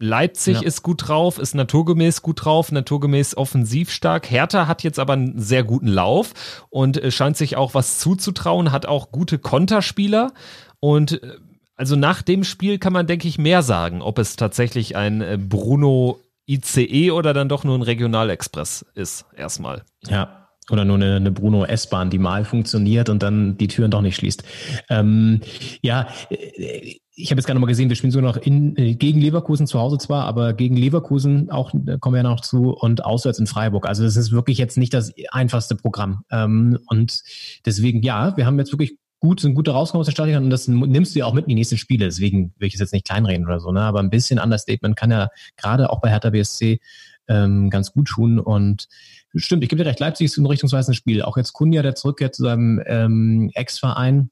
Leipzig 0.00 0.60
ja. 0.60 0.66
ist 0.66 0.82
gut 0.82 1.08
drauf, 1.08 1.38
ist 1.40 1.56
naturgemäß 1.56 2.22
gut 2.22 2.44
drauf, 2.44 2.70
naturgemäß 2.70 3.36
offensiv 3.36 3.90
stark. 3.90 4.30
Hertha 4.30 4.68
hat 4.68 4.84
jetzt 4.84 5.00
aber 5.00 5.14
einen 5.14 5.40
sehr 5.40 5.64
guten 5.64 5.88
Lauf 5.88 6.66
und 6.70 7.02
äh, 7.02 7.10
scheint 7.10 7.36
sich 7.36 7.56
auch 7.56 7.74
was 7.74 7.98
zuzutrauen, 7.98 8.70
hat 8.70 8.86
auch 8.86 9.10
gute 9.10 9.38
Konterspieler 9.38 10.32
und 10.78 11.22
äh, 11.22 11.32
also 11.74 11.96
nach 11.96 12.22
dem 12.22 12.44
Spiel 12.44 12.78
kann 12.78 12.92
man, 12.92 13.06
denke 13.06 13.28
ich, 13.28 13.38
mehr 13.38 13.62
sagen, 13.62 14.02
ob 14.02 14.18
es 14.18 14.34
tatsächlich 14.34 14.96
ein 14.96 15.48
Bruno 15.48 16.18
ICE 16.48 17.12
oder 17.12 17.32
dann 17.32 17.48
doch 17.48 17.62
nur 17.62 17.78
ein 17.78 17.82
Regionalexpress 17.82 18.84
ist, 18.94 19.26
erstmal. 19.36 19.84
Ja, 20.08 20.47
oder 20.70 20.84
nur 20.84 20.96
eine, 20.96 21.16
eine 21.16 21.30
Bruno 21.30 21.64
S-Bahn, 21.64 22.10
die 22.10 22.18
mal 22.18 22.44
funktioniert 22.44 23.08
und 23.08 23.22
dann 23.22 23.56
die 23.56 23.68
Türen 23.68 23.90
doch 23.90 24.02
nicht 24.02 24.16
schließt. 24.16 24.42
Ähm, 24.90 25.40
ja, 25.82 26.08
äh, 26.30 26.96
ich 27.20 27.32
habe 27.32 27.40
jetzt 27.40 27.46
gerade 27.46 27.58
mal 27.58 27.66
gesehen, 27.66 27.88
wir 27.88 27.96
spielen 27.96 28.12
sogar 28.12 28.32
noch 28.32 28.40
in, 28.40 28.76
äh, 28.76 28.94
gegen 28.94 29.20
Leverkusen 29.20 29.66
zu 29.66 29.80
Hause 29.80 29.98
zwar, 29.98 30.24
aber 30.24 30.52
gegen 30.52 30.76
Leverkusen 30.76 31.50
auch 31.50 31.72
kommen 31.72 32.14
wir 32.14 32.18
ja 32.18 32.22
noch 32.22 32.40
zu 32.40 32.70
und 32.70 33.04
auswärts 33.04 33.40
in 33.40 33.48
Freiburg. 33.48 33.88
Also 33.88 34.04
das 34.04 34.16
ist 34.16 34.30
wirklich 34.30 34.58
jetzt 34.58 34.78
nicht 34.78 34.94
das 34.94 35.12
einfachste 35.32 35.74
Programm. 35.74 36.22
Ähm, 36.30 36.78
und 36.86 37.22
deswegen, 37.66 38.02
ja, 38.02 38.36
wir 38.36 38.46
haben 38.46 38.58
jetzt 38.58 38.72
wirklich 38.72 38.96
gut, 39.20 39.40
sind 39.40 39.54
gute 39.54 39.72
rausgekommen 39.72 40.02
aus 40.02 40.06
der 40.06 40.12
Stadion 40.12 40.44
und 40.44 40.50
das 40.50 40.68
nimmst 40.68 41.14
du 41.14 41.18
ja 41.18 41.26
auch 41.26 41.34
mit 41.34 41.46
in 41.46 41.50
die 41.50 41.54
nächsten 41.56 41.76
Spiele. 41.76 42.04
Deswegen 42.04 42.54
will 42.58 42.68
ich 42.68 42.74
es 42.74 42.80
jetzt 42.80 42.92
nicht 42.92 43.06
kleinreden 43.06 43.46
oder 43.46 43.58
so, 43.58 43.72
ne? 43.72 43.80
Aber 43.80 43.98
ein 43.98 44.10
bisschen 44.10 44.38
Understatement 44.38 44.96
kann 44.96 45.10
ja 45.10 45.28
gerade 45.56 45.90
auch 45.90 46.00
bei 46.00 46.10
Hertha 46.10 46.30
BSC 46.30 46.78
ähm, 47.26 47.68
ganz 47.70 47.92
gut 47.92 48.06
tun 48.06 48.38
und 48.38 48.86
Stimmt, 49.34 49.62
ich 49.62 49.68
gebe 49.68 49.82
dir 49.82 49.88
recht, 49.88 50.00
Leipzig 50.00 50.26
ist 50.26 50.38
ein 50.38 50.46
richtungsweisendes 50.46 50.96
Spiel. 50.96 51.22
Auch 51.22 51.36
jetzt 51.36 51.52
Kunja, 51.52 51.82
der 51.82 51.94
zurückkehrt 51.94 52.34
zu 52.34 52.42
seinem 52.42 52.82
ähm, 52.86 53.50
Ex-Verein, 53.54 54.30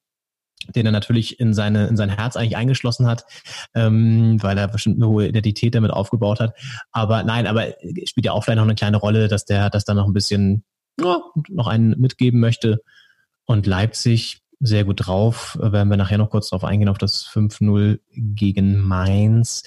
den 0.74 0.86
er 0.86 0.92
natürlich 0.92 1.38
in 1.38 1.52
seine 1.52 1.86
in 1.86 1.96
sein 1.96 2.08
Herz 2.08 2.36
eigentlich 2.36 2.56
eingeschlossen 2.56 3.06
hat, 3.06 3.24
ähm, 3.74 4.42
weil 4.42 4.56
er 4.56 4.68
bestimmt 4.68 4.96
eine 4.96 5.08
hohe 5.08 5.28
Identität 5.28 5.74
damit 5.74 5.90
aufgebaut 5.90 6.40
hat. 6.40 6.54
Aber 6.92 7.22
nein, 7.22 7.46
aber 7.46 7.74
spielt 8.04 8.26
ja 8.26 8.32
auch 8.32 8.44
vielleicht 8.44 8.56
noch 8.56 8.64
eine 8.64 8.74
kleine 8.74 8.96
Rolle, 8.96 9.28
dass 9.28 9.44
der 9.44 9.70
das 9.70 9.84
dann 9.84 9.96
noch 9.96 10.06
ein 10.06 10.14
bisschen 10.14 10.64
ja, 10.98 11.20
noch 11.48 11.66
einen 11.66 11.98
mitgeben 12.00 12.40
möchte. 12.40 12.82
Und 13.44 13.66
Leipzig 13.66 14.42
sehr 14.60 14.84
gut 14.84 15.06
drauf. 15.06 15.58
Werden 15.60 15.90
wir 15.90 15.96
nachher 15.96 16.18
noch 16.18 16.30
kurz 16.30 16.48
darauf 16.48 16.64
eingehen, 16.64 16.88
auf 16.88 16.98
das 16.98 17.26
5-0 17.26 18.00
gegen 18.14 18.80
Mainz. 18.80 19.62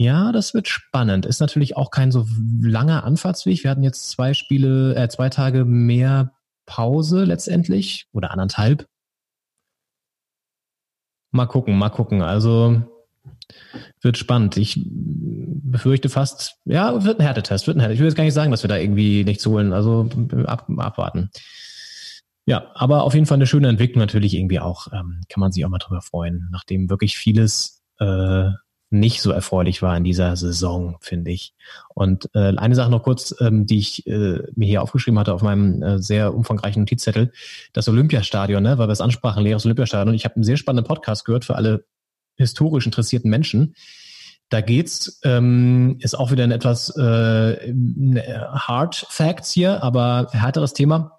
Ja, 0.00 0.30
das 0.30 0.54
wird 0.54 0.68
spannend. 0.68 1.26
Ist 1.26 1.40
natürlich 1.40 1.76
auch 1.76 1.90
kein 1.90 2.12
so 2.12 2.24
langer 2.62 3.02
Anfahrtsweg. 3.02 3.64
Wir 3.64 3.70
hatten 3.72 3.82
jetzt 3.82 4.10
zwei 4.10 4.32
Spiele, 4.32 4.94
äh, 4.94 5.08
zwei 5.08 5.28
Tage 5.28 5.64
mehr 5.64 6.34
Pause 6.66 7.24
letztendlich 7.24 8.06
oder 8.12 8.30
anderthalb. 8.30 8.86
Mal 11.32 11.46
gucken, 11.46 11.76
mal 11.76 11.88
gucken. 11.88 12.22
Also 12.22 12.80
wird 14.00 14.16
spannend. 14.18 14.56
Ich 14.56 14.80
befürchte 14.86 16.08
fast, 16.08 16.60
ja, 16.64 17.02
wird 17.02 17.18
ein 17.18 17.26
Härtetest, 17.26 17.66
wird 17.66 17.76
ein 17.76 17.80
Härtetest. 17.80 17.96
Ich 17.96 18.00
will 18.00 18.08
jetzt 18.08 18.16
gar 18.16 18.22
nicht 18.22 18.34
sagen, 18.34 18.52
dass 18.52 18.62
wir 18.62 18.68
da 18.68 18.76
irgendwie 18.76 19.24
nichts 19.24 19.44
holen. 19.46 19.72
Also 19.72 20.08
ab, 20.46 20.70
abwarten. 20.76 21.30
Ja, 22.46 22.70
aber 22.74 23.02
auf 23.02 23.14
jeden 23.14 23.26
Fall 23.26 23.38
eine 23.38 23.48
schöne 23.48 23.68
Entwicklung 23.68 23.98
natürlich 23.98 24.34
irgendwie 24.34 24.60
auch. 24.60 24.86
Ähm, 24.92 25.22
kann 25.28 25.40
man 25.40 25.50
sich 25.50 25.64
auch 25.64 25.70
mal 25.70 25.78
drüber 25.78 26.02
freuen, 26.02 26.48
nachdem 26.52 26.88
wirklich 26.88 27.16
vieles 27.16 27.82
äh, 27.98 28.50
nicht 28.90 29.20
so 29.20 29.30
erfreulich 29.30 29.82
war 29.82 29.96
in 29.96 30.04
dieser 30.04 30.36
Saison, 30.36 30.96
finde 31.00 31.30
ich. 31.30 31.54
Und 31.94 32.30
äh, 32.34 32.56
eine 32.56 32.74
Sache 32.74 32.90
noch 32.90 33.02
kurz, 33.02 33.34
ähm, 33.40 33.66
die 33.66 33.78
ich 33.78 34.06
äh, 34.06 34.42
mir 34.54 34.66
hier 34.66 34.82
aufgeschrieben 34.82 35.18
hatte 35.18 35.34
auf 35.34 35.42
meinem 35.42 35.82
äh, 35.82 35.98
sehr 35.98 36.34
umfangreichen 36.34 36.82
Notizzettel, 36.82 37.32
das 37.72 37.88
Olympiastadion, 37.88 38.62
ne, 38.62 38.78
weil 38.78 38.88
wir 38.88 38.92
es 38.92 39.00
ansprachen, 39.00 39.42
leeres 39.42 39.66
Olympiastadion. 39.66 40.14
Ich 40.14 40.24
habe 40.24 40.36
einen 40.36 40.44
sehr 40.44 40.56
spannenden 40.56 40.88
Podcast 40.88 41.24
gehört 41.24 41.44
für 41.44 41.56
alle 41.56 41.84
historisch 42.36 42.86
interessierten 42.86 43.30
Menschen. 43.30 43.74
Da 44.48 44.62
geht's, 44.62 45.20
ähm, 45.24 45.96
ist 46.00 46.18
auch 46.18 46.30
wieder 46.30 46.44
ein 46.44 46.52
etwas 46.52 46.96
äh, 46.96 47.74
Hard 48.52 49.06
Facts 49.10 49.50
hier, 49.50 49.82
aber 49.82 50.28
härteres 50.32 50.72
Thema. 50.72 51.17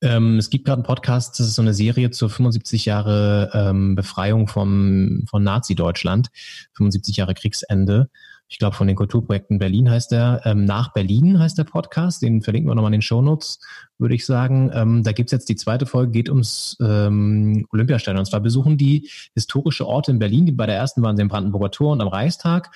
Ähm, 0.00 0.38
es 0.38 0.50
gibt 0.50 0.64
gerade 0.64 0.78
einen 0.78 0.86
Podcast, 0.86 1.38
das 1.38 1.46
ist 1.48 1.54
so 1.54 1.62
eine 1.62 1.74
Serie 1.74 2.10
zur 2.10 2.30
75 2.30 2.84
Jahre 2.84 3.50
ähm, 3.52 3.94
Befreiung 3.94 4.46
vom, 4.46 5.24
von 5.28 5.42
Nazi-Deutschland, 5.42 6.28
75 6.74 7.16
Jahre 7.16 7.34
Kriegsende. 7.34 8.08
Ich 8.50 8.58
glaube, 8.58 8.76
von 8.76 8.86
den 8.86 8.96
Kulturprojekten 8.96 9.58
Berlin 9.58 9.90
heißt 9.90 10.10
der. 10.10 10.40
Ähm, 10.44 10.64
nach 10.64 10.92
Berlin 10.92 11.38
heißt 11.38 11.58
der 11.58 11.64
Podcast, 11.64 12.22
den 12.22 12.40
verlinken 12.40 12.70
wir 12.70 12.74
nochmal 12.74 12.90
in 12.90 12.98
den 12.98 13.02
Shownotes, 13.02 13.60
würde 13.98 14.14
ich 14.14 14.24
sagen. 14.24 14.70
Ähm, 14.72 15.02
da 15.02 15.12
gibt's 15.12 15.32
jetzt 15.32 15.50
die 15.50 15.56
zweite 15.56 15.84
Folge, 15.84 16.12
geht 16.12 16.30
ums 16.30 16.76
ähm, 16.80 17.66
Olympiastadion. 17.72 18.20
Und 18.20 18.26
zwar 18.26 18.40
besuchen 18.40 18.78
die 18.78 19.10
historische 19.34 19.86
Orte 19.86 20.12
in 20.12 20.18
Berlin. 20.18 20.46
Die 20.46 20.52
bei 20.52 20.64
der 20.64 20.76
ersten 20.76 21.02
waren 21.02 21.16
sie 21.16 21.22
im 21.22 21.28
Brandenburger 21.28 21.70
Tor 21.70 21.92
und 21.92 22.00
am 22.00 22.08
Reichstag 22.08 22.70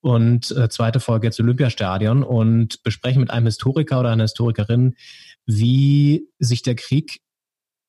und 0.00 0.50
äh, 0.52 0.68
zweite 0.68 1.00
Folge 1.00 1.26
jetzt 1.26 1.40
Olympiastadion 1.40 2.22
und 2.22 2.82
besprechen 2.82 3.20
mit 3.20 3.30
einem 3.30 3.46
Historiker 3.46 4.00
oder 4.00 4.10
einer 4.10 4.24
Historikerin, 4.24 4.94
wie 5.48 6.28
sich 6.38 6.62
der 6.62 6.76
Krieg 6.76 7.20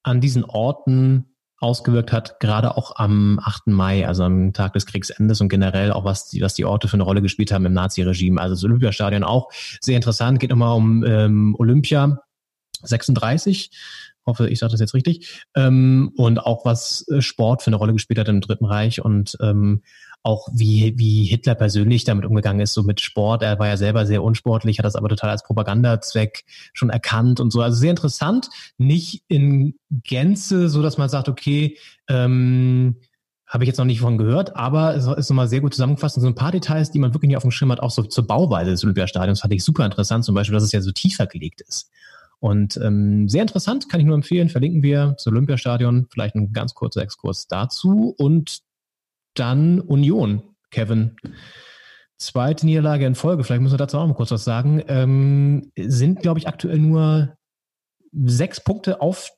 an 0.02 0.22
diesen 0.22 0.46
Orten 0.46 1.26
ausgewirkt 1.60 2.14
hat, 2.14 2.40
gerade 2.40 2.78
auch 2.78 2.96
am 2.96 3.38
8. 3.44 3.68
Mai, 3.68 4.08
also 4.08 4.24
am 4.24 4.54
Tag 4.54 4.72
des 4.74 4.86
Kriegsendes 4.86 5.42
und 5.42 5.50
generell 5.50 5.92
auch 5.92 6.06
was 6.06 6.30
die, 6.30 6.42
was 6.42 6.54
die 6.54 6.64
Orte 6.64 6.88
für 6.88 6.94
eine 6.94 7.04
Rolle 7.04 7.22
gespielt 7.22 7.52
haben 7.52 7.66
im 7.66 7.74
Nazi-Regime. 7.74 8.40
Also 8.40 8.56
das 8.56 8.64
Olympiastadion 8.64 9.26
auch 9.26 9.50
sehr 9.82 9.98
interessant, 9.98 10.40
geht 10.40 10.52
nochmal 10.52 10.76
um 10.76 11.04
ähm, 11.04 11.56
Olympia 11.60 12.22
36 12.82 13.72
hoffe, 14.30 14.48
ich 14.48 14.60
sage 14.60 14.72
das 14.72 14.80
jetzt 14.80 14.94
richtig, 14.94 15.44
ähm, 15.56 16.12
und 16.16 16.40
auch 16.40 16.64
was 16.64 17.06
äh, 17.10 17.22
Sport 17.22 17.62
für 17.62 17.68
eine 17.68 17.76
Rolle 17.76 17.94
gespielt 17.94 18.20
hat 18.20 18.30
im 18.30 18.40
Dritten 18.40 18.66
Reich 18.66 19.04
und 19.04 19.38
ähm, 19.42 19.82
auch 20.24 20.48
wie, 20.52 20.94
wie 20.98 21.24
Hitler 21.24 21.56
persönlich 21.56 22.04
damit 22.04 22.26
umgegangen 22.26 22.62
ist, 22.62 22.74
so 22.74 22.84
mit 22.84 23.02
Sport. 23.02 23.42
Er 23.42 23.58
war 23.60 23.68
ja 23.68 23.78
selber 23.78 24.06
sehr 24.06 24.24
unsportlich, 24.24 24.78
hat 24.78 24.86
das 24.86 24.96
aber 24.96 25.10
total 25.10 25.30
als 25.30 25.44
Propagandazweck 25.44 26.44
schon 26.74 26.90
erkannt 26.90 27.40
und 27.40 27.52
so. 27.52 27.62
Also 27.62 27.78
sehr 27.78 27.92
interessant. 27.92 28.50
Nicht 28.78 29.24
in 29.28 29.76
Gänze, 29.90 30.70
so 30.70 30.82
dass 30.82 30.98
man 30.98 31.10
sagt, 31.10 31.30
okay, 31.30 31.78
ähm, 32.10 32.98
habe 33.48 33.64
ich 33.64 33.68
jetzt 33.68 33.78
noch 33.78 33.86
nicht 33.86 34.02
von 34.02 34.20
gehört, 34.20 34.56
aber 34.56 34.96
es 34.96 35.08
ist 35.08 35.30
nochmal 35.30 35.48
sehr 35.48 35.62
gut 35.62 35.74
zusammengefasst 35.74 36.18
und 36.18 36.22
so 36.22 36.28
ein 36.28 36.36
paar 36.36 36.52
Details, 36.52 36.92
die 36.92 37.00
man 37.00 37.14
wirklich 37.16 37.30
nicht 37.30 37.38
auf 37.38 37.44
dem 37.44 37.52
Schirm 37.52 37.72
hat, 37.72 37.80
auch 37.80 37.90
so 37.90 38.04
zur 38.04 38.28
Bauweise 38.28 38.70
des 38.70 38.84
Olympiastadions, 38.84 39.42
fand 39.42 39.54
ich 39.54 39.64
super 39.64 39.86
interessant, 39.86 40.24
zum 40.24 40.36
Beispiel, 40.36 40.54
dass 40.54 40.64
es 40.64 40.72
ja 40.72 40.82
so 40.82 40.92
tiefer 40.92 41.26
gelegt 41.26 41.62
ist. 41.62 41.90
Und 42.40 42.78
ähm, 42.78 43.28
sehr 43.28 43.42
interessant, 43.42 43.90
kann 43.90 44.00
ich 44.00 44.06
nur 44.06 44.16
empfehlen, 44.16 44.50
verlinken 44.50 44.84
wir 44.84 45.14
das 45.18 45.26
Olympiastadion, 45.28 46.08
vielleicht 46.12 46.36
ein 46.36 46.54
ganz 46.54 46.76
kurzer 46.76 47.02
Exkurs 47.02 47.48
dazu. 47.48 48.14
Und 48.18 48.62
dann 49.40 49.80
Union, 49.80 50.44
Kevin. 50.72 51.16
Zweite 52.18 52.66
Niederlage 52.66 53.06
in 53.06 53.16
Folge, 53.16 53.44
vielleicht 53.44 53.62
müssen 53.62 53.74
wir 53.74 53.78
dazu 53.78 53.98
auch 53.98 54.08
mal 54.08 54.14
kurz 54.14 54.32
was 54.32 54.44
sagen. 54.44 54.84
Ähm, 54.88 55.72
sind, 55.78 56.22
glaube 56.22 56.40
ich, 56.40 56.48
aktuell 56.48 56.80
nur 56.80 57.38
sechs 58.12 58.62
Punkte 58.62 59.02
auf 59.02 59.32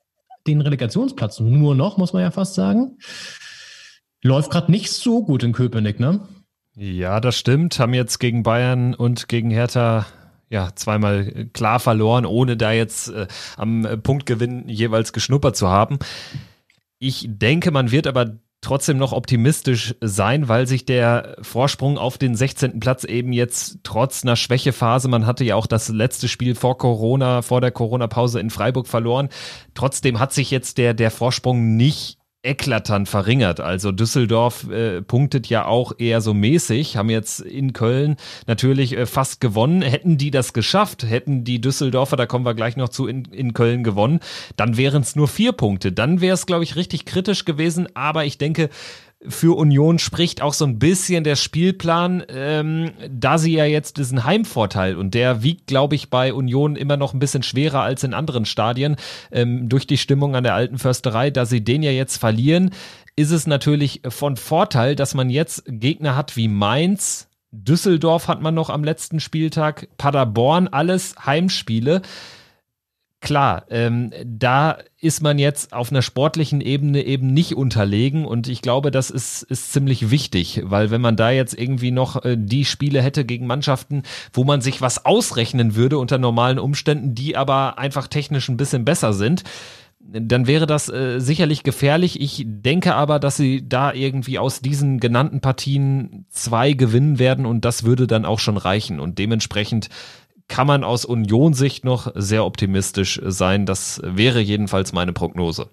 den 0.47 0.62
Relegationsplatz. 0.62 1.39
Nur 1.39 1.76
noch, 1.76 1.97
muss 1.97 2.14
man 2.14 2.24
ja 2.24 2.32
fast 2.32 2.56
sagen. 2.56 2.97
Läuft 4.24 4.52
gerade 4.52 4.72
nicht 4.72 4.91
so 4.91 5.24
gut 5.24 5.43
in 5.43 5.54
Köpenick, 5.54 5.99
ne? 5.99 6.22
Ja, 6.76 7.20
das 7.20 7.38
stimmt. 7.38 7.80
Haben 7.80 7.93
jetzt 7.93 8.20
gegen 8.20 8.43
Bayern 8.43 8.93
und 8.95 9.28
gegen 9.28 9.52
Hertha 9.52 10.06
ja, 10.52 10.70
zweimal 10.76 11.49
klar 11.54 11.80
verloren, 11.80 12.26
ohne 12.26 12.58
da 12.58 12.74
jetzt 12.74 13.08
äh, 13.08 13.28
am 13.56 13.88
Punktgewinn 14.04 14.68
jeweils 14.68 15.14
geschnuppert 15.14 15.56
zu 15.56 15.70
haben. 15.70 15.97
Ich 16.99 17.26
denke, 17.30 17.72
man 17.72 17.91
wird 17.91 18.06
aber 18.06 18.38
trotzdem 18.62 18.97
noch 18.97 19.12
optimistisch 19.12 19.95
sein, 20.01 20.47
weil 20.47 20.68
sich 20.68 20.86
der 20.86 21.36
Vorsprung 21.41 21.97
auf 21.97 22.18
den 22.18 22.36
16. 22.36 22.80
Platz 22.80 23.03
eben 23.03 23.34
jetzt 23.34 23.80
trotz 23.84 24.24
einer 24.24 24.36
Schwächephase, 24.36 25.07
man 25.07 25.26
hatte 25.26 25.43
ja 25.43 25.55
auch 25.55 25.68
das 25.68 25.89
letzte 25.89 26.28
Spiel 26.28 26.55
vor 26.55 26.78
Corona, 26.78 27.41
vor 27.41 27.59
der 27.59 27.72
Corona-Pause 27.72 28.39
in 28.39 28.51
Freiburg 28.51 28.88
verloren. 28.88 29.30
Trotzdem 29.74 30.20
hat 30.20 30.32
sich 30.32 30.51
jetzt 30.51 30.78
der, 30.78 30.93
der 30.93 31.12
Vorsprung 31.12 31.76
nicht 31.76 32.21
eklatant 32.44 33.08
verringert. 33.08 33.60
Also 33.60 33.92
Düsseldorf 33.92 34.68
äh, 34.70 35.02
punktet 35.02 35.48
ja 35.48 35.66
auch 35.66 35.94
eher 35.98 36.22
so 36.22 36.34
mäßig, 36.34 36.98
haben 36.98 37.10
jetzt 37.10 37.39
in 37.39 37.74
Köln 37.74 38.16
natürlich 38.48 38.98
äh, 38.98 39.06
fast 39.06 39.42
gewonnen. 39.42 39.82
Hätten 39.82 40.18
die 40.18 40.32
das 40.32 40.54
geschafft, 40.54 41.04
hätten 41.04 41.44
die 41.44 41.62
Düsseldorfer, 41.62 42.16
da 42.16 42.26
kommen 42.26 42.46
wir 42.46 42.56
gleich 42.56 42.78
noch 42.78 42.89
zu, 42.89 43.08
in, 43.08 43.26
in 43.26 43.54
Köln 43.54 43.84
gewonnen, 43.84 44.20
dann 44.56 44.76
wären 44.78 45.04
es 45.04 45.16
nur 45.16 45.28
vier 45.28 45.52
Punkte. 45.52 45.92
Dann 45.92 46.20
wäre 46.20 46.34
es, 46.34 46.48
glaube 46.48 46.64
ich, 46.64 46.76
richtig 46.76 47.06
kritisch 47.06 47.46
gewesen. 47.46 47.88
Aber 47.96 48.26
ich 48.26 48.39
denke, 48.39 48.70
für 49.28 49.56
Union 49.56 50.00
spricht 50.00 50.42
auch 50.42 50.54
so 50.54 50.66
ein 50.66 50.80
bisschen 50.80 51.24
der 51.24 51.36
Spielplan, 51.36 52.24
ähm, 52.30 52.92
da 53.10 53.38
sie 53.38 53.54
ja 53.54 53.66
jetzt 53.66 53.98
diesen 53.98 54.24
Heimvorteil 54.24 54.96
und 54.96 55.14
der 55.14 55.44
wiegt, 55.44 55.68
glaube 55.68 55.96
ich, 55.96 56.10
bei 56.10 56.34
Union 56.34 56.76
immer 56.76 56.98
noch 56.98 57.14
ein 57.14 57.20
bisschen 57.20 57.44
schwerer 57.44 57.82
als 57.82 58.04
in 58.04 58.14
anderen 58.14 58.46
Stadien 58.46 58.96
ähm, 59.32 59.70
durch 59.70 59.86
die 59.86 59.98
Stimmung 59.98 60.36
an 60.36 60.44
der 60.44 60.56
alten 60.56 60.80
Försterei, 60.80 61.30
da 61.30 61.46
sie 61.46 61.64
den 61.64 61.84
ja 61.84 61.92
jetzt 61.92 62.18
verlieren, 62.18 62.72
ist 63.16 63.32
es 63.32 63.46
natürlich 63.46 64.02
von 64.08 64.38
Vorteil, 64.38 64.96
dass 64.96 65.14
man 65.14 65.30
jetzt 65.30 65.64
Gegner 65.68 66.16
hat 66.16 66.36
wie 66.36 66.48
Mainz, 66.48 67.28
Düsseldorf 67.52 68.28
hat 68.28 68.42
man 68.42 68.56
noch 68.56 68.70
am 68.70 68.84
letzten 68.84 69.20
Spieltag, 69.20 69.88
Paderborn, 69.98 70.70
alles 70.70 71.16
Heimspiele 71.26 72.02
klar, 73.22 73.66
ähm, 73.70 74.12
da 74.26 74.78
ist 75.00 75.22
man 75.22 75.40
jetzt 75.40 75.74
auf 75.74 75.92
einer 75.92 76.02
sportlichen 76.02 76.60
Ebene 76.60 77.04
eben 77.04 77.28
nicht 77.28 77.56
unterlegen 77.56 78.26
und 78.26 78.48
ich 78.48 78.62
glaube, 78.62 78.92
das 78.92 79.10
ist, 79.10 79.44
ist 79.44 79.72
ziemlich 79.72 80.12
wichtig, 80.12 80.62
weil 80.66 80.92
wenn 80.92 81.02
man 81.02 81.16
da 81.16 81.30
jetzt 81.30 81.58
irgendwie 81.58 81.92
noch 81.92 82.26
äh, 82.26 82.36
die 82.38 82.66
Spiele 82.66 83.02
hätte 83.02 83.24
gegen 83.24 83.48
Mannschaften, 83.48 84.04
wo 84.34 84.44
man 84.44 84.62
sich 84.62 84.82
was 84.82 85.06
ausrechnen 85.06 85.76
würde 85.76 86.00
unter 86.00 86.18
normalen 86.18 86.60
Umständen, 86.60 87.16
die 87.16 87.38
aber 87.38 87.78
einfach 87.78 88.08
technisch 88.08 88.50
ein 88.50 88.58
bisschen 88.58 88.86
besser 88.86 89.14
sind, 89.14 89.44
dann 90.04 90.48
wäre 90.48 90.66
das 90.66 90.90
äh, 90.90 91.20
sicherlich 91.20 91.64
gefährlich. 91.64 92.20
Ich 92.20 92.44
denke 92.46 92.96
aber, 92.96 93.20
dass 93.20 93.38
sie 93.38 93.68
da 93.68 93.94
irgendwie 93.94 94.40
aus 94.40 94.62
diesen 94.62 95.00
genannten 95.00 95.42
Partien 95.42 96.26
zwei 96.30 96.74
gewinnen 96.74 97.20
werden 97.20 97.46
und 97.46 97.66
das 97.66 97.84
würde 97.84 98.08
dann 98.08 98.26
auch 98.26 98.40
schon 98.40 98.58
reichen. 98.58 99.00
Und 99.00 99.20
dementsprechend 99.20 99.90
kann 100.52 100.68
man 100.68 100.84
aus 100.84 101.06
Union-Sicht 101.06 101.86
noch 101.86 102.12
sehr 102.14 102.43
optimistisch 102.45 103.22
sein. 103.24 103.66
Das 103.66 104.02
wäre 104.04 104.41
jedenfalls 104.41 104.91
meine 104.91 105.14
Prognose. 105.14 105.70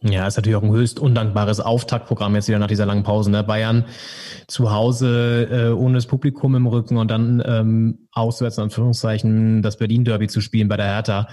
Ja, 0.00 0.28
ist 0.28 0.36
natürlich 0.36 0.54
auch 0.54 0.62
ein 0.62 0.70
höchst 0.70 1.00
undankbares 1.00 1.58
Auftaktprogramm 1.58 2.36
jetzt 2.36 2.46
wieder 2.46 2.60
nach 2.60 2.68
dieser 2.68 2.86
langen 2.86 3.02
Pause. 3.02 3.32
Ne? 3.32 3.42
Bayern 3.42 3.84
zu 4.46 4.70
Hause 4.70 5.48
äh, 5.50 5.70
ohne 5.70 5.94
das 5.94 6.06
Publikum 6.06 6.54
im 6.54 6.68
Rücken 6.68 6.98
und 6.98 7.10
dann 7.10 7.42
ähm, 7.44 8.06
auswärts 8.12 8.58
in 8.58 8.64
Anführungszeichen 8.64 9.60
das 9.60 9.76
Berlin-Derby 9.76 10.28
zu 10.28 10.40
spielen 10.40 10.68
bei 10.68 10.76
der 10.76 10.86
Hertha 10.86 11.26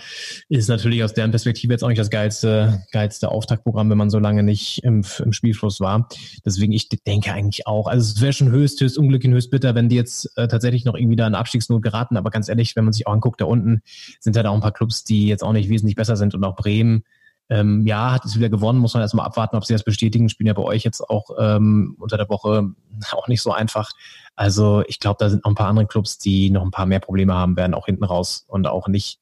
ist 0.49 0.67
natürlich 0.67 1.03
aus 1.03 1.13
deren 1.13 1.29
Perspektive 1.29 1.73
jetzt 1.73 1.83
auch 1.83 1.89
nicht 1.89 1.99
das 1.99 2.09
geilste, 2.09 2.83
geilste 2.91 3.29
Auftaktprogramm, 3.29 3.91
wenn 3.91 3.99
man 3.99 4.09
so 4.09 4.17
lange 4.17 4.41
nicht 4.41 4.83
im, 4.83 5.05
im 5.23 5.31
Spielfluss 5.31 5.79
war. 5.79 6.09
Deswegen, 6.43 6.73
ich 6.73 6.89
denke 6.89 7.33
eigentlich 7.33 7.67
auch, 7.67 7.85
also 7.85 8.13
es 8.15 8.19
wäre 8.19 8.33
schon 8.33 8.49
höchst, 8.49 8.81
höchst 8.81 8.97
unglücklich 8.97 9.29
und 9.29 9.35
höchst 9.35 9.51
bitter, 9.51 9.75
wenn 9.75 9.89
die 9.89 9.95
jetzt 9.95 10.35
äh, 10.37 10.47
tatsächlich 10.47 10.85
noch 10.85 10.95
irgendwie 10.95 11.15
da 11.15 11.27
in 11.27 11.35
Abstiegsnot 11.35 11.83
geraten. 11.83 12.17
Aber 12.17 12.31
ganz 12.31 12.49
ehrlich, 12.49 12.75
wenn 12.75 12.85
man 12.85 12.93
sich 12.93 13.05
auch 13.05 13.13
anguckt, 13.13 13.41
da 13.41 13.45
unten 13.45 13.83
sind 14.19 14.35
halt 14.35 14.47
auch 14.47 14.55
ein 14.55 14.61
paar 14.61 14.73
Clubs, 14.73 15.03
die 15.03 15.27
jetzt 15.27 15.43
auch 15.43 15.53
nicht 15.53 15.69
wesentlich 15.69 15.95
besser 15.95 16.15
sind 16.15 16.33
und 16.33 16.43
auch 16.43 16.55
Bremen 16.55 17.03
ähm, 17.49 17.85
ja, 17.85 18.11
hat 18.11 18.25
es 18.25 18.37
wieder 18.37 18.49
gewonnen, 18.49 18.79
muss 18.79 18.93
man 18.93 19.01
erstmal 19.01 19.25
abwarten, 19.25 19.55
ob 19.55 19.65
sie 19.65 19.73
das 19.73 19.83
bestätigen. 19.83 20.29
Spielen 20.29 20.47
ja 20.47 20.53
bei 20.53 20.63
euch 20.63 20.83
jetzt 20.83 21.01
auch 21.01 21.29
ähm, 21.39 21.95
unter 21.99 22.17
der 22.17 22.29
Woche 22.29 22.71
auch 23.11 23.27
nicht 23.27 23.41
so 23.41 23.51
einfach. 23.51 23.91
Also 24.35 24.83
ich 24.87 24.99
glaube, 24.99 25.17
da 25.19 25.29
sind 25.29 25.43
noch 25.43 25.51
ein 25.51 25.55
paar 25.55 25.67
andere 25.67 25.87
Clubs, 25.87 26.17
die 26.17 26.49
noch 26.49 26.63
ein 26.63 26.71
paar 26.71 26.85
mehr 26.85 26.99
Probleme 26.99 27.33
haben 27.33 27.55
werden, 27.55 27.73
auch 27.73 27.85
hinten 27.85 28.03
raus 28.03 28.45
und 28.47 28.67
auch 28.67 28.87
nicht 28.87 29.19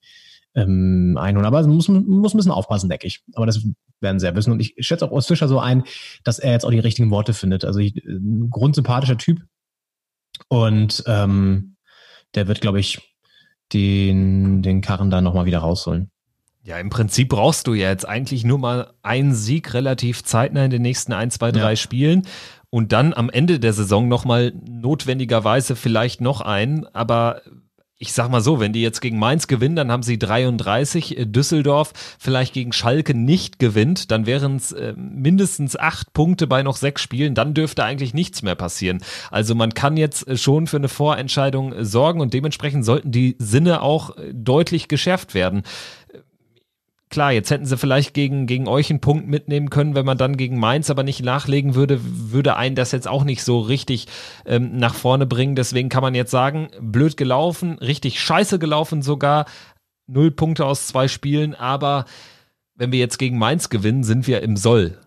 ähm, 0.55 1.17
einholen. 1.19 1.45
Aber 1.45 1.65
muss, 1.67 1.87
muss 1.87 2.33
ein 2.33 2.37
bisschen 2.37 2.51
aufpassen, 2.51 2.89
denke 2.89 3.07
ich. 3.07 3.23
Aber 3.33 3.45
das 3.45 3.61
werden 3.99 4.19
sie 4.19 4.25
ja 4.25 4.35
wissen. 4.35 4.51
Und 4.51 4.59
ich 4.59 4.75
schätze 4.79 5.05
auch 5.05 5.11
Urs 5.11 5.27
Fischer 5.27 5.47
so 5.47 5.59
ein, 5.59 5.83
dass 6.23 6.39
er 6.39 6.51
jetzt 6.51 6.65
auch 6.65 6.71
die 6.71 6.79
richtigen 6.79 7.11
Worte 7.11 7.33
findet. 7.33 7.65
Also 7.65 7.79
ich, 7.79 7.95
ein 8.05 8.49
grundsympathischer 8.49 9.17
Typ. 9.17 9.41
Und 10.47 11.03
ähm, 11.07 11.75
der 12.35 12.47
wird, 12.47 12.61
glaube 12.61 12.79
ich, 12.79 13.17
den, 13.71 14.61
den 14.61 14.81
Karren 14.81 15.09
da 15.09 15.21
nochmal 15.21 15.45
wieder 15.45 15.59
rausholen. 15.59 16.11
Ja, 16.65 16.77
im 16.77 16.89
Prinzip 16.89 17.27
brauchst 17.27 17.67
du 17.67 17.73
ja 17.73 17.89
jetzt 17.89 18.07
eigentlich 18.07 18.45
nur 18.45 18.57
mal 18.57 18.93
einen 19.01 19.35
Sieg 19.35 19.73
relativ 19.73 20.23
zeitnah 20.23 20.63
in 20.63 20.71
den 20.71 20.81
nächsten 20.81 21.11
ein, 21.11 21.29
zwei, 21.29 21.51
drei 21.51 21.71
ja. 21.71 21.75
Spielen 21.75 22.25
und 22.69 22.93
dann 22.93 23.13
am 23.13 23.29
Ende 23.29 23.59
der 23.59 23.73
Saison 23.73 24.07
nochmal 24.07 24.53
notwendigerweise 24.65 25.75
vielleicht 25.75 26.21
noch 26.21 26.39
einen. 26.39 26.87
Aber 26.87 27.41
ich 27.97 28.13
sag 28.13 28.29
mal 28.29 28.39
so, 28.39 28.61
wenn 28.61 28.71
die 28.71 28.81
jetzt 28.81 29.01
gegen 29.01 29.19
Mainz 29.19 29.47
gewinnen, 29.47 29.75
dann 29.75 29.91
haben 29.91 30.03
sie 30.03 30.17
33, 30.17 31.17
Düsseldorf 31.27 31.91
vielleicht 32.17 32.53
gegen 32.53 32.71
Schalke 32.71 33.13
nicht 33.13 33.59
gewinnt, 33.59 34.09
dann 34.09 34.25
wären 34.25 34.55
es 34.55 34.71
äh, 34.71 34.93
mindestens 34.97 35.77
acht 35.77 36.13
Punkte 36.13 36.47
bei 36.47 36.63
noch 36.63 36.77
sechs 36.77 37.01
Spielen, 37.01 37.35
dann 37.35 37.53
dürfte 37.53 37.83
eigentlich 37.83 38.13
nichts 38.13 38.41
mehr 38.41 38.55
passieren. 38.55 39.03
Also 39.31 39.53
man 39.53 39.73
kann 39.73 39.97
jetzt 39.97 40.27
äh, 40.27 40.37
schon 40.37 40.67
für 40.67 40.77
eine 40.77 40.89
Vorentscheidung 40.89 41.83
sorgen 41.83 42.21
und 42.21 42.33
dementsprechend 42.33 42.85
sollten 42.85 43.11
die 43.11 43.35
Sinne 43.37 43.81
auch 43.81 44.17
äh, 44.17 44.33
deutlich 44.33 44.87
geschärft 44.87 45.33
werden 45.33 45.63
klar, 47.13 47.31
jetzt 47.31 47.51
hätten 47.51 47.67
sie 47.67 47.77
vielleicht 47.77 48.15
gegen, 48.15 48.47
gegen 48.47 48.67
euch 48.67 48.89
einen 48.89 48.99
Punkt 48.99 49.27
mitnehmen 49.27 49.69
können, 49.69 49.93
wenn 49.93 50.05
man 50.05 50.17
dann 50.17 50.35
gegen 50.35 50.57
Mainz 50.57 50.89
aber 50.89 51.03
nicht 51.03 51.23
nachlegen 51.23 51.75
würde, 51.75 51.99
würde 52.01 52.55
einen 52.57 52.75
das 52.75 52.91
jetzt 52.91 53.07
auch 53.07 53.23
nicht 53.23 53.43
so 53.43 53.59
richtig 53.59 54.07
ähm, 54.47 54.77
nach 54.77 54.95
vorne 54.95 55.27
bringen. 55.27 55.55
Deswegen 55.55 55.89
kann 55.89 56.01
man 56.01 56.15
jetzt 56.15 56.31
sagen, 56.31 56.69
blöd 56.81 57.15
gelaufen, 57.15 57.77
richtig 57.77 58.19
scheiße 58.19 58.57
gelaufen 58.57 59.03
sogar. 59.03 59.45
Null 60.07 60.31
Punkte 60.31 60.65
aus 60.65 60.87
zwei 60.87 61.07
Spielen, 61.07 61.53
aber 61.53 62.05
wenn 62.73 62.91
wir 62.91 62.97
jetzt 62.97 63.19
gegen 63.19 63.37
Mainz 63.37 63.69
gewinnen, 63.69 64.03
sind 64.03 64.25
wir 64.25 64.41
im 64.41 64.57
Soll. 64.57 64.97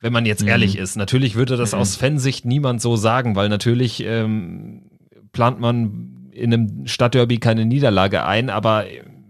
Wenn 0.00 0.12
man 0.12 0.24
jetzt 0.24 0.42
mhm. 0.42 0.48
ehrlich 0.48 0.78
ist. 0.78 0.94
Natürlich 0.94 1.34
würde 1.34 1.56
das 1.56 1.72
mhm. 1.72 1.80
aus 1.80 1.96
Fansicht 1.96 2.44
niemand 2.44 2.80
so 2.80 2.94
sagen, 2.94 3.34
weil 3.34 3.48
natürlich 3.48 4.04
ähm, 4.04 4.82
plant 5.32 5.58
man 5.58 6.30
in 6.30 6.54
einem 6.54 6.86
Stadtderby 6.86 7.38
keine 7.38 7.66
Niederlage 7.66 8.24
ein, 8.24 8.50
aber 8.50 8.84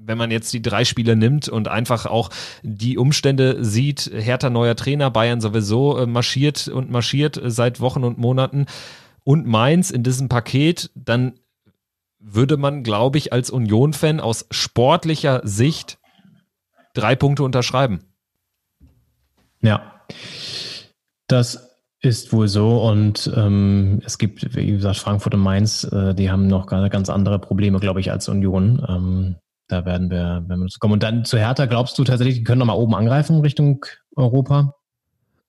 wenn 0.07 0.19
man 0.19 0.31
jetzt 0.31 0.53
die 0.53 0.63
drei 0.63 0.85
Spiele 0.85 1.17
nimmt 1.17 1.49
und 1.49 1.69
einfach 1.69 2.07
auch 2.07 2.31
die 2.63 2.99
Umstände 2.99 3.65
sieht, 3.65 4.11
Hertha 4.15 4.51
neuer 4.51 4.77
Trainer, 4.77 5.11
Bayern 5.11 5.41
sowieso 5.41 5.99
äh, 5.99 6.07
marschiert 6.07 6.69
und 6.69 6.91
marschiert 6.91 7.37
äh, 7.37 7.51
seit 7.51 7.81
Wochen 7.81 8.05
und 8.05 8.19
Monaten 8.19 8.67
und 9.25 9.47
Mainz 9.47 9.91
in 9.91 10.03
diesem 10.03 10.29
Paket, 10.29 10.91
dann 10.95 11.35
würde 12.19 12.57
man, 12.57 12.83
glaube 12.83 13.19
ich, 13.19 13.33
als 13.33 13.51
Union-Fan 13.51 14.21
aus 14.21 14.47
sportlicher 14.51 15.41
Sicht 15.45 15.99
drei 16.95 17.15
Punkte 17.15 17.43
unterschreiben. 17.43 18.01
Ja, 19.61 20.01
das 21.27 21.79
ist 22.01 22.33
wohl 22.33 22.47
so 22.47 22.83
und 22.89 23.31
ähm, 23.35 24.01
es 24.05 24.19
gibt, 24.19 24.55
wie 24.55 24.67
gesagt, 24.67 24.99
Frankfurt 24.99 25.35
und 25.35 25.41
Mainz, 25.41 25.85
äh, 25.85 26.15
die 26.15 26.31
haben 26.31 26.47
noch 26.47 26.67
ganz 26.67 27.09
andere 27.09 27.39
Probleme, 27.39 27.81
glaube 27.81 28.01
ich, 28.01 28.13
als 28.13 28.29
Union. 28.29 28.85
Ähm, 28.89 29.37
da 29.69 29.85
werden 29.85 30.11
wir, 30.11 30.45
wenn 30.47 30.61
wir 30.61 30.69
kommen. 30.79 30.95
Und 30.95 31.03
dann 31.03 31.25
zu 31.25 31.39
Hertha, 31.39 31.67
glaubst 31.67 31.99
du 31.99 32.05
tatsächlich, 32.05 32.37
die 32.37 32.45
können 32.45 32.61
nochmal 32.61 32.77
oben 32.77 32.95
angreifen 32.95 33.41
Richtung 33.41 33.85
Europa? 34.15 34.75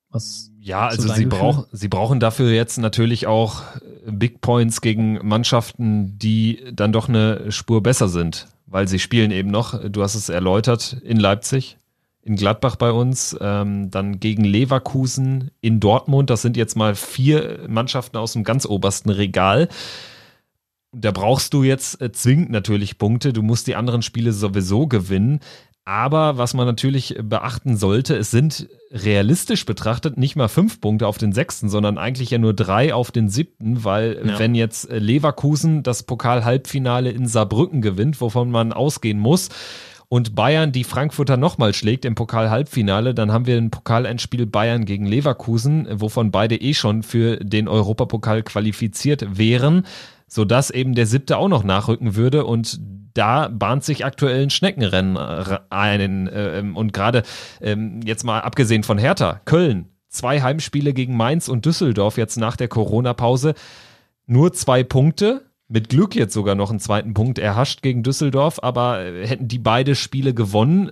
Was 0.09 0.51
ja, 0.59 0.87
also 0.87 1.07
sie, 1.13 1.25
brauch, 1.25 1.67
sie 1.71 1.87
brauchen 1.87 2.19
dafür 2.19 2.51
jetzt 2.51 2.77
natürlich 2.77 3.27
auch 3.27 3.61
Big 4.05 4.41
Points 4.41 4.81
gegen 4.81 5.25
Mannschaften, 5.25 6.17
die 6.17 6.61
dann 6.73 6.91
doch 6.91 7.07
eine 7.07 7.51
Spur 7.51 7.81
besser 7.81 8.09
sind, 8.09 8.47
weil 8.65 8.87
sie 8.87 8.99
spielen 8.99 9.31
eben 9.31 9.49
noch, 9.49 9.81
du 9.89 10.03
hast 10.03 10.15
es 10.15 10.29
erläutert, 10.29 10.97
in 11.03 11.17
Leipzig, 11.17 11.77
in 12.21 12.35
Gladbach 12.35 12.75
bei 12.75 12.91
uns, 12.91 13.37
ähm, 13.39 13.89
dann 13.91 14.19
gegen 14.19 14.43
Leverkusen, 14.43 15.51
in 15.61 15.79
Dortmund. 15.79 16.29
Das 16.29 16.41
sind 16.41 16.57
jetzt 16.57 16.75
mal 16.75 16.95
vier 16.95 17.59
Mannschaften 17.69 18.17
aus 18.17 18.33
dem 18.33 18.43
ganz 18.43 18.65
obersten 18.65 19.09
Regal. 19.09 19.69
Da 20.93 21.11
brauchst 21.11 21.53
du 21.53 21.63
jetzt 21.63 22.01
äh, 22.01 22.11
zwingend 22.11 22.49
natürlich 22.49 22.97
Punkte. 22.97 23.33
Du 23.33 23.41
musst 23.41 23.67
die 23.67 23.75
anderen 23.75 24.01
Spiele 24.01 24.31
sowieso 24.33 24.87
gewinnen. 24.87 25.39
Aber 25.85 26.37
was 26.37 26.53
man 26.53 26.65
natürlich 26.65 27.15
beachten 27.23 27.77
sollte, 27.77 28.17
es 28.17 28.29
sind 28.29 28.67
realistisch 28.91 29.65
betrachtet 29.65 30.17
nicht 30.17 30.35
mal 30.35 30.49
fünf 30.49 30.81
Punkte 30.81 31.07
auf 31.07 31.17
den 31.17 31.31
sechsten, 31.31 31.69
sondern 31.69 31.97
eigentlich 31.97 32.29
ja 32.29 32.39
nur 32.39 32.53
drei 32.53 32.93
auf 32.93 33.09
den 33.09 33.29
siebten, 33.29 33.85
weil 33.85 34.21
Ja. 34.25 34.37
wenn 34.37 34.53
jetzt 34.53 34.91
Leverkusen 34.91 35.83
das 35.83 36.03
Pokal-Halbfinale 36.03 37.09
in 37.11 37.25
Saarbrücken 37.25 37.81
gewinnt, 37.81 38.19
wovon 38.19 38.51
man 38.51 38.73
ausgehen 38.73 39.17
muss, 39.17 39.47
und 40.09 40.35
Bayern 40.35 40.73
die 40.73 40.83
Frankfurter 40.83 41.37
nochmal 41.37 41.73
schlägt 41.73 42.03
im 42.03 42.15
Pokal-Halbfinale, 42.15 43.13
dann 43.13 43.31
haben 43.31 43.45
wir 43.45 43.57
ein 43.57 43.71
Pokalendspiel 43.71 44.45
Bayern 44.45 44.83
gegen 44.83 45.05
Leverkusen, 45.05 45.87
wovon 45.89 46.31
beide 46.31 46.55
eh 46.59 46.73
schon 46.73 47.01
für 47.03 47.37
den 47.37 47.69
Europapokal 47.69 48.43
qualifiziert 48.43 49.37
wären, 49.37 49.85
sodass 50.27 50.69
eben 50.69 50.93
der 50.93 51.07
siebte 51.07 51.37
auch 51.37 51.47
noch 51.47 51.63
nachrücken 51.63 52.15
würde 52.15 52.45
und 52.45 52.79
da 53.13 53.47
bahnt 53.47 53.83
sich 53.83 54.05
aktuell 54.05 54.43
ein 54.43 54.49
Schneckenrennen 54.49 55.15
äh, 55.15 55.59
ein. 55.69 56.29
ähm, 56.31 56.75
Und 56.75 56.93
gerade 56.93 57.23
ähm, 57.61 58.01
jetzt 58.05 58.23
mal 58.23 58.41
abgesehen 58.41 58.83
von 58.83 58.97
Hertha, 58.97 59.41
Köln, 59.45 59.89
zwei 60.07 60.41
Heimspiele 60.41 60.93
gegen 60.93 61.17
Mainz 61.17 61.47
und 61.47 61.65
Düsseldorf 61.65 62.17
jetzt 62.17 62.37
nach 62.37 62.55
der 62.55 62.67
Corona-Pause, 62.67 63.55
nur 64.27 64.53
zwei 64.53 64.83
Punkte. 64.83 65.45
Mit 65.69 65.89
Glück 65.89 66.15
jetzt 66.15 66.33
sogar 66.33 66.55
noch 66.55 66.69
einen 66.69 66.79
zweiten 66.79 67.13
Punkt 67.13 67.39
erhascht 67.39 67.81
gegen 67.81 68.03
Düsseldorf, 68.03 68.59
aber 68.61 69.01
äh, 69.01 69.27
hätten 69.27 69.47
die 69.47 69.59
beide 69.59 69.95
Spiele 69.95 70.33
gewonnen, 70.33 70.91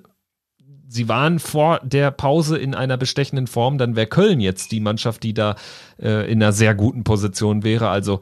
sie 0.88 1.08
waren 1.08 1.40
vor 1.40 1.80
der 1.84 2.12
Pause 2.12 2.58
in 2.58 2.76
einer 2.76 2.98
bestechenden 2.98 3.48
Form, 3.48 3.78
dann 3.78 3.96
wäre 3.96 4.08
Köln 4.08 4.40
jetzt 4.40 4.72
die 4.72 4.80
Mannschaft, 4.80 5.24
die 5.24 5.34
da 5.34 5.56
äh, 6.02 6.30
in 6.30 6.42
einer 6.42 6.52
sehr 6.52 6.76
guten 6.76 7.04
Position 7.04 7.64
wäre. 7.64 7.90
Also 7.90 8.20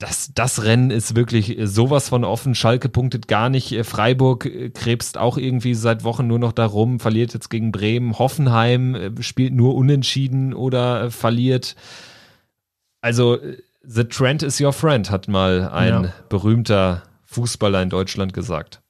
das, 0.00 0.32
das 0.34 0.64
Rennen 0.64 0.90
ist 0.90 1.14
wirklich 1.14 1.56
äh, 1.56 1.66
sowas 1.66 2.08
von 2.08 2.24
offen. 2.24 2.54
Schalke 2.56 2.88
punktet 2.88 3.28
gar 3.28 3.48
nicht. 3.50 3.70
Äh, 3.70 3.84
Freiburg 3.84 4.46
äh, 4.46 4.70
krebst 4.70 5.16
auch 5.18 5.36
irgendwie 5.38 5.74
seit 5.74 6.02
Wochen 6.02 6.26
nur 6.26 6.38
noch 6.40 6.52
darum, 6.52 6.98
verliert 6.98 7.34
jetzt 7.34 7.50
gegen 7.50 7.70
Bremen. 7.70 8.18
Hoffenheim 8.18 9.14
spielt 9.20 9.52
nur 9.52 9.74
unentschieden 9.76 10.54
oder 10.54 11.10
verliert. 11.10 11.76
Also, 13.02 13.38
the 13.82 14.04
trend 14.04 14.42
is 14.42 14.60
your 14.60 14.72
friend, 14.72 15.10
hat 15.10 15.28
mal 15.28 15.68
ein 15.68 16.04
Ja. 16.04 16.12
berühmter 16.28 17.02
Fußballer 17.26 17.82
in 17.82 17.90
Deutschland 17.90 18.32
gesagt. 18.32 18.80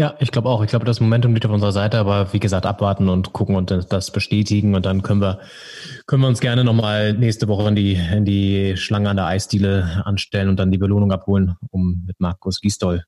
Ja, 0.00 0.14
ich 0.20 0.30
glaube 0.30 0.48
auch. 0.48 0.62
Ich 0.62 0.70
glaube, 0.70 0.84
das 0.84 1.00
Momentum 1.00 1.34
liegt 1.34 1.44
auf 1.44 1.50
unserer 1.52 1.72
Seite, 1.72 1.98
aber 1.98 2.32
wie 2.32 2.38
gesagt, 2.38 2.66
abwarten 2.66 3.08
und 3.08 3.32
gucken 3.32 3.56
und 3.56 3.70
das- 3.90 4.12
bestätigen 4.12 4.76
und 4.76 4.86
dann 4.86 5.02
können 5.02 5.20
wir, 5.20 5.40
können 6.06 6.22
wir 6.22 6.28
uns 6.28 6.38
gerne 6.40 6.62
nochmal 6.62 7.14
nächste 7.14 7.48
Woche 7.48 7.68
in 7.68 7.74
die, 7.74 7.94
in 7.94 8.24
die 8.24 8.76
Schlange 8.76 9.10
an 9.10 9.16
der 9.16 9.26
Eisdiele 9.26 10.02
anstellen 10.04 10.48
und 10.50 10.56
dann 10.56 10.70
die 10.70 10.78
Belohnung 10.78 11.10
abholen, 11.10 11.56
um 11.70 12.04
mit 12.06 12.20
Markus 12.20 12.60
Gisdol 12.60 13.02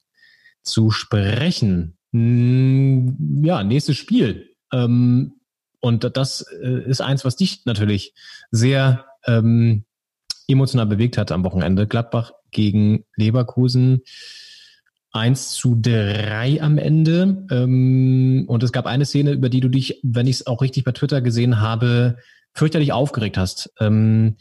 zu 0.63 0.91
sprechen. 0.91 1.97
Hm, 2.13 3.43
Ja, 3.45 3.63
nächstes 3.63 3.97
Spiel. 3.97 4.51
Ähm, 4.73 5.35
Und 5.83 6.17
das 6.17 6.43
äh, 6.63 6.83
ist 6.91 7.01
eins, 7.01 7.25
was 7.25 7.37
dich 7.37 7.65
natürlich 7.67 8.15
sehr 8.51 9.07
ähm, 9.27 9.85
emotional 10.49 10.87
bewegt 10.87 11.17
hat 11.19 11.31
am 11.33 11.45
Wochenende. 11.45 11.87
Gladbach 11.87 12.33
gegen 12.51 13.05
Leverkusen. 13.17 14.03
1 15.13 15.51
zu 15.51 15.77
3 15.81 16.63
am 16.63 16.79
Ende. 16.79 17.47
Ähm, 17.51 18.45
und 18.47 18.63
es 18.63 18.73
gab 18.73 18.87
eine 18.87 19.05
Szene, 19.05 19.33
über 19.33 19.49
die 19.49 19.61
du 19.61 19.69
dich, 19.69 20.01
wenn 20.03 20.27
ich 20.27 20.37
es 20.37 20.47
auch 20.47 20.63
richtig 20.63 20.85
bei 20.85 20.93
Twitter 20.93 21.21
gesehen 21.21 21.61
habe, 21.61 22.19
fürchterlich 22.53 22.93
aufgeregt 22.93 23.37
hast. 23.37 23.73
Ähm, 23.81 24.37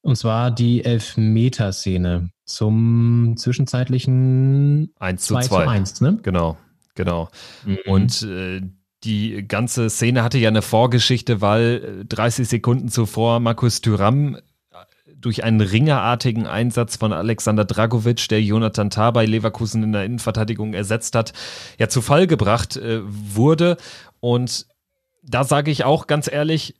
und 0.00 0.16
zwar 0.16 0.50
die 0.50 0.84
Elfmeter-Szene 0.84 2.30
zum 2.44 3.34
zwischenzeitlichen 3.36 4.92
1 4.98 5.26
zu 5.26 5.34
2 5.34 5.42
2. 5.42 5.64
zu 5.64 5.70
1, 5.70 6.00
ne? 6.00 6.18
Genau, 6.22 6.56
genau. 6.94 7.28
Mhm. 7.66 7.78
Und 7.86 8.22
äh, 8.22 8.62
die 9.04 9.46
ganze 9.46 9.90
Szene 9.90 10.22
hatte 10.22 10.38
ja 10.38 10.48
eine 10.48 10.62
Vorgeschichte, 10.62 11.40
weil 11.40 12.00
äh, 12.02 12.04
30 12.06 12.48
Sekunden 12.48 12.88
zuvor 12.88 13.40
Markus 13.40 13.80
Thüram 13.80 14.36
äh, 14.36 14.40
durch 15.20 15.44
einen 15.44 15.60
ringerartigen 15.60 16.46
Einsatz 16.46 16.96
von 16.96 17.12
Alexander 17.12 17.64
Dragovic, 17.64 18.28
der 18.28 18.42
Jonathan 18.42 18.90
Tah 18.90 19.10
bei 19.10 19.26
Leverkusen 19.26 19.82
in 19.82 19.92
der 19.92 20.04
Innenverteidigung 20.04 20.74
ersetzt 20.74 21.14
hat, 21.14 21.32
ja 21.78 21.88
zu 21.88 22.02
Fall 22.02 22.26
gebracht 22.26 22.76
äh, 22.76 23.00
wurde. 23.04 23.76
Und 24.20 24.66
da 25.22 25.44
sage 25.44 25.70
ich 25.70 25.84
auch 25.84 26.06
ganz 26.06 26.30
ehrlich, 26.30 26.74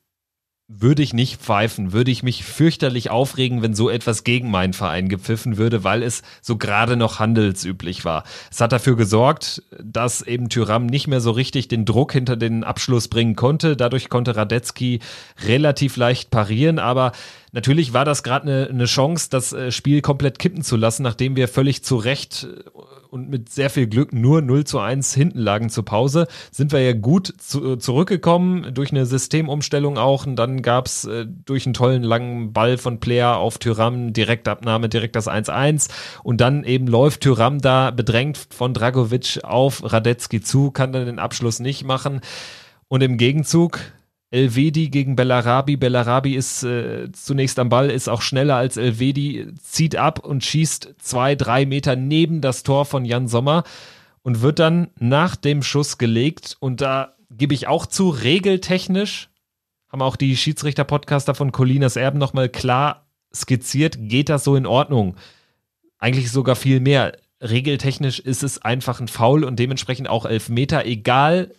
würde 0.71 1.03
ich 1.03 1.15
nicht 1.15 1.41
pfeifen, 1.41 1.95
würde 1.95 2.11
ich 2.11 2.23
mich 2.23 2.45
fürchterlich 2.45 3.09
aufregen, 3.09 3.63
wenn 3.63 3.75
so 3.75 3.89
etwas 3.89 4.23
gegen 4.23 4.51
meinen 4.51 4.75
Verein 4.75 5.09
gepfiffen 5.09 5.57
würde, 5.57 5.83
weil 5.83 6.03
es 6.03 6.23
so 6.43 6.59
gerade 6.59 6.99
noch 6.99 7.19
handelsüblich 7.19 8.05
war. 8.05 8.25
Es 8.51 8.61
hat 8.61 8.73
dafür 8.73 8.95
gesorgt, 8.95 9.63
dass 9.83 10.21
eben 10.21 10.51
Tyram 10.51 10.85
nicht 10.85 11.07
mehr 11.07 11.23
so 11.23 11.31
richtig 11.31 11.69
den 11.69 11.87
Druck 11.87 12.13
hinter 12.13 12.37
den 12.37 12.65
Abschluss 12.65 13.09
bringen 13.09 13.35
konnte. 13.35 13.79
Dadurch 13.79 14.11
konnte 14.11 14.37
Radetzky 14.37 15.01
relativ 15.47 15.97
leicht 15.97 16.31
parieren, 16.31 16.79
aber 16.79 17.13
natürlich 17.53 17.93
war 17.93 18.05
das 18.05 18.23
gerade 18.23 18.51
eine, 18.51 18.69
eine 18.69 18.85
Chance, 18.85 19.29
das 19.31 19.53
äh, 19.53 19.71
Spiel 19.73 20.01
komplett 20.01 20.39
kippen 20.39 20.63
zu 20.63 20.77
lassen, 20.77 21.03
nachdem 21.03 21.37
wir 21.37 21.49
völlig 21.49 21.85
zu 21.85 21.97
Recht 21.97 22.47
äh, 22.51 22.71
und 23.11 23.31
mit 23.31 23.49
sehr 23.49 23.71
viel 23.71 23.87
Glück 23.87 24.13
nur 24.13 24.43
0 24.43 24.65
zu 24.65 24.79
1 24.81 25.15
hinten 25.15 25.39
lagen 25.39 25.71
zur 25.71 25.85
Pause, 25.85 26.27
sind 26.51 26.73
wir 26.73 26.81
ja 26.81 26.93
gut 26.93 27.33
zu, 27.39 27.77
zurückgekommen, 27.77 28.75
durch 28.75 28.91
eine 28.91 29.07
Systemumstellung 29.07 29.99
auch. 29.99 30.27
Und 30.27 30.37
dann 30.37 30.63
gab's 30.63 31.05
äh, 31.05 31.27
durch 31.27 31.67
einen 31.67 31.75
tollen 31.75 32.03
langen 32.03 32.53
Ball 32.53 32.77
von 32.77 33.01
Player 33.01 33.37
auf 33.37 33.59
Tyram, 33.59 34.13
Direktabnahme, 34.13 34.89
direkt 34.89 35.17
das 35.17 35.29
1-1. 35.29 35.89
Und 36.23 36.41
dann 36.41 36.65
eben 36.65 36.87
läuft 36.87 37.23
Tyram 37.23 37.61
da 37.61 37.91
bedrängt 37.91 38.39
von 38.51 38.75
Dragovic 38.75 39.41
auf 39.43 39.91
Radetzky 39.91 40.41
zu, 40.41 40.71
kann 40.71 40.93
dann 40.93 41.07
den 41.07 41.19
Abschluss 41.19 41.61
nicht 41.61 41.85
machen. 41.85 42.21
Und 42.89 43.03
im 43.03 43.19
Gegenzug 43.19 43.81
Elvedi 44.31 44.91
gegen 44.91 45.17
Bellarabi. 45.17 45.77
Bellarabi 45.77 46.35
ist 46.35 46.63
äh, 46.63 47.11
zunächst 47.13 47.59
am 47.59 47.69
Ball, 47.69 47.91
ist 47.91 48.09
auch 48.09 48.23
schneller 48.23 48.57
als 48.57 48.77
Elvedi, 48.77 49.49
zieht 49.63 49.97
ab 49.97 50.25
und 50.25 50.45
schießt 50.45 50.97
zwei, 50.99 51.35
drei 51.35 51.65
Meter 51.65 51.97
neben 51.97 52.41
das 52.41 52.63
Tor 52.63 52.85
von 52.85 53.05
Jan 53.05 53.29
Sommer 53.29 53.65
und 54.23 54.43
wird 54.43 54.59
dann 54.59 54.89
nach 54.99 55.37
dem 55.37 55.63
Schuss 55.63 55.97
gelegt. 55.97 56.57
Und 56.61 56.81
da 56.81 57.15
gebe 57.31 57.55
ich 57.55 57.67
auch 57.67 57.87
zu, 57.87 58.11
regeltechnisch 58.11 59.31
haben 59.89 60.03
auch 60.03 60.17
die 60.17 60.37
Schiedsrichter-Podcaster 60.37 61.35
von 61.35 61.53
Colinas 61.53 61.97
Erben 61.97 62.19
nochmal 62.19 62.49
klar 62.49 63.07
skizziert, 63.35 63.97
geht 63.99 64.29
das 64.29 64.45
so 64.45 64.57
in 64.57 64.67
Ordnung. 64.67 65.17
Eigentlich 65.99 66.31
sogar 66.31 66.57
viel 66.57 66.81
mehr. 66.81 67.17
Regeltechnisch 67.41 68.19
ist 68.19 68.43
es 68.43 68.61
einfach 68.61 69.01
ein 69.01 69.09
Foul 69.09 69.45
und 69.45 69.59
dementsprechend 69.59 70.09
auch 70.09 70.27
Elfmeter, 70.27 70.85
egal 70.85 71.53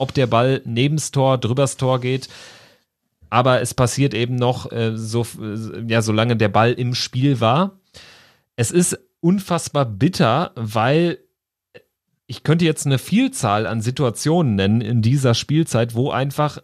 ob 0.00 0.14
der 0.14 0.26
Ball 0.26 0.62
nebens 0.64 1.10
Tor, 1.10 1.38
drübers 1.38 1.76
Tor 1.76 2.00
geht. 2.00 2.28
Aber 3.28 3.60
es 3.60 3.74
passiert 3.74 4.14
eben 4.14 4.34
noch, 4.34 4.72
äh, 4.72 4.96
so, 4.96 5.26
ja, 5.86 6.02
solange 6.02 6.36
der 6.36 6.48
Ball 6.48 6.72
im 6.72 6.94
Spiel 6.94 7.40
war. 7.40 7.78
Es 8.56 8.70
ist 8.70 8.98
unfassbar 9.20 9.84
bitter, 9.84 10.52
weil 10.56 11.18
ich 12.26 12.42
könnte 12.42 12.64
jetzt 12.64 12.86
eine 12.86 12.98
Vielzahl 12.98 13.66
an 13.66 13.82
Situationen 13.82 14.54
nennen 14.54 14.80
in 14.80 15.02
dieser 15.02 15.34
Spielzeit, 15.34 15.94
wo 15.94 16.10
einfach 16.10 16.58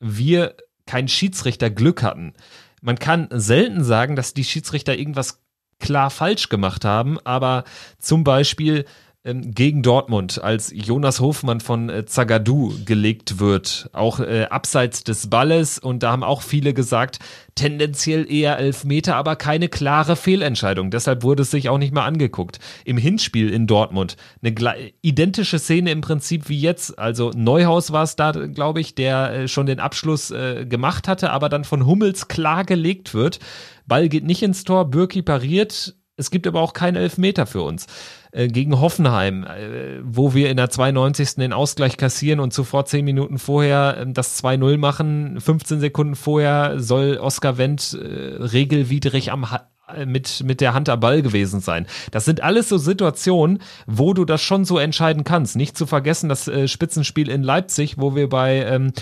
wir 0.00 0.56
kein 0.86 1.08
Schiedsrichterglück 1.08 2.02
hatten. 2.02 2.34
Man 2.82 2.98
kann 2.98 3.28
selten 3.30 3.82
sagen, 3.84 4.16
dass 4.16 4.34
die 4.34 4.44
Schiedsrichter 4.44 4.98
irgendwas 4.98 5.42
klar 5.78 6.10
falsch 6.10 6.50
gemacht 6.50 6.84
haben, 6.84 7.18
aber 7.24 7.64
zum 7.98 8.22
Beispiel 8.22 8.84
gegen 9.26 9.82
Dortmund, 9.82 10.44
als 10.44 10.70
Jonas 10.74 11.18
Hofmann 11.18 11.60
von 11.60 11.88
äh, 11.88 12.04
Zagadou 12.04 12.74
gelegt 12.84 13.40
wird, 13.40 13.88
auch 13.94 14.20
äh, 14.20 14.44
abseits 14.50 15.02
des 15.02 15.30
Balles 15.30 15.78
und 15.78 16.02
da 16.02 16.12
haben 16.12 16.22
auch 16.22 16.42
viele 16.42 16.74
gesagt, 16.74 17.20
tendenziell 17.54 18.30
eher 18.30 18.58
Elfmeter, 18.58 19.16
aber 19.16 19.36
keine 19.36 19.70
klare 19.70 20.16
Fehlentscheidung. 20.16 20.90
Deshalb 20.90 21.22
wurde 21.22 21.42
es 21.42 21.50
sich 21.50 21.70
auch 21.70 21.78
nicht 21.78 21.94
mal 21.94 22.04
angeguckt. 22.04 22.58
Im 22.84 22.98
Hinspiel 22.98 23.48
in 23.48 23.66
Dortmund 23.66 24.18
eine 24.42 24.92
identische 25.00 25.58
Szene 25.58 25.90
im 25.90 26.02
Prinzip 26.02 26.50
wie 26.50 26.60
jetzt. 26.60 26.98
Also 26.98 27.30
Neuhaus 27.34 27.92
war 27.92 28.02
es 28.02 28.16
da, 28.16 28.32
glaube 28.32 28.82
ich, 28.82 28.94
der 28.94 29.32
äh, 29.32 29.48
schon 29.48 29.64
den 29.64 29.80
Abschluss 29.80 30.32
äh, 30.32 30.66
gemacht 30.66 31.08
hatte, 31.08 31.30
aber 31.30 31.48
dann 31.48 31.64
von 31.64 31.86
Hummels 31.86 32.28
klar 32.28 32.64
gelegt 32.64 33.14
wird. 33.14 33.38
Ball 33.86 34.10
geht 34.10 34.24
nicht 34.24 34.42
ins 34.42 34.64
Tor, 34.64 34.90
Bürki 34.90 35.22
pariert. 35.22 35.96
Es 36.16 36.30
gibt 36.30 36.46
aber 36.46 36.60
auch 36.60 36.74
keinen 36.74 36.96
Elfmeter 36.96 37.46
für 37.46 37.62
uns. 37.62 37.86
Äh, 38.34 38.48
gegen 38.48 38.80
Hoffenheim, 38.80 39.44
äh, 39.44 40.00
wo 40.02 40.34
wir 40.34 40.50
in 40.50 40.56
der 40.56 40.68
92. 40.68 41.36
den 41.36 41.52
Ausgleich 41.52 41.96
kassieren 41.96 42.40
und 42.40 42.52
zuvor 42.52 42.84
10 42.84 43.04
Minuten 43.04 43.38
vorher 43.38 43.96
äh, 43.98 44.06
das 44.08 44.42
2-0 44.42 44.76
machen. 44.76 45.40
15 45.40 45.78
Sekunden 45.78 46.16
vorher 46.16 46.80
soll 46.80 47.16
Oskar 47.18 47.58
Wendt 47.58 47.94
äh, 47.94 48.42
regelwidrig 48.42 49.30
am 49.30 49.52
ha 49.52 49.68
äh, 49.94 50.04
mit, 50.04 50.42
mit 50.44 50.60
der 50.60 50.74
Hand 50.74 50.88
am 50.88 50.98
Ball 50.98 51.22
gewesen 51.22 51.60
sein. 51.60 51.86
Das 52.10 52.24
sind 52.24 52.42
alles 52.42 52.68
so 52.68 52.76
Situationen, 52.76 53.60
wo 53.86 54.14
du 54.14 54.24
das 54.24 54.42
schon 54.42 54.64
so 54.64 54.78
entscheiden 54.78 55.22
kannst. 55.22 55.54
Nicht 55.54 55.78
zu 55.78 55.86
vergessen 55.86 56.28
das 56.28 56.50
Spitzenspiel 56.66 57.28
in 57.28 57.44
Leipzig, 57.44 57.98
wo 57.98 58.16
wir 58.16 58.28
bei 58.28 58.64
ähm, 58.64 58.92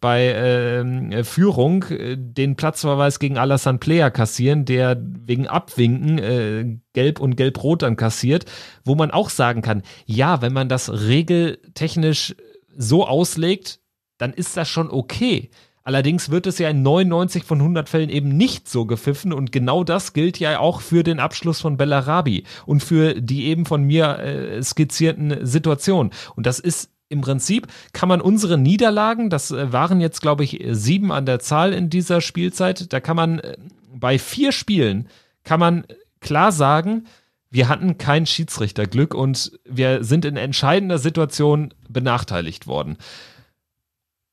bei 0.00 0.32
ähm, 0.34 1.24
Führung 1.24 1.84
äh, 1.84 2.16
den 2.16 2.56
Platzverweis 2.56 3.18
gegen 3.18 3.38
Alassane 3.38 3.78
Player 3.78 4.10
kassieren, 4.10 4.64
der 4.64 5.00
wegen 5.00 5.46
Abwinken 5.46 6.18
äh, 6.18 6.78
gelb 6.92 7.20
und 7.20 7.36
gelb-rot 7.36 7.82
dann 7.82 7.96
kassiert, 7.96 8.46
wo 8.84 8.94
man 8.94 9.10
auch 9.10 9.30
sagen 9.30 9.62
kann, 9.62 9.82
ja, 10.06 10.42
wenn 10.42 10.52
man 10.52 10.68
das 10.68 10.90
regeltechnisch 10.90 12.34
so 12.76 13.06
auslegt, 13.06 13.80
dann 14.18 14.32
ist 14.32 14.56
das 14.56 14.68
schon 14.68 14.90
okay. 14.90 15.50
Allerdings 15.82 16.30
wird 16.30 16.46
es 16.46 16.58
ja 16.58 16.68
in 16.68 16.82
99 16.82 17.44
von 17.44 17.58
100 17.58 17.88
Fällen 17.88 18.10
eben 18.10 18.36
nicht 18.36 18.68
so 18.68 18.84
gepfiffen 18.84 19.32
und 19.32 19.50
genau 19.50 19.82
das 19.82 20.12
gilt 20.12 20.38
ja 20.38 20.58
auch 20.58 20.82
für 20.82 21.02
den 21.02 21.20
Abschluss 21.20 21.60
von 21.60 21.76
Bellarabi 21.76 22.44
und 22.66 22.82
für 22.82 23.20
die 23.20 23.46
eben 23.46 23.64
von 23.64 23.82
mir 23.84 24.18
äh, 24.18 24.62
skizzierten 24.62 25.44
Situationen. 25.46 26.12
Und 26.36 26.46
das 26.46 26.60
ist 26.60 26.90
im 27.10 27.20
Prinzip 27.20 27.66
kann 27.92 28.08
man 28.08 28.22
unsere 28.22 28.56
Niederlagen, 28.56 29.28
das 29.28 29.50
äh, 29.50 29.72
waren 29.72 30.00
jetzt 30.00 30.22
glaube 30.22 30.44
ich 30.44 30.64
sieben 30.70 31.12
an 31.12 31.26
der 31.26 31.40
Zahl 31.40 31.74
in 31.74 31.90
dieser 31.90 32.22
Spielzeit, 32.22 32.92
da 32.92 33.00
kann 33.00 33.16
man 33.16 33.40
äh, 33.40 33.56
bei 33.92 34.18
vier 34.18 34.52
Spielen 34.52 35.08
kann 35.44 35.60
man 35.60 35.84
klar 36.20 36.52
sagen, 36.52 37.04
wir 37.50 37.68
hatten 37.68 37.98
kein 37.98 38.26
Schiedsrichterglück 38.26 39.12
und 39.12 39.58
wir 39.64 40.04
sind 40.04 40.24
in 40.24 40.36
entscheidender 40.36 40.98
Situation 40.98 41.74
benachteiligt 41.88 42.68
worden. 42.68 42.96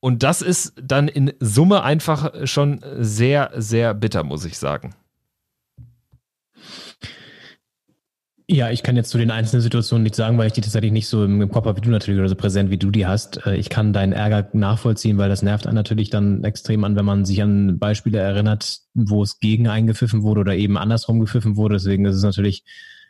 Und 0.00 0.22
das 0.22 0.42
ist 0.42 0.74
dann 0.80 1.08
in 1.08 1.32
Summe 1.40 1.82
einfach 1.82 2.46
schon 2.46 2.80
sehr, 2.98 3.50
sehr 3.56 3.94
bitter, 3.94 4.22
muss 4.22 4.44
ich 4.44 4.56
sagen. 4.56 4.94
Ja, 8.50 8.70
ich 8.70 8.82
kann 8.82 8.96
jetzt 8.96 9.10
zu 9.10 9.18
den 9.18 9.30
einzelnen 9.30 9.60
Situationen 9.60 10.04
nichts 10.04 10.16
sagen, 10.16 10.38
weil 10.38 10.46
ich 10.46 10.54
die 10.54 10.62
tatsächlich 10.62 10.90
nicht 10.90 11.06
so 11.06 11.22
im 11.22 11.50
Kopf 11.50 11.66
habe 11.66 11.76
wie 11.76 11.82
du 11.82 11.90
natürlich 11.90 12.18
oder 12.18 12.30
so 12.30 12.34
präsent 12.34 12.70
wie 12.70 12.78
du 12.78 12.90
die 12.90 13.06
hast. 13.06 13.44
Äh, 13.44 13.56
ich 13.56 13.68
kann 13.68 13.92
deinen 13.92 14.14
Ärger 14.14 14.48
nachvollziehen, 14.54 15.18
weil 15.18 15.28
das 15.28 15.42
nervt 15.42 15.66
einen 15.66 15.74
natürlich 15.74 16.08
dann 16.08 16.42
extrem 16.44 16.82
an, 16.84 16.96
wenn 16.96 17.04
man 17.04 17.26
sich 17.26 17.42
an 17.42 17.78
Beispiele 17.78 18.18
erinnert, 18.18 18.78
wo 18.94 19.22
es 19.22 19.38
gegen 19.38 19.68
eingepfiffen 19.68 20.22
wurde 20.22 20.40
oder 20.40 20.56
eben 20.56 20.78
andersrum 20.78 21.20
gepfiffen 21.20 21.56
wurde. 21.56 21.74
Deswegen 21.74 22.06
ist 22.06 22.16
es 22.16 22.22
natürlich 22.22 22.64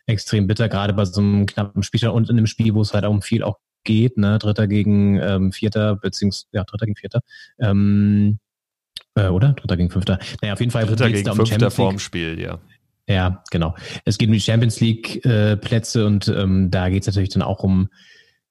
extrem 0.06 0.48
bitter, 0.48 0.68
gerade 0.68 0.92
bei 0.92 1.04
so 1.04 1.20
einem 1.20 1.46
knappen 1.46 1.84
Spielstand 1.84 2.14
und 2.14 2.28
in 2.28 2.36
einem 2.36 2.46
Spiel, 2.48 2.74
wo 2.74 2.80
es 2.80 2.92
halt 2.92 3.04
um 3.04 3.22
viel 3.22 3.44
auch 3.44 3.58
geht, 3.84 4.16
ne? 4.16 4.40
Dritter 4.40 4.66
gegen 4.66 5.20
ähm, 5.20 5.52
Vierter, 5.52 5.94
beziehungsweise 5.94 6.46
ja, 6.50 6.64
Dritter 6.64 6.86
gegen 6.86 6.96
Vierter. 6.96 7.20
Ähm, 7.60 8.40
äh, 9.14 9.28
oder? 9.28 9.52
Dritter 9.52 9.76
gegen 9.76 9.90
Fünfter. 9.90 10.18
Naja, 10.42 10.54
auf 10.54 10.60
jeden 10.60 10.72
Fall. 10.72 10.84
Dritter 10.84 11.10
gegen 11.10 11.30
um 11.30 11.36
Fünfter 11.36 11.70
vorm 11.70 12.00
Spiel, 12.00 12.40
ja. 12.40 12.58
Ja, 13.08 13.42
genau. 13.50 13.74
Es 14.04 14.18
geht 14.18 14.28
um 14.28 14.34
die 14.34 14.40
Champions 14.40 14.80
League 14.80 15.24
äh, 15.24 15.56
und 15.98 16.28
ähm, 16.28 16.70
da 16.70 16.90
geht 16.90 17.02
es 17.02 17.06
natürlich 17.06 17.30
dann 17.30 17.42
auch 17.42 17.64
um 17.64 17.88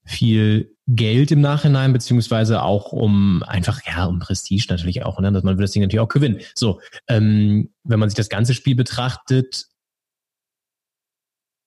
viel 0.04 0.76
Geld 0.88 1.32
im 1.32 1.42
Nachhinein, 1.42 1.94
beziehungsweise 1.94 2.64
auch 2.64 2.92
um 2.92 3.44
einfach, 3.44 3.82
ja, 3.86 4.06
um 4.06 4.20
Prestige 4.20 4.66
natürlich 4.70 5.04
auch, 5.06 5.20
ne? 5.20 5.32
dass 5.32 5.44
man 5.44 5.58
will 5.58 5.66
das 5.66 5.72
Ding 5.72 5.84
natürlich 5.84 6.00
auch 6.00 6.08
gewinnen. 6.08 6.40
So, 6.56 6.82
ähm, 7.08 7.70
wenn 7.84 8.00
man 8.00 8.10
sich 8.10 8.16
das 8.16 8.30
ganze 8.30 8.54
Spiel 8.54 8.76
betrachtet, 8.76 9.66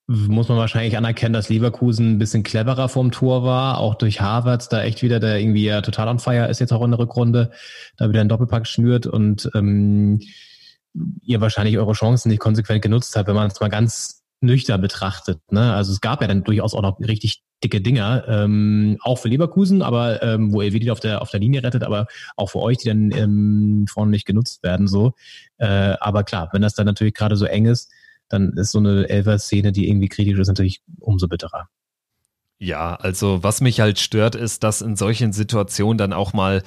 muss 0.09 0.49
man 0.49 0.59
wahrscheinlich 0.59 0.97
anerkennen, 0.97 1.35
dass 1.35 1.51
Leverkusen 1.51 2.13
ein 2.15 2.19
bisschen 2.19 2.43
cleverer 2.43 2.89
vorm 2.89 3.13
Tor 3.13 3.45
war, 3.45 3.79
auch 3.79 3.95
durch 3.95 4.21
Harvards 4.21 4.69
da 4.69 4.83
echt 4.83 5.03
wieder, 5.03 5.21
der 5.21 5.39
irgendwie 5.39 5.67
ja 5.67 5.83
total 5.83 6.09
on 6.09 6.19
fire 6.19 6.49
ist 6.49 6.59
jetzt 6.59 6.73
auch 6.73 6.83
in 6.83 6.91
der 6.91 6.99
Rückrunde, 6.99 7.53
da 7.97 8.09
wieder 8.09 8.21
einen 8.21 8.29
Doppelpack 8.29 8.67
schnürt 8.67 9.07
und 9.07 9.49
ähm, 9.55 10.21
ihr 11.23 11.41
wahrscheinlich 11.41 11.79
eure 11.79 11.93
Chancen 11.93 12.29
nicht 12.29 12.41
konsequent 12.41 12.83
genutzt 12.83 13.15
habt, 13.17 13.29
wenn 13.29 13.35
man 13.35 13.51
es 13.51 13.61
mal 13.61 13.69
ganz 13.69 14.23
nüchtern 14.41 14.81
betrachtet. 14.81 15.41
Ne? 15.51 15.75
Also 15.75 15.93
es 15.93 16.01
gab 16.01 16.23
ja 16.23 16.29
dann 16.29 16.45
durchaus 16.45 16.75
auch 16.75 16.83
noch 16.83 16.99
richtig 17.01 17.43
dicke 17.63 17.81
Dinger, 17.81 18.25
ähm, 18.27 18.97
auch 19.03 19.17
für 19.17 19.29
Leverkusen, 19.29 19.83
aber 19.83 20.23
ähm, 20.23 20.53
wo 20.53 20.63
Elvedi 20.63 20.91
auf 20.91 21.01
der 21.01 21.21
auf 21.21 21.31
der 21.31 21.41
Linie 21.41 21.63
rettet, 21.63 21.85
aber 21.85 22.07
auch 22.37 22.51
für 22.51 22.61
euch, 22.61 22.79
die 22.79 22.89
dann 22.89 23.11
ähm, 23.13 23.85
vorne 23.87 24.11
nicht 24.11 24.27
genutzt 24.27 24.63
werden. 24.63 24.89
So, 24.89 25.13
äh, 25.59 25.67
aber 26.01 26.25
klar, 26.25 26.49
wenn 26.53 26.63
das 26.63 26.75
dann 26.75 26.87
natürlich 26.87 27.15
gerade 27.15 27.37
so 27.37 27.45
eng 27.45 27.67
ist, 27.67 27.91
dann 28.31 28.55
ist 28.55 28.71
so 28.73 28.79
eine 28.79 29.09
Elfer-Szene, 29.09 29.73
die 29.73 29.89
irgendwie 29.89 30.09
kritisch 30.09 30.39
ist, 30.39 30.49
natürlich 30.49 30.81
umso 31.01 31.29
bitterer. 31.29 31.69
Ja, 32.59 32.95
also 32.95 33.43
was 33.43 33.61
mich 33.61 33.81
halt 33.81 33.99
stört, 33.99 34.35
ist, 34.35 34.63
dass 34.65 34.83
in 34.83 34.95
solchen 34.95 35.33
Situationen 35.33 35.99
dann 35.99 36.13
auch 36.13 36.33
mal, 36.33 36.63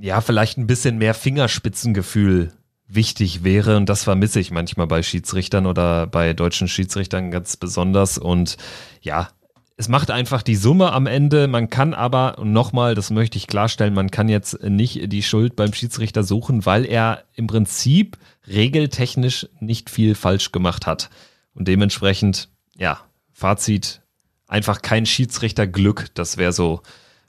ja, 0.00 0.20
vielleicht 0.20 0.58
ein 0.58 0.66
bisschen 0.66 0.98
mehr 0.98 1.14
Fingerspitzengefühl 1.14 2.52
wichtig 2.88 3.44
wäre. 3.44 3.76
Und 3.76 3.88
das 3.88 4.04
vermisse 4.04 4.40
ich 4.40 4.50
manchmal 4.50 4.86
bei 4.86 5.02
Schiedsrichtern 5.02 5.66
oder 5.66 6.06
bei 6.06 6.32
deutschen 6.32 6.68
Schiedsrichtern 6.68 7.30
ganz 7.30 7.56
besonders. 7.56 8.18
Und 8.18 8.56
ja, 9.00 9.28
es 9.76 9.88
macht 9.88 10.10
einfach 10.10 10.42
die 10.42 10.56
Summe 10.56 10.92
am 10.92 11.06
Ende. 11.06 11.48
Man 11.48 11.68
kann 11.68 11.94
aber, 11.94 12.36
nochmal, 12.42 12.94
das 12.94 13.10
möchte 13.10 13.36
ich 13.36 13.46
klarstellen, 13.46 13.94
man 13.94 14.10
kann 14.10 14.28
jetzt 14.28 14.62
nicht 14.62 15.12
die 15.12 15.22
Schuld 15.22 15.56
beim 15.56 15.72
Schiedsrichter 15.72 16.22
suchen, 16.22 16.64
weil 16.64 16.86
er 16.86 17.24
im 17.34 17.46
Prinzip 17.46 18.16
regeltechnisch 18.46 19.48
nicht 19.60 19.90
viel 19.90 20.14
falsch 20.14 20.52
gemacht 20.52 20.86
hat. 20.86 21.10
Und 21.54 21.68
dementsprechend, 21.68 22.48
ja, 22.76 23.00
Fazit, 23.32 24.00
einfach 24.46 24.80
kein 24.80 25.04
Schiedsrichterglück. 25.04 26.06
Das 26.14 26.36
wäre 26.36 26.52
so, 26.52 26.82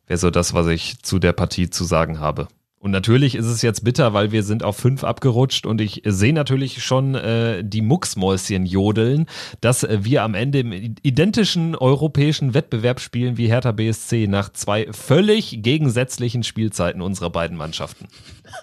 wäre 0.06 0.18
so 0.18 0.30
das, 0.30 0.54
was 0.54 0.68
ich 0.68 1.02
zu 1.02 1.20
der 1.20 1.34
Partie 1.34 1.70
zu 1.70 1.84
sagen 1.84 2.20
habe. 2.20 2.48
Und 2.88 2.92
natürlich 2.92 3.36
ist 3.36 3.48
es 3.48 3.62
jetzt 3.64 3.84
bitter, 3.84 4.14
weil 4.14 4.32
wir 4.32 4.44
sind 4.44 4.64
auf 4.64 4.78
fünf 4.78 5.04
abgerutscht 5.04 5.66
und 5.66 5.82
ich 5.82 6.04
sehe 6.06 6.32
natürlich 6.32 6.82
schon 6.82 7.16
äh, 7.16 7.62
die 7.62 7.82
Mucksmäuschen 7.82 8.66
jodeln, 8.66 9.26
dass 9.60 9.84
äh, 9.84 10.06
wir 10.06 10.24
am 10.24 10.34
Ende 10.34 10.60
im 10.60 10.72
identischen 10.72 11.76
europäischen 11.76 12.54
Wettbewerb 12.54 13.02
spielen 13.02 13.36
wie 13.36 13.50
Hertha 13.50 13.74
BSC 13.74 14.28
nach 14.28 14.54
zwei 14.54 14.88
völlig 14.94 15.64
gegensätzlichen 15.64 16.44
Spielzeiten 16.44 17.02
unserer 17.02 17.30
beiden 17.30 17.58
Mannschaften. 17.58 18.08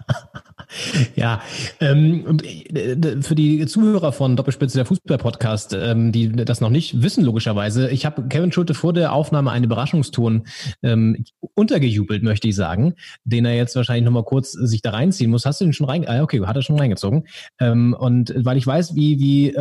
Ja, 1.16 1.42
ähm, 1.80 2.38
äh, 2.42 3.22
für 3.22 3.34
die 3.34 3.66
Zuhörer 3.66 4.12
von 4.12 4.36
Doppelspitze 4.36 4.78
der 4.78 4.86
Fußball-Podcast, 4.86 5.74
ähm, 5.74 6.12
die 6.12 6.32
das 6.32 6.60
noch 6.60 6.70
nicht 6.70 7.02
wissen, 7.02 7.24
logischerweise, 7.24 7.90
ich 7.90 8.04
habe 8.04 8.26
Kevin 8.28 8.52
Schulte 8.52 8.74
vor 8.74 8.92
der 8.92 9.12
Aufnahme 9.12 9.50
einen 9.50 9.64
Überraschungston 9.64 10.46
ähm, 10.82 11.24
untergejubelt, 11.54 12.22
möchte 12.22 12.48
ich 12.48 12.56
sagen, 12.56 12.94
den 13.24 13.44
er 13.44 13.54
jetzt 13.54 13.76
wahrscheinlich 13.76 14.04
nochmal 14.04 14.24
kurz 14.24 14.52
sich 14.52 14.82
da 14.82 14.90
reinziehen 14.90 15.30
muss. 15.30 15.46
Hast 15.46 15.60
du 15.60 15.64
den 15.64 15.72
schon 15.72 15.88
rein? 15.88 16.06
Ah, 16.08 16.22
okay, 16.22 16.40
hat 16.44 16.56
er 16.56 16.62
schon 16.62 16.78
reingezogen. 16.78 17.26
Ähm, 17.60 17.94
und 17.98 18.34
weil 18.36 18.56
ich 18.56 18.66
weiß, 18.66 18.94
wie, 18.94 19.18
wie 19.18 19.54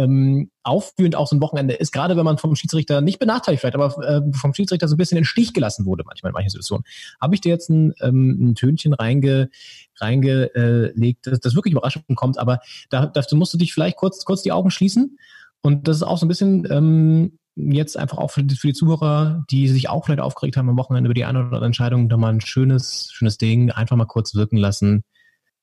aufwühlend 0.64 1.16
auch 1.16 1.28
so 1.28 1.36
ein 1.36 1.41
Wochenende 1.41 1.74
ist, 1.74 1.91
gerade 1.91 2.16
wenn 2.16 2.26
man 2.26 2.38
vom 2.38 2.55
Schiedsrichter 2.55 3.01
nicht 3.01 3.20
benachteiligt 3.20 3.61
vielleicht, 3.61 3.76
aber 3.76 3.97
äh, 4.05 4.22
vom 4.34 4.53
Schiedsrichter 4.53 4.88
so 4.88 4.95
ein 4.95 4.97
bisschen 4.97 5.18
in 5.18 5.22
den 5.22 5.28
Stich 5.28 5.53
gelassen 5.53 5.86
wurde, 5.86 6.03
manchmal 6.05 6.30
in 6.30 6.34
manchen 6.34 6.49
Situationen, 6.49 6.86
habe 7.22 7.36
ich 7.36 7.41
dir 7.41 7.49
jetzt 7.49 7.70
ein, 7.70 7.93
ähm, 8.01 8.51
ein 8.51 8.55
Tönchen 8.55 8.93
reinge, 8.93 9.49
reingelegt, 9.97 11.28
das, 11.28 11.39
das 11.39 11.55
wirklich 11.55 11.74
überraschend 11.74 12.05
kommt, 12.16 12.38
aber 12.38 12.59
da, 12.89 13.05
dazu 13.05 13.36
musst 13.36 13.53
du 13.53 13.57
dich 13.57 13.74
vielleicht 13.74 13.97
kurz, 13.97 14.24
kurz 14.26 14.41
die 14.41 14.51
Augen 14.51 14.72
schließen. 14.72 15.18
Und 15.61 15.88
das 15.88 15.97
ist 15.97 16.03
auch 16.03 16.18
so 16.18 16.26
ein 16.26 16.30
bisschen 16.30 16.68
ähm, 16.70 17.39
jetzt 17.55 17.97
einfach 17.97 18.18
auch 18.18 18.32
für 18.32 18.43
die, 18.43 18.55
für 18.55 18.68
die 18.68 18.74
Zuhörer, 18.74 19.45
die 19.49 19.68
sich 19.68 19.89
auch 19.89 20.05
vielleicht 20.05 20.20
aufgeregt 20.20 20.57
haben 20.57 20.70
am 20.70 20.78
Wochenende 20.78 21.07
über 21.07 21.14
die 21.14 21.26
eine 21.26 21.39
oder 21.39 21.47
andere 21.47 21.66
Entscheidung, 21.66 22.09
da 22.09 22.18
mal 22.18 22.34
ein 22.34 22.41
schönes, 22.41 23.09
schönes 23.11 23.38
Ding 23.38 23.72
einfach 23.72 23.95
mal 23.95 24.05
kurz 24.05 24.36
wirken 24.36 24.57
lassen. 24.57 25.03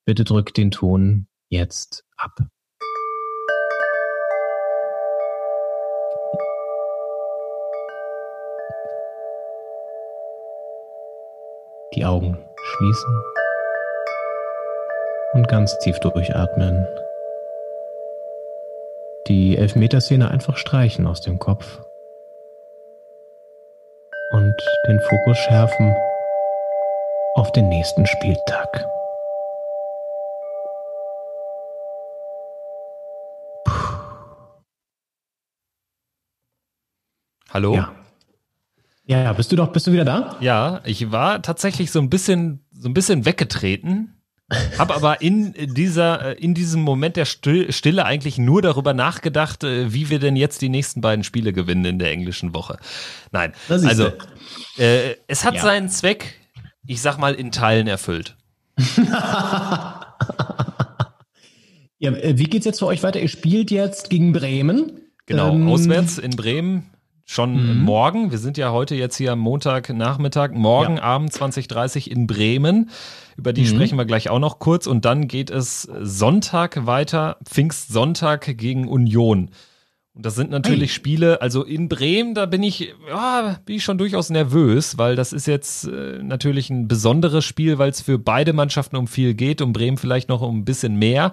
Bitte 0.05 0.25
drück 0.25 0.55
den 0.55 0.71
Ton 0.71 1.27
jetzt 1.49 2.05
ab. 2.17 2.41
Die 11.95 12.05
Augen 12.05 12.39
schließen 12.63 13.23
und 15.33 15.49
ganz 15.49 15.77
tief 15.79 15.99
durchatmen. 15.99 16.87
Die 19.27 19.57
Elfmeterszene 19.57 20.31
einfach 20.31 20.57
streichen 20.57 21.09
aus 21.09 21.21
dem 21.21 21.41
Kopf 21.41 21.81
und 24.33 24.55
den 24.87 25.01
Fokus 25.01 25.37
schärfen 25.39 25.93
auf 27.35 27.51
den 27.53 27.69
nächsten 27.69 28.07
Spieltag. 28.07 28.87
Hallo? 37.53 37.75
Ja. 37.75 38.00
Ja, 39.05 39.23
ja, 39.23 39.33
bist 39.33 39.51
du 39.51 39.57
doch, 39.57 39.73
bist 39.73 39.87
du 39.87 39.93
wieder 39.93 40.05
da? 40.05 40.37
Ja, 40.41 40.81
ich 40.85 41.11
war 41.11 41.43
tatsächlich 41.43 41.91
so 41.91 42.01
ein 42.01 42.11
bisschen, 42.11 42.65
so 42.71 42.89
ein 42.89 42.95
bisschen 42.95 43.25
weggetreten, 43.25 44.21
habe 44.79 44.95
aber 44.95 45.21
in 45.21 45.55
dieser, 45.75 46.39
in 46.39 46.55
diesem 46.55 46.83
Moment 46.83 47.17
der 47.17 47.25
Stille 47.25 48.05
eigentlich 48.05 48.39
nur 48.39 48.63
darüber 48.63 48.95
nachgedacht, 48.95 49.65
äh, 49.65 49.93
wie 49.93 50.11
wir 50.11 50.19
denn 50.19 50.37
jetzt 50.37 50.61
die 50.61 50.69
nächsten 50.69 51.01
beiden 51.01 51.25
Spiele 51.25 51.53
gewinnen 51.53 51.85
in 51.85 51.99
der 51.99 52.11
englischen 52.11 52.55
Woche. 52.55 52.79
Nein, 53.31 53.53
also 53.69 54.13
äh, 54.77 55.15
es 55.29 55.45
hat 55.45 55.55
ja. 55.55 55.63
seinen 55.63 55.89
Zweck, 55.89 56.35
ich 56.87 57.01
sag 57.01 57.19
mal, 57.19 57.35
in 57.35 57.53
Teilen 57.53 57.87
erfüllt. 57.87 58.37
ja, 58.97 60.17
äh, 62.01 62.37
wie 62.37 62.45
geht's 62.45 62.67
jetzt 62.67 62.81
für 62.81 62.87
euch 62.87 63.03
weiter? 63.03 63.21
Ihr 63.21 63.29
spielt 63.29 63.71
jetzt 63.71 64.11
gegen 64.11 64.33
Bremen. 64.33 65.01
Genau, 65.27 65.53
ähm, 65.53 65.69
auswärts 65.69 66.19
in 66.19 66.33
Bremen 66.33 66.91
schon 67.31 67.77
mhm. 67.77 67.85
morgen. 67.85 68.33
Wir 68.33 68.39
sind 68.39 68.59
ja 68.59 68.73
heute 68.73 68.97
jetzt 68.97 69.17
hier 69.17 69.33
am 69.33 69.39
Montagnachmittag, 69.39 70.51
morgen 70.51 70.97
ja. 70.97 71.05
Abend 71.05 71.33
2030 71.33 72.11
in 72.11 72.27
Bremen. 72.27 72.91
Über 73.37 73.53
die 73.53 73.61
mhm. 73.61 73.67
sprechen 73.67 73.97
wir 73.97 74.05
gleich 74.05 74.31
auch 74.31 74.41
noch 74.41 74.59
kurz. 74.59 74.89
Und 74.89 75.05
dann 75.05 75.29
geht 75.29 75.49
es 75.49 75.83
Sonntag 75.83 76.87
weiter, 76.87 77.37
Pfingstsonntag 77.45 78.59
gegen 78.59 78.89
Union. 78.89 79.51
Und 80.13 80.27
das 80.27 80.35
sind 80.35 80.51
natürlich 80.51 80.91
hey. 80.91 80.97
Spiele, 80.97 81.41
also 81.41 81.63
in 81.63 81.89
Bremen, 81.89 82.35
da 82.35 82.47
bin 82.47 82.65
ich, 82.65 82.95
ja, 83.09 83.61
bin 83.65 83.77
ich 83.77 83.85
schon 83.85 83.97
durchaus 83.97 84.31
nervös, 84.31 84.99
weil 84.99 85.15
das 85.15 85.33
ist 85.33 85.47
jetzt 85.47 85.87
äh, 85.87 86.21
natürlich 86.21 86.69
ein 86.69 86.89
besonderes 86.89 87.45
Spiel, 87.45 87.79
weil 87.79 87.91
es 87.91 88.01
für 88.01 88.19
beide 88.19 88.53
Mannschaften 88.53 88.97
um 88.97 89.07
viel 89.07 89.35
geht, 89.35 89.63
um 89.63 89.73
Bremen 89.73 89.99
vielleicht 89.99 90.29
noch 90.29 90.43
um 90.43 90.59
ein 90.59 90.65
bisschen 90.65 90.97
mehr. 90.97 91.31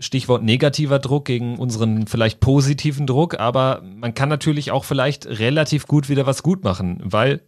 Stichwort 0.00 0.42
negativer 0.42 0.98
Druck 0.98 1.26
gegen 1.26 1.58
unseren 1.58 2.06
vielleicht 2.06 2.40
positiven 2.40 3.06
Druck, 3.06 3.38
aber 3.38 3.82
man 3.84 4.14
kann 4.14 4.28
natürlich 4.28 4.72
auch 4.72 4.84
vielleicht 4.84 5.26
relativ 5.26 5.86
gut 5.86 6.08
wieder 6.08 6.26
was 6.26 6.42
gut 6.42 6.64
machen, 6.64 7.00
weil 7.04 7.42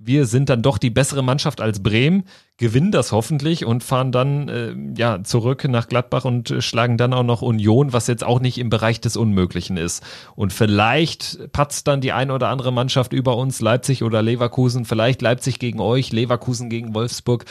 wir 0.00 0.26
sind 0.26 0.48
dann 0.48 0.62
doch 0.62 0.78
die 0.78 0.90
bessere 0.90 1.22
Mannschaft 1.22 1.60
als 1.60 1.82
Bremen, 1.82 2.22
gewinnen 2.56 2.92
das 2.92 3.10
hoffentlich 3.10 3.64
und 3.64 3.82
fahren 3.82 4.12
dann 4.12 4.48
äh, 4.48 4.74
ja 4.96 5.24
zurück 5.24 5.66
nach 5.68 5.88
Gladbach 5.88 6.24
und 6.24 6.50
äh, 6.50 6.62
schlagen 6.62 6.96
dann 6.96 7.12
auch 7.12 7.24
noch 7.24 7.42
Union, 7.42 7.92
was 7.92 8.06
jetzt 8.06 8.24
auch 8.24 8.38
nicht 8.40 8.58
im 8.58 8.70
Bereich 8.70 9.00
des 9.00 9.16
Unmöglichen 9.16 9.76
ist. 9.76 10.04
Und 10.36 10.52
vielleicht 10.52 11.52
patzt 11.52 11.88
dann 11.88 12.00
die 12.00 12.12
eine 12.12 12.32
oder 12.32 12.48
andere 12.48 12.72
Mannschaft 12.72 13.12
über 13.12 13.36
uns, 13.36 13.60
Leipzig 13.60 14.04
oder 14.04 14.22
Leverkusen, 14.22 14.84
vielleicht 14.84 15.20
Leipzig 15.20 15.58
gegen 15.58 15.80
euch, 15.80 16.12
Leverkusen 16.12 16.70
gegen 16.70 16.94
Wolfsburg 16.94 17.44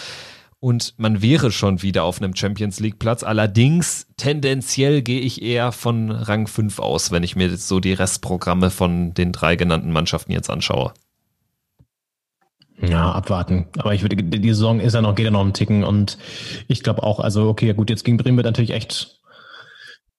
und 0.59 0.95
man 0.97 1.21
wäre 1.21 1.51
schon 1.51 1.81
wieder 1.81 2.03
auf 2.03 2.19
einem 2.19 2.35
Champions 2.35 2.79
League 2.79 2.99
Platz. 2.99 3.23
Allerdings 3.23 4.07
tendenziell 4.17 5.01
gehe 5.01 5.19
ich 5.21 5.41
eher 5.41 5.71
von 5.71 6.09
Rang 6.09 6.47
5 6.47 6.79
aus, 6.79 7.11
wenn 7.11 7.23
ich 7.23 7.35
mir 7.35 7.47
jetzt 7.47 7.67
so 7.67 7.79
die 7.79 7.93
Restprogramme 7.93 8.69
von 8.69 9.13
den 9.13 9.31
drei 9.31 9.55
genannten 9.55 9.91
Mannschaften 9.91 10.31
jetzt 10.31 10.49
anschaue. 10.49 10.93
Ja, 12.79 13.11
abwarten. 13.11 13.67
Aber 13.77 13.93
ich 13.93 14.01
würde, 14.03 14.15
die 14.15 14.49
Saison 14.49 14.79
ist 14.79 14.93
ja 14.93 15.01
noch, 15.01 15.15
geht 15.15 15.25
ja 15.25 15.31
noch 15.31 15.41
einen 15.41 15.53
Ticken 15.53 15.83
und 15.83 16.17
ich 16.67 16.83
glaube 16.83 17.03
auch, 17.03 17.19
also 17.19 17.49
okay, 17.49 17.73
gut, 17.73 17.89
jetzt 17.89 18.03
gegen 18.03 18.17
Bremen 18.17 18.37
wird 18.37 18.45
natürlich 18.45 18.71
echt, 18.71 19.19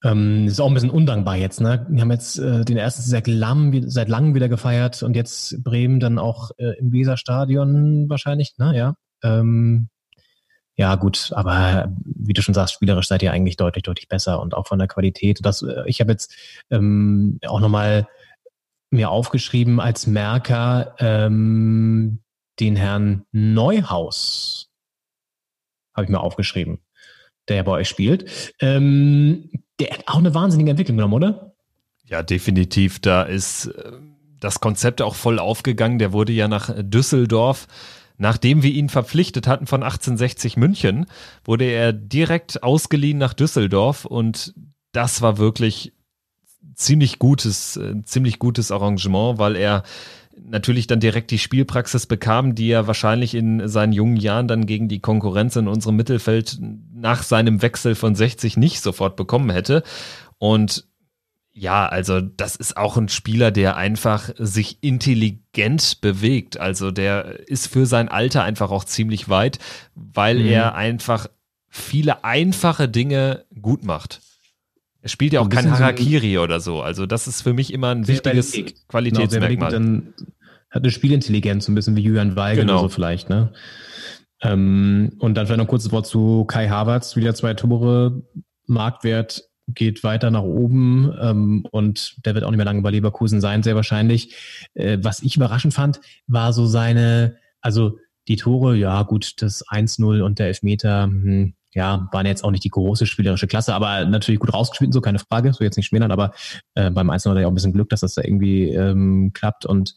ähm, 0.02 0.46
ist 0.46 0.60
auch 0.60 0.66
ein 0.66 0.74
bisschen 0.74 0.90
undankbar 0.90 1.36
jetzt, 1.36 1.60
ne? 1.60 1.86
Wir 1.88 2.00
haben 2.00 2.10
jetzt 2.10 2.38
äh, 2.38 2.64
den 2.64 2.76
ersten 2.76 3.02
seit 3.02 3.28
langem, 3.28 3.88
seit 3.88 4.08
langem 4.08 4.34
wieder 4.34 4.48
gefeiert 4.48 5.02
und 5.04 5.14
jetzt 5.14 5.62
Bremen 5.62 6.00
dann 6.00 6.18
auch 6.18 6.50
äh, 6.58 6.78
im 6.78 6.92
Weserstadion 6.92 8.08
wahrscheinlich, 8.08 8.54
ne? 8.58 8.76
Ja. 8.76 8.94
Ähm, 9.22 9.88
ja, 10.78 10.94
gut, 10.94 11.32
aber 11.34 11.92
wie 12.04 12.32
du 12.32 12.40
schon 12.40 12.54
sagst, 12.54 12.74
spielerisch 12.74 13.08
seid 13.08 13.24
ihr 13.24 13.32
eigentlich 13.32 13.56
deutlich, 13.56 13.82
deutlich 13.82 14.06
besser 14.06 14.40
und 14.40 14.54
auch 14.54 14.68
von 14.68 14.78
der 14.78 14.86
Qualität. 14.86 15.40
Das, 15.42 15.60
äh, 15.62 15.82
ich 15.86 16.00
habe 16.00 16.12
jetzt 16.12 16.32
ähm, 16.70 17.40
auch 17.44 17.58
nochmal 17.58 18.06
mir 18.90 19.10
aufgeschrieben 19.10 19.80
als 19.80 20.06
Merker 20.06 20.94
ähm, 21.00 22.20
den 22.60 22.76
Herrn 22.76 23.24
Neuhaus. 23.32 24.70
Habe 25.94 26.04
ich 26.04 26.10
mir 26.10 26.20
aufgeschrieben, 26.20 26.78
der 27.48 27.64
bei 27.64 27.72
euch 27.72 27.88
spielt. 27.88 28.54
Ähm, 28.60 29.50
der 29.80 29.90
hat 29.90 30.04
auch 30.06 30.18
eine 30.18 30.32
wahnsinnige 30.32 30.70
Entwicklung 30.70 30.96
genommen, 30.96 31.14
oder? 31.14 31.56
Ja, 32.04 32.22
definitiv. 32.22 33.00
Da 33.00 33.22
ist 33.22 33.66
äh, 33.66 33.92
das 34.38 34.60
Konzept 34.60 35.02
auch 35.02 35.16
voll 35.16 35.40
aufgegangen. 35.40 35.98
Der 35.98 36.12
wurde 36.12 36.32
ja 36.32 36.46
nach 36.46 36.72
Düsseldorf 36.78 37.66
Nachdem 38.18 38.62
wir 38.62 38.72
ihn 38.72 38.88
verpflichtet 38.88 39.46
hatten 39.46 39.66
von 39.66 39.82
1860 39.82 40.56
München, 40.56 41.06
wurde 41.44 41.64
er 41.64 41.92
direkt 41.92 42.62
ausgeliehen 42.62 43.18
nach 43.18 43.32
Düsseldorf 43.32 44.04
und 44.04 44.54
das 44.92 45.22
war 45.22 45.38
wirklich 45.38 45.92
ziemlich 46.74 47.18
gutes, 47.18 47.76
äh, 47.76 48.02
ziemlich 48.04 48.38
gutes 48.38 48.70
Arrangement, 48.70 49.38
weil 49.38 49.56
er 49.56 49.84
natürlich 50.40 50.86
dann 50.86 51.00
direkt 51.00 51.30
die 51.30 51.38
Spielpraxis 51.38 52.06
bekam, 52.06 52.54
die 52.54 52.70
er 52.70 52.86
wahrscheinlich 52.86 53.34
in 53.34 53.68
seinen 53.68 53.92
jungen 53.92 54.16
Jahren 54.16 54.48
dann 54.48 54.66
gegen 54.66 54.88
die 54.88 55.00
Konkurrenz 55.00 55.56
in 55.56 55.68
unserem 55.68 55.96
Mittelfeld 55.96 56.58
nach 56.94 57.22
seinem 57.22 57.62
Wechsel 57.62 57.94
von 57.94 58.14
60 58.14 58.56
nicht 58.56 58.80
sofort 58.80 59.16
bekommen 59.16 59.50
hätte. 59.50 59.82
Und 60.38 60.87
ja, 61.58 61.86
also 61.86 62.20
das 62.20 62.56
ist 62.56 62.76
auch 62.76 62.96
ein 62.96 63.08
Spieler, 63.08 63.50
der 63.50 63.76
einfach 63.76 64.30
sich 64.38 64.78
intelligent 64.80 66.00
bewegt. 66.00 66.58
Also 66.58 66.90
der 66.90 67.48
ist 67.48 67.66
für 67.66 67.86
sein 67.86 68.08
Alter 68.08 68.44
einfach 68.44 68.70
auch 68.70 68.84
ziemlich 68.84 69.28
weit, 69.28 69.58
weil 69.94 70.38
mhm. 70.38 70.46
er 70.46 70.74
einfach 70.74 71.26
viele 71.68 72.24
einfache 72.24 72.88
Dinge 72.88 73.44
gut 73.60 73.84
macht. 73.84 74.20
Er 75.02 75.08
spielt 75.08 75.32
ja 75.32 75.40
auch 75.40 75.48
kein 75.48 75.70
Harakiri 75.70 76.34
so 76.34 76.42
oder 76.42 76.60
so. 76.60 76.80
Also 76.80 77.06
das 77.06 77.26
ist 77.26 77.42
für 77.42 77.52
mich 77.52 77.72
immer 77.72 77.90
ein 77.90 78.06
wichtiges 78.06 78.54
überlegt. 78.54 78.88
Qualitätsmerkmal. 78.88 79.72
Genau, 79.72 80.02
hat 80.70 80.82
eine 80.82 80.90
Spielintelligenz, 80.90 81.64
so 81.64 81.72
ein 81.72 81.74
bisschen 81.74 81.96
wie 81.96 82.02
Julian 82.02 82.36
Weigel 82.36 82.64
genau. 82.64 82.74
oder 82.74 82.82
so 82.82 82.88
vielleicht, 82.90 83.30
ne? 83.30 83.52
Ähm, 84.42 85.12
und 85.18 85.34
dann 85.34 85.46
vielleicht 85.46 85.58
noch 85.58 85.64
ein 85.64 85.68
kurzes 85.68 85.90
Wort 85.90 86.06
zu 86.06 86.44
Kai 86.44 86.68
Havertz, 86.68 87.16
wieder 87.16 87.34
zwei 87.34 87.54
Tore, 87.54 88.22
Marktwert 88.66 89.47
geht 89.68 90.02
weiter 90.02 90.30
nach 90.30 90.42
oben 90.42 91.12
ähm, 91.20 91.66
und 91.70 92.24
der 92.24 92.34
wird 92.34 92.44
auch 92.44 92.50
nicht 92.50 92.56
mehr 92.56 92.64
lange 92.64 92.82
bei 92.82 92.90
Leverkusen 92.90 93.40
sein, 93.40 93.62
sehr 93.62 93.76
wahrscheinlich. 93.76 94.34
Äh, 94.74 94.98
was 95.02 95.22
ich 95.22 95.36
überraschend 95.36 95.74
fand, 95.74 96.00
war 96.26 96.52
so 96.52 96.66
seine, 96.66 97.36
also 97.60 97.98
die 98.28 98.36
Tore, 98.36 98.76
ja 98.76 99.02
gut, 99.02 99.40
das 99.42 99.66
1-0 99.66 100.22
und 100.22 100.38
der 100.38 100.48
Elfmeter, 100.48 101.04
hm, 101.04 101.54
ja, 101.74 102.08
waren 102.12 102.26
jetzt 102.26 102.44
auch 102.44 102.50
nicht 102.50 102.64
die 102.64 102.70
große 102.70 103.06
spielerische 103.06 103.46
Klasse, 103.46 103.74
aber 103.74 104.04
natürlich 104.06 104.40
gut 104.40 104.52
rausgespielt, 104.52 104.92
so 104.92 105.00
keine 105.00 105.18
Frage, 105.18 105.52
so 105.52 105.64
jetzt 105.64 105.76
nicht 105.76 105.86
schmälern, 105.86 106.10
aber 106.10 106.32
äh, 106.74 106.90
beim 106.90 107.10
1 107.10 107.26
hat 107.26 107.34
er 107.34 107.42
ja 107.42 107.46
auch 107.46 107.52
ein 107.52 107.54
bisschen 107.54 107.72
Glück, 107.72 107.90
dass 107.90 108.00
das 108.00 108.14
da 108.14 108.22
irgendwie 108.22 108.68
ähm, 108.70 109.32
klappt 109.34 109.66
und 109.66 109.94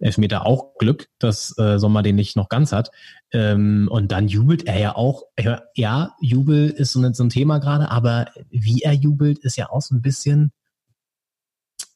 Elfmeter 0.00 0.46
auch 0.46 0.76
Glück, 0.78 1.08
dass 1.18 1.56
äh, 1.58 1.78
Sommer 1.78 2.02
den 2.02 2.16
nicht 2.16 2.36
noch 2.36 2.48
ganz 2.48 2.72
hat. 2.72 2.90
Ähm, 3.32 3.88
und 3.90 4.10
dann 4.10 4.28
jubelt 4.28 4.66
er 4.66 4.78
ja 4.78 4.96
auch, 4.96 5.22
ja, 5.74 6.14
Jubel 6.20 6.70
ist 6.70 6.92
so, 6.92 7.00
ein, 7.00 7.14
so 7.14 7.22
ein 7.22 7.30
Thema 7.30 7.58
gerade, 7.58 7.90
aber 7.90 8.26
wie 8.50 8.82
er 8.82 8.92
jubelt, 8.92 9.38
ist 9.38 9.56
ja 9.56 9.70
auch 9.70 9.80
so 9.80 9.94
ein 9.94 10.02
bisschen, 10.02 10.52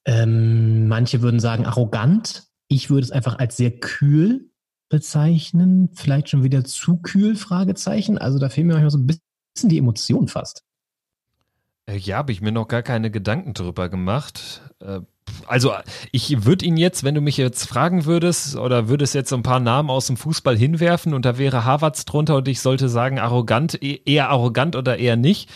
ähm, 0.05 0.87
manche 0.87 1.21
würden 1.21 1.41
sagen 1.41 1.67
arrogant, 1.67 2.45
ich 2.69 2.91
würde 2.91 3.05
es 3.05 3.11
einfach 3.11 3.39
als 3.39 3.57
sehr 3.57 3.73
kühl 3.73 4.51
bezeichnen? 4.89 5.91
Vielleicht 5.95 6.31
schon 6.31 6.43
wieder 6.43 6.65
zu 6.65 6.99
kühl? 6.99 7.37
Fragezeichen. 7.37 8.19
Also 8.19 8.39
da 8.39 8.49
fehlen 8.49 8.69
mir 8.69 8.75
manchmal 8.75 8.91
so 8.91 8.99
ein 8.99 9.07
bisschen 9.07 9.69
die 9.69 9.79
Emotion 9.79 10.29
fast. 10.29 10.63
Äh, 11.87 11.97
ja, 11.97 12.19
habe 12.19 12.33
ich 12.33 12.41
mir 12.41 12.53
noch 12.53 12.69
gar 12.69 12.83
keine 12.83 13.11
Gedanken 13.11 13.55
drüber 13.55 13.89
gemacht. 13.89 14.63
Äh, 14.81 15.01
also 15.47 15.73
ich 16.13 16.45
würde 16.45 16.65
ihn 16.65 16.77
jetzt, 16.77 17.05
wenn 17.05 17.15
du 17.15 17.21
mich 17.21 17.37
jetzt 17.37 17.67
fragen 17.67 18.05
würdest 18.05 18.57
oder 18.57 18.89
würdest 18.89 19.15
jetzt 19.15 19.31
so 19.31 19.37
ein 19.37 19.43
paar 19.43 19.61
Namen 19.61 19.91
aus 19.91 20.07
dem 20.07 20.17
Fußball 20.17 20.57
hinwerfen 20.57 21.15
und 21.15 21.25
da 21.25 21.39
wäre 21.39 21.65
Harvards 21.65 22.05
drunter 22.05 22.37
und 22.37 22.49
ich 22.49 22.61
sollte 22.61 22.89
sagen 22.89 23.19
arrogant, 23.19 23.81
e-, 23.83 24.01
eher 24.05 24.31
arrogant 24.31 24.77
oder 24.77 24.99
eher 24.99 25.17
nicht, 25.17 25.51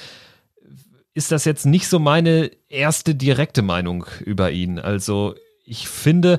ist 1.14 1.33
das 1.33 1.45
jetzt 1.45 1.66
nicht 1.66 1.89
so 1.89 1.99
meine 1.99 2.51
erste 2.68 3.14
direkte 3.14 3.62
Meinung 3.62 4.07
über 4.24 4.51
ihn. 4.51 4.78
Also 4.78 5.35
ich 5.64 5.89
finde, 5.89 6.39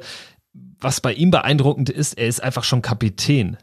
was 0.82 1.00
bei 1.00 1.14
ihm 1.14 1.32
beeindruckend 1.32 1.90
ist, 1.90 2.18
er 2.18 2.28
ist 2.28 2.44
einfach 2.44 2.64
schon 2.64 2.82
Kapitän 2.82 3.58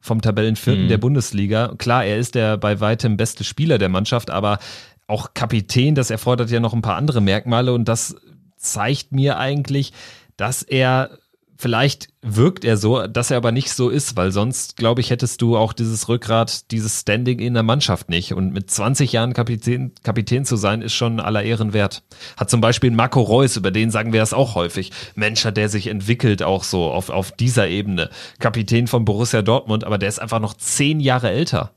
vom 0.00 0.20
Tabellenvierten 0.20 0.84
mhm. 0.84 0.88
der 0.88 0.98
Bundesliga. 0.98 1.74
Klar, 1.78 2.04
er 2.04 2.18
ist 2.18 2.34
der 2.34 2.56
bei 2.56 2.80
weitem 2.80 3.16
beste 3.16 3.44
Spieler 3.44 3.78
der 3.78 3.88
Mannschaft, 3.88 4.30
aber 4.30 4.58
auch 5.06 5.34
Kapitän, 5.34 5.94
das 5.94 6.10
erfordert 6.10 6.50
ja 6.50 6.60
noch 6.60 6.72
ein 6.72 6.82
paar 6.82 6.96
andere 6.96 7.20
Merkmale 7.20 7.72
und 7.72 7.86
das 7.86 8.16
zeigt 8.56 9.12
mir 9.12 9.38
eigentlich, 9.38 9.92
dass 10.36 10.62
er 10.62 11.18
Vielleicht 11.60 12.08
wirkt 12.22 12.64
er 12.64 12.78
so, 12.78 13.06
dass 13.06 13.30
er 13.30 13.36
aber 13.36 13.52
nicht 13.52 13.70
so 13.70 13.90
ist, 13.90 14.16
weil 14.16 14.32
sonst, 14.32 14.78
glaube 14.78 15.02
ich, 15.02 15.10
hättest 15.10 15.42
du 15.42 15.58
auch 15.58 15.74
dieses 15.74 16.08
Rückgrat, 16.08 16.70
dieses 16.70 17.00
Standing 17.00 17.38
in 17.38 17.52
der 17.52 17.62
Mannschaft 17.62 18.08
nicht. 18.08 18.32
Und 18.32 18.54
mit 18.54 18.70
20 18.70 19.12
Jahren 19.12 19.34
Kapitän, 19.34 19.92
Kapitän 20.02 20.46
zu 20.46 20.56
sein, 20.56 20.80
ist 20.80 20.94
schon 20.94 21.20
aller 21.20 21.42
Ehren 21.42 21.74
wert. 21.74 22.02
Hat 22.38 22.48
zum 22.48 22.62
Beispiel 22.62 22.90
Marco 22.92 23.20
Reus, 23.20 23.58
über 23.58 23.70
den 23.70 23.90
sagen 23.90 24.14
wir 24.14 24.20
das 24.20 24.32
auch 24.32 24.54
häufig. 24.54 24.90
Mensch, 25.16 25.44
hat 25.44 25.58
der 25.58 25.68
sich 25.68 25.88
entwickelt 25.88 26.42
auch 26.42 26.64
so 26.64 26.90
auf, 26.90 27.10
auf 27.10 27.30
dieser 27.30 27.68
Ebene. 27.68 28.08
Kapitän 28.38 28.86
von 28.86 29.04
Borussia 29.04 29.42
Dortmund, 29.42 29.84
aber 29.84 29.98
der 29.98 30.08
ist 30.08 30.18
einfach 30.18 30.40
noch 30.40 30.54
zehn 30.54 30.98
Jahre 30.98 31.28
älter. 31.28 31.74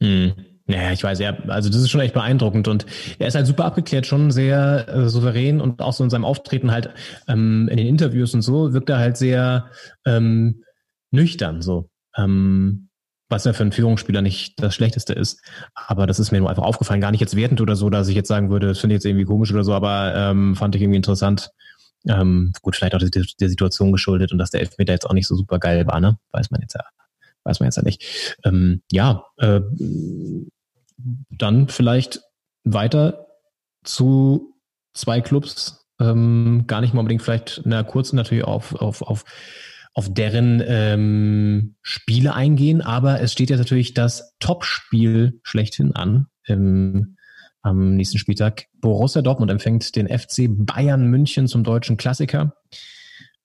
Mhm. 0.00 0.34
Naja, 0.70 0.92
ich 0.92 1.02
weiß, 1.02 1.18
er, 1.20 1.36
also 1.48 1.68
das 1.68 1.80
ist 1.80 1.90
schon 1.90 2.00
echt 2.00 2.14
beeindruckend 2.14 2.68
und 2.68 2.86
er 3.18 3.28
ist 3.28 3.34
halt 3.34 3.46
super 3.46 3.64
abgeklärt, 3.64 4.06
schon 4.06 4.30
sehr 4.30 4.88
äh, 4.88 5.08
souverän 5.08 5.60
und 5.60 5.82
auch 5.82 5.92
so 5.92 6.04
in 6.04 6.10
seinem 6.10 6.24
Auftreten 6.24 6.70
halt 6.70 6.90
ähm, 7.28 7.68
in 7.70 7.76
den 7.76 7.86
Interviews 7.86 8.34
und 8.34 8.42
so 8.42 8.72
wirkt 8.72 8.88
er 8.88 8.98
halt 8.98 9.16
sehr 9.16 9.66
ähm, 10.06 10.62
nüchtern 11.10 11.60
so. 11.60 11.90
Ähm, 12.16 12.88
was 13.30 13.44
ja 13.44 13.52
für 13.52 13.62
einen 13.62 13.72
Führungsspieler 13.72 14.22
nicht 14.22 14.60
das 14.60 14.74
Schlechteste 14.74 15.12
ist. 15.12 15.40
Aber 15.74 16.06
das 16.06 16.18
ist 16.18 16.32
mir 16.32 16.40
nur 16.40 16.50
einfach 16.50 16.64
aufgefallen, 16.64 17.00
gar 17.00 17.12
nicht 17.12 17.20
jetzt 17.20 17.36
wertend 17.36 17.60
oder 17.60 17.76
so, 17.76 17.88
dass 17.88 18.08
ich 18.08 18.16
jetzt 18.16 18.28
sagen 18.28 18.50
würde, 18.50 18.66
das 18.66 18.80
finde 18.80 18.94
ich 18.94 18.98
jetzt 18.98 19.06
irgendwie 19.06 19.24
komisch 19.24 19.52
oder 19.52 19.62
so, 19.62 19.72
aber 19.72 20.14
ähm, 20.16 20.56
fand 20.56 20.74
ich 20.74 20.82
irgendwie 20.82 20.96
interessant. 20.96 21.50
Ähm, 22.08 22.52
gut, 22.62 22.76
vielleicht 22.76 22.94
auch 22.94 22.98
der, 22.98 23.08
der 23.10 23.48
Situation 23.48 23.92
geschuldet 23.92 24.32
und 24.32 24.38
dass 24.38 24.50
der 24.50 24.60
Elfmeter 24.60 24.92
jetzt 24.92 25.08
auch 25.08 25.12
nicht 25.12 25.28
so 25.28 25.36
super 25.36 25.58
geil 25.58 25.86
war, 25.86 26.00
ne? 26.00 26.18
Weiß 26.32 26.50
man 26.50 26.60
jetzt 26.60 26.74
ja, 26.74 26.80
weiß 27.44 27.60
man 27.60 27.68
jetzt 27.68 27.76
ja 27.76 27.82
nicht. 27.82 28.36
Ähm, 28.44 28.82
ja, 28.90 29.24
äh, 29.36 29.60
dann 31.30 31.68
vielleicht 31.68 32.20
weiter 32.64 33.26
zu 33.84 34.54
zwei 34.94 35.20
Clubs 35.20 35.86
Ähm, 36.00 36.64
gar 36.66 36.80
nicht 36.80 36.94
mal 36.94 37.00
unbedingt 37.00 37.22
vielleicht, 37.22 37.60
na, 37.64 37.82
kurz 37.82 38.14
natürlich 38.14 38.44
auf, 38.44 38.74
auf, 38.74 39.02
auf, 39.02 39.24
auf 39.92 40.12
deren 40.12 40.62
ähm, 40.66 41.76
Spiele 41.82 42.32
eingehen, 42.32 42.80
aber 42.80 43.20
es 43.20 43.32
steht 43.32 43.50
jetzt 43.50 43.58
natürlich 43.58 43.92
das 43.92 44.34
Topspiel 44.38 45.40
schlechthin 45.42 45.94
an 45.94 46.28
im, 46.46 47.16
am 47.60 47.96
nächsten 47.96 48.16
Spieltag. 48.16 48.66
Borussia 48.80 49.20
Dortmund 49.20 49.50
empfängt 49.50 49.94
den 49.94 50.08
FC 50.08 50.48
Bayern 50.48 51.06
München 51.06 51.46
zum 51.46 51.64
deutschen 51.64 51.98
Klassiker. 51.98 52.54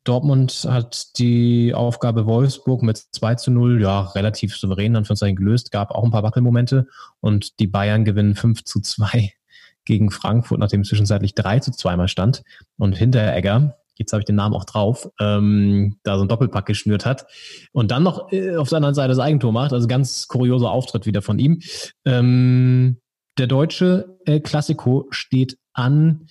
Dortmund 0.06 0.66
hat 0.70 1.18
die 1.20 1.74
Aufgabe 1.74 2.26
Wolfsburg 2.26 2.84
mit 2.84 2.98
2 2.98 3.36
zu 3.36 3.52
0, 3.52 3.82
ja, 3.82 4.02
relativ 4.02 4.56
souverän 4.56 4.96
Anführungszeichen 4.96 5.36
gelöst, 5.36 5.72
gab 5.72 5.92
auch 5.92 6.04
ein 6.04 6.12
paar 6.12 6.24
Wackelmomente 6.24 6.88
und 7.20 7.60
die 7.60 7.68
Bayern 7.68 8.06
gewinnen 8.06 8.36
5 8.36 8.64
zu 8.64 8.80
2 8.80 9.34
gegen 9.86 10.12
Frankfurt, 10.12 10.60
nachdem 10.60 10.84
zwischenzeitlich 10.84 11.36
3 11.36 11.60
zu 11.60 11.72
2 11.72 11.98
mal 11.98 12.08
stand 12.08 12.44
und 12.78 12.96
Hinteregger, 12.96 13.78
jetzt 13.96 14.14
habe 14.14 14.22
ich 14.22 14.26
den 14.26 14.36
Namen 14.36 14.56
auch 14.56 14.66
drauf, 14.66 15.10
ähm, 15.20 15.98
da 16.04 16.18
so 16.18 16.24
ein 16.24 16.28
Doppelpack 16.28 16.66
geschnürt 16.66 17.06
hat 17.06 17.26
und 17.72 17.92
dann 17.92 18.04
noch 18.04 18.32
äh, 18.32 18.56
auf 18.56 18.72
anderen 18.72 18.96
Seite 18.96 19.10
das 19.10 19.20
Eigentor 19.20 19.52
macht, 19.52 19.74
also 19.74 19.88
ganz 19.88 20.28
kurioser 20.28 20.70
Auftritt 20.70 21.06
wieder 21.06 21.22
von 21.22 21.40
ihm. 21.40 21.62
Ähm, 22.06 22.98
der 23.38 23.48
deutsche 23.48 24.18
El 24.26 24.40
Clasico 24.42 25.08
steht 25.10 25.58
an. 25.74 26.28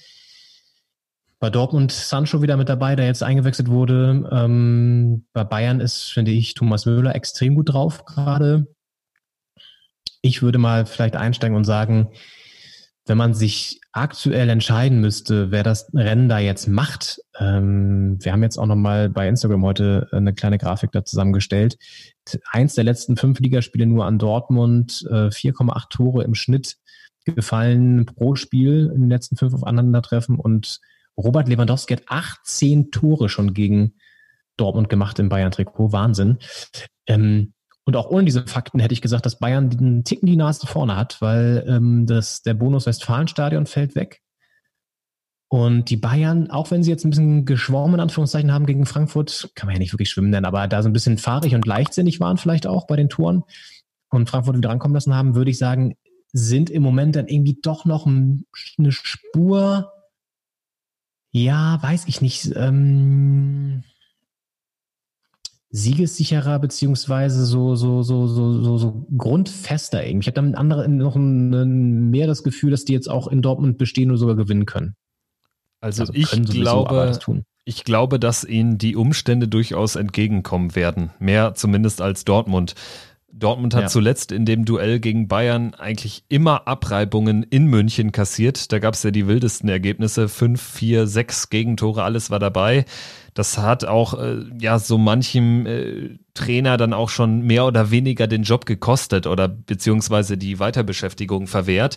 Bei 1.41 1.51
Dortmund 1.51 1.93
Sancho 1.93 2.43
wieder 2.43 2.57
mit 2.57 2.69
dabei, 2.69 2.97
der 2.97 3.07
jetzt 3.07 3.23
eingewechselt 3.23 3.69
wurde. 3.69 4.29
Ähm, 4.33 5.27
bei 5.33 5.45
Bayern 5.45 5.81
ist, 5.81 6.13
finde 6.13 6.31
ich, 6.31 6.55
Thomas 6.55 6.87
Müller 6.87 7.15
extrem 7.15 7.55
gut 7.55 7.73
drauf 7.73 8.05
gerade. 8.05 8.67
Ich 10.23 10.43
würde 10.43 10.59
mal 10.59 10.87
vielleicht 10.87 11.17
einsteigen 11.17 11.57
und 11.57 11.65
sagen, 11.65 12.11
wenn 13.07 13.19
man 13.19 13.35
sich 13.35 13.81
aktuell 13.93 14.49
entscheiden 14.49 15.01
müsste, 15.01 15.51
wer 15.51 15.63
das 15.63 15.91
Rennen 15.95 16.29
da 16.29 16.39
jetzt 16.39 16.67
macht, 16.67 17.21
ähm, 17.39 18.17
wir 18.21 18.33
haben 18.33 18.43
jetzt 18.43 18.59
auch 18.59 18.67
nochmal 18.67 19.11
bei 19.11 19.29
Instagram 19.29 19.65
heute 19.65 20.09
eine 20.13 20.33
kleine 20.33 20.59
Grafik 20.59 20.93
da 20.93 21.05
zusammengestellt. 21.05 21.77
Eins 22.51 22.75
der 22.75 22.85
letzten 22.85 23.17
fünf 23.17 23.39
Ligaspiele 23.41 23.87
nur 23.87 24.07
an 24.07 24.19
Dortmund, 24.19 25.05
äh, 25.11 25.31
4,8 25.31 25.91
Tore 25.91 26.25
im 26.25 26.35
Schnitt 26.35 26.77
gefallen 27.25 28.07
pro 28.07 28.35
Spiel 28.35 28.91
in 28.95 29.03
den 29.03 29.11
letzten 29.11 29.37
fünf 29.37 29.55
Aufeinandertreffen 29.55 30.39
und 30.39 30.81
Robert 31.17 31.49
Lewandowski 31.49 31.95
hat 31.95 32.05
18 32.07 32.91
Tore 32.91 33.29
schon 33.29 33.55
gegen 33.55 33.95
Dortmund 34.57 34.89
gemacht 34.89 35.19
im 35.19 35.29
Bayern-Trikot. 35.29 35.93
Wahnsinn. 35.93 36.39
Ähm, 37.07 37.53
und 37.85 37.97
auch 37.97 38.09
ohne 38.09 38.25
diese 38.25 38.47
Fakten 38.47 38.81
hätte 38.81 38.95
ich 38.95 39.03
gesagt, 39.03 39.27
dass 39.27 39.39
Bayern 39.39 39.69
den 39.71 40.05
Ticken 40.05 40.27
die 40.27 40.37
Nase 40.37 40.67
vorne 40.67 40.97
hat, 40.97 41.21
weil 41.21 41.65
ähm, 41.69 42.07
das, 42.07 42.43
der 42.43 42.55
Bonus 42.55 42.87
Westfalenstadion 42.87 43.67
fällt 43.67 43.95
weg. 43.95 44.21
Und 45.49 45.91
die 45.91 45.97
Bayern, 45.97 46.51
auch 46.51 46.71
wenn 46.71 46.83
sie 46.83 46.91
jetzt 46.91 47.05
ein 47.05 47.11
bisschen 47.11 47.45
geschwommen 47.45 47.95
in 47.95 48.01
Anführungszeichen 48.01 48.53
haben 48.53 48.67
gegen 48.67 48.87
Frankfurt, 48.87 49.51
kann 49.55 49.67
man 49.67 49.75
ja 49.75 49.79
nicht 49.79 49.93
wirklich 49.93 50.11
schwimmen 50.11 50.31
nennen, 50.31 50.47
aber 50.47 50.67
da 50.67 50.83
so 50.83 50.89
ein 50.89 50.95
bisschen 50.95 51.19
fahrig 51.19 51.55
und 51.55 51.67
leichtsinnig 51.67 52.19
waren 52.19 52.39
vielleicht 52.39 52.67
auch 52.67 52.87
bei 52.87 52.97
den 52.97 53.09
Toren 53.09 53.45
und 54.09 54.29
Frankfurt 54.29 54.57
wieder 54.57 54.71
rankommen 54.71 54.95
lassen 54.95 55.15
haben, 55.15 55.35
würde 55.35 55.51
ich 55.51 55.59
sagen, 55.59 55.95
sind 56.33 56.71
im 56.71 56.83
Moment 56.83 57.15
dann 57.15 57.29
irgendwie 57.29 57.59
doch 57.63 57.85
noch 57.85 58.07
eine 58.07 58.93
Spur 58.93 59.93
ja, 61.35 61.83
weiß 61.83 62.05
ich 62.07 62.21
nicht. 62.21 62.53
Ähm, 62.55 63.83
siegessicherer 65.71 66.61
beziehungsweise 66.61 67.45
so 67.45 67.75
so 67.75 68.03
so 68.03 68.29
so 68.29 68.63
so, 68.63 68.79
so 68.79 69.07
grundfester 69.19 70.07
irgendwie. 70.07 70.23
Ich 70.23 70.27
habe 70.29 70.37
dann 70.37 70.55
andere 70.55 70.89
noch 70.89 71.17
ein, 71.17 71.53
ein, 71.53 72.11
mehr 72.11 72.29
das 72.29 72.45
Gefühl, 72.45 72.71
dass 72.71 72.85
die 72.85 72.93
jetzt 72.93 73.11
auch 73.11 73.27
in 73.27 73.43
Dortmund 73.43 73.79
bestehen 73.79 74.11
oder 74.11 74.19
sogar 74.19 74.37
gewinnen 74.37 74.65
können. 74.65 74.95
Also, 75.81 76.03
also 76.03 76.13
ich 76.15 76.31
glaube, 76.31 77.19
ich 77.65 77.83
glaube, 77.83 78.21
dass 78.21 78.45
ihnen 78.45 78.79
die 78.79 78.95
Umstände 78.95 79.49
durchaus 79.49 79.97
entgegenkommen 79.97 80.77
werden. 80.77 81.11
Mehr 81.19 81.55
zumindest 81.55 82.01
als 82.01 82.25
Dortmund. 82.25 82.77
Dortmund 83.37 83.75
hat 83.75 83.83
ja. 83.83 83.89
zuletzt 83.89 84.31
in 84.31 84.45
dem 84.45 84.65
Duell 84.65 85.01
gegen 85.01 85.27
Bayern 85.27 85.75
eigentlich 85.75 86.25
immer 86.29 86.69
Abreibungen 86.69 87.43
in 87.43 87.67
München 87.67 88.13
kassiert. 88.13 88.71
Da 88.71 88.79
gab 88.79 88.95
es 88.95 89.03
ja 89.03 89.11
die 89.11 89.27
wildesten 89.27 89.69
Ergebnisse. 89.69 90.29
Fünf, 90.29 90.63
vier, 90.63 91.07
sechs 91.09 91.51
Gegentore, 91.51 92.05
alles 92.05 92.31
war 92.31 92.39
dabei. 92.39 92.85
Das 93.35 93.59
hat 93.59 93.85
auch 93.85 94.15
äh, 94.15 94.45
ja 94.61 94.79
so 94.79 94.99
manchem 94.99 95.67
äh, 95.67 96.19
Trainer 96.35 96.77
dann 96.77 96.93
auch 96.93 97.09
schon 97.09 97.43
mehr 97.43 97.67
oder 97.67 97.91
weniger 97.91 98.29
den 98.29 98.45
Job 98.45 98.67
gekostet 98.67 99.27
oder 99.27 99.49
beziehungsweise 99.49 100.39
die 100.39 100.61
Weiterbeschäftigung 100.61 101.49
verwehrt. 101.49 101.97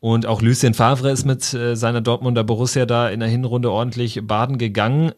Und 0.00 0.26
auch 0.26 0.40
Lucien 0.42 0.74
Favre 0.74 1.10
ist 1.10 1.24
mit 1.24 1.52
äh, 1.54 1.74
seiner 1.74 2.00
Dortmunder 2.00 2.44
Borussia 2.44 2.86
da 2.86 3.08
in 3.08 3.18
der 3.18 3.28
Hinrunde 3.28 3.72
ordentlich 3.72 4.20
baden 4.22 4.58
gegangen. 4.58 5.12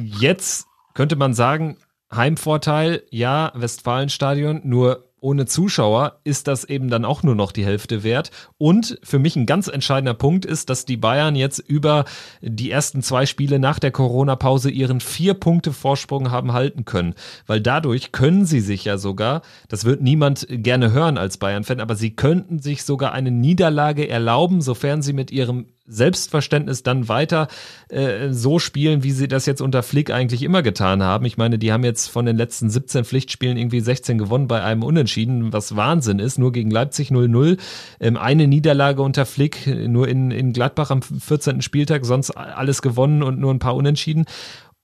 Jetzt 0.00 0.66
könnte 0.94 1.14
man 1.14 1.34
sagen, 1.34 1.76
Heimvorteil, 2.14 3.02
ja, 3.10 3.52
Westfalenstadion, 3.54 4.60
nur 4.64 5.08
ohne 5.22 5.46
Zuschauer 5.46 6.18
ist 6.24 6.48
das 6.48 6.64
eben 6.64 6.90
dann 6.90 7.04
auch 7.04 7.22
nur 7.22 7.36
noch 7.36 7.52
die 7.52 7.64
Hälfte 7.64 8.02
wert. 8.02 8.32
Und 8.58 8.98
für 9.04 9.20
mich 9.20 9.36
ein 9.36 9.46
ganz 9.46 9.68
entscheidender 9.68 10.14
Punkt 10.14 10.44
ist, 10.44 10.68
dass 10.68 10.84
die 10.84 10.96
Bayern 10.96 11.36
jetzt 11.36 11.60
über 11.60 12.04
die 12.40 12.72
ersten 12.72 13.02
zwei 13.02 13.24
Spiele 13.24 13.60
nach 13.60 13.78
der 13.78 13.92
Corona-Pause 13.92 14.68
ihren 14.68 15.00
vier 15.00 15.34
Punkte 15.34 15.72
Vorsprung 15.72 16.32
haben 16.32 16.52
halten 16.52 16.84
können. 16.84 17.14
Weil 17.46 17.60
dadurch 17.60 18.10
können 18.10 18.46
sie 18.46 18.60
sich 18.60 18.84
ja 18.84 18.98
sogar, 18.98 19.42
das 19.68 19.84
wird 19.84 20.02
niemand 20.02 20.44
gerne 20.50 20.90
hören 20.90 21.16
als 21.16 21.38
Bayern-Fan, 21.38 21.80
aber 21.80 21.94
sie 21.94 22.16
könnten 22.16 22.58
sich 22.58 22.82
sogar 22.82 23.12
eine 23.12 23.30
Niederlage 23.30 24.08
erlauben, 24.08 24.60
sofern 24.60 25.02
sie 25.02 25.12
mit 25.12 25.30
ihrem 25.30 25.66
Selbstverständnis 25.84 26.82
dann 26.82 27.08
weiter 27.08 27.48
äh, 27.88 28.30
so 28.30 28.58
spielen, 28.58 29.02
wie 29.02 29.10
sie 29.10 29.28
das 29.28 29.46
jetzt 29.46 29.60
unter 29.60 29.82
Flick 29.82 30.10
eigentlich 30.10 30.42
immer 30.42 30.62
getan 30.62 31.02
haben. 31.02 31.24
Ich 31.24 31.36
meine, 31.36 31.58
die 31.58 31.72
haben 31.72 31.84
jetzt 31.84 32.08
von 32.08 32.24
den 32.24 32.36
letzten 32.36 32.70
17 32.70 33.04
Pflichtspielen 33.04 33.56
irgendwie 33.56 33.80
16 33.80 34.16
gewonnen 34.16 34.46
bei 34.46 34.62
einem 34.62 34.82
Unentschieden, 34.82 35.52
was 35.52 35.74
Wahnsinn 35.74 36.18
ist. 36.18 36.38
Nur 36.38 36.52
gegen 36.52 36.70
Leipzig 36.70 37.10
0-0. 37.10 37.58
Ähm, 38.00 38.16
eine 38.16 38.46
Niederlage 38.46 39.02
unter 39.02 39.26
Flick, 39.26 39.66
nur 39.66 40.08
in, 40.08 40.30
in 40.30 40.52
Gladbach 40.52 40.90
am 40.90 41.02
14. 41.02 41.62
Spieltag, 41.62 42.04
sonst 42.04 42.30
alles 42.30 42.82
gewonnen 42.82 43.22
und 43.22 43.40
nur 43.40 43.52
ein 43.52 43.58
paar 43.58 43.74
Unentschieden. 43.74 44.26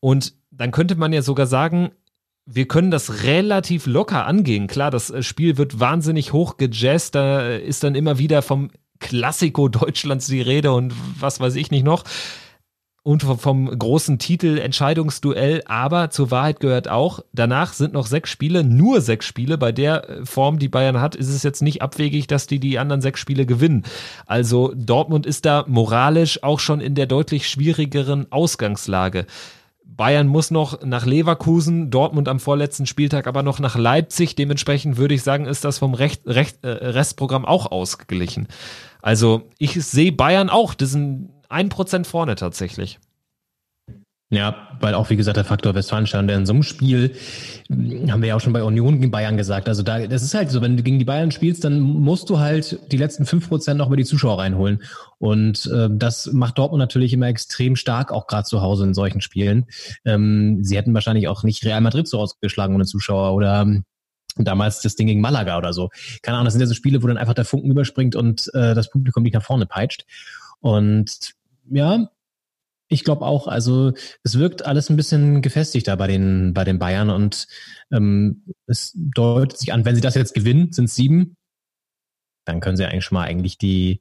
Und 0.01 0.35
dann 0.51 0.73
könnte 0.73 0.97
man 0.97 1.13
ja 1.13 1.23
sogar 1.23 1.47
sagen, 1.47 1.91
wir 2.51 2.67
können 2.67 2.91
das 2.91 3.25
relativ 3.25 3.87
locker 3.87 4.27
angehen. 4.27 4.67
Klar, 4.67 4.91
das 4.91 5.11
äh, 5.11 5.23
Spiel 5.23 5.59
wird 5.59 5.81
wahnsinnig 5.81 6.33
hoch 6.33 6.57
gejazzt, 6.57 7.15
da 7.15 7.51
ist 7.55 7.85
dann 7.85 7.95
immer 7.95 8.19
wieder 8.19 8.43
vom 8.43 8.71
Klassiko 9.01 9.69
Deutschlands 9.69 10.27
die 10.27 10.41
Rede 10.43 10.73
und 10.73 10.95
was 11.21 11.41
weiß 11.41 11.57
ich 11.57 11.71
nicht 11.71 11.85
noch. 11.85 12.05
Und 13.05 13.23
vom 13.23 13.67
großen 13.71 14.19
Titel 14.19 14.59
Entscheidungsduell, 14.59 15.63
aber 15.65 16.11
zur 16.11 16.31
Wahrheit 16.31 16.61
gehört 16.61 16.89
auch, 16.89 17.21
danach 17.33 17.73
sind 17.73 17.95
noch 17.95 18.07
sechs 18.07 18.29
Spiele, 18.29 18.65
nur 18.65 19.01
sechs 19.01 19.25
Spiele. 19.25 19.57
Bei 19.57 19.73
der 19.73 20.11
äh, 20.11 20.27
Form, 20.27 20.59
die 20.59 20.69
Bayern 20.69 21.01
hat, 21.01 21.15
ist 21.15 21.29
es 21.29 21.43
jetzt 21.43 21.63
nicht 21.63 21.81
abwegig, 21.81 22.27
dass 22.27 22.47
die 22.47 22.59
die 22.59 22.79
anderen 22.79 23.01
sechs 23.01 23.19
Spiele 23.21 23.47
gewinnen. 23.47 23.85
Also 24.27 24.75
Dortmund 24.77 25.25
ist 25.25 25.47
da 25.47 25.65
moralisch 25.67 26.43
auch 26.43 26.61
schon 26.61 26.81
in 26.81 26.95
der 26.95 27.07
deutlich 27.07 27.49
schwierigeren 27.49 28.31
Ausgangslage. 28.31 29.25
Bayern 29.89 30.29
muss 30.29 30.51
noch 30.51 30.85
nach 30.85 31.07
Leverkusen, 31.07 31.91
Dortmund 31.91 32.29
am 32.29 32.41
vorletzten 32.41 32.87
Spieltag 32.87 33.27
aber 33.27 33.43
noch 33.43 33.59
nach 33.59 33.77
Leipzig. 33.77 34.37
Dementsprechend 34.37 34.97
würde 34.97 35.15
ich 35.15 35.23
sagen, 35.23 35.47
ist 35.47 35.65
das 35.65 35.79
vom 35.79 35.95
Recht, 35.95 36.23
Recht, 36.27 36.63
äh, 36.63 36.69
Restprogramm 36.69 37.45
auch 37.45 37.73
ausgeglichen. 37.73 38.49
Also 39.01 39.49
ich 39.59 39.83
sehe 39.85 40.13
Bayern 40.13 40.51
auch, 40.51 40.75
das 40.75 40.91
sind 40.91 41.31
ein 41.49 41.71
Prozent 41.71 42.07
vorne 42.07 42.37
tatsächlich. 42.37 42.99
Ja, 44.31 44.77
weil 44.81 44.93
auch, 44.93 45.09
wie 45.09 45.17
gesagt, 45.17 45.39
der 45.39 45.45
Faktor 45.45 45.75
Westfalenstein, 45.75 46.29
der 46.29 46.37
in 46.37 46.45
so 46.45 46.53
einem 46.53 46.63
Spiel, 46.63 47.15
haben 47.71 48.21
wir 48.21 48.29
ja 48.29 48.37
auch 48.37 48.41
schon 48.41 48.53
bei 48.53 48.63
Union 48.63 49.01
gegen 49.01 49.11
Bayern 49.11 49.39
gesagt, 49.39 49.69
also 49.71 49.83
da, 49.83 50.07
das 50.07 50.23
ist 50.23 50.35
halt 50.35 50.51
so, 50.51 50.61
wenn 50.61 50.77
du 50.77 50.83
gegen 50.83 50.99
die 50.99 51.07
Bayern 51.07 51.31
spielst, 51.31 51.65
dann 51.65 51.81
musst 51.81 52.29
du 52.29 52.39
halt 52.39 52.79
die 52.93 52.99
letzten 52.99 53.25
fünf 53.25 53.49
Prozent 53.49 53.79
noch 53.79 53.87
über 53.87 53.97
die 53.97 54.05
Zuschauer 54.05 54.39
reinholen. 54.39 54.83
Und 55.17 55.65
äh, 55.73 55.89
das 55.91 56.31
macht 56.31 56.59
Dortmund 56.59 56.79
natürlich 56.79 57.15
immer 57.15 57.27
extrem 57.27 57.75
stark, 57.75 58.13
auch 58.13 58.27
gerade 58.27 58.45
zu 58.45 58.61
Hause 58.61 58.85
in 58.85 58.93
solchen 58.93 59.23
Spielen. 59.23 59.65
Ähm, 60.05 60.63
sie 60.63 60.77
hätten 60.77 60.93
wahrscheinlich 60.93 61.27
auch 61.27 61.43
nicht 61.43 61.65
Real 61.65 61.81
Madrid 61.81 62.07
so 62.07 62.19
ausgeschlagen 62.19 62.75
ohne 62.75 62.85
Zuschauer 62.85 63.33
oder 63.33 63.67
damals 64.37 64.83
das 64.83 64.95
Ding 64.95 65.07
gegen 65.07 65.23
Malaga 65.23 65.57
oder 65.57 65.73
so. 65.73 65.89
Keine 66.21 66.37
Ahnung, 66.37 66.45
das 66.45 66.53
sind 66.53 66.61
ja 66.61 66.67
so 66.67 66.75
Spiele, 66.75 67.03
wo 67.03 67.07
dann 67.07 67.17
einfach 67.17 67.35
der 67.35 67.47
Funken 67.47 67.71
überspringt 67.71 68.15
und 68.15 68.51
äh, 68.53 68.75
das 68.75 68.91
Publikum 68.91 69.25
dich 69.25 69.33
nach 69.33 69.43
vorne 69.43 69.65
peitscht. 69.65 70.05
Und 70.61 71.33
ja, 71.71 72.09
ich 72.89 73.05
glaube 73.05 73.25
auch, 73.25 73.47
also 73.47 73.93
es 74.23 74.39
wirkt 74.39 74.65
alles 74.65 74.91
ein 74.91 74.97
bisschen 74.97 75.43
gefestigter 75.43 75.97
bei 75.97 76.07
den, 76.07 76.55
bei 76.55 76.65
den 76.65 76.79
Bayern 76.79 77.11
und 77.11 77.47
ähm, 77.93 78.45
es 78.67 78.93
deutet 78.95 79.59
sich 79.59 79.73
an, 79.73 79.85
wenn 79.85 79.95
sie 79.95 80.01
das 80.01 80.15
jetzt 80.15 80.35
gewinnen, 80.35 80.73
sind 80.73 80.87
es 80.87 80.95
sieben, 80.95 81.37
dann 82.45 82.61
können 82.61 82.77
sie 82.77 82.87
eigentlich 82.87 83.05
schon 83.05 83.17
mal 83.17 83.25
eigentlich 83.25 83.59
die, 83.59 84.01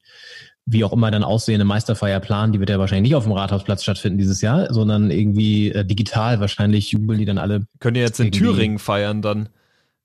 wie 0.66 0.84
auch 0.84 0.94
immer 0.94 1.12
dann 1.12 1.24
aussehende 1.24 1.66
Meisterfeier 1.66 2.20
planen, 2.20 2.54
die 2.54 2.60
wird 2.60 2.70
ja 2.70 2.80
wahrscheinlich 2.80 3.10
nicht 3.10 3.16
auf 3.16 3.24
dem 3.24 3.34
Rathausplatz 3.34 3.84
stattfinden 3.84 4.18
dieses 4.18 4.42
Jahr, 4.42 4.74
sondern 4.74 5.12
irgendwie 5.12 5.72
äh, 5.72 5.86
digital 5.86 6.40
wahrscheinlich 6.40 6.92
jubeln 6.92 7.20
die 7.20 7.26
dann 7.26 7.38
alle. 7.38 7.68
Können 7.80 7.98
ja 7.98 8.04
jetzt 8.04 8.20
in 8.20 8.32
Thüringen 8.32 8.80
feiern 8.80 9.22
dann 9.22 9.50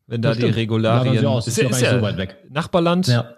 wenn 0.06 0.20
da 0.20 0.34
die 0.34 0.44
Regularien. 0.44 1.22
Ja, 1.22 1.38
ist, 1.38 1.48
ist, 1.48 1.58
ist 1.58 1.80
ja 1.80 1.96
so 1.96 2.02
weit 2.02 2.16
weg. 2.18 2.36
Nachbarland. 2.50 3.06
Ja. 3.06 3.36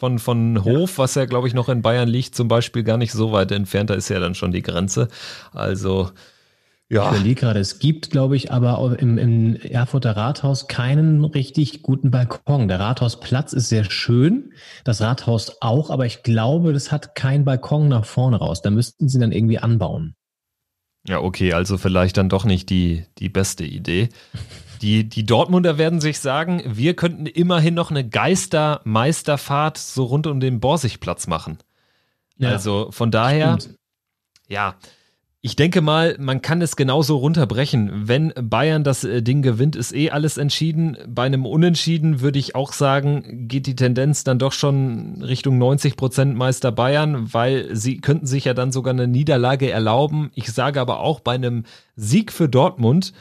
Von, 0.00 0.18
von 0.18 0.64
Hof, 0.64 0.96
was 0.96 1.14
ja, 1.14 1.26
glaube 1.26 1.46
ich, 1.46 1.52
noch 1.52 1.68
in 1.68 1.82
Bayern 1.82 2.08
liegt, 2.08 2.34
zum 2.34 2.48
Beispiel 2.48 2.82
gar 2.82 2.96
nicht 2.96 3.12
so 3.12 3.32
weit 3.32 3.52
entfernt. 3.52 3.90
Da 3.90 3.94
ist 3.94 4.08
ja 4.08 4.18
dann 4.18 4.34
schon 4.34 4.50
die 4.50 4.62
Grenze. 4.62 5.08
Also, 5.52 6.10
ja. 6.88 7.04
Ich 7.04 7.18
überlege 7.18 7.40
gerade, 7.42 7.60
es 7.60 7.78
gibt, 7.80 8.10
glaube 8.10 8.34
ich, 8.34 8.50
aber 8.50 8.98
im, 8.98 9.18
im 9.18 9.56
Erfurter 9.56 10.16
Rathaus 10.16 10.68
keinen 10.68 11.22
richtig 11.24 11.82
guten 11.82 12.10
Balkon. 12.10 12.66
Der 12.66 12.80
Rathausplatz 12.80 13.52
ist 13.52 13.68
sehr 13.68 13.84
schön, 13.84 14.54
das 14.84 15.02
Rathaus 15.02 15.58
auch, 15.60 15.90
aber 15.90 16.06
ich 16.06 16.22
glaube, 16.22 16.72
das 16.72 16.90
hat 16.90 17.14
keinen 17.14 17.44
Balkon 17.44 17.88
nach 17.88 18.06
vorne 18.06 18.38
raus. 18.38 18.62
Da 18.62 18.70
müssten 18.70 19.06
sie 19.06 19.18
dann 19.18 19.32
irgendwie 19.32 19.58
anbauen. 19.58 20.14
Ja, 21.06 21.20
okay, 21.20 21.52
also 21.52 21.76
vielleicht 21.76 22.16
dann 22.16 22.30
doch 22.30 22.46
nicht 22.46 22.70
die, 22.70 23.04
die 23.18 23.28
beste 23.28 23.64
Idee. 23.64 24.08
Die, 24.80 25.08
die 25.08 25.26
Dortmunder 25.26 25.76
werden 25.76 26.00
sich 26.00 26.20
sagen, 26.20 26.62
wir 26.66 26.94
könnten 26.94 27.26
immerhin 27.26 27.74
noch 27.74 27.90
eine 27.90 28.08
Geister-Meisterfahrt 28.08 29.76
so 29.76 30.04
rund 30.04 30.26
um 30.26 30.40
den 30.40 30.60
Borsigplatz 30.60 31.26
machen. 31.26 31.58
Ja, 32.38 32.50
also 32.50 32.88
von 32.90 33.10
daher, 33.10 33.60
stimmt. 33.60 33.78
ja, 34.48 34.76
ich 35.42 35.56
denke 35.56 35.80
mal, 35.80 36.16
man 36.18 36.42
kann 36.42 36.60
es 36.60 36.76
genauso 36.76 37.16
runterbrechen. 37.16 38.08
Wenn 38.08 38.32
Bayern 38.34 38.84
das 38.84 39.04
äh, 39.04 39.22
Ding 39.22 39.40
gewinnt, 39.40 39.74
ist 39.74 39.94
eh 39.94 40.10
alles 40.10 40.36
entschieden. 40.36 40.98
Bei 41.08 41.24
einem 41.24 41.46
Unentschieden 41.46 42.20
würde 42.20 42.38
ich 42.38 42.54
auch 42.54 42.74
sagen, 42.74 43.48
geht 43.48 43.66
die 43.66 43.76
Tendenz 43.76 44.22
dann 44.22 44.38
doch 44.38 44.52
schon 44.52 45.22
Richtung 45.22 45.56
90 45.56 45.96
Prozent 45.96 46.36
Meister 46.36 46.72
Bayern, 46.72 47.32
weil 47.32 47.74
sie 47.74 48.02
könnten 48.02 48.26
sich 48.26 48.44
ja 48.44 48.52
dann 48.52 48.70
sogar 48.70 48.92
eine 48.92 49.08
Niederlage 49.08 49.70
erlauben. 49.70 50.30
Ich 50.34 50.52
sage 50.52 50.78
aber 50.78 51.00
auch, 51.00 51.20
bei 51.20 51.34
einem 51.34 51.64
Sieg 51.96 52.32
für 52.32 52.48
Dortmund 52.48 53.14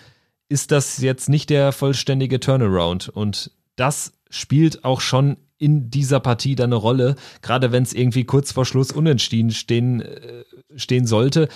ist 0.49 0.71
das 0.71 0.97
jetzt 0.97 1.29
nicht 1.29 1.49
der 1.49 1.71
vollständige 1.71 2.39
Turnaround. 2.39 3.09
Und 3.09 3.51
das 3.75 4.13
spielt 4.29 4.83
auch 4.83 5.01
schon 5.01 5.37
in 5.57 5.89
dieser 5.89 6.19
Partie 6.19 6.55
dann 6.55 6.69
eine 6.69 6.75
Rolle, 6.75 7.15
gerade 7.41 7.71
wenn 7.71 7.83
es 7.83 7.93
irgendwie 7.93 8.23
kurz 8.23 8.51
vor 8.51 8.65
Schluss 8.65 8.91
unentschieden 8.91 9.51
stehen, 9.51 10.01
äh, 10.01 10.43
stehen 10.75 11.05
sollte 11.05 11.49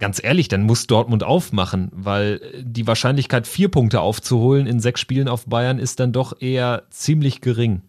ganz 0.00 0.22
ehrlich, 0.22 0.48
dann 0.48 0.62
muss 0.62 0.88
Dortmund 0.88 1.22
aufmachen, 1.22 1.90
weil 1.92 2.40
die 2.60 2.86
Wahrscheinlichkeit, 2.88 3.46
vier 3.46 3.68
Punkte 3.68 4.00
aufzuholen 4.00 4.66
in 4.66 4.80
sechs 4.80 5.00
Spielen 5.00 5.28
auf 5.28 5.46
Bayern 5.46 5.78
ist 5.78 6.00
dann 6.00 6.12
doch 6.12 6.40
eher 6.40 6.84
ziemlich 6.90 7.40
gering. 7.40 7.82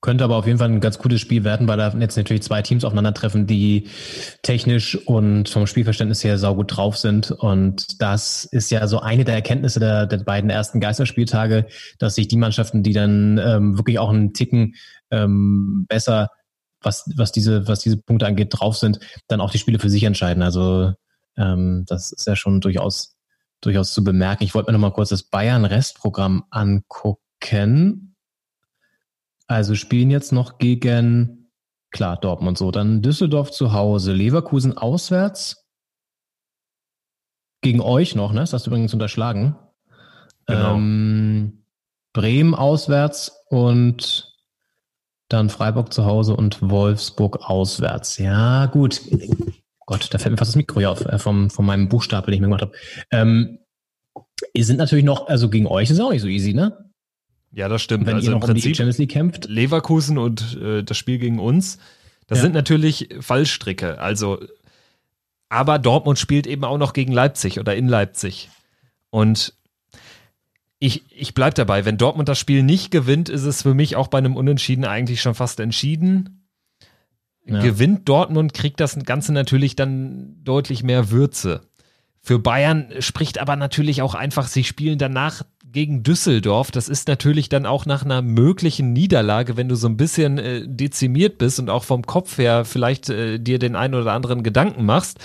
Könnte 0.00 0.22
aber 0.22 0.36
auf 0.36 0.46
jeden 0.46 0.58
Fall 0.58 0.68
ein 0.68 0.80
ganz 0.80 0.98
gutes 0.98 1.20
Spiel 1.20 1.42
werden, 1.42 1.66
weil 1.66 1.76
da 1.76 1.92
jetzt 1.98 2.16
natürlich 2.16 2.42
zwei 2.42 2.62
Teams 2.62 2.84
aufeinandertreffen, 2.84 3.48
die 3.48 3.88
technisch 4.42 4.94
und 4.94 5.48
vom 5.48 5.66
Spielverständnis 5.66 6.22
her 6.22 6.38
saugut 6.38 6.76
drauf 6.76 6.96
sind. 6.96 7.32
Und 7.32 8.00
das 8.00 8.44
ist 8.44 8.70
ja 8.70 8.86
so 8.86 9.00
eine 9.00 9.24
der 9.24 9.34
Erkenntnisse 9.34 9.80
der, 9.80 10.06
der 10.06 10.18
beiden 10.18 10.50
ersten 10.50 10.78
Geisterspieltage, 10.78 11.66
dass 11.98 12.14
sich 12.14 12.28
die 12.28 12.36
Mannschaften, 12.36 12.84
die 12.84 12.92
dann 12.92 13.38
ähm, 13.38 13.76
wirklich 13.76 13.98
auch 13.98 14.10
einen 14.10 14.34
Ticken 14.34 14.76
ähm, 15.10 15.86
besser 15.88 16.28
was, 16.82 17.10
was 17.16 17.32
diese, 17.32 17.66
was 17.66 17.80
diese 17.80 17.96
Punkte 17.96 18.26
angeht, 18.26 18.48
drauf 18.50 18.76
sind, 18.76 19.00
dann 19.26 19.40
auch 19.40 19.50
die 19.50 19.58
Spiele 19.58 19.78
für 19.78 19.90
sich 19.90 20.04
entscheiden. 20.04 20.42
Also 20.42 20.92
ähm, 21.36 21.84
das 21.86 22.12
ist 22.12 22.26
ja 22.26 22.36
schon 22.36 22.60
durchaus, 22.60 23.16
durchaus 23.60 23.92
zu 23.92 24.04
bemerken. 24.04 24.44
Ich 24.44 24.54
wollte 24.54 24.70
mir 24.70 24.78
noch 24.78 24.88
mal 24.88 24.92
kurz 24.92 25.08
das 25.10 25.24
Bayern-Restprogramm 25.24 26.44
angucken. 26.50 28.07
Also 29.48 29.74
spielen 29.74 30.10
jetzt 30.10 30.30
noch 30.30 30.58
gegen, 30.58 31.50
klar, 31.90 32.16
Dortmund 32.16 32.58
so, 32.58 32.70
dann 32.70 33.02
Düsseldorf 33.02 33.50
zu 33.50 33.72
Hause, 33.72 34.12
Leverkusen 34.12 34.76
auswärts, 34.76 35.64
gegen 37.60 37.80
euch 37.80 38.14
noch, 38.14 38.32
ne? 38.32 38.40
Das 38.40 38.52
hast 38.52 38.66
du 38.66 38.70
übrigens 38.70 38.92
unterschlagen. 38.94 39.56
Genau. 40.46 40.76
Ähm, 40.76 41.64
Bremen 42.12 42.54
auswärts 42.54 43.32
und 43.48 44.36
dann 45.28 45.50
Freiburg 45.50 45.92
zu 45.92 46.04
Hause 46.04 46.36
und 46.36 46.62
Wolfsburg 46.62 47.40
auswärts. 47.42 48.18
Ja, 48.18 48.66
gut. 48.66 49.00
Gott, 49.86 50.12
da 50.12 50.18
fällt 50.18 50.32
mir 50.32 50.38
fast 50.38 50.50
das 50.50 50.56
Mikro 50.56 50.80
hier 50.80 50.90
auf, 50.90 51.04
äh, 51.04 51.18
vom, 51.18 51.50
von 51.50 51.66
meinem 51.66 51.88
Buchstapel, 51.88 52.30
den 52.30 52.34
ich 52.34 52.40
mir 52.40 52.46
gemacht 52.46 52.62
habe. 52.62 52.72
Ähm, 53.10 53.58
ihr 54.52 54.64
sind 54.64 54.76
natürlich 54.76 55.04
noch, 55.04 55.28
also 55.28 55.50
gegen 55.50 55.66
euch 55.66 55.90
ist 55.90 56.00
auch 56.00 56.10
nicht 56.10 56.22
so 56.22 56.28
easy, 56.28 56.54
ne? 56.54 56.87
Ja, 57.52 57.68
das 57.68 57.82
stimmt. 57.82 58.06
Wenn 58.06 58.16
also 58.16 58.30
ihr 58.30 58.34
im 58.34 58.40
noch 58.40 58.48
um 58.48 58.54
die 58.54 58.60
Prinzip 58.60 58.76
Champions 58.76 58.98
League 58.98 59.10
kämpft. 59.10 59.46
Leverkusen 59.48 60.18
und 60.18 60.58
äh, 60.60 60.82
das 60.82 60.96
Spiel 60.96 61.18
gegen 61.18 61.38
uns, 61.38 61.78
das 62.26 62.38
Ja. 62.38 62.42
sind 62.42 62.52
natürlich 62.54 63.08
Fallstricke. 63.20 63.98
Also, 63.98 64.38
aber 65.48 65.78
Dortmund 65.78 66.18
spielt 66.18 66.46
eben 66.46 66.64
auch 66.64 66.78
noch 66.78 66.92
gegen 66.92 67.12
Leipzig 67.12 67.58
oder 67.58 67.74
in 67.74 67.88
Leipzig. 67.88 68.50
Und 69.10 69.54
ich, 70.78 71.04
ich 71.10 71.34
bleib 71.34 71.54
dabei, 71.54 71.84
wenn 71.84 71.96
Dortmund 71.96 72.28
das 72.28 72.38
Spiel 72.38 72.62
nicht 72.62 72.90
gewinnt, 72.90 73.28
ist 73.28 73.44
es 73.44 73.62
für 73.62 73.74
mich 73.74 73.96
auch 73.96 74.08
bei 74.08 74.18
einem 74.18 74.36
Unentschieden 74.36 74.84
eigentlich 74.84 75.20
schon 75.22 75.34
fast 75.34 75.58
entschieden. 75.58 76.46
Ja. 77.46 77.62
Gewinnt 77.62 78.08
Dortmund, 78.08 78.52
kriegt 78.52 78.78
das 78.78 78.96
Ganze 79.04 79.32
natürlich 79.32 79.74
dann 79.74 80.36
deutlich 80.44 80.82
mehr 80.82 81.10
Würze. 81.10 81.62
Für 82.20 82.38
Bayern 82.38 82.92
spricht 83.00 83.38
aber 83.38 83.56
natürlich 83.56 84.02
auch 84.02 84.14
einfach, 84.14 84.48
sie 84.48 84.64
spielen 84.64 84.98
danach 84.98 85.42
gegen 85.70 86.02
Düsseldorf. 86.02 86.70
Das 86.70 86.88
ist 86.88 87.08
natürlich 87.08 87.48
dann 87.48 87.66
auch 87.66 87.86
nach 87.86 88.04
einer 88.04 88.22
möglichen 88.22 88.92
Niederlage, 88.92 89.56
wenn 89.56 89.68
du 89.68 89.74
so 89.74 89.88
ein 89.88 89.96
bisschen 89.96 90.38
äh, 90.38 90.62
dezimiert 90.66 91.38
bist 91.38 91.58
und 91.58 91.70
auch 91.70 91.84
vom 91.84 92.04
Kopf 92.06 92.38
her 92.38 92.64
vielleicht 92.64 93.10
äh, 93.10 93.38
dir 93.38 93.58
den 93.58 93.76
einen 93.76 93.94
oder 93.94 94.12
anderen 94.12 94.42
Gedanken 94.42 94.84
machst, 94.84 95.18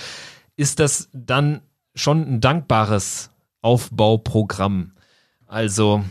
ist 0.56 0.80
das 0.80 1.08
dann 1.12 1.60
schon 1.94 2.22
ein 2.22 2.40
dankbares 2.40 3.30
Aufbauprogramm. 3.62 4.92
Also, 5.46 6.04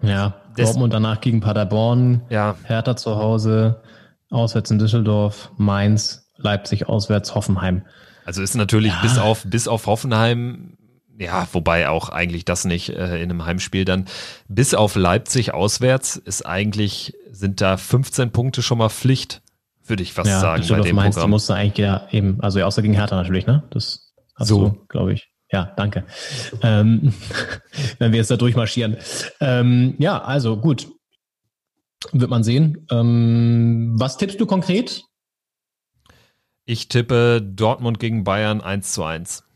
Ja, 0.00 0.34
Dortmund 0.56 0.92
danach 0.92 1.20
gegen 1.20 1.40
Paderborn, 1.40 2.22
ja, 2.30 2.56
Hertha 2.64 2.96
zu 2.96 3.16
Hause, 3.16 3.82
auswärts 4.30 4.70
in 4.70 4.78
Düsseldorf, 4.78 5.50
Mainz, 5.56 6.30
Leipzig 6.36 6.88
auswärts, 6.88 7.34
Hoffenheim. 7.34 7.82
Also 8.24 8.42
ist 8.42 8.54
natürlich 8.54 8.92
Ja. 8.92 9.00
bis 9.02 9.18
auf 9.18 9.44
bis 9.44 9.66
auf 9.68 9.86
Hoffenheim, 9.86 10.77
ja, 11.18 11.48
wobei 11.52 11.88
auch 11.88 12.08
eigentlich 12.08 12.44
das 12.44 12.64
nicht 12.64 12.90
äh, 12.90 13.16
in 13.16 13.30
einem 13.30 13.44
Heimspiel 13.44 13.84
dann 13.84 14.06
bis 14.48 14.74
auf 14.74 14.94
Leipzig 14.94 15.52
auswärts 15.52 16.16
ist 16.16 16.46
eigentlich 16.46 17.14
sind 17.30 17.60
da 17.60 17.76
15 17.76 18.30
Punkte 18.30 18.62
schon 18.62 18.78
mal 18.78 18.88
Pflicht, 18.88 19.42
würde 19.84 20.02
ich 20.02 20.12
fast 20.12 20.30
ja, 20.30 20.40
sagen 20.40 20.64
bei 20.68 20.80
dem 20.80 20.96
Mainz, 20.96 21.16
Programm. 21.16 21.30
musste 21.30 21.54
eigentlich 21.54 21.78
ja 21.78 22.06
eben, 22.10 22.40
also 22.40 22.62
außer 22.62 22.82
gegen 22.82 22.94
Hertha 22.94 23.16
natürlich, 23.16 23.46
ne? 23.46 23.64
Das 23.70 24.12
hast 24.36 24.48
So. 24.48 24.68
du, 24.68 24.86
glaube 24.88 25.12
ich. 25.12 25.30
Ja, 25.50 25.72
danke. 25.76 26.04
Ähm, 26.62 27.14
wenn 27.98 28.12
wir 28.12 28.18
jetzt 28.18 28.30
da 28.30 28.36
durchmarschieren. 28.36 28.96
Ähm, 29.40 29.94
ja, 29.98 30.20
also 30.22 30.56
gut. 30.56 30.88
Wird 32.12 32.30
man 32.30 32.44
sehen. 32.44 32.86
Ähm, 32.92 33.94
was 33.98 34.18
tippst 34.18 34.38
du 34.40 34.46
konkret? 34.46 35.02
Ich 36.64 36.88
tippe 36.88 37.40
Dortmund 37.42 37.98
gegen 37.98 38.24
Bayern 38.24 38.60
1 38.60 38.92
zu 38.92 39.02
1. 39.02 39.47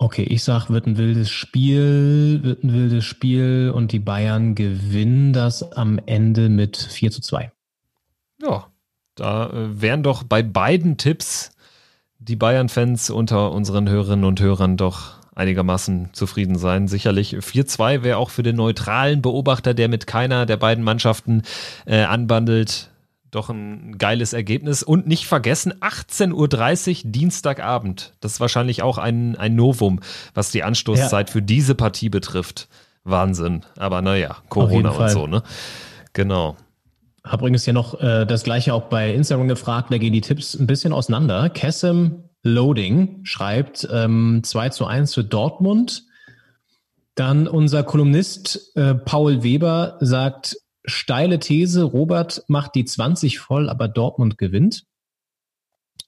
Okay, 0.00 0.22
ich 0.22 0.44
sag, 0.44 0.70
wird 0.70 0.86
ein 0.86 0.96
wildes 0.96 1.28
Spiel, 1.28 2.40
wird 2.44 2.62
ein 2.62 2.72
wildes 2.72 3.04
Spiel 3.04 3.72
und 3.74 3.90
die 3.90 3.98
Bayern 3.98 4.54
gewinnen 4.54 5.32
das 5.32 5.72
am 5.72 5.98
Ende 6.06 6.48
mit 6.48 6.76
4 6.76 7.10
zu 7.10 7.20
2. 7.20 7.50
Ja, 8.40 8.68
da 9.16 9.50
äh, 9.50 9.82
wären 9.82 10.04
doch 10.04 10.22
bei 10.22 10.44
beiden 10.44 10.98
Tipps 10.98 11.50
die 12.20 12.36
Bayern-Fans 12.36 13.10
unter 13.10 13.50
unseren 13.50 13.88
Hörerinnen 13.88 14.24
und 14.24 14.40
Hörern 14.40 14.76
doch 14.76 15.18
einigermaßen 15.34 16.10
zufrieden 16.12 16.58
sein. 16.58 16.86
Sicherlich 16.86 17.34
4-2 17.34 18.04
wäre 18.04 18.18
auch 18.18 18.30
für 18.30 18.42
den 18.44 18.56
neutralen 18.56 19.20
Beobachter, 19.20 19.74
der 19.74 19.88
mit 19.88 20.06
keiner 20.06 20.46
der 20.46 20.56
beiden 20.58 20.84
Mannschaften 20.84 21.42
äh, 21.86 22.02
anbandelt, 22.02 22.90
doch 23.30 23.50
ein 23.50 23.98
geiles 23.98 24.32
Ergebnis. 24.32 24.82
Und 24.82 25.06
nicht 25.06 25.26
vergessen, 25.26 25.74
18.30 25.80 27.04
Uhr 27.04 27.10
Dienstagabend. 27.10 28.14
Das 28.20 28.34
ist 28.34 28.40
wahrscheinlich 28.40 28.82
auch 28.82 28.98
ein, 28.98 29.36
ein 29.36 29.54
Novum, 29.54 30.00
was 30.34 30.50
die 30.50 30.62
Anstoßzeit 30.62 31.30
für 31.30 31.42
diese 31.42 31.74
Partie 31.74 32.08
betrifft. 32.08 32.68
Wahnsinn. 33.04 33.64
Aber 33.76 34.02
naja, 34.02 34.38
Corona 34.48 34.90
und 34.90 35.10
so, 35.10 35.26
ne? 35.26 35.42
Genau. 36.12 36.56
Hab 37.24 37.40
übrigens 37.40 37.66
ja 37.66 37.72
noch 37.72 38.00
äh, 38.00 38.24
das 38.24 38.42
gleiche 38.42 38.72
auch 38.72 38.84
bei 38.84 39.12
Instagram 39.12 39.48
gefragt, 39.48 39.92
da 39.92 39.98
gehen 39.98 40.12
die 40.12 40.20
Tipps 40.20 40.54
ein 40.54 40.66
bisschen 40.66 40.92
auseinander. 40.92 41.50
Kessem 41.50 42.24
Loading 42.42 43.20
schreibt 43.24 43.86
ähm, 43.92 44.40
2 44.42 44.70
zu 44.70 44.86
1 44.86 45.14
für 45.14 45.24
Dortmund. 45.24 46.04
Dann 47.14 47.48
unser 47.48 47.82
Kolumnist 47.82 48.76
äh, 48.76 48.94
Paul 48.94 49.42
Weber 49.42 49.98
sagt, 50.00 50.56
steile 50.88 51.38
These, 51.38 51.82
Robert 51.82 52.44
macht 52.48 52.74
die 52.74 52.84
20 52.84 53.38
voll, 53.38 53.68
aber 53.68 53.88
Dortmund 53.88 54.38
gewinnt. 54.38 54.84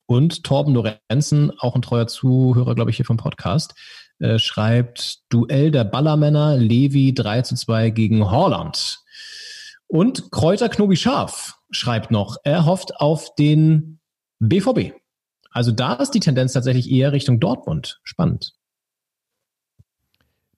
Und 0.06 0.42
Torben 0.42 0.74
Lorenzen, 0.74 1.52
auch 1.58 1.76
ein 1.76 1.82
treuer 1.82 2.08
Zuhörer, 2.08 2.74
glaube 2.74 2.90
ich, 2.90 2.96
hier 2.96 3.06
vom 3.06 3.16
Podcast, 3.16 3.74
äh, 4.18 4.38
schreibt 4.38 5.20
Duell 5.28 5.70
der 5.70 5.84
Ballermänner, 5.84 6.56
Levi 6.56 7.14
3 7.14 7.42
zu 7.42 7.54
2 7.54 7.90
gegen 7.90 8.30
Holland. 8.30 8.98
Und 9.86 10.30
Kräuter 10.30 10.68
Knobi 10.68 10.96
Scharf 10.96 11.54
schreibt 11.70 12.10
noch, 12.10 12.36
er 12.44 12.64
hofft 12.64 12.96
auf 12.96 13.34
den 13.36 14.00
BVB. 14.40 14.94
Also 15.50 15.72
da 15.72 15.94
ist 15.94 16.12
die 16.12 16.20
Tendenz 16.20 16.52
tatsächlich 16.52 16.90
eher 16.90 17.12
Richtung 17.12 17.40
Dortmund. 17.40 18.00
Spannend. 18.04 18.54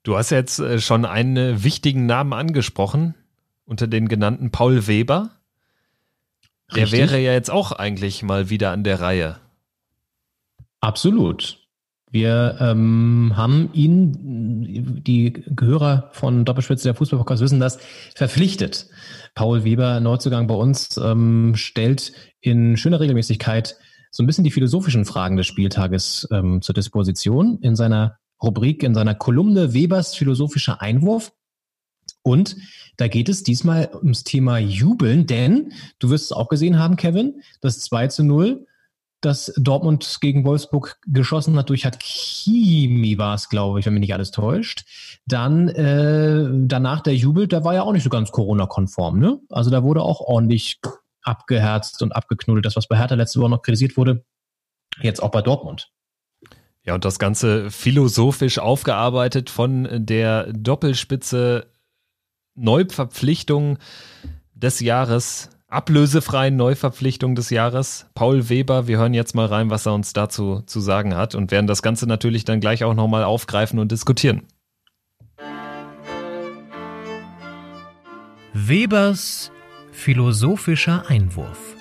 Du 0.02 0.16
hast 0.16 0.30
jetzt 0.30 0.58
äh, 0.58 0.80
schon 0.80 1.04
einen 1.04 1.62
wichtigen 1.62 2.06
Namen 2.06 2.32
angesprochen. 2.32 3.14
Unter 3.72 3.86
den 3.86 4.06
genannten 4.06 4.50
Paul 4.50 4.86
Weber. 4.86 5.30
Der 6.74 6.84
Richtig. 6.84 7.00
wäre 7.00 7.18
ja 7.18 7.32
jetzt 7.32 7.50
auch 7.50 7.72
eigentlich 7.72 8.22
mal 8.22 8.50
wieder 8.50 8.70
an 8.70 8.84
der 8.84 9.00
Reihe. 9.00 9.36
Absolut. 10.80 11.58
Wir 12.10 12.58
ähm, 12.60 13.32
haben 13.34 13.70
ihn, 13.72 15.02
die 15.02 15.32
Gehörer 15.32 16.10
von 16.12 16.44
Doppelspitze 16.44 16.84
der 16.84 16.94
Fußballpodcast 16.94 17.40
wissen 17.40 17.60
das, 17.60 17.78
verpflichtet. 18.14 18.88
Paul 19.34 19.64
Weber, 19.64 20.00
Neuzugang 20.00 20.46
bei 20.46 20.54
uns, 20.54 20.98
ähm, 20.98 21.54
stellt 21.56 22.12
in 22.42 22.76
schöner 22.76 23.00
Regelmäßigkeit 23.00 23.76
so 24.10 24.22
ein 24.22 24.26
bisschen 24.26 24.44
die 24.44 24.50
philosophischen 24.50 25.06
Fragen 25.06 25.38
des 25.38 25.46
Spieltages 25.46 26.28
ähm, 26.30 26.60
zur 26.60 26.74
Disposition 26.74 27.58
in 27.62 27.74
seiner 27.74 28.18
Rubrik, 28.42 28.82
in 28.82 28.94
seiner 28.94 29.14
Kolumne 29.14 29.72
Webers 29.72 30.14
philosophischer 30.14 30.82
Einwurf. 30.82 31.32
Und 32.22 32.56
da 32.96 33.08
geht 33.08 33.28
es 33.28 33.42
diesmal 33.42 33.90
ums 33.94 34.24
Thema 34.24 34.58
Jubeln, 34.58 35.26
denn 35.26 35.72
du 35.98 36.10
wirst 36.10 36.26
es 36.26 36.32
auch 36.32 36.48
gesehen 36.48 36.78
haben, 36.78 36.96
Kevin, 36.96 37.42
das 37.60 37.80
2 37.80 38.08
zu 38.08 38.24
0 38.24 38.66
das 39.22 39.54
Dortmund 39.56 40.18
gegen 40.20 40.44
Wolfsburg 40.44 40.98
geschossen 41.06 41.56
hat 41.56 41.70
durch 41.70 41.86
Hakimi 41.86 43.16
war 43.18 43.36
es, 43.36 43.48
glaube 43.48 43.78
ich, 43.78 43.86
wenn 43.86 43.94
mich 43.94 44.00
nicht 44.00 44.14
alles 44.14 44.32
täuscht. 44.32 44.84
Dann 45.26 45.68
äh, 45.68 46.48
danach 46.66 47.00
der 47.00 47.14
Jubel, 47.14 47.46
der 47.46 47.64
war 47.64 47.72
ja 47.72 47.82
auch 47.82 47.92
nicht 47.92 48.02
so 48.02 48.10
ganz 48.10 48.32
Corona-konform. 48.32 49.20
Ne? 49.20 49.38
Also 49.48 49.70
da 49.70 49.84
wurde 49.84 50.02
auch 50.02 50.20
ordentlich 50.20 50.80
abgeherzt 51.22 52.02
und 52.02 52.14
abgeknuddelt. 52.14 52.66
Das, 52.66 52.74
was 52.74 52.88
bei 52.88 52.98
Hertha 52.98 53.14
letzte 53.14 53.40
Woche 53.40 53.50
noch 53.50 53.62
kritisiert 53.62 53.96
wurde, 53.96 54.24
jetzt 55.00 55.22
auch 55.22 55.30
bei 55.30 55.40
Dortmund. 55.40 55.92
Ja, 56.84 56.94
und 56.96 57.04
das 57.04 57.20
Ganze 57.20 57.70
philosophisch 57.70 58.58
aufgearbeitet 58.58 59.50
von 59.50 59.88
der 60.04 60.52
Doppelspitze 60.52 61.71
Neuverpflichtung 62.54 63.78
des 64.54 64.80
Jahres, 64.80 65.50
ablösefreien 65.68 66.56
Neuverpflichtung 66.56 67.34
des 67.34 67.50
Jahres. 67.50 68.06
Paul 68.14 68.48
Weber, 68.48 68.86
wir 68.86 68.98
hören 68.98 69.14
jetzt 69.14 69.34
mal 69.34 69.46
rein, 69.46 69.70
was 69.70 69.86
er 69.86 69.94
uns 69.94 70.12
dazu 70.12 70.62
zu 70.66 70.80
sagen 70.80 71.16
hat 71.16 71.34
und 71.34 71.50
werden 71.50 71.66
das 71.66 71.82
Ganze 71.82 72.06
natürlich 72.06 72.44
dann 72.44 72.60
gleich 72.60 72.84
auch 72.84 72.94
nochmal 72.94 73.24
aufgreifen 73.24 73.78
und 73.78 73.90
diskutieren. 73.90 74.42
Webers 78.52 79.50
philosophischer 79.92 81.08
Einwurf. 81.08 81.76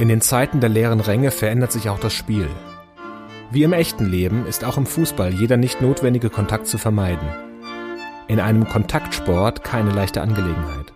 In 0.00 0.08
den 0.08 0.20
Zeiten 0.20 0.58
der 0.58 0.68
leeren 0.68 0.98
Ränge 0.98 1.30
verändert 1.30 1.70
sich 1.70 1.88
auch 1.88 2.00
das 2.00 2.12
Spiel. 2.12 2.48
Wie 3.52 3.64
im 3.64 3.74
echten 3.74 4.06
Leben 4.06 4.46
ist 4.46 4.64
auch 4.64 4.78
im 4.78 4.86
Fußball 4.86 5.34
jeder 5.34 5.58
nicht 5.58 5.82
notwendige 5.82 6.30
Kontakt 6.30 6.66
zu 6.66 6.78
vermeiden. 6.78 7.28
In 8.26 8.40
einem 8.40 8.66
Kontaktsport 8.66 9.62
keine 9.62 9.90
leichte 9.90 10.22
Angelegenheit. 10.22 10.94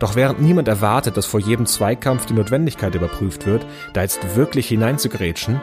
Doch 0.00 0.16
während 0.16 0.42
niemand 0.42 0.66
erwartet, 0.66 1.16
dass 1.16 1.26
vor 1.26 1.38
jedem 1.38 1.66
Zweikampf 1.66 2.26
die 2.26 2.32
Notwendigkeit 2.34 2.96
überprüft 2.96 3.46
wird, 3.46 3.64
da 3.92 4.02
jetzt 4.02 4.34
wirklich 4.34 4.66
hineinzugrätschen, 4.66 5.60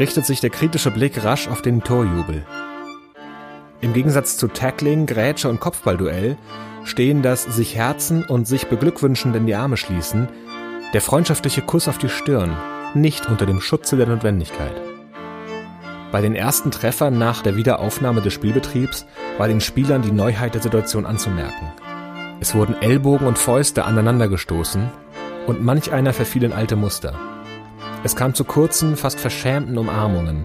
richtet 0.00 0.24
sich 0.24 0.40
der 0.40 0.48
kritische 0.48 0.90
Blick 0.90 1.22
rasch 1.22 1.48
auf 1.48 1.60
den 1.60 1.82
Torjubel. 1.84 2.46
Im 3.82 3.92
Gegensatz 3.92 4.38
zu 4.38 4.48
Tackling, 4.48 5.04
Grätsche 5.04 5.50
und 5.50 5.60
Kopfballduell 5.60 6.38
stehen 6.84 7.20
das 7.20 7.42
sich 7.42 7.76
Herzen 7.76 8.24
und 8.24 8.48
sich 8.48 8.68
beglückwünschend 8.68 9.36
in 9.36 9.46
die 9.46 9.54
Arme 9.54 9.76
schließen, 9.76 10.28
der 10.94 11.02
freundschaftliche 11.02 11.60
Kuss 11.60 11.88
auf 11.88 11.98
die 11.98 12.08
Stirn, 12.08 12.56
nicht 12.94 13.28
unter 13.28 13.44
dem 13.44 13.60
Schutze 13.60 13.98
der 13.98 14.06
Notwendigkeit. 14.06 14.83
Bei 16.14 16.20
den 16.20 16.36
ersten 16.36 16.70
Treffern 16.70 17.18
nach 17.18 17.42
der 17.42 17.56
Wiederaufnahme 17.56 18.20
des 18.20 18.32
Spielbetriebs 18.34 19.04
war 19.36 19.48
den 19.48 19.60
Spielern 19.60 20.00
die 20.00 20.12
Neuheit 20.12 20.54
der 20.54 20.62
Situation 20.62 21.06
anzumerken. 21.06 21.72
Es 22.38 22.54
wurden 22.54 22.80
Ellbogen 22.80 23.26
und 23.26 23.36
Fäuste 23.36 23.84
aneinandergestoßen 23.84 24.92
und 25.48 25.64
manch 25.64 25.90
einer 25.90 26.12
verfiel 26.12 26.44
in 26.44 26.52
alte 26.52 26.76
Muster. 26.76 27.18
Es 28.04 28.14
kam 28.14 28.32
zu 28.32 28.44
kurzen, 28.44 28.96
fast 28.96 29.18
verschämten 29.18 29.76
Umarmungen, 29.76 30.44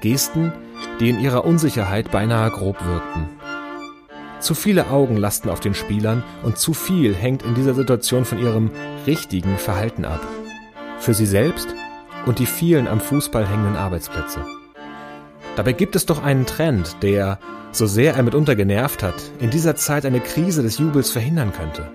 Gesten, 0.00 0.52
die 1.00 1.10
in 1.10 1.18
ihrer 1.18 1.44
Unsicherheit 1.44 2.12
beinahe 2.12 2.52
grob 2.52 2.76
wirkten. 2.86 3.30
Zu 4.38 4.54
viele 4.54 4.90
Augen 4.90 5.16
lasten 5.16 5.50
auf 5.50 5.58
den 5.58 5.74
Spielern 5.74 6.22
und 6.44 6.56
zu 6.56 6.72
viel 6.72 7.16
hängt 7.16 7.42
in 7.42 7.56
dieser 7.56 7.74
Situation 7.74 8.24
von 8.24 8.38
ihrem 8.38 8.70
richtigen 9.08 9.58
Verhalten 9.58 10.04
ab. 10.04 10.24
Für 11.00 11.14
sie 11.14 11.26
selbst 11.26 11.66
und 12.26 12.38
die 12.38 12.46
vielen 12.46 12.86
am 12.86 13.00
Fußball 13.00 13.44
hängenden 13.44 13.74
Arbeitsplätze. 13.74 14.44
Dabei 15.60 15.74
gibt 15.74 15.94
es 15.94 16.06
doch 16.06 16.22
einen 16.22 16.46
Trend, 16.46 16.96
der, 17.02 17.38
so 17.70 17.84
sehr 17.84 18.14
er 18.14 18.22
mitunter 18.22 18.56
genervt 18.56 19.02
hat, 19.02 19.16
in 19.40 19.50
dieser 19.50 19.76
Zeit 19.76 20.06
eine 20.06 20.20
Krise 20.20 20.62
des 20.62 20.78
Jubels 20.78 21.10
verhindern 21.10 21.52
könnte. 21.52 21.86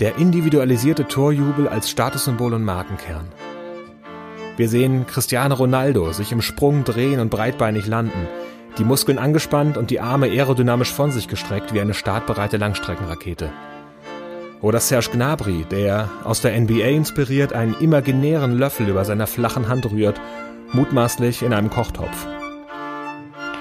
Der 0.00 0.18
individualisierte 0.18 1.06
Torjubel 1.06 1.68
als 1.68 1.88
Statussymbol 1.88 2.52
und 2.52 2.64
Markenkern. 2.64 3.28
Wir 4.56 4.68
sehen 4.68 5.06
Cristiano 5.06 5.54
Ronaldo 5.54 6.10
sich 6.10 6.32
im 6.32 6.42
Sprung 6.42 6.82
drehen 6.82 7.20
und 7.20 7.30
breitbeinig 7.30 7.86
landen, 7.86 8.26
die 8.76 8.84
Muskeln 8.84 9.18
angespannt 9.20 9.78
und 9.78 9.90
die 9.90 10.00
Arme 10.00 10.26
aerodynamisch 10.26 10.92
von 10.92 11.12
sich 11.12 11.28
gestreckt 11.28 11.72
wie 11.72 11.80
eine 11.80 11.94
startbereite 11.94 12.56
Langstreckenrakete. 12.56 13.50
Oder 14.62 14.80
Serge 14.80 15.10
Gnabry, 15.12 15.64
der, 15.70 16.08
aus 16.24 16.40
der 16.40 16.60
NBA 16.60 16.88
inspiriert, 16.88 17.52
einen 17.52 17.74
imaginären 17.74 18.58
Löffel 18.58 18.88
über 18.88 19.04
seiner 19.04 19.28
flachen 19.28 19.68
Hand 19.68 19.88
rührt, 19.92 20.20
mutmaßlich 20.72 21.42
in 21.42 21.52
einem 21.52 21.70
Kochtopf. 21.70 22.26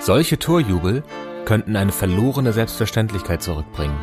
Solche 0.02 0.40
Torjubel 0.40 1.04
könnten 1.44 1.76
eine 1.76 1.92
verlorene 1.92 2.54
Selbstverständlichkeit 2.54 3.44
zurückbringen. 3.44 3.98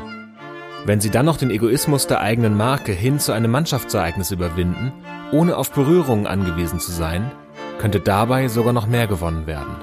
Wenn 0.85 1.01
sie 1.01 1.11
dann 1.11 1.25
noch 1.25 1.39
den 1.39 1.51
Egoismus 1.51 2.07
der 2.07 2.21
eigenen 2.21 2.55
Marke 2.55 2.93
hin 2.93 3.19
zu 3.19 3.33
einem 3.33 3.51
Mannschaftsereignis 3.51 4.31
überwinden, 4.31 4.93
ohne 5.33 5.57
auf 5.57 5.73
Berührungen 5.73 6.27
angewiesen 6.27 6.81
zu 6.81 6.93
sein, 6.93 7.33
könnte 7.79 7.99
dabei 7.99 8.49
sogar 8.49 8.75
noch 8.75 8.87
mehr 8.87 9.07
gewonnen 9.07 9.47
werden. 9.47 9.75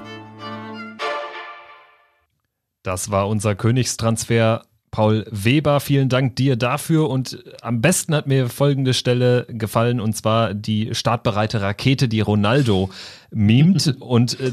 Das 2.84 3.10
war 3.10 3.28
unser 3.28 3.56
Königstransfer. 3.56 4.62
Paul 4.92 5.26
Weber, 5.32 5.80
vielen 5.80 6.08
Dank 6.08 6.36
dir 6.36 6.54
dafür. 6.54 7.10
Und 7.10 7.42
am 7.60 7.80
besten 7.80 8.14
hat 8.14 8.28
mir 8.28 8.48
folgende 8.48 8.94
Stelle 8.94 9.46
gefallen, 9.48 10.00
und 10.00 10.16
zwar 10.16 10.54
die 10.54 10.94
startbereite 10.94 11.60
Rakete, 11.60 12.06
die 12.06 12.20
Ronaldo 12.20 12.90
mimt. 13.32 13.96
und 14.00 14.38
äh, 14.38 14.52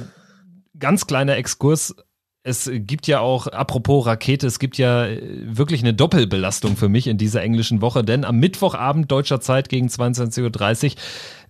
ganz 0.81 1.07
kleiner 1.07 1.37
Exkurs. 1.37 1.95
Es 2.43 2.69
gibt 2.73 3.05
ja 3.07 3.19
auch, 3.19 3.47
apropos 3.47 4.07
Rakete, 4.07 4.47
es 4.47 4.57
gibt 4.57 4.79
ja 4.79 5.05
äh, 5.05 5.21
wirklich 5.45 5.81
eine 5.81 5.93
Doppelbelastung 5.93 6.75
für 6.75 6.89
mich 6.89 7.07
in 7.07 7.17
dieser 7.17 7.43
englischen 7.43 7.81
Woche, 7.81 8.03
denn 8.03 8.25
am 8.25 8.39
Mittwochabend 8.39 9.09
deutscher 9.09 9.39
Zeit 9.39 9.69
gegen 9.69 9.87
22.30 9.87 10.95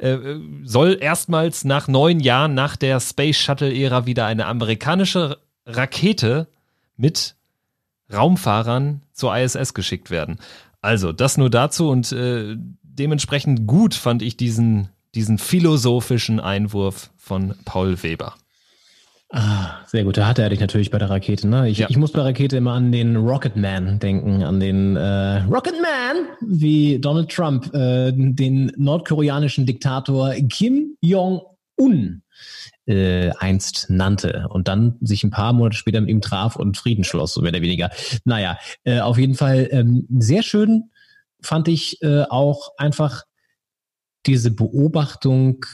Uhr 0.02 0.06
äh, 0.06 0.40
soll 0.64 0.98
erstmals 1.00 1.64
nach 1.64 1.88
neun 1.88 2.20
Jahren 2.20 2.54
nach 2.54 2.76
der 2.76 3.00
Space 3.00 3.38
Shuttle-Ära 3.38 4.06
wieder 4.06 4.26
eine 4.26 4.46
amerikanische 4.48 5.38
Rakete 5.66 6.48
mit 6.98 7.36
Raumfahrern 8.14 9.02
zur 9.14 9.36
ISS 9.36 9.74
geschickt 9.74 10.12
werden. 10.12 10.40
Also, 10.82 11.14
das 11.14 11.38
nur 11.38 11.50
dazu 11.50 11.90
und 11.90 12.12
äh, 12.12 12.58
dementsprechend 12.84 13.66
gut 13.66 13.94
fand 13.94 14.22
ich 14.22 14.36
diesen, 14.36 14.90
diesen 15.16 15.38
philosophischen 15.38 16.40
Einwurf 16.40 17.12
von 17.18 17.56
Paul 17.64 18.04
Weber. 18.04 18.36
Ah, 19.34 19.80
sehr 19.88 20.04
gut. 20.04 20.18
Da 20.18 20.28
hatte 20.28 20.42
er 20.42 20.50
dich 20.50 20.60
natürlich 20.60 20.92
bei 20.92 20.98
der 20.98 21.10
Rakete. 21.10 21.48
Ne? 21.48 21.70
Ich, 21.70 21.78
Ja. 21.78 21.88
ich 21.90 21.96
muss 21.96 22.12
bei 22.12 22.22
Rakete 22.22 22.58
immer 22.58 22.74
an 22.74 22.92
den 22.92 23.16
Rocket 23.16 23.56
Man 23.56 23.98
denken, 24.00 24.44
an 24.44 24.60
den 24.60 24.98
äh, 24.98 25.44
Rocket 25.44 25.76
Man, 25.82 26.26
wie 26.42 27.00
Donald 27.00 27.32
Trump 27.32 27.74
äh, 27.74 28.12
den 28.12 28.74
nordkoreanischen 28.76 29.66
Diktator 29.66 30.34
Kim 30.50 30.98
Jong-un 31.00 32.24
äh, 32.88 33.30
einst 33.40 33.90
nannte 33.90 34.48
und 34.50 34.68
dann 34.68 34.98
sich 35.00 35.24
ein 35.24 35.32
paar 35.32 35.54
Monate 35.54 35.78
später 35.78 36.02
mit 36.02 36.10
ihm 36.10 36.22
traf 36.22 36.58
und 36.58 36.76
Frieden 36.76 37.06
schloss, 37.06 37.34
so 37.34 37.42
mehr 37.42 37.52
oder 37.52 37.62
weniger. 37.62 37.90
Naja, 38.26 38.58
äh, 38.84 39.00
auf 39.00 39.18
jeden 39.18 39.36
Fall 39.36 39.70
ähm, 39.72 40.08
sehr 40.20 40.44
schön 40.44 40.90
fand 41.42 41.70
ich 41.70 42.02
äh, 42.02 42.24
auch 42.24 42.72
einfach 42.78 43.24
diese 44.26 44.52
Beobachtung, 44.52 45.66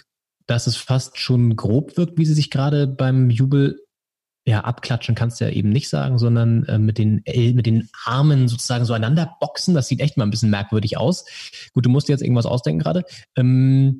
dass 0.47 0.67
es 0.67 0.75
fast 0.75 1.19
schon 1.19 1.55
grob 1.55 1.97
wirkt, 1.97 2.17
wie 2.17 2.25
sie 2.25 2.33
sich 2.33 2.49
gerade 2.49 2.87
beim 2.87 3.29
Jubel 3.29 3.79
ja, 4.45 4.61
abklatschen 4.61 5.13
kannst 5.13 5.41
du 5.41 5.45
ja 5.45 5.51
eben 5.51 5.69
nicht 5.69 5.89
sagen, 5.89 6.17
sondern 6.17 6.63
äh, 6.65 6.79
mit, 6.79 6.97
den, 6.97 7.21
El- 7.25 7.53
mit 7.53 7.65
den 7.65 7.89
Armen 8.05 8.47
sozusagen 8.47 8.85
so 8.85 8.93
einander 8.93 9.35
boxen. 9.41 9.75
Das 9.75 9.89
sieht 9.89 9.99
echt 9.99 10.15
mal 10.15 10.23
ein 10.23 10.29
bisschen 10.29 10.49
merkwürdig 10.49 10.97
aus. 10.97 11.25
Gut, 11.73 11.85
du 11.85 11.89
musst 11.89 12.07
dir 12.07 12.13
jetzt 12.13 12.21
irgendwas 12.21 12.45
ausdenken 12.45 12.79
gerade. 12.79 13.03
Ähm, 13.35 13.99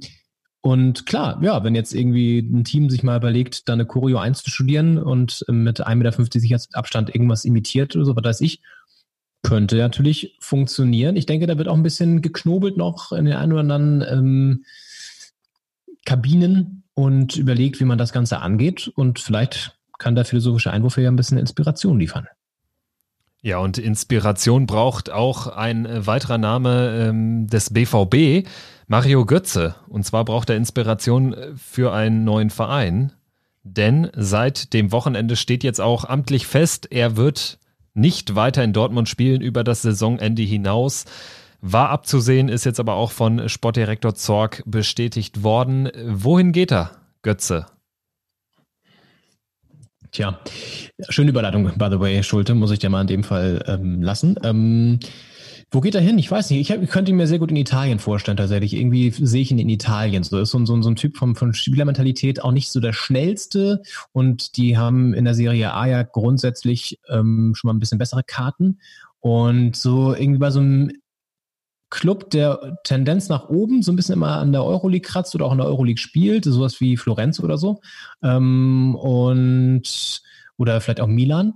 und 0.62 1.06
klar, 1.06 1.40
ja, 1.44 1.66
wenn 1.66 1.76
jetzt 1.76 1.94
irgendwie 1.94 2.40
ein 2.40 2.64
Team 2.64 2.90
sich 2.90 3.04
mal 3.04 3.18
überlegt, 3.18 3.68
da 3.68 3.74
eine 3.74 3.86
Choreo 3.86 4.20
einzustudieren 4.20 4.98
und 4.98 5.44
äh, 5.50 5.52
mit 5.52 5.86
1,50 5.86 5.96
Meter 5.96 6.40
Sicherheitsabstand 6.40 7.14
irgendwas 7.14 7.44
imitiert 7.44 7.98
oder 7.98 8.06
so, 8.06 8.16
was 8.16 8.24
weiß 8.24 8.42
ich, 8.42 8.62
könnte 9.44 9.76
natürlich 9.78 10.38
funktionieren. 10.40 11.18
Ich 11.18 11.26
denke, 11.26 11.48
da 11.48 11.58
wird 11.58 11.68
auch 11.68 11.76
ein 11.76 11.84
bisschen 11.84 12.22
geknobelt 12.22 12.78
noch 12.78 13.12
in 13.12 13.26
den 13.26 13.36
ein 13.36 13.52
oder 13.52 13.62
anderen 13.62 14.02
ähm, 14.02 14.66
Kabinen 16.08 16.84
und 16.94 17.36
überlegt, 17.36 17.80
wie 17.80 17.86
man 17.86 17.98
das 17.98 18.14
Ganze 18.14 18.40
angeht. 18.40 18.88
Und 18.88 19.20
vielleicht 19.20 19.78
kann 20.00 20.16
der 20.16 20.26
philosophische 20.26 20.72
Einwurf 20.72 20.98
ja 20.98 21.10
ein 21.10 21.18
bisschen 21.18 21.38
Inspiration 21.38 22.00
liefern. 22.00 22.28
Ja, 23.42 23.60
und 23.60 23.78
Inspiration 23.78 24.66
braucht 24.66 25.12
auch 25.12 25.48
ein 25.48 25.86
äh, 25.86 26.08
weiterer 26.08 26.38
Name 26.38 27.08
ähm, 27.10 27.48
des 27.48 27.72
BVB, 27.72 28.48
Mario 28.88 29.26
Götze. 29.26 29.76
Und 29.90 30.06
zwar 30.06 30.26
braucht 30.26 30.50
er 30.50 30.56
Inspiration 30.56 31.34
äh, 31.34 31.52
für 31.56 31.94
einen 31.94 32.24
neuen 32.24 32.50
Verein. 32.50 33.14
Denn 33.64 34.10
seit 34.16 34.74
dem 34.74 34.92
Wochenende 34.94 35.36
steht 35.36 35.64
jetzt 35.64 35.82
auch 35.82 36.06
amtlich 36.06 36.48
fest, 36.48 36.88
er 36.90 37.18
wird 37.18 37.60
nicht 37.94 38.36
weiter 38.36 38.64
in 38.64 38.74
Dortmund 38.74 39.10
spielen 39.10 39.42
über 39.42 39.64
das 39.64 39.82
Saisonende 39.82 40.44
hinaus. 40.44 41.06
War 41.62 41.90
abzusehen, 41.90 42.50
ist 42.50 42.66
jetzt 42.66 42.80
aber 42.80 42.94
auch 42.94 43.12
von 43.12 43.50
Sportdirektor 43.50 44.14
Zorg 44.14 44.64
bestätigt 44.66 45.44
worden. 45.44 45.90
Wohin 46.06 46.52
geht 46.52 46.72
er, 46.72 46.92
Götze? 47.24 47.66
Tja, 50.12 50.40
schöne 51.10 51.32
Überleitung, 51.32 51.66
by 51.78 51.88
the 51.92 52.00
way, 52.00 52.24
Schulte, 52.24 52.56
muss 52.56 52.72
ich 52.72 52.80
dir 52.80 52.90
mal 52.90 53.02
in 53.02 53.08
dem 53.08 53.24
Fall 53.24 53.64
ähm, 53.68 54.02
lassen. 54.02 54.36
Ähm, 54.44 55.00
wo 55.70 55.82
geht 55.82 55.96
er 55.96 56.02
hin? 56.02 56.18
Ich 56.18 56.32
weiß 56.32 56.50
nicht. 56.50 56.62
Ich, 56.62 56.72
hab, 56.72 56.82
ich 56.82 56.90
könnte 56.90 57.12
ihn 57.12 57.18
mir 57.18 57.28
sehr 57.28 57.40
gut 57.40 57.52
in 57.52 57.58
Italien 57.58 58.00
vorstellen, 58.00 58.38
tatsächlich. 58.38 58.74
Irgendwie 58.74 59.12
sehe 59.12 59.42
ich 59.42 59.52
ihn 59.52 59.60
in 59.60 59.68
Italien. 59.68 60.24
So 60.24 60.40
ist 60.40 60.52
so, 60.52 60.66
so, 60.66 60.82
so 60.82 60.90
ein 60.90 60.96
Typ 60.96 61.18
von, 61.18 61.36
von 61.36 61.54
Spielermentalität 61.54 62.42
auch 62.42 62.54
nicht 62.54 62.70
so 62.72 62.80
der 62.80 62.94
schnellste. 62.94 63.82
Und 64.14 64.56
die 64.56 64.78
haben 64.78 65.14
in 65.14 65.26
der 65.26 65.34
Serie 65.34 65.74
A 65.74 65.86
ja 65.86 66.04
grundsätzlich 66.04 67.00
ähm, 67.10 67.54
schon 67.54 67.68
mal 67.68 67.74
ein 67.74 67.80
bisschen 67.80 67.98
bessere 67.98 68.24
Karten. 68.24 68.80
Und 69.20 69.76
so 69.76 70.16
irgendwie 70.16 70.40
bei 70.40 70.52
so 70.52 70.62
einem 70.62 70.94
Club, 71.90 72.30
der 72.32 72.78
Tendenz 72.84 73.30
nach 73.30 73.50
oben 73.50 73.82
so 73.82 73.92
ein 73.92 73.96
bisschen 73.96 74.14
immer 74.14 74.38
an 74.38 74.52
der 74.52 74.64
Euroleague 74.64 75.08
kratzt 75.08 75.34
oder 75.36 75.46
auch 75.46 75.54
in 75.54 75.58
der 75.58 75.68
Euroleague 75.68 76.02
spielt, 76.02 76.44
sowas 76.44 76.82
wie 76.82 76.98
Florenz 76.98 77.40
oder 77.40 77.58
so. 77.58 77.80
Ähm, 78.22 78.96
und 78.96 80.22
oder 80.58 80.82
vielleicht 80.82 81.02
auch 81.02 81.08
Milan. 81.08 81.54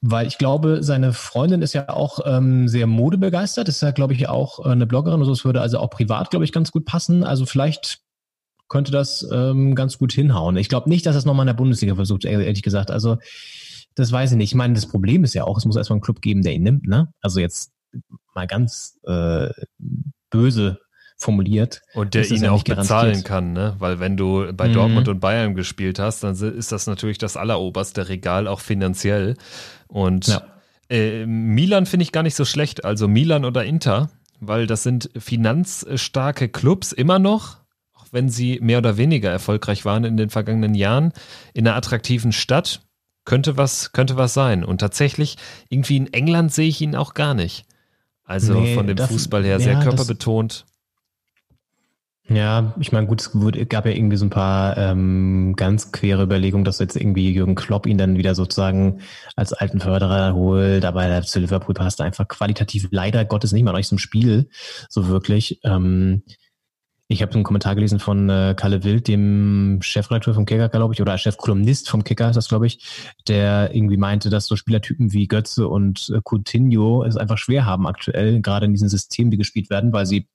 Weil 0.00 0.26
ich 0.26 0.38
glaube, 0.38 0.82
seine 0.82 1.12
Freundin 1.12 1.62
ist 1.62 1.72
ja 1.72 1.88
auch 1.88 2.20
ähm, 2.24 2.68
sehr 2.68 2.86
modebegeistert, 2.86 3.68
ist 3.68 3.82
ja, 3.82 3.90
glaube 3.90 4.14
ich, 4.14 4.28
auch 4.28 4.64
äh, 4.64 4.70
eine 4.70 4.86
Bloggerin 4.86 5.20
und 5.20 5.26
so. 5.26 5.32
Es 5.32 5.44
würde 5.44 5.60
also 5.60 5.78
auch 5.78 5.90
privat, 5.90 6.30
glaube 6.30 6.44
ich, 6.44 6.52
ganz 6.52 6.70
gut 6.70 6.84
passen. 6.84 7.24
Also 7.24 7.46
vielleicht 7.46 8.00
könnte 8.68 8.92
das 8.92 9.26
ähm, 9.32 9.74
ganz 9.74 9.98
gut 9.98 10.12
hinhauen. 10.12 10.56
Ich 10.56 10.68
glaube 10.68 10.88
nicht, 10.88 11.06
dass 11.06 11.16
es 11.16 11.24
nochmal 11.24 11.44
in 11.44 11.48
der 11.48 11.54
Bundesliga 11.54 11.94
versucht, 11.94 12.24
ehrlich 12.26 12.62
gesagt. 12.62 12.90
Also 12.90 13.16
das 13.94 14.12
weiß 14.12 14.32
ich 14.32 14.36
nicht. 14.36 14.50
Ich 14.52 14.54
meine, 14.54 14.74
das 14.74 14.86
Problem 14.86 15.24
ist 15.24 15.34
ja 15.34 15.44
auch, 15.44 15.58
es 15.58 15.64
muss 15.64 15.74
erstmal 15.74 15.96
einen 15.96 16.02
Club 16.02 16.20
geben, 16.20 16.42
der 16.42 16.54
ihn 16.54 16.62
nimmt. 16.62 16.86
Ne? 16.86 17.12
Also 17.20 17.40
jetzt 17.40 17.72
mal 18.34 18.46
ganz 18.46 18.98
äh, 19.04 19.48
böse 20.30 20.78
formuliert. 21.18 21.82
Und 21.94 22.14
der 22.14 22.30
ihn 22.30 22.46
auch 22.46 22.62
bezahlen 22.62 23.24
kann, 23.24 23.52
ne? 23.52 23.74
Weil 23.78 23.98
wenn 23.98 24.16
du 24.16 24.52
bei 24.52 24.68
mhm. 24.68 24.72
Dortmund 24.72 25.08
und 25.08 25.20
Bayern 25.20 25.54
gespielt 25.54 25.98
hast, 25.98 26.22
dann 26.22 26.34
ist 26.34 26.70
das 26.70 26.86
natürlich 26.86 27.18
das 27.18 27.36
alleroberste 27.36 28.08
Regal, 28.08 28.46
auch 28.46 28.60
finanziell. 28.60 29.36
Und 29.88 30.28
ja. 30.28 30.42
äh, 30.88 31.26
Milan 31.26 31.86
finde 31.86 32.04
ich 32.04 32.12
gar 32.12 32.22
nicht 32.22 32.36
so 32.36 32.44
schlecht. 32.44 32.84
Also 32.84 33.08
Milan 33.08 33.44
oder 33.44 33.64
Inter, 33.64 34.10
weil 34.38 34.68
das 34.68 34.84
sind 34.84 35.10
finanzstarke 35.18 36.48
Clubs 36.48 36.92
immer 36.92 37.18
noch, 37.18 37.56
auch 37.94 38.06
wenn 38.12 38.28
sie 38.28 38.60
mehr 38.62 38.78
oder 38.78 38.96
weniger 38.96 39.30
erfolgreich 39.30 39.84
waren 39.84 40.04
in 40.04 40.16
den 40.16 40.30
vergangenen 40.30 40.74
Jahren, 40.74 41.12
in 41.52 41.66
einer 41.66 41.76
attraktiven 41.76 42.32
Stadt. 42.32 42.82
Könnte 43.24 43.58
was, 43.58 43.92
könnte 43.92 44.16
was 44.16 44.32
sein. 44.32 44.64
Und 44.64 44.78
tatsächlich, 44.78 45.36
irgendwie 45.68 45.98
in 45.98 46.10
England 46.14 46.50
sehe 46.50 46.68
ich 46.68 46.80
ihn 46.80 46.96
auch 46.96 47.12
gar 47.12 47.34
nicht. 47.34 47.66
Also 48.28 48.60
nee, 48.60 48.74
von 48.74 48.86
dem 48.86 48.96
das, 48.96 49.10
Fußball 49.10 49.42
her 49.42 49.58
sehr 49.58 49.72
ja, 49.72 49.82
körperbetont. 49.82 50.66
Ja, 52.28 52.74
ich 52.78 52.92
meine, 52.92 53.06
gut, 53.06 53.22
es 53.22 53.68
gab 53.70 53.86
ja 53.86 53.92
irgendwie 53.92 54.18
so 54.18 54.26
ein 54.26 54.30
paar 54.30 54.76
ähm, 54.76 55.54
ganz 55.56 55.92
quere 55.92 56.24
Überlegungen, 56.24 56.66
dass 56.66 56.78
jetzt 56.78 56.94
irgendwie 56.94 57.32
Jürgen 57.32 57.54
Klopp 57.54 57.86
ihn 57.86 57.96
dann 57.96 58.18
wieder 58.18 58.34
sozusagen 58.34 59.00
als 59.34 59.54
alten 59.54 59.80
Förderer 59.80 60.34
holt, 60.34 60.84
aber 60.84 61.22
zu 61.22 61.40
Liverpool 61.40 61.74
passt 61.74 62.02
einfach 62.02 62.28
qualitativ 62.28 62.88
leider 62.90 63.24
Gottes 63.24 63.52
nicht 63.52 63.62
mal 63.62 63.72
noch 63.72 63.78
nicht 63.78 63.88
zum 63.88 63.96
Spiel, 63.96 64.50
so 64.90 65.08
wirklich. 65.08 65.60
Ähm, 65.64 66.22
ich 67.10 67.22
habe 67.22 67.32
einen 67.32 67.42
Kommentar 67.42 67.74
gelesen 67.74 67.98
von 67.98 68.28
äh, 68.28 68.54
Kalle 68.54 68.84
Wild, 68.84 69.08
dem 69.08 69.78
Chefredakteur 69.80 70.34
vom 70.34 70.44
Kicker, 70.44 70.68
glaube 70.68 70.92
ich, 70.92 71.00
oder 71.00 71.16
Chefkolumnist 71.16 71.88
vom 71.88 72.04
Kicker 72.04 72.28
ist 72.28 72.36
das, 72.36 72.48
glaube 72.48 72.66
ich, 72.66 72.80
der 73.26 73.74
irgendwie 73.74 73.96
meinte, 73.96 74.28
dass 74.28 74.46
so 74.46 74.56
Spielertypen 74.56 75.12
wie 75.14 75.26
Götze 75.26 75.68
und 75.68 76.10
äh, 76.14 76.20
Coutinho 76.22 77.04
es 77.04 77.16
einfach 77.16 77.38
schwer 77.38 77.64
haben 77.64 77.86
aktuell, 77.86 78.42
gerade 78.42 78.66
in 78.66 78.72
diesen 78.72 78.90
Systemen, 78.90 79.30
die 79.30 79.38
gespielt 79.38 79.70
werden, 79.70 79.94
weil 79.94 80.04
sie 80.04 80.28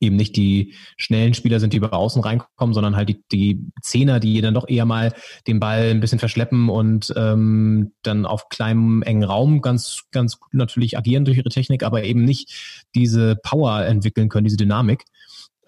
eben 0.00 0.16
nicht 0.16 0.36
die 0.36 0.72
schnellen 0.96 1.34
Spieler 1.34 1.60
sind, 1.60 1.74
die 1.74 1.76
über 1.76 1.92
außen 1.92 2.22
reinkommen, 2.22 2.72
sondern 2.72 2.96
halt 2.96 3.10
die, 3.10 3.22
die 3.30 3.66
Zehner, 3.82 4.20
die 4.20 4.40
dann 4.40 4.54
doch 4.54 4.68
eher 4.68 4.86
mal 4.86 5.12
den 5.46 5.60
Ball 5.60 5.90
ein 5.90 6.00
bisschen 6.00 6.18
verschleppen 6.18 6.70
und 6.70 7.12
ähm, 7.16 7.92
dann 8.02 8.24
auf 8.24 8.48
kleinem, 8.48 9.02
engen 9.02 9.24
Raum 9.24 9.60
ganz, 9.60 10.04
ganz 10.10 10.40
gut 10.40 10.54
natürlich 10.54 10.96
agieren 10.96 11.26
durch 11.26 11.36
ihre 11.36 11.50
Technik, 11.50 11.82
aber 11.82 12.04
eben 12.04 12.24
nicht 12.24 12.88
diese 12.94 13.36
Power 13.36 13.84
entwickeln 13.84 14.30
können, 14.30 14.44
diese 14.44 14.56
Dynamik. 14.56 15.04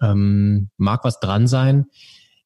Ähm, 0.01 0.69
mag 0.77 1.03
was 1.03 1.19
dran 1.19 1.47
sein. 1.47 1.85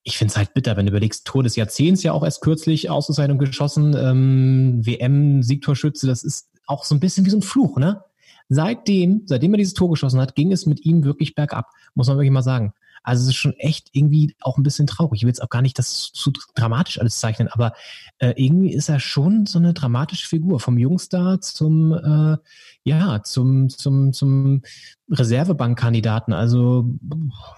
Ich 0.03 0.17
finde 0.17 0.31
es 0.31 0.37
halt 0.37 0.53
bitter, 0.53 0.77
wenn 0.77 0.85
du 0.85 0.91
überlegst, 0.91 1.25
Tor 1.25 1.43
des 1.43 1.55
Jahrzehnts 1.55 2.03
ja 2.03 2.13
auch 2.13 2.23
erst 2.23 2.41
kürzlich 2.41 2.89
Auszeichnung 2.89 3.37
geschossen, 3.37 3.95
ähm, 3.97 4.85
WM-Siegtorschütze, 4.85 6.07
das 6.07 6.23
ist 6.23 6.49
auch 6.67 6.83
so 6.85 6.95
ein 6.95 6.99
bisschen 6.99 7.25
wie 7.25 7.29
so 7.29 7.37
ein 7.37 7.41
Fluch, 7.41 7.77
ne? 7.77 8.03
Seitdem, 8.47 9.23
seitdem 9.25 9.53
er 9.53 9.57
dieses 9.57 9.75
Tor 9.75 9.91
geschossen 9.91 10.19
hat, 10.19 10.35
ging 10.35 10.51
es 10.51 10.65
mit 10.65 10.83
ihm 10.85 11.03
wirklich 11.03 11.35
bergab, 11.35 11.69
muss 11.93 12.07
man 12.07 12.17
wirklich 12.17 12.31
mal 12.31 12.41
sagen. 12.41 12.73
Also 13.03 13.23
es 13.23 13.29
ist 13.29 13.35
schon 13.35 13.53
echt 13.53 13.89
irgendwie 13.93 14.35
auch 14.41 14.57
ein 14.57 14.63
bisschen 14.63 14.87
traurig. 14.87 15.19
Ich 15.19 15.23
will 15.23 15.29
jetzt 15.29 15.41
auch 15.41 15.49
gar 15.49 15.61
nicht 15.61 15.77
das 15.79 16.11
zu 16.13 16.31
dramatisch 16.55 16.99
alles 16.99 17.19
zeichnen, 17.19 17.47
aber 17.47 17.73
äh, 18.19 18.33
irgendwie 18.35 18.73
ist 18.73 18.89
er 18.89 18.99
schon 18.99 19.45
so 19.45 19.59
eine 19.59 19.73
dramatische 19.73 20.27
Figur. 20.27 20.59
Vom 20.59 20.77
Jungstar 20.77 21.41
zum, 21.41 21.93
äh, 21.93 22.37
ja, 22.83 23.23
zum, 23.23 23.69
zum, 23.69 24.13
zum 24.13 24.61
Reservebankkandidaten. 25.09 26.33
Also 26.33 26.89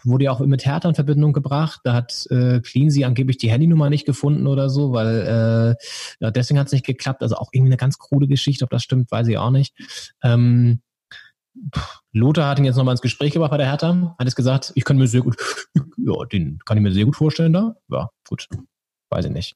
wurde 0.03 0.25
ja 0.25 0.31
auch 0.31 0.39
mit 0.39 0.65
Hertha 0.65 0.87
in 0.89 0.95
Verbindung 0.95 1.33
gebracht. 1.33 1.81
Da 1.83 1.93
hat 1.93 2.25
äh, 2.29 2.59
Cleansey 2.61 3.03
angeblich 3.03 3.37
die 3.37 3.51
Handynummer 3.51 3.89
nicht 3.89 4.05
gefunden 4.05 4.47
oder 4.47 4.69
so, 4.69 4.93
weil 4.93 5.77
äh, 5.79 6.23
ja, 6.23 6.31
deswegen 6.31 6.59
hat 6.59 6.67
es 6.67 6.73
nicht 6.73 6.85
geklappt. 6.85 7.21
Also 7.21 7.35
auch 7.35 7.49
irgendwie 7.51 7.69
eine 7.69 7.77
ganz 7.77 7.97
krude 7.97 8.27
Geschichte. 8.27 8.63
Ob 8.63 8.69
das 8.69 8.83
stimmt, 8.83 9.11
weiß 9.11 9.27
ich 9.27 9.37
auch 9.37 9.51
nicht. 9.51 9.73
Ähm, 10.23 10.81
Lothar 12.11 12.49
hat 12.49 12.59
ihn 12.59 12.65
jetzt 12.65 12.75
nochmal 12.75 12.93
ins 12.93 13.01
Gespräch 13.01 13.31
gebracht 13.31 13.51
bei 13.51 13.57
der 13.57 13.67
Hertha, 13.67 14.15
hat 14.17 14.27
jetzt 14.27 14.35
gesagt, 14.35 14.71
ich 14.75 14.83
kann 14.83 14.97
mir 14.97 15.07
sehr 15.07 15.21
gut, 15.21 15.37
ja, 15.97 16.25
den 16.31 16.59
kann 16.65 16.77
ich 16.77 16.83
mir 16.83 16.91
sehr 16.91 17.05
gut 17.05 17.15
vorstellen 17.15 17.53
da. 17.53 17.75
Ja, 17.89 18.09
gut. 18.27 18.47
Weiß 19.09 19.25
ich 19.25 19.31
nicht. 19.31 19.55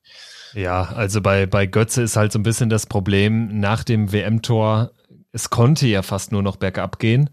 Ja, 0.54 0.84
also 0.84 1.22
bei, 1.22 1.46
bei 1.46 1.66
Götze 1.66 2.02
ist 2.02 2.18
halt 2.18 2.34
so 2.34 2.40
ein 2.40 2.44
bisschen 2.44 2.70
das 2.70 2.86
Problem, 2.86 3.60
nach 3.60 3.86
dem 3.86 4.12
WM-Tor, 4.12 4.92
es 5.32 5.50
konnte 5.50 5.88
ja 5.88 6.02
fast 6.02 6.32
nur 6.32 6.44
noch 6.44 6.58
bergab 6.58 7.00
gehen. 7.00 7.30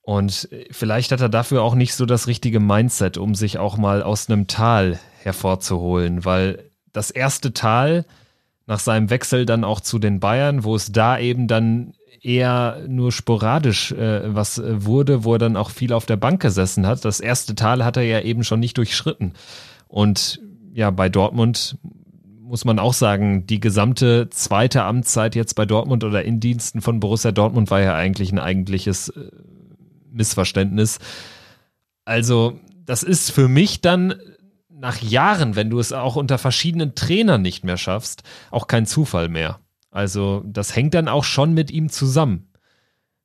Und 0.00 0.48
vielleicht 0.70 1.12
hat 1.12 1.20
er 1.20 1.28
dafür 1.28 1.62
auch 1.62 1.74
nicht 1.74 1.94
so 1.94 2.06
das 2.06 2.26
richtige 2.26 2.60
Mindset, 2.60 3.18
um 3.18 3.34
sich 3.34 3.58
auch 3.58 3.76
mal 3.76 4.02
aus 4.02 4.30
einem 4.30 4.46
Tal 4.46 4.98
hervorzuholen, 5.22 6.24
weil 6.24 6.70
das 6.94 7.10
erste 7.10 7.52
Tal 7.52 8.06
nach 8.66 8.78
seinem 8.78 9.10
Wechsel 9.10 9.44
dann 9.44 9.64
auch 9.64 9.80
zu 9.80 9.98
den 9.98 10.20
Bayern, 10.20 10.64
wo 10.64 10.74
es 10.74 10.92
da 10.92 11.18
eben 11.18 11.46
dann 11.48 11.92
eher 12.20 12.84
nur 12.88 13.12
sporadisch 13.12 13.92
äh, 13.92 14.34
was 14.34 14.58
äh, 14.58 14.84
wurde, 14.84 15.24
wo 15.24 15.34
er 15.34 15.38
dann 15.38 15.56
auch 15.56 15.70
viel 15.70 15.92
auf 15.92 16.06
der 16.06 16.16
Bank 16.16 16.40
gesessen 16.40 16.86
hat. 16.86 17.04
Das 17.04 17.20
erste 17.20 17.54
Tal 17.54 17.84
hat 17.84 17.96
er 17.96 18.02
ja 18.02 18.20
eben 18.20 18.44
schon 18.44 18.60
nicht 18.60 18.76
durchschritten. 18.76 19.34
Und 19.86 20.40
ja, 20.72 20.90
bei 20.90 21.08
Dortmund 21.08 21.78
muss 22.40 22.64
man 22.64 22.78
auch 22.78 22.94
sagen, 22.94 23.46
die 23.46 23.60
gesamte 23.60 24.30
zweite 24.30 24.82
Amtszeit 24.84 25.34
jetzt 25.34 25.54
bei 25.54 25.66
Dortmund 25.66 26.02
oder 26.02 26.24
in 26.24 26.40
Diensten 26.40 26.80
von 26.80 26.98
Borussia 26.98 27.30
Dortmund 27.30 27.70
war 27.70 27.80
ja 27.80 27.94
eigentlich 27.94 28.32
ein 28.32 28.38
eigentliches 28.38 29.10
äh, 29.10 29.30
Missverständnis. 30.10 30.98
Also, 32.04 32.58
das 32.86 33.02
ist 33.02 33.30
für 33.30 33.48
mich 33.48 33.82
dann 33.82 34.14
nach 34.70 35.02
Jahren, 35.02 35.56
wenn 35.56 35.70
du 35.70 35.78
es 35.78 35.92
auch 35.92 36.16
unter 36.16 36.38
verschiedenen 36.38 36.94
Trainern 36.94 37.42
nicht 37.42 37.64
mehr 37.64 37.76
schaffst, 37.76 38.22
auch 38.50 38.66
kein 38.66 38.86
Zufall 38.86 39.28
mehr. 39.28 39.60
Also 39.98 40.44
das 40.46 40.76
hängt 40.76 40.94
dann 40.94 41.08
auch 41.08 41.24
schon 41.24 41.54
mit 41.54 41.72
ihm 41.72 41.88
zusammen. 41.88 42.52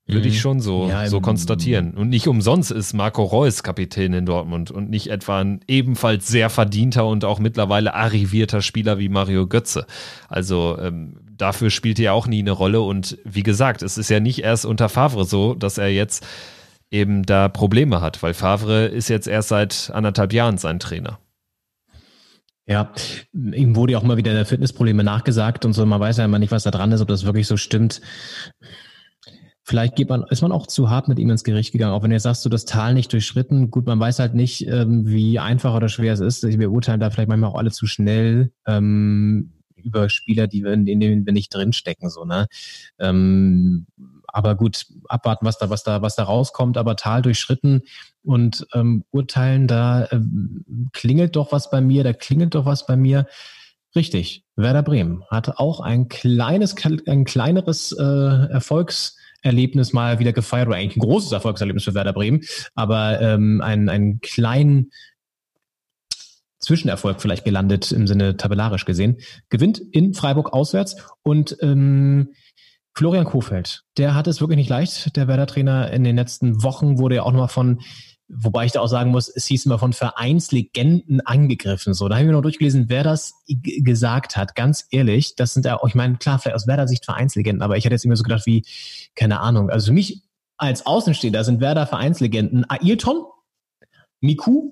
Würde 0.07 0.27
ich 0.27 0.37
mhm. 0.37 0.39
schon 0.39 0.59
so, 0.59 0.87
ja, 0.89 1.07
so 1.07 1.21
konstatieren. 1.21 1.93
Und 1.93 2.09
nicht 2.09 2.27
umsonst 2.27 2.71
ist 2.71 2.93
Marco 2.93 3.23
Reus 3.23 3.61
Kapitän 3.61 4.11
in 4.13 4.25
Dortmund 4.25 4.71
und 4.71 4.89
nicht 4.89 5.07
etwa 5.07 5.39
ein 5.39 5.59
ebenfalls 5.67 6.27
sehr 6.27 6.49
verdienter 6.49 7.05
und 7.05 7.25
auch 7.25 7.37
mittlerweile 7.37 7.93
arrivierter 7.93 8.63
Spieler 8.63 8.97
wie 8.97 9.07
Mario 9.07 9.45
Götze. 9.45 9.85
Also 10.29 10.79
ähm, 10.81 11.19
dafür 11.37 11.69
spielt 11.69 11.99
er 11.99 12.15
auch 12.15 12.25
nie 12.25 12.39
eine 12.39 12.51
Rolle. 12.51 12.81
Und 12.81 13.19
wie 13.23 13.43
gesagt, 13.43 13.83
es 13.83 13.99
ist 13.99 14.09
ja 14.09 14.19
nicht 14.19 14.39
erst 14.39 14.65
unter 14.65 14.89
Favre 14.89 15.25
so, 15.25 15.53
dass 15.53 15.77
er 15.77 15.89
jetzt 15.89 16.25
eben 16.89 17.21
da 17.21 17.49
Probleme 17.49 18.01
hat, 18.01 18.23
weil 18.23 18.33
Favre 18.33 18.85
ist 18.85 19.09
jetzt 19.09 19.27
erst 19.27 19.49
seit 19.49 19.91
anderthalb 19.93 20.33
Jahren 20.33 20.57
sein 20.57 20.79
Trainer. 20.79 21.19
Ja, 22.65 22.93
ihm 23.33 23.75
wurde 23.75 23.93
ja 23.93 23.99
auch 23.99 24.03
mal 24.03 24.17
wieder 24.17 24.45
Fitnessprobleme 24.45 25.03
nachgesagt 25.03 25.65
und 25.65 25.73
so. 25.73 25.85
Man 25.85 25.99
weiß 25.99 26.17
ja 26.17 26.25
immer 26.25 26.39
nicht, 26.39 26.51
was 26.51 26.63
da 26.63 26.71
dran 26.71 26.91
ist, 26.91 27.01
ob 27.01 27.09
das 27.09 27.25
wirklich 27.25 27.47
so 27.47 27.57
stimmt. 27.57 28.01
Vielleicht 29.65 29.95
geht 29.95 30.09
man, 30.09 30.23
ist 30.29 30.41
man 30.41 30.51
auch 30.51 30.67
zu 30.67 30.89
hart 30.89 31.07
mit 31.07 31.19
ihm 31.19 31.29
ins 31.29 31.43
Gericht 31.43 31.71
gegangen. 31.71 31.93
Auch 31.93 32.03
wenn 32.03 32.09
du 32.09 32.15
jetzt 32.15 32.23
sagst, 32.23 32.43
du 32.43 32.49
das 32.49 32.65
Tal 32.65 32.93
nicht 32.93 33.11
durchschritten. 33.11 33.71
Gut, 33.71 33.85
man 33.85 33.99
weiß 33.99 34.19
halt 34.19 34.33
nicht, 34.33 34.67
ähm, 34.67 35.07
wie 35.07 35.39
einfach 35.39 35.73
oder 35.73 35.87
schwer 35.87 36.13
es 36.13 36.19
ist. 36.19 36.43
Wir 36.43 36.57
beurteilen 36.57 36.99
da 36.99 37.09
vielleicht 37.09 37.29
manchmal 37.29 37.49
auch 37.49 37.57
alle 37.57 37.71
zu 37.71 37.85
schnell. 37.85 38.51
Ähm, 38.65 39.53
über 39.75 40.09
Spieler, 40.09 40.47
die 40.47 40.63
wir, 40.63 40.73
in 40.73 40.85
denen 40.85 41.25
wir 41.25 41.33
nicht 41.33 41.53
drinstecken, 41.53 42.09
so, 42.09 42.25
ne? 42.25 42.47
Ähm, 42.99 43.87
aber 44.33 44.55
gut, 44.55 44.87
abwarten, 45.07 45.45
was 45.45 45.59
da, 45.59 45.69
was 45.69 45.83
da, 45.83 46.01
was 46.01 46.15
da 46.15 46.23
rauskommt, 46.23 46.75
aber 46.75 46.95
Tal 46.95 47.21
durchschritten 47.21 47.83
und 48.23 48.67
ähm, 48.73 49.05
urteilen, 49.11 49.67
da 49.67 50.07
ähm, 50.11 50.89
klingelt 50.91 51.35
doch 51.35 51.51
was 51.51 51.69
bei 51.69 51.79
mir, 51.79 52.03
da 52.03 52.13
klingelt 52.13 52.55
doch 52.55 52.65
was 52.65 52.85
bei 52.85 52.97
mir. 52.97 53.27
Richtig, 53.95 54.43
Werder 54.55 54.81
Bremen 54.81 55.23
hat 55.29 55.59
auch 55.59 55.79
ein 55.79 56.09
kleines, 56.09 56.75
ein 57.07 57.25
kleineres 57.25 57.91
äh, 57.91 58.03
Erfolgserlebnis 58.03 59.93
mal 59.93 60.17
wieder 60.17 60.33
gefeiert, 60.33 60.67
oder 60.67 60.77
eigentlich 60.77 60.97
ein 60.97 61.07
großes 61.07 61.31
Erfolgserlebnis 61.31 61.83
für 61.83 61.93
Werder 61.93 62.13
Bremen, 62.13 62.41
aber 62.73 63.21
ähm, 63.21 63.61
einen, 63.61 63.87
einen 63.87 64.19
kleinen 64.19 64.91
Zwischenerfolg 66.57 67.21
vielleicht 67.21 67.45
gelandet 67.45 67.91
im 67.91 68.07
Sinne 68.07 68.37
tabellarisch 68.37 68.85
gesehen. 68.85 69.17
Gewinnt 69.49 69.79
in 69.91 70.15
Freiburg 70.15 70.53
auswärts 70.53 70.95
und 71.21 71.57
ähm, 71.61 72.29
Florian 72.95 73.25
Kofeld, 73.25 73.83
der 73.97 74.13
hat 74.15 74.27
es 74.27 74.39
wirklich 74.39 74.57
nicht 74.57 74.69
leicht. 74.69 75.15
Der 75.15 75.27
Werder-Trainer 75.27 75.91
in 75.91 76.03
den 76.03 76.15
letzten 76.15 76.63
Wochen 76.63 76.99
wurde 76.99 77.15
ja 77.15 77.23
auch 77.23 77.31
nochmal 77.31 77.47
von 77.47 77.79
Wobei 78.35 78.65
ich 78.65 78.71
da 78.71 78.79
auch 78.79 78.87
sagen 78.87 79.11
muss, 79.11 79.27
es 79.27 79.45
hieß 79.45 79.65
immer 79.65 79.77
von 79.77 79.93
Vereinslegenden 79.93 81.21
angegriffen. 81.21 81.93
So, 81.93 82.07
da 82.07 82.17
haben 82.17 82.25
wir 82.25 82.31
noch 82.31 82.41
durchgelesen, 82.41 82.85
wer 82.87 83.03
das 83.03 83.33
gesagt 83.47 84.37
hat. 84.37 84.55
Ganz 84.55 84.87
ehrlich, 84.91 85.35
das 85.35 85.53
sind 85.53 85.65
ja, 85.65 85.79
ich 85.85 85.93
meine, 85.93 86.17
klar, 86.17 86.39
vielleicht 86.39 86.55
aus 86.55 86.65
Werder-Sicht 86.65 87.05
Vereinslegenden, 87.05 87.61
aber 87.61 87.77
ich 87.77 87.85
hätte 87.85 87.95
jetzt 87.95 88.05
immer 88.05 88.15
so 88.15 88.23
gedacht 88.23 88.45
wie, 88.45 88.65
keine 89.15 89.41
Ahnung. 89.41 89.69
Also 89.69 89.87
für 89.87 89.93
mich 89.93 90.23
als 90.57 90.85
Außenstehender 90.85 91.43
sind 91.43 91.59
Werder 91.59 91.85
Vereinslegenden 91.85 92.65
Ailton, 92.69 93.25
Miku 94.21 94.71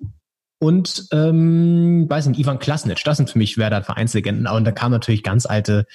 und 0.62 1.08
ähm, 1.12 2.08
weiß 2.08 2.28
nicht, 2.28 2.40
Ivan 2.40 2.60
Klasnic. 2.60 3.04
Das 3.04 3.18
sind 3.18 3.32
für 3.32 3.40
mich 3.40 3.58
Werder 3.58 3.82
Vereinslegenden. 3.82 4.46
Und 4.46 4.64
da 4.64 4.72
kam 4.72 4.92
natürlich 4.92 5.24
ganz 5.24 5.48
alte 5.48 5.88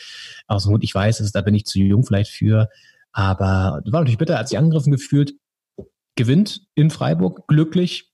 aus 0.49 0.65
dem 0.65 0.73
Hut. 0.73 0.83
Ich 0.83 0.93
weiß, 0.93 1.19
dass, 1.19 1.31
da 1.31 1.41
bin 1.41 1.55
ich 1.55 1.67
zu 1.67 1.79
jung 1.79 2.05
vielleicht 2.05 2.33
für. 2.33 2.69
Aber 3.13 3.81
war 3.85 4.01
natürlich 4.01 4.19
bitter, 4.19 4.39
als 4.39 4.51
sie 4.51 4.59
angegriffen 4.59 4.91
gefühlt 4.91 5.35
gewinnt 6.17 6.63
in 6.75 6.91
Freiburg, 6.91 7.47
glücklich. 7.47 8.11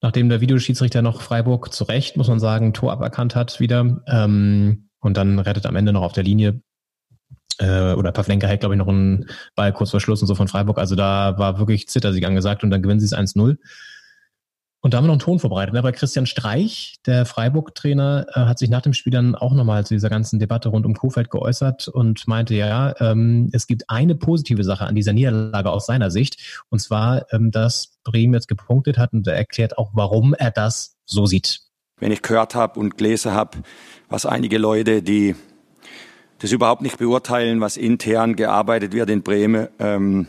Nachdem 0.00 0.28
der 0.28 0.40
Videoschiedsrichter 0.40 1.02
noch 1.02 1.20
Freiburg 1.20 1.74
zu 1.74 1.82
Recht, 1.82 2.16
muss 2.16 2.28
man 2.28 2.38
sagen, 2.38 2.72
Tor 2.72 2.92
aberkannt 2.92 3.34
hat 3.34 3.58
wieder. 3.58 4.04
Ähm, 4.06 4.88
und 5.00 5.16
dann 5.16 5.40
rettet 5.40 5.66
am 5.66 5.74
Ende 5.74 5.92
noch 5.92 6.02
auf 6.02 6.12
der 6.12 6.22
Linie 6.22 6.62
äh, 7.58 7.94
oder 7.94 8.12
Pavlenka 8.12 8.46
hält, 8.46 8.60
glaube 8.60 8.76
ich, 8.76 8.78
noch 8.78 8.86
einen 8.86 9.26
Ball 9.56 9.72
kurz 9.72 9.90
vor 9.90 10.00
Schluss 10.00 10.20
und 10.22 10.28
so 10.28 10.36
von 10.36 10.46
Freiburg. 10.46 10.78
Also 10.78 10.94
da 10.94 11.38
war 11.38 11.58
wirklich 11.58 11.88
Zittersieg 11.88 12.24
angesagt 12.24 12.62
und 12.62 12.70
dann 12.70 12.82
gewinnen 12.82 13.00
sie 13.00 13.06
es 13.06 13.16
1-0. 13.16 13.56
Und 14.82 14.94
da 14.94 14.98
haben 14.98 15.04
wir 15.04 15.08
noch 15.08 15.14
einen 15.14 15.20
Ton 15.20 15.38
vorbereitet. 15.38 15.76
Aber 15.76 15.92
Christian 15.92 16.24
Streich, 16.24 16.96
der 17.04 17.26
Freiburg-Trainer, 17.26 18.26
äh, 18.34 18.40
hat 18.40 18.58
sich 18.58 18.70
nach 18.70 18.80
dem 18.80 18.94
Spiel 18.94 19.12
dann 19.12 19.34
auch 19.34 19.52
nochmal 19.52 19.84
zu 19.84 19.94
dieser 19.94 20.08
ganzen 20.08 20.38
Debatte 20.38 20.70
rund 20.70 20.86
um 20.86 20.94
Kofeld 20.94 21.30
geäußert 21.30 21.88
und 21.88 22.26
meinte, 22.26 22.54
ja, 22.54 22.94
ähm, 22.98 23.50
es 23.52 23.66
gibt 23.66 23.90
eine 23.90 24.14
positive 24.14 24.64
Sache 24.64 24.86
an 24.86 24.94
dieser 24.94 25.12
Niederlage 25.12 25.70
aus 25.70 25.84
seiner 25.86 26.10
Sicht. 26.10 26.62
Und 26.70 26.78
zwar, 26.78 27.30
ähm, 27.32 27.50
dass 27.50 27.98
Bremen 28.04 28.32
jetzt 28.32 28.48
gepunktet 28.48 28.96
hat 28.96 29.12
und 29.12 29.26
er 29.26 29.36
erklärt 29.36 29.76
auch, 29.76 29.90
warum 29.92 30.32
er 30.32 30.50
das 30.50 30.96
so 31.04 31.26
sieht. 31.26 31.60
Wenn 31.98 32.12
ich 32.12 32.22
gehört 32.22 32.54
habe 32.54 32.80
und 32.80 32.96
gelesen 32.96 33.32
habe, 33.32 33.58
was 34.08 34.24
einige 34.24 34.56
Leute, 34.56 35.02
die 35.02 35.36
das 36.38 36.52
überhaupt 36.52 36.80
nicht 36.80 36.96
beurteilen, 36.96 37.60
was 37.60 37.76
intern 37.76 38.34
gearbeitet 38.34 38.94
wird 38.94 39.10
in 39.10 39.22
Bremen, 39.22 39.68
ähm, 39.78 40.26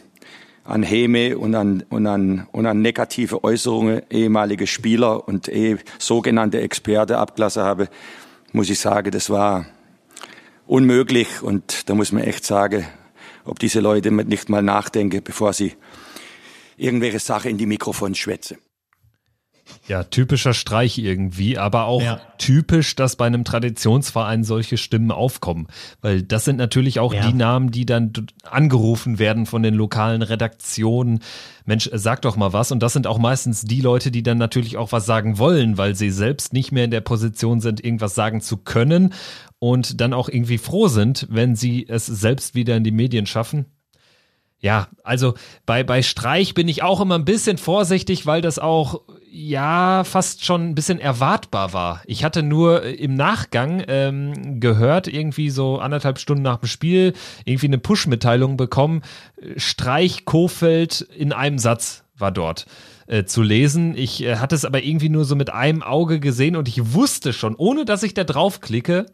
an 0.64 0.84
Häme 0.84 1.38
und 1.38 1.56
an, 1.56 1.84
und 1.90 2.08
an, 2.08 2.48
und 2.52 2.66
an 2.66 2.82
negative 2.82 3.44
Äußerungen 3.44 4.04
ehemalige 4.10 4.68
Spieler 4.68 5.28
und 5.28 5.48
eh 5.48 5.78
sogenannte 5.98 6.62
Experte 6.62 7.18
abgelassen 7.18 7.64
habe, 7.64 7.90
muss 8.52 8.70
ich 8.70 8.80
sagen, 8.80 9.12
das 9.12 9.30
war 9.30 9.66
unmöglich 10.68 11.42
und 11.42 11.90
da 11.90 11.96
muss 11.96 12.12
man 12.12 12.24
echt 12.24 12.46
sagen, 12.46 12.86
ob 13.44 13.60
diese 13.60 13.80
Leute 13.80 14.12
nicht 14.12 14.50
mal 14.50 14.62
nachdenken, 14.62 15.22
bevor 15.24 15.54
sie 15.54 15.74
irgendwelche 16.78 17.20
Sachen 17.20 17.52
in 17.52 17.58
die 17.58 17.66
Mikrofons 17.66 18.18
schwätzen. 18.18 18.58
Ja, 19.88 20.04
typischer 20.04 20.54
Streich 20.54 20.98
irgendwie, 20.98 21.58
aber 21.58 21.86
auch 21.86 22.02
ja. 22.02 22.22
typisch, 22.38 22.96
dass 22.96 23.16
bei 23.16 23.26
einem 23.26 23.44
Traditionsverein 23.44 24.44
solche 24.44 24.78
Stimmen 24.78 25.12
aufkommen. 25.12 25.68
Weil 26.02 26.24
das 26.24 26.46
sind 26.46 26.58
natürlich 26.58 27.00
auch 27.00 27.14
ja. 27.14 27.28
die 27.28 27.34
Namen, 27.34 27.72
die 27.72 27.86
dann 27.86 28.14
angerufen 28.44 29.20
werden 29.20 29.46
von 29.46 29.64
den 29.64 29.74
lokalen 29.74 30.22
Redaktionen. 30.22 31.20
Mensch, 31.66 31.90
sag 31.94 32.22
doch 32.22 32.36
mal 32.36 32.54
was. 32.54 32.72
Und 32.72 32.82
das 32.82 32.94
sind 32.94 33.08
auch 33.08 33.18
meistens 33.18 33.64
die 33.64 33.82
Leute, 33.82 34.12
die 34.12 34.24
dann 34.24 34.38
natürlich 34.38 34.78
auch 34.78 34.92
was 34.92 35.06
sagen 35.06 35.38
wollen, 35.38 35.78
weil 35.78 35.96
sie 35.96 36.12
selbst 36.12 36.54
nicht 36.54 36.72
mehr 36.72 36.86
in 36.86 36.92
der 36.92 37.02
Position 37.02 37.60
sind, 37.60 37.84
irgendwas 37.84 38.16
sagen 38.16 38.42
zu 38.42 38.58
können 38.58 39.14
und 39.60 40.02
dann 40.02 40.14
auch 40.14 40.28
irgendwie 40.28 40.58
froh 40.58 40.88
sind, 40.88 41.28
wenn 41.30 41.56
sie 41.56 41.86
es 41.88 42.06
selbst 42.06 42.56
wieder 42.56 42.76
in 42.76 42.84
die 42.84 42.92
Medien 42.92 43.28
schaffen. 43.28 43.66
Ja, 44.62 44.90
also 45.04 45.34
bei, 45.66 45.84
bei 45.84 46.04
Streich 46.04 46.54
bin 46.54 46.68
ich 46.68 46.84
auch 46.84 47.02
immer 47.02 47.16
ein 47.16 47.26
bisschen 47.26 47.58
vorsichtig, 47.58 48.28
weil 48.28 48.42
das 48.42 48.60
auch, 48.60 49.02
ja, 49.32 50.04
fast 50.04 50.46
schon 50.46 50.70
ein 50.70 50.76
bisschen 50.76 51.00
erwartbar 51.00 51.74
war. 51.74 52.04
Ich 52.06 52.24
hatte 52.24 52.44
nur 52.44 52.84
im 52.84 53.16
Nachgang 53.16 53.84
ähm, 53.88 54.60
gehört, 54.60 55.08
irgendwie 55.08 55.50
so 55.50 55.80
anderthalb 55.80 56.20
Stunden 56.20 56.44
nach 56.44 56.58
dem 56.58 56.68
Spiel, 56.68 57.14
irgendwie 57.44 57.68
eine 57.68 57.80
Push-Mitteilung 57.80 58.56
bekommen. 58.56 59.02
Streich 59.58 60.26
Kofeld 60.26 61.02
in 61.02 61.34
einem 61.34 61.58
Satz 61.58 62.04
war 62.16 62.32
dort 62.32 62.68
äh, 63.08 63.26
zu 63.26 63.42
lesen. 63.42 63.98
Ich 63.98 64.24
äh, 64.24 64.36
hatte 64.36 64.54
es 64.54 64.64
aber 64.64 64.84
irgendwie 64.84 65.10
nur 65.10 65.26
so 65.26 65.36
mit 65.36 65.52
einem 65.52 65.82
Auge 65.82 66.20
gesehen 66.20 66.56
und 66.56 66.68
ich 66.68 66.94
wusste 66.94 67.34
schon, 67.34 67.56
ohne 67.56 67.84
dass 67.84 68.04
ich 68.04 68.14
da 68.14 68.24
draufklicke, 68.24 69.08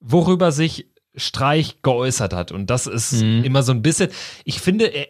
worüber 0.00 0.50
sich 0.50 0.86
Streich 1.14 1.82
geäußert 1.82 2.32
hat. 2.32 2.52
Und 2.52 2.70
das 2.70 2.86
ist 2.86 3.22
mhm. 3.22 3.44
immer 3.44 3.62
so 3.62 3.72
ein 3.72 3.82
bisschen, 3.82 4.10
ich 4.44 4.60
finde, 4.60 4.86
er, 4.86 5.08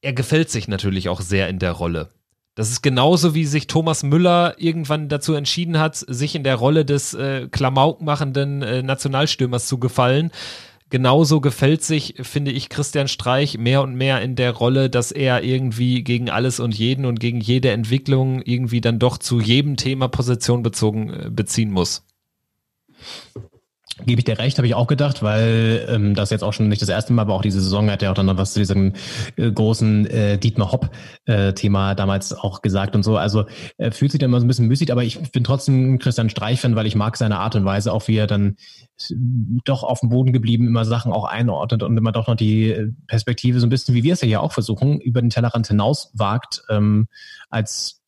er 0.00 0.12
gefällt 0.12 0.50
sich 0.50 0.68
natürlich 0.68 1.08
auch 1.08 1.20
sehr 1.20 1.48
in 1.48 1.58
der 1.58 1.72
Rolle. 1.72 2.10
Das 2.54 2.70
ist 2.70 2.82
genauso, 2.82 3.34
wie 3.34 3.46
sich 3.46 3.66
Thomas 3.66 4.02
Müller 4.02 4.54
irgendwann 4.58 5.08
dazu 5.08 5.32
entschieden 5.32 5.78
hat, 5.78 5.96
sich 5.96 6.34
in 6.34 6.44
der 6.44 6.56
Rolle 6.56 6.84
des 6.84 7.14
äh, 7.14 7.48
klamaukmachenden 7.50 8.62
äh, 8.62 8.82
Nationalstürmers 8.82 9.66
zu 9.66 9.78
gefallen. 9.78 10.30
Genauso 10.90 11.40
gefällt 11.40 11.82
sich, 11.82 12.16
finde 12.20 12.50
ich, 12.50 12.68
Christian 12.68 13.08
Streich 13.08 13.56
mehr 13.56 13.80
und 13.80 13.94
mehr 13.94 14.20
in 14.20 14.36
der 14.36 14.50
Rolle, 14.50 14.90
dass 14.90 15.10
er 15.10 15.42
irgendwie 15.42 16.04
gegen 16.04 16.28
alles 16.28 16.60
und 16.60 16.76
jeden 16.76 17.06
und 17.06 17.18
gegen 17.18 17.40
jede 17.40 17.70
Entwicklung 17.70 18.42
irgendwie 18.42 18.82
dann 18.82 18.98
doch 18.98 19.16
zu 19.16 19.40
jedem 19.40 19.78
Thema 19.78 20.08
Position 20.08 20.62
bezogen 20.62 21.08
äh, 21.08 21.30
beziehen 21.30 21.70
muss. 21.70 22.04
Gebe 24.06 24.20
ich 24.20 24.24
dir 24.24 24.38
recht, 24.38 24.58
habe 24.58 24.66
ich 24.66 24.74
auch 24.74 24.86
gedacht, 24.86 25.22
weil 25.22 25.86
ähm, 25.88 26.14
das 26.14 26.30
jetzt 26.30 26.42
auch 26.42 26.52
schon 26.52 26.68
nicht 26.68 26.82
das 26.82 26.88
erste 26.88 27.12
Mal, 27.12 27.22
aber 27.22 27.34
auch 27.34 27.42
diese 27.42 27.60
Saison 27.60 27.90
hat 27.90 28.02
er 28.02 28.10
auch 28.10 28.14
dann 28.14 28.26
noch 28.26 28.36
was 28.36 28.52
zu 28.52 28.58
diesem 28.58 28.94
äh, 29.36 29.50
großen 29.50 30.06
äh, 30.06 30.38
Dietmar 30.38 30.72
Hopp-Thema 30.72 31.92
äh, 31.92 31.96
damals 31.96 32.32
auch 32.32 32.62
gesagt 32.62 32.96
und 32.96 33.02
so. 33.02 33.16
Also 33.16 33.44
er 33.78 33.92
fühlt 33.92 34.10
sich 34.10 34.18
dann 34.18 34.30
immer 34.30 34.40
so 34.40 34.46
ein 34.46 34.48
bisschen 34.48 34.66
müßig, 34.66 34.90
aber 34.90 35.04
ich 35.04 35.30
bin 35.30 35.44
trotzdem 35.44 35.98
Christian 35.98 36.30
Streich-Fan, 36.30 36.74
weil 36.74 36.86
ich 36.86 36.96
mag 36.96 37.16
seine 37.16 37.38
Art 37.38 37.54
und 37.54 37.64
Weise, 37.64 37.92
auch 37.92 38.08
wie 38.08 38.16
er 38.16 38.26
dann 38.26 38.56
doch 39.64 39.82
auf 39.82 40.00
dem 40.00 40.10
Boden 40.10 40.32
geblieben, 40.32 40.66
immer 40.66 40.84
Sachen 40.84 41.12
auch 41.12 41.24
einordnet 41.24 41.82
und 41.82 41.96
immer 41.96 42.12
doch 42.12 42.28
noch 42.28 42.36
die 42.36 42.92
Perspektive 43.06 43.60
so 43.60 43.66
ein 43.66 43.70
bisschen, 43.70 43.94
wie 43.94 44.02
wir 44.02 44.12
es 44.12 44.20
ja 44.20 44.28
hier 44.28 44.42
auch 44.42 44.52
versuchen, 44.52 45.00
über 45.00 45.20
den 45.20 45.30
Tellerrand 45.30 45.68
hinaus 45.68 46.10
wagt, 46.14 46.62
ähm, 46.68 47.08
als 47.50 48.02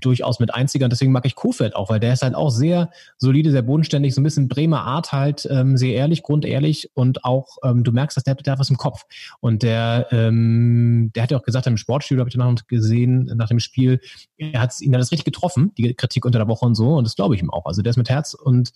durchaus 0.00 0.40
mit 0.40 0.54
einziger. 0.54 0.84
Und 0.84 0.90
deswegen 0.90 1.12
mag 1.12 1.26
ich 1.26 1.34
Kofeld 1.34 1.74
auch, 1.74 1.90
weil 1.90 2.00
der 2.00 2.12
ist 2.12 2.22
halt 2.22 2.34
auch 2.34 2.50
sehr 2.50 2.90
solide, 3.18 3.50
sehr 3.50 3.62
bodenständig, 3.62 4.14
so 4.14 4.20
ein 4.20 4.24
bisschen 4.24 4.48
Bremer 4.48 4.82
Art 4.82 5.12
halt, 5.12 5.46
ähm, 5.50 5.76
sehr 5.76 5.94
ehrlich, 5.94 6.22
grundehrlich 6.22 6.90
und 6.94 7.24
auch, 7.24 7.58
ähm, 7.64 7.84
du 7.84 7.92
merkst, 7.92 8.16
dass 8.16 8.24
der, 8.24 8.34
der 8.34 8.52
hat 8.52 8.60
was 8.60 8.70
im 8.70 8.76
Kopf. 8.76 9.02
Und 9.40 9.62
der, 9.62 10.08
ähm, 10.10 11.10
der 11.14 11.22
hat 11.22 11.30
ja 11.30 11.38
auch 11.38 11.42
gesagt, 11.42 11.66
im 11.66 11.76
Sportstudio 11.76 12.20
habe 12.20 12.28
ich 12.28 12.36
danach 12.36 12.54
gesehen, 12.66 13.30
nach 13.34 13.48
dem 13.48 13.60
Spiel, 13.60 14.00
er 14.36 14.60
hat 14.60 14.80
ihn 14.80 14.92
das 14.92 15.12
richtig 15.12 15.24
getroffen, 15.24 15.72
die 15.76 15.94
Kritik 15.94 16.24
unter 16.24 16.38
der 16.38 16.48
Woche 16.48 16.66
und 16.66 16.74
so, 16.74 16.96
und 16.96 17.04
das 17.04 17.16
glaube 17.16 17.34
ich 17.34 17.42
ihm 17.42 17.50
auch. 17.50 17.66
Also 17.66 17.82
der 17.82 17.90
ist 17.90 17.96
mit 17.96 18.10
Herz 18.10 18.34
und 18.34 18.72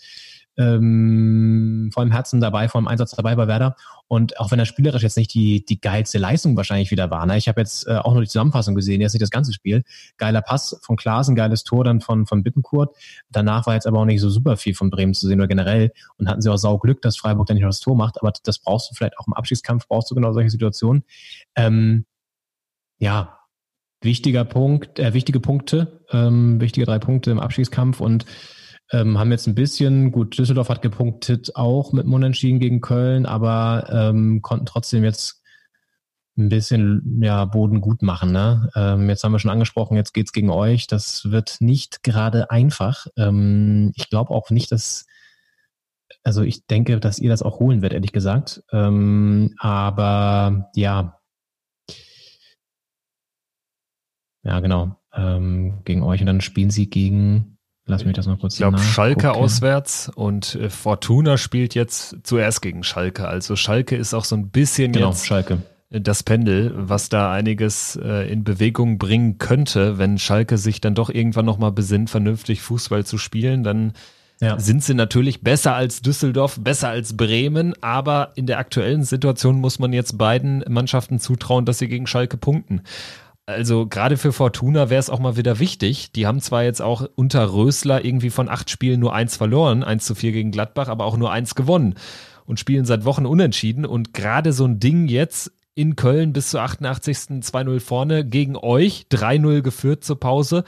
ähm, 0.56 1.90
vor 1.92 2.02
allem 2.02 2.12
Herzen 2.12 2.40
dabei, 2.40 2.68
vor 2.68 2.78
allem 2.78 2.88
Einsatz 2.88 3.12
dabei 3.12 3.34
bei 3.34 3.46
Werder. 3.46 3.76
Und 4.06 4.38
auch 4.38 4.50
wenn 4.50 4.58
er 4.58 4.66
spielerisch 4.66 5.02
jetzt 5.02 5.16
nicht 5.16 5.34
die, 5.34 5.64
die 5.64 5.80
geilste 5.80 6.18
Leistung 6.18 6.56
wahrscheinlich 6.56 6.90
wieder 6.90 7.10
war. 7.10 7.24
Ne? 7.26 7.36
Ich 7.36 7.48
habe 7.48 7.60
jetzt 7.60 7.86
äh, 7.86 7.96
auch 7.96 8.12
nur 8.12 8.22
die 8.22 8.28
Zusammenfassung 8.28 8.74
gesehen, 8.74 9.00
jetzt 9.00 9.14
nicht 9.14 9.22
das 9.22 9.30
ganze 9.30 9.52
Spiel. 9.52 9.82
Geiler 10.18 10.42
Pass 10.42 10.78
von 10.82 10.96
Klaasen, 10.96 11.34
geiles 11.34 11.64
Tor 11.64 11.84
dann 11.84 12.00
von, 12.00 12.26
von 12.26 12.42
Bittenkurt. 12.42 12.94
Danach 13.30 13.66
war 13.66 13.74
jetzt 13.74 13.86
aber 13.86 13.98
auch 14.00 14.04
nicht 14.04 14.20
so 14.20 14.30
super 14.30 14.56
viel 14.56 14.74
von 14.74 14.90
Bremen 14.90 15.14
zu 15.14 15.26
sehen 15.26 15.40
oder 15.40 15.48
generell. 15.48 15.92
Und 16.18 16.28
hatten 16.28 16.42
sie 16.42 16.50
auch 16.52 16.58
sau 16.58 16.78
Glück, 16.78 17.02
dass 17.02 17.16
Freiburg 17.16 17.46
dann 17.46 17.56
nicht 17.56 17.64
noch 17.64 17.70
das 17.70 17.80
Tor 17.80 17.96
macht. 17.96 18.20
Aber 18.20 18.32
das 18.44 18.58
brauchst 18.58 18.90
du 18.90 18.94
vielleicht 18.94 19.18
auch 19.18 19.26
im 19.26 19.32
Abschiedskampf, 19.32 19.88
brauchst 19.88 20.10
du 20.10 20.14
genau 20.14 20.32
solche 20.32 20.50
Situationen. 20.50 21.04
Ähm, 21.56 22.04
ja, 22.98 23.38
wichtiger 24.02 24.44
Punkt, 24.44 24.98
äh, 24.98 25.14
wichtige 25.14 25.40
Punkte, 25.40 26.04
ähm, 26.12 26.60
wichtige 26.60 26.86
drei 26.86 26.98
Punkte 26.98 27.30
im 27.30 27.40
Abschiedskampf 27.40 28.00
und 28.00 28.26
ähm, 28.92 29.18
haben 29.18 29.32
jetzt 29.32 29.46
ein 29.46 29.54
bisschen, 29.54 30.12
gut, 30.12 30.38
Düsseldorf 30.38 30.68
hat 30.68 30.82
gepunktet 30.82 31.56
auch 31.56 31.92
mit 31.92 32.06
Unentschieden 32.06 32.60
gegen 32.60 32.80
Köln, 32.80 33.26
aber 33.26 33.88
ähm, 33.90 34.42
konnten 34.42 34.66
trotzdem 34.66 35.04
jetzt 35.04 35.42
ein 36.36 36.48
bisschen 36.48 37.20
ja, 37.22 37.44
Boden 37.44 37.80
gut 37.80 38.02
machen. 38.02 38.32
Ne? 38.32 38.70
Ähm, 38.74 39.08
jetzt 39.08 39.22
haben 39.24 39.32
wir 39.32 39.38
schon 39.38 39.50
angesprochen, 39.52 39.96
jetzt 39.96 40.12
geht's 40.14 40.32
gegen 40.32 40.50
euch. 40.50 40.86
Das 40.88 41.30
wird 41.30 41.58
nicht 41.60 42.02
gerade 42.02 42.50
einfach. 42.50 43.06
Ähm, 43.16 43.92
ich 43.96 44.10
glaube 44.10 44.30
auch 44.30 44.50
nicht, 44.50 44.72
dass 44.72 45.06
Also 46.24 46.42
ich 46.42 46.66
denke, 46.66 46.98
dass 47.00 47.18
ihr 47.18 47.30
das 47.30 47.42
auch 47.42 47.60
holen 47.60 47.82
werdet, 47.82 47.96
ehrlich 47.96 48.12
gesagt. 48.12 48.62
Ähm, 48.72 49.54
aber 49.58 50.70
ja. 50.74 51.20
Ja, 54.42 54.60
genau. 54.60 54.96
Ähm, 55.14 55.82
gegen 55.84 56.02
euch 56.02 56.20
und 56.20 56.26
dann 56.26 56.40
spielen 56.40 56.70
sie 56.70 56.90
gegen, 56.90 57.53
lass 57.86 58.04
mich 58.04 58.14
das 58.14 58.26
mal 58.26 58.36
kurz 58.36 58.54
Ich 58.54 58.58
glaube, 58.58 58.78
Schalke 58.78 59.26
nachgucken. 59.26 59.44
auswärts 59.44 60.10
und 60.14 60.54
äh, 60.56 60.70
Fortuna 60.70 61.36
spielt 61.36 61.74
jetzt 61.74 62.16
zuerst 62.22 62.62
gegen 62.62 62.82
Schalke. 62.82 63.28
Also 63.28 63.56
Schalke 63.56 63.96
ist 63.96 64.14
auch 64.14 64.24
so 64.24 64.36
ein 64.36 64.48
bisschen 64.50 64.92
Genau, 64.92 65.10
jetzt 65.10 65.26
Schalke. 65.26 65.58
das 65.90 66.22
Pendel, 66.22 66.72
was 66.74 67.08
da 67.08 67.30
einiges 67.32 67.96
äh, 68.02 68.30
in 68.32 68.42
Bewegung 68.44 68.98
bringen 68.98 69.38
könnte, 69.38 69.98
wenn 69.98 70.18
Schalke 70.18 70.58
sich 70.58 70.80
dann 70.80 70.94
doch 70.94 71.10
irgendwann 71.10 71.44
nochmal 71.46 71.72
besinnt, 71.72 72.10
vernünftig 72.10 72.62
Fußball 72.62 73.04
zu 73.04 73.18
spielen, 73.18 73.62
dann 73.64 73.92
Ja. 74.40 74.58
sind 74.58 74.82
sie 74.82 74.94
natürlich 74.94 75.42
besser 75.42 75.74
als 75.76 76.00
Düsseldorf, 76.02 76.58
besser 76.60 76.88
als 76.88 77.16
Bremen, 77.16 77.74
aber 77.82 78.32
in 78.34 78.46
der 78.46 78.58
aktuellen 78.58 79.04
Situation 79.04 79.60
muss 79.60 79.78
man 79.78 79.92
jetzt 79.92 80.18
beiden 80.18 80.64
Mannschaften 80.68 81.20
zutrauen, 81.20 81.64
dass 81.66 81.78
sie 81.78 81.86
gegen 81.88 82.06
Schalke 82.08 82.36
punkten. 82.38 82.82
Also 83.46 83.86
gerade 83.86 84.16
für 84.16 84.32
Fortuna 84.32 84.88
wäre 84.88 85.00
es 85.00 85.10
auch 85.10 85.18
mal 85.18 85.36
wieder 85.36 85.58
wichtig. 85.58 86.12
Die 86.12 86.26
haben 86.26 86.40
zwar 86.40 86.64
jetzt 86.64 86.80
auch 86.80 87.06
unter 87.14 87.52
Rösler 87.52 88.04
irgendwie 88.04 88.30
von 88.30 88.48
acht 88.48 88.70
Spielen 88.70 89.00
nur 89.00 89.14
eins 89.14 89.36
verloren, 89.36 89.82
eins 89.82 90.06
zu 90.06 90.14
vier 90.14 90.32
gegen 90.32 90.50
Gladbach, 90.50 90.88
aber 90.88 91.04
auch 91.04 91.18
nur 91.18 91.30
eins 91.30 91.54
gewonnen 91.54 91.94
und 92.46 92.58
spielen 92.58 92.86
seit 92.86 93.04
Wochen 93.04 93.26
unentschieden. 93.26 93.84
Und 93.84 94.14
gerade 94.14 94.52
so 94.54 94.64
ein 94.64 94.80
Ding 94.80 95.08
jetzt 95.08 95.52
in 95.74 95.94
Köln 95.96 96.32
bis 96.32 96.50
zur 96.50 96.62
88. 96.62 97.42
2-0 97.42 97.80
vorne 97.80 98.24
gegen 98.24 98.56
euch, 98.56 99.06
3-0 99.10 99.60
geführt 99.60 100.04
zur 100.04 100.18
Pause 100.18 100.64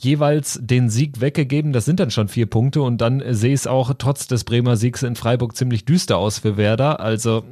jeweils 0.00 0.60
den 0.62 0.90
Sieg 0.90 1.20
weggegeben. 1.20 1.72
Das 1.72 1.84
sind 1.84 1.98
dann 1.98 2.12
schon 2.12 2.28
vier 2.28 2.46
Punkte 2.46 2.82
und 2.82 3.00
dann 3.00 3.20
äh, 3.20 3.34
sehe 3.34 3.52
ich 3.52 3.60
es 3.60 3.66
auch 3.66 3.92
trotz 3.98 4.28
des 4.28 4.44
Bremer 4.44 4.76
Siegs 4.76 5.02
in 5.02 5.16
Freiburg 5.16 5.56
ziemlich 5.56 5.84
düster 5.84 6.18
aus 6.18 6.38
für 6.38 6.56
Werder. 6.56 7.00
Also 7.00 7.44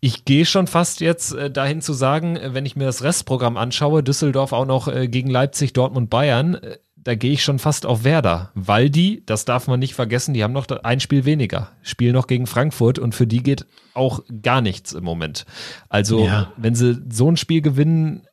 ich 0.00 0.24
gehe 0.24 0.44
schon 0.46 0.66
fast 0.66 1.00
jetzt 1.00 1.32
äh, 1.34 1.50
dahin 1.50 1.80
zu 1.80 1.92
sagen, 1.92 2.36
äh, 2.36 2.54
wenn 2.54 2.66
ich 2.66 2.76
mir 2.76 2.84
das 2.84 3.02
Restprogramm 3.02 3.56
anschaue, 3.56 4.02
Düsseldorf 4.02 4.52
auch 4.52 4.66
noch 4.66 4.88
äh, 4.88 5.08
gegen 5.08 5.30
Leipzig, 5.30 5.72
Dortmund, 5.72 6.10
Bayern, 6.10 6.54
äh, 6.54 6.78
da 6.96 7.14
gehe 7.14 7.32
ich 7.32 7.42
schon 7.42 7.58
fast 7.58 7.86
auf 7.86 8.04
Werder, 8.04 8.50
weil 8.54 8.90
die, 8.90 9.24
das 9.24 9.44
darf 9.44 9.66
man 9.66 9.80
nicht 9.80 9.94
vergessen, 9.94 10.34
die 10.34 10.42
haben 10.44 10.52
noch 10.52 10.66
ein 10.68 11.00
Spiel 11.00 11.24
weniger, 11.24 11.70
spielen 11.80 12.12
noch 12.12 12.26
gegen 12.26 12.46
Frankfurt 12.46 12.98
und 12.98 13.14
für 13.14 13.26
die 13.26 13.42
geht 13.42 13.66
auch 13.94 14.20
gar 14.42 14.60
nichts 14.60 14.92
im 14.92 15.04
Moment. 15.04 15.46
Also 15.88 16.24
Ja. 16.24 16.52
wenn 16.56 16.74
sie 16.74 17.00
so 17.10 17.30
ein 17.30 17.36
Spiel 17.36 17.62
gewinnen, 17.62 18.26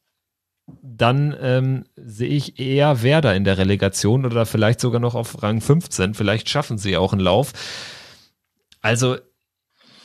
dann 0.81 1.35
ähm, 1.39 1.85
sehe 1.95 2.27
ich 2.29 2.59
eher 2.59 3.01
Werder 3.03 3.35
in 3.35 3.43
der 3.43 3.57
Relegation 3.57 4.25
oder 4.25 4.45
vielleicht 4.45 4.79
sogar 4.81 4.99
noch 4.99 5.13
auf 5.15 5.41
Rang 5.43 5.61
15. 5.61 6.15
Vielleicht 6.15 6.49
schaffen 6.49 6.77
sie 6.77 6.97
auch 6.97 7.13
einen 7.13 7.21
Lauf. 7.21 7.53
Also 8.81 9.17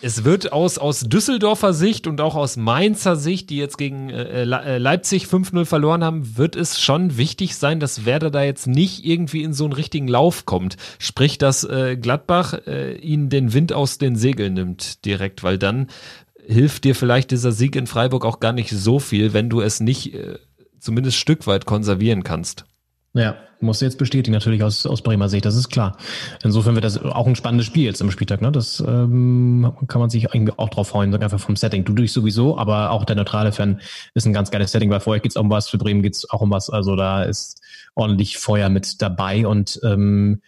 es 0.03 0.25
wird 0.25 0.53
aus, 0.53 0.79
aus 0.79 1.01
Düsseldorfer 1.01 1.73
Sicht 1.73 2.07
und 2.07 2.21
auch 2.21 2.35
aus 2.35 2.57
Mainzer 2.57 3.17
Sicht, 3.17 3.51
die 3.51 3.57
jetzt 3.59 3.77
gegen 3.79 4.11
äh, 4.11 4.45
Le- 4.45 4.63
äh, 4.65 4.79
Leipzig 4.79 5.25
5-0 5.27 5.65
verloren 5.65 6.03
haben, 6.03 6.37
wird 6.39 6.57
es 6.57 6.81
schon 6.81 7.17
wichtig 7.17 7.57
sein, 7.57 7.81
dass 7.81 8.05
Werder 8.07 8.31
da 8.31 8.43
jetzt 8.43 8.67
nicht 8.67 9.05
irgendwie 9.05 9.43
in 9.43 9.53
so 9.53 9.65
einen 9.65 9.73
richtigen 9.73 10.09
Lauf 10.09 10.47
kommt. 10.47 10.77
Sprich, 10.99 11.39
dass 11.39 11.65
äh, 11.65 11.97
Gladbach 11.97 12.55
äh, 12.67 12.97
ihnen 12.97 13.29
den 13.29 13.53
Wind 13.53 13.73
aus 13.73 13.99
den 13.99 14.17
Segeln 14.17 14.55
nimmt 14.55 15.05
direkt, 15.05 15.43
weil 15.43 15.59
dann 15.59 15.89
hilft 16.47 16.85
dir 16.85 16.95
vielleicht 16.95 17.31
dieser 17.31 17.53
Sieg 17.53 17.77
in 17.77 17.87
Freiburg 17.87 18.25
auch 18.25 18.41
gar 18.41 18.53
nicht 18.53 18.71
so 18.71 18.99
viel, 18.99 19.33
wenn 19.35 19.51
du 19.51 19.61
es 19.61 19.81
nicht 19.81 20.15
äh, 20.15 20.39
zumindest 20.79 21.19
Stück 21.19 21.47
weit 21.47 21.67
konservieren 21.67 22.25
kannst. 22.25 22.65
Ja, 23.13 23.37
musst 23.61 23.81
du 23.81 23.85
jetzt 23.85 23.99
bestätigen, 23.99 24.33
natürlich 24.33 24.63
aus, 24.63 24.87
aus 24.87 25.03
Bremer 25.03 25.29
Sicht, 25.29 25.45
das 25.45 25.57
ist 25.57 25.69
klar. 25.69 25.97
Insofern 26.43 26.75
wird 26.75 26.85
das 26.85 27.03
auch 27.03 27.27
ein 27.27 27.37
spannendes 27.37 27.67
Spiel 27.67 27.85
jetzt 27.85 28.03
am 28.03 28.11
Spieltag, 28.11 28.41
ne? 28.41 28.51
Das 28.53 28.81
ähm, 28.87 29.73
kann 29.87 30.01
man 30.01 30.11
sich 30.11 30.25
irgendwie 30.33 30.53
auch 30.57 30.69
drauf 30.71 30.89
freuen, 30.89 31.15
einfach 31.15 31.41
vom 31.41 31.57
Setting. 31.57 31.85
Du 31.85 31.93
durch 31.93 32.13
sowieso, 32.13 32.59
aber 32.59 32.91
auch 32.91 33.05
der 33.05 33.17
neutrale 33.17 33.53
Fan 33.53 33.81
ist 34.15 34.27
ein 34.27 34.33
ganz 34.33 34.51
geiles 34.51 34.73
Setting, 34.73 34.91
weil 34.91 35.01
vorher 35.01 35.21
geht's 35.21 35.37
auch 35.37 35.43
um 35.43 35.51
was, 35.51 35.69
für 35.69 35.79
Bremen 35.79 36.03
geht's 36.03 36.29
auch 36.31 36.41
um 36.41 36.51
was. 36.51 36.71
Also 36.71 36.97
da 36.97 37.23
ist 37.23 37.61
ordentlich 37.95 38.39
Feuer 38.39 38.69
mit 38.69 39.01
dabei 39.03 39.47
und 39.47 39.81
ähm, 39.85 40.41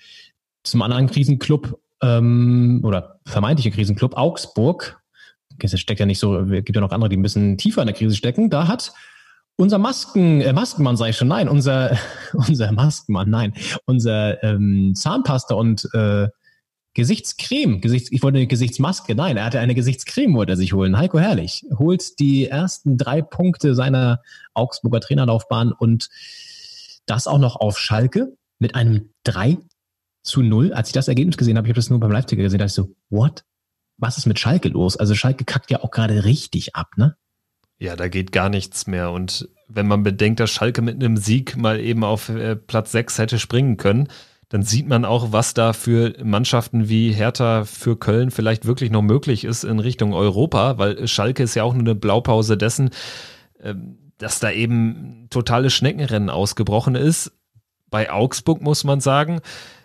zum 0.62 0.82
anderen 0.82 1.08
Krisenclub 1.08 1.78
ähm, 2.02 2.80
oder 2.84 3.20
vermeintliche 3.26 3.70
Krisenclub 3.70 4.16
Augsburg, 4.16 5.00
es 5.60 5.78
steckt 5.78 6.00
ja 6.00 6.06
nicht 6.06 6.18
so, 6.18 6.40
es 6.40 6.64
gibt 6.64 6.74
ja 6.74 6.80
noch 6.80 6.90
andere, 6.90 7.08
die 7.08 7.16
ein 7.16 7.22
bisschen 7.22 7.56
tiefer 7.56 7.82
in 7.82 7.86
der 7.86 7.94
Krise 7.94 8.16
stecken, 8.16 8.50
da 8.50 8.66
hat 8.66 8.92
unser 9.56 9.78
Masken, 9.78 10.40
äh, 10.40 10.52
Maskenmann 10.52 10.96
sage 10.96 11.10
ich 11.10 11.16
schon, 11.16 11.28
nein, 11.28 11.48
unser, 11.48 11.96
unser 12.32 12.72
Maskenmann, 12.72 13.30
nein, 13.30 13.54
unser 13.86 14.42
ähm, 14.42 14.94
Zahnpasta 14.94 15.54
und 15.54 15.88
äh, 15.94 16.28
Gesichtscreme, 16.94 17.80
Gesichts, 17.80 18.12
ich 18.12 18.22
wollte 18.22 18.38
eine 18.38 18.46
Gesichtsmaske, 18.46 19.14
nein, 19.14 19.38
er 19.38 19.44
hatte 19.46 19.60
eine 19.60 19.74
Gesichtscreme, 19.74 20.34
wollte 20.34 20.52
er 20.52 20.56
sich 20.56 20.74
holen. 20.74 20.98
Heiko 20.98 21.18
Herrlich 21.18 21.64
holt 21.78 22.18
die 22.18 22.46
ersten 22.46 22.98
drei 22.98 23.22
Punkte 23.22 23.74
seiner 23.74 24.20
Augsburger 24.52 25.00
Trainerlaufbahn 25.00 25.72
und 25.72 26.10
das 27.06 27.26
auch 27.26 27.38
noch 27.38 27.56
auf 27.56 27.78
Schalke 27.78 28.36
mit 28.58 28.74
einem 28.74 29.10
3 29.24 29.56
zu 30.22 30.42
0. 30.42 30.74
Als 30.74 30.88
ich 30.88 30.92
das 30.92 31.08
Ergebnis 31.08 31.38
gesehen 31.38 31.56
habe, 31.56 31.66
ich 31.66 31.70
habe 31.70 31.78
das 31.78 31.88
nur 31.88 31.98
beim 31.98 32.12
Live-Ticker 32.12 32.42
gesehen, 32.42 32.58
dachte 32.58 32.70
ich 32.70 32.74
so, 32.74 32.94
what? 33.08 33.44
Was 33.96 34.18
ist 34.18 34.26
mit 34.26 34.38
Schalke 34.38 34.68
los? 34.68 34.96
Also 34.96 35.14
Schalke 35.14 35.44
kackt 35.44 35.70
ja 35.70 35.82
auch 35.82 35.90
gerade 35.90 36.24
richtig 36.24 36.76
ab, 36.76 36.88
ne? 36.96 37.16
Ja, 37.82 37.96
da 37.96 38.06
geht 38.06 38.30
gar 38.30 38.48
nichts 38.48 38.86
mehr. 38.86 39.10
Und 39.10 39.48
wenn 39.66 39.88
man 39.88 40.04
bedenkt, 40.04 40.38
dass 40.38 40.52
Schalke 40.52 40.82
mit 40.82 41.02
einem 41.02 41.16
Sieg 41.16 41.56
mal 41.56 41.80
eben 41.80 42.04
auf 42.04 42.28
äh, 42.28 42.54
Platz 42.54 42.92
6 42.92 43.18
hätte 43.18 43.40
springen 43.40 43.76
können, 43.76 44.06
dann 44.50 44.62
sieht 44.62 44.86
man 44.86 45.04
auch, 45.04 45.32
was 45.32 45.52
da 45.52 45.72
für 45.72 46.14
Mannschaften 46.22 46.88
wie 46.88 47.10
Hertha 47.10 47.64
für 47.64 47.98
Köln 47.98 48.30
vielleicht 48.30 48.66
wirklich 48.66 48.92
noch 48.92 49.02
möglich 49.02 49.42
ist 49.42 49.64
in 49.64 49.80
Richtung 49.80 50.14
Europa, 50.14 50.78
weil 50.78 51.08
Schalke 51.08 51.42
ist 51.42 51.56
ja 51.56 51.64
auch 51.64 51.74
nur 51.74 51.82
eine 51.82 51.96
Blaupause 51.96 52.56
dessen, 52.56 52.90
ähm, 53.60 53.98
dass 54.16 54.38
da 54.38 54.52
eben 54.52 55.26
totales 55.30 55.74
Schneckenrennen 55.74 56.30
ausgebrochen 56.30 56.94
ist. 56.94 57.32
Bei 57.90 58.12
Augsburg 58.12 58.62
muss 58.62 58.84
man 58.84 59.00
sagen, 59.00 59.40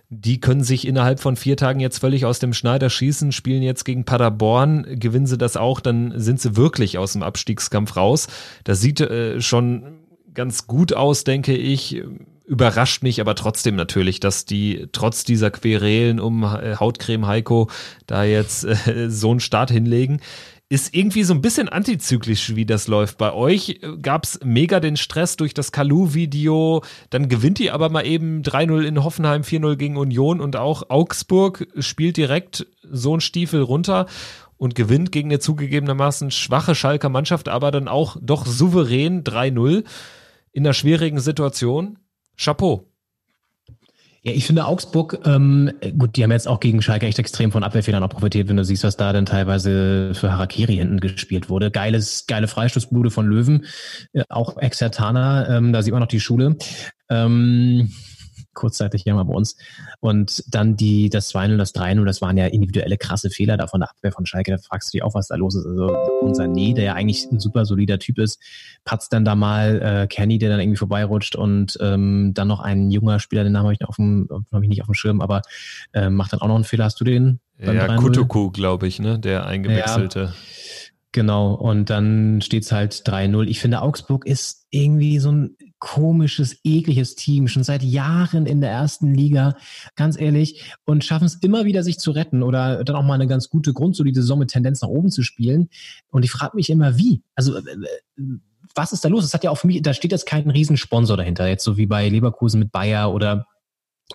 die 0.09 0.39
können 0.39 0.63
sich 0.63 0.87
innerhalb 0.87 1.19
von 1.19 1.35
vier 1.35 1.57
Tagen 1.57 1.79
jetzt 1.79 1.99
völlig 1.99 2.25
aus 2.25 2.39
dem 2.39 2.53
Schneider 2.53 2.89
schießen, 2.89 3.31
spielen 3.31 3.61
jetzt 3.61 3.83
gegen 3.83 4.05
Paderborn, 4.05 4.85
gewinnen 4.99 5.27
sie 5.27 5.37
das 5.37 5.57
auch, 5.57 5.81
dann 5.81 6.13
sind 6.15 6.39
sie 6.39 6.55
wirklich 6.55 6.97
aus 6.97 7.13
dem 7.13 7.23
Abstiegskampf 7.23 7.97
raus. 7.97 8.27
Das 8.63 8.79
sieht 8.79 9.01
äh, 9.01 9.41
schon 9.41 9.99
ganz 10.33 10.67
gut 10.67 10.93
aus, 10.93 11.25
denke 11.25 11.55
ich. 11.55 12.01
Überrascht 12.45 13.03
mich 13.03 13.19
aber 13.19 13.35
trotzdem 13.35 13.75
natürlich, 13.75 14.21
dass 14.21 14.45
die 14.45 14.87
trotz 14.93 15.25
dieser 15.25 15.51
Querelen 15.51 16.21
um 16.21 16.43
äh, 16.43 16.77
Hautcreme 16.77 17.27
Heiko 17.27 17.69
da 18.05 18.23
jetzt 18.23 18.63
äh, 18.63 19.09
so 19.09 19.31
einen 19.31 19.41
Start 19.41 19.71
hinlegen 19.71 20.21
ist 20.69 20.93
irgendwie 20.93 21.23
so 21.23 21.33
ein 21.33 21.41
bisschen 21.41 21.69
antizyklisch, 21.69 22.55
wie 22.55 22.65
das 22.65 22.87
läuft. 22.87 23.17
Bei 23.17 23.33
euch 23.33 23.79
gab's 24.01 24.39
mega 24.43 24.79
den 24.81 24.97
Stress 24.97 25.37
durch 25.37 25.53
das 25.53 25.71
Kalu-Video, 25.71 26.83
dann 27.09 27.29
gewinnt 27.29 27.59
ihr 27.61 27.73
aber 27.73 27.89
mal 27.89 28.05
eben 28.05 28.41
3-0 28.41 28.83
in 28.83 29.03
Hoffenheim, 29.03 29.43
4-0 29.43 29.77
gegen 29.77 29.97
Union 29.97 30.41
und 30.41 30.57
auch 30.57 30.89
Augsburg 30.89 31.67
spielt 31.79 32.17
direkt 32.17 32.67
so 32.83 33.13
einen 33.13 33.21
Stiefel 33.21 33.61
runter 33.61 34.07
und 34.57 34.75
gewinnt 34.75 35.11
gegen 35.11 35.29
eine 35.29 35.39
zugegebenermaßen 35.39 36.31
schwache 36.31 36.75
Schalker 36.75 37.09
Mannschaft, 37.09 37.47
aber 37.47 37.71
dann 37.71 37.87
auch 37.87 38.17
doch 38.21 38.45
souverän 38.45 39.23
3-0 39.23 39.85
in 40.51 40.65
einer 40.65 40.73
schwierigen 40.73 41.19
Situation. 41.19 41.99
Chapeau. 42.35 42.91
Ja, 44.27 44.33
ich 44.33 44.45
finde 44.45 44.65
Augsburg, 44.65 45.19
ähm, 45.25 45.71
gut, 45.97 46.17
die 46.17 46.23
haben 46.23 46.33
jetzt 46.33 46.49
auch 46.49 46.59
gegen 46.59 46.81
Schalke 46.81 47.05
echt 47.05 47.17
extrem 47.17 47.49
von 47.49 47.63
Abwehrfehlern 47.63 48.03
auch 48.03 48.09
profitiert, 48.09 48.49
wenn 48.49 48.57
du 48.57 48.65
siehst, 48.65 48.83
was 48.83 48.97
da 48.97 49.13
dann 49.13 49.25
teilweise 49.25 50.11
für 50.15 50.33
Harakiri 50.33 50.75
hinten 50.75 50.99
gespielt 50.99 51.47
wurde. 51.47 51.71
Geiles, 51.71 52.25
geile 52.27 52.49
Freistoßbude 52.49 53.09
von 53.09 53.25
Löwen, 53.25 53.63
äh, 54.11 54.23
auch 54.27 54.57
Exertana, 54.57 55.55
ähm, 55.55 55.71
da 55.71 55.81
sieht 55.81 55.93
man 55.93 56.01
noch 56.01 56.09
die 56.09 56.19
Schule. 56.19 56.57
Ähm, 57.09 57.89
kurzzeitig 58.57 59.03
hier 59.03 59.13
mal 59.13 59.23
bei 59.23 59.33
uns. 59.33 59.55
Und 59.99 60.43
dann 60.53 60.75
die, 60.75 61.09
das 61.09 61.33
2-0, 61.33 61.57
das 61.57 61.73
3-0, 61.75 62.03
das 62.05 62.21
waren 62.21 62.37
ja 62.37 62.47
individuelle 62.47 62.97
krasse 62.97 63.29
Fehler 63.29 63.55
da 63.55 63.67
von 63.67 63.79
der 63.79 63.89
Abwehr 63.89 64.11
von 64.11 64.25
Schalke. 64.25 64.51
Da 64.51 64.57
fragst 64.57 64.89
du 64.89 64.97
dich 64.97 65.03
auch, 65.03 65.13
was 65.13 65.27
da 65.27 65.35
los 65.35 65.55
ist. 65.55 65.65
Also 65.65 65.95
unser 66.21 66.47
Nee, 66.47 66.73
der 66.73 66.83
ja 66.83 66.93
eigentlich 66.93 67.31
ein 67.31 67.39
super 67.39 67.65
solider 67.65 67.99
Typ 67.99 68.17
ist, 68.17 68.41
patzt 68.83 69.13
dann 69.13 69.23
da 69.23 69.35
mal 69.35 69.81
äh, 69.81 70.07
Kenny, 70.07 70.39
der 70.39 70.49
dann 70.49 70.59
irgendwie 70.59 70.77
vorbeirutscht 70.77 71.35
und 71.35 71.77
ähm, 71.81 72.31
dann 72.33 72.47
noch 72.47 72.59
ein 72.59 72.89
junger 72.89 73.19
Spieler, 73.19 73.43
den 73.43 73.53
Namen 73.53 73.65
habe 73.65 73.73
ich, 73.73 73.79
nicht 73.79 73.89
auf 73.89 73.97
dem, 73.97 74.27
hab 74.51 74.63
ich 74.63 74.69
nicht 74.69 74.81
auf 74.81 74.87
dem 74.87 74.95
Schirm, 74.95 75.21
aber 75.21 75.43
äh, 75.93 76.09
macht 76.09 76.33
dann 76.33 76.41
auch 76.41 76.47
noch 76.47 76.55
einen 76.55 76.63
Fehler. 76.63 76.85
Hast 76.85 76.99
du 76.99 77.03
den? 77.03 77.39
Ja, 77.59 77.71
3-0? 77.71 77.95
Kutuku, 77.97 78.51
glaube 78.51 78.87
ich, 78.87 78.99
ne? 78.99 79.19
Der 79.19 79.45
eingewechselte. 79.45 80.33
Genau, 81.11 81.53
und 81.53 81.89
dann 81.89 82.41
steht's 82.41 82.71
halt 82.71 82.93
3-0. 82.93 83.47
Ich 83.47 83.59
finde, 83.59 83.81
Augsburg 83.81 84.25
ist 84.25 84.67
irgendwie 84.69 85.19
so 85.19 85.31
ein 85.31 85.57
komisches, 85.79 86.59
ekliges 86.63 87.15
Team, 87.15 87.47
schon 87.47 87.63
seit 87.63 87.83
Jahren 87.83 88.45
in 88.45 88.61
der 88.61 88.71
ersten 88.71 89.13
Liga, 89.13 89.55
ganz 89.95 90.19
ehrlich, 90.19 90.63
und 90.85 91.03
schaffen 91.03 91.25
es 91.25 91.35
immer 91.35 91.65
wieder, 91.65 91.83
sich 91.83 91.99
zu 91.99 92.11
retten 92.11 92.43
oder 92.43 92.83
dann 92.83 92.95
auch 92.95 93.03
mal 93.03 93.13
eine 93.13 93.27
ganz 93.27 93.49
gute, 93.49 93.73
grundsolide 93.73 94.21
Saison 94.21 94.39
mit 94.39 94.49
Tendenz 94.49 94.81
nach 94.81 94.89
oben 94.89 95.11
zu 95.11 95.23
spielen. 95.23 95.69
Und 96.09 96.23
ich 96.23 96.31
frage 96.31 96.55
mich 96.55 96.69
immer, 96.69 96.97
wie? 96.97 97.21
Also, 97.35 97.57
äh, 97.57 97.61
äh, 97.61 98.23
was 98.75 98.93
ist 98.93 99.03
da 99.03 99.09
los? 99.09 99.23
Das 99.23 99.33
hat 99.33 99.43
ja 99.43 99.51
auch 99.51 99.57
für 99.57 99.67
mich, 99.67 99.81
da 99.81 99.93
steht 99.93 100.11
jetzt 100.11 100.25
kein 100.25 100.49
Riesensponsor 100.49 101.17
dahinter, 101.17 101.47
jetzt 101.47 101.63
so 101.63 101.77
wie 101.77 101.87
bei 101.87 102.07
Leverkusen 102.09 102.59
mit 102.59 102.71
Bayer 102.71 103.13
oder 103.13 103.47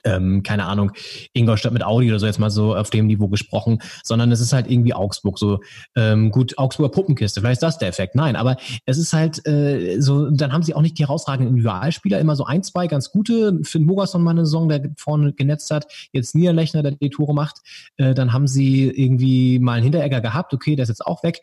ähm, 0.05 0.43
keine 0.43 0.65
Ahnung, 0.65 0.93
Ingolstadt 1.33 1.73
mit 1.73 1.85
Audi 1.85 2.09
oder 2.09 2.19
so 2.19 2.27
jetzt 2.27 2.39
mal 2.39 2.51
so 2.51 2.75
auf 2.75 2.91
dem 2.91 3.07
Niveau 3.07 3.29
gesprochen, 3.29 3.81
sondern 4.03 4.33
es 4.33 4.41
ist 4.41 4.53
halt 4.53 4.71
irgendwie 4.71 4.95
Augsburg 4.95 5.39
so 5.39 5.61
ähm, 5.97 6.31
gut 6.31 6.59
Augsburger 6.59 6.91
Puppenkiste, 6.91 7.41
vielleicht 7.41 7.63
ist 7.63 7.63
das 7.63 7.79
der 7.79 7.89
Effekt. 7.89 8.15
Nein, 8.15 8.37
aber 8.37 8.57
es 8.87 8.99
ist 8.99 9.13
halt 9.13 9.47
äh, 9.47 10.01
so, 10.01 10.31
dann 10.31 10.53
haben 10.53 10.63
sie 10.63 10.75
auch 10.75 10.83
nicht 10.83 10.99
die 10.99 11.05
herausragenden 11.05 11.51
Individualspieler, 11.51 12.19
immer 12.19 12.37
so 12.37 12.45
ein, 12.45 12.63
zwei 12.63 12.87
ganz 12.87 13.11
gute. 13.11 13.59
Finn 13.63 13.85
Mogasson 13.85 14.23
mal 14.23 14.33
eine 14.33 14.47
Saison, 14.47 14.69
der 14.69 14.91
vorne 14.97 15.33
genetzt 15.33 15.71
hat, 15.71 15.87
jetzt 16.13 16.35
Niederlechner, 16.35 16.83
der 16.83 16.93
die 16.93 17.11
Tore 17.11 17.35
macht. 17.35 17.59
Äh, 17.97 18.15
dann 18.15 18.33
haben 18.33 18.47
sie 18.47 18.89
irgendwie 18.89 19.59
mal 19.59 19.75
einen 19.75 19.85
Hinteregger 19.85 20.21
gehabt, 20.21 20.55
okay, 20.55 20.77
der 20.77 20.85
ist 20.85 20.89
jetzt 20.89 21.07
auch 21.07 21.23
weg. 21.23 21.41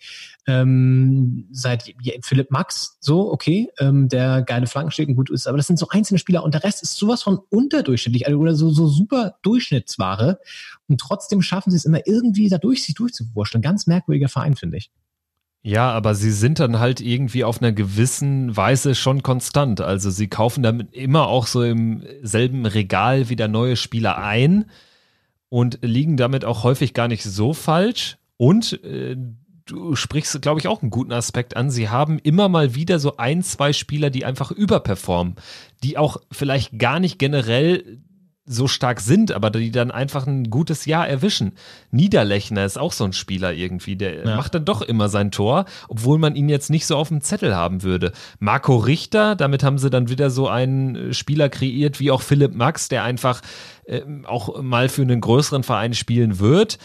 Ähm, 0.50 1.48
seit 1.52 1.94
Philipp 2.22 2.50
Max, 2.50 2.98
so, 3.00 3.32
okay, 3.32 3.70
ähm, 3.80 4.10
der 4.10 4.42
geile 4.42 4.66
Flanken 4.66 4.92
steht 4.92 5.08
und 5.08 5.16
gut 5.16 5.30
ist, 5.30 5.48
aber 5.48 5.58
das 5.58 5.68
sind 5.68 5.78
so 5.78 5.90
einzelne 5.90 6.18
Spieler 6.18 6.44
und 6.44 6.56
der 6.56 6.64
Rest 6.64 6.82
ist 6.82 6.96
sowas 6.96 7.22
von 7.22 7.40
unterdurchschnittlich. 7.50 8.26
Also 8.26 8.40
oder 8.40 8.56
so, 8.56 8.72
so 8.72 8.88
super 8.88 9.36
Durchschnittsware. 9.44 10.40
Und 10.88 11.00
trotzdem 11.00 11.44
schaffen 11.44 11.70
sie 11.70 11.78
es 11.78 11.86
immer 11.86 12.06
irgendwie 12.08 12.50
dadurch, 12.50 12.84
sich 12.84 12.96
durchzuwurschteln. 12.96 13.62
Ganz 13.62 13.86
merkwürdiger 13.86 14.28
Verein, 14.28 14.56
finde 14.56 14.78
ich. 14.78 14.90
Ja, 15.62 15.92
aber 15.92 16.16
sie 16.16 16.32
sind 16.32 16.60
dann 16.60 16.80
halt 16.80 17.02
irgendwie 17.02 17.44
auf 17.44 17.62
einer 17.62 17.74
gewissen 17.74 18.56
Weise 18.56 18.96
schon 18.96 19.22
konstant. 19.24 19.82
Also 19.82 20.10
sie 20.10 20.28
kaufen 20.28 20.64
damit 20.64 20.94
immer 20.94 21.28
auch 21.28 21.48
so 21.48 21.64
im 21.64 22.04
selben 22.24 22.66
Regal 22.66 23.30
wieder 23.30 23.48
neue 23.48 23.76
Spieler 23.76 24.18
ein 24.18 24.66
und 25.50 25.80
liegen 25.82 26.16
damit 26.16 26.46
auch 26.46 26.64
häufig 26.64 26.94
gar 26.94 27.08
nicht 27.08 27.24
so 27.24 27.54
falsch. 27.54 28.18
Und 28.38 28.82
äh, 28.86 29.18
du 29.70 29.96
sprichst, 29.96 30.42
glaube 30.42 30.60
ich, 30.60 30.68
auch 30.68 30.82
einen 30.82 30.92
guten 30.92 31.12
Aspekt 31.12 31.56
an. 31.56 31.70
Sie 31.70 31.90
haben 31.90 32.20
immer 32.20 32.50
mal 32.50 32.76
wieder 32.76 33.00
so 33.00 33.18
ein, 33.18 33.44
zwei 33.44 33.74
Spieler, 33.74 34.10
die 34.10 34.26
einfach 34.26 34.52
überperformen, 34.52 35.36
die 35.84 35.98
auch 35.98 36.18
vielleicht 36.32 36.78
gar 36.80 37.00
nicht 37.00 37.20
generell 37.20 38.02
so 38.52 38.68
stark 38.68 39.00
sind, 39.00 39.32
aber 39.32 39.52
die 39.52 39.70
dann 39.70 39.92
einfach 39.92 40.26
ein 40.26 40.50
gutes 40.50 40.86
Jahr 40.86 41.08
erwischen. 41.08 41.54
Niederlechner 41.92 42.66
ist 42.66 42.80
auch 42.80 42.94
so 42.94 43.04
ein 43.04 43.14
Spieler 43.14 43.54
irgendwie, 43.54 43.96
der 43.96 44.26
ja. 44.26 44.36
macht 44.36 44.56
dann 44.56 44.66
doch 44.66 44.82
immer 44.82 45.08
sein 45.08 45.30
Tor, 45.30 45.66
obwohl 45.88 46.18
man 46.18 46.36
ihn 46.36 46.50
jetzt 46.50 46.72
nicht 46.72 46.88
so 46.88 46.98
auf 46.98 47.10
dem 47.10 47.22
Zettel 47.22 47.56
haben 47.56 47.84
würde. 47.84 48.12
Marco 48.40 48.78
Richter, 48.78 49.36
damit 49.36 49.64
haben 49.64 49.78
sie 49.78 49.92
dann 49.92 50.10
wieder 50.10 50.32
so 50.32 50.48
einen 50.48 51.14
Spieler 51.14 51.48
kreiert, 51.50 52.00
wie 52.00 52.10
auch 52.10 52.24
Philipp 52.24 52.56
Max, 52.56 52.90
der 52.90 53.04
einfach 53.04 53.42
äh, 53.86 54.02
auch 54.26 54.64
mal 54.64 54.90
für 54.90 55.04
einen 55.04 55.22
größeren 55.22 55.62
Verein 55.62 55.94
spielen 55.94 56.40
wird 56.40 56.80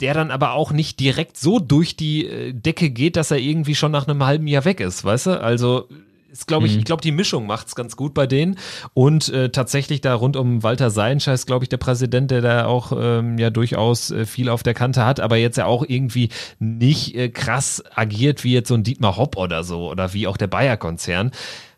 der 0.00 0.14
dann 0.14 0.30
aber 0.30 0.52
auch 0.52 0.72
nicht 0.72 1.00
direkt 1.00 1.36
so 1.38 1.58
durch 1.58 1.96
die 1.96 2.26
äh, 2.26 2.52
Decke 2.52 2.90
geht, 2.90 3.16
dass 3.16 3.30
er 3.30 3.38
irgendwie 3.38 3.74
schon 3.74 3.92
nach 3.92 4.06
einem 4.06 4.24
halben 4.24 4.46
Jahr 4.46 4.64
weg 4.64 4.80
ist, 4.80 5.04
weißt 5.04 5.26
du? 5.26 5.40
Also 5.40 5.88
ist, 6.36 6.46
glaube 6.46 6.66
ich, 6.66 6.74
mhm. 6.74 6.80
ich 6.80 6.84
glaube, 6.84 7.00
die 7.00 7.12
Mischung 7.12 7.46
macht's 7.46 7.74
ganz 7.74 7.96
gut 7.96 8.12
bei 8.12 8.26
denen. 8.26 8.58
Und 8.92 9.30
äh, 9.30 9.48
tatsächlich 9.48 10.02
da 10.02 10.14
rund 10.14 10.36
um 10.36 10.62
Walter 10.62 10.90
Seinscher 10.90 11.32
ist, 11.32 11.46
glaube 11.46 11.64
ich, 11.64 11.70
der 11.70 11.78
Präsident, 11.78 12.30
der 12.30 12.42
da 12.42 12.66
auch 12.66 12.92
ähm, 12.94 13.38
ja 13.38 13.48
durchaus 13.48 14.10
äh, 14.10 14.26
viel 14.26 14.50
auf 14.50 14.62
der 14.62 14.74
Kante 14.74 15.06
hat, 15.06 15.18
aber 15.18 15.36
jetzt 15.36 15.56
ja 15.56 15.64
auch 15.64 15.84
irgendwie 15.86 16.28
nicht 16.58 17.14
äh, 17.14 17.30
krass 17.30 17.82
agiert 17.94 18.44
wie 18.44 18.52
jetzt 18.52 18.68
so 18.68 18.74
ein 18.74 18.82
Dietmar 18.82 19.16
Hopp 19.16 19.36
oder 19.36 19.64
so 19.64 19.90
oder 19.90 20.12
wie 20.12 20.26
auch 20.26 20.36
der 20.36 20.48
Bayer-Konzern. 20.48 21.30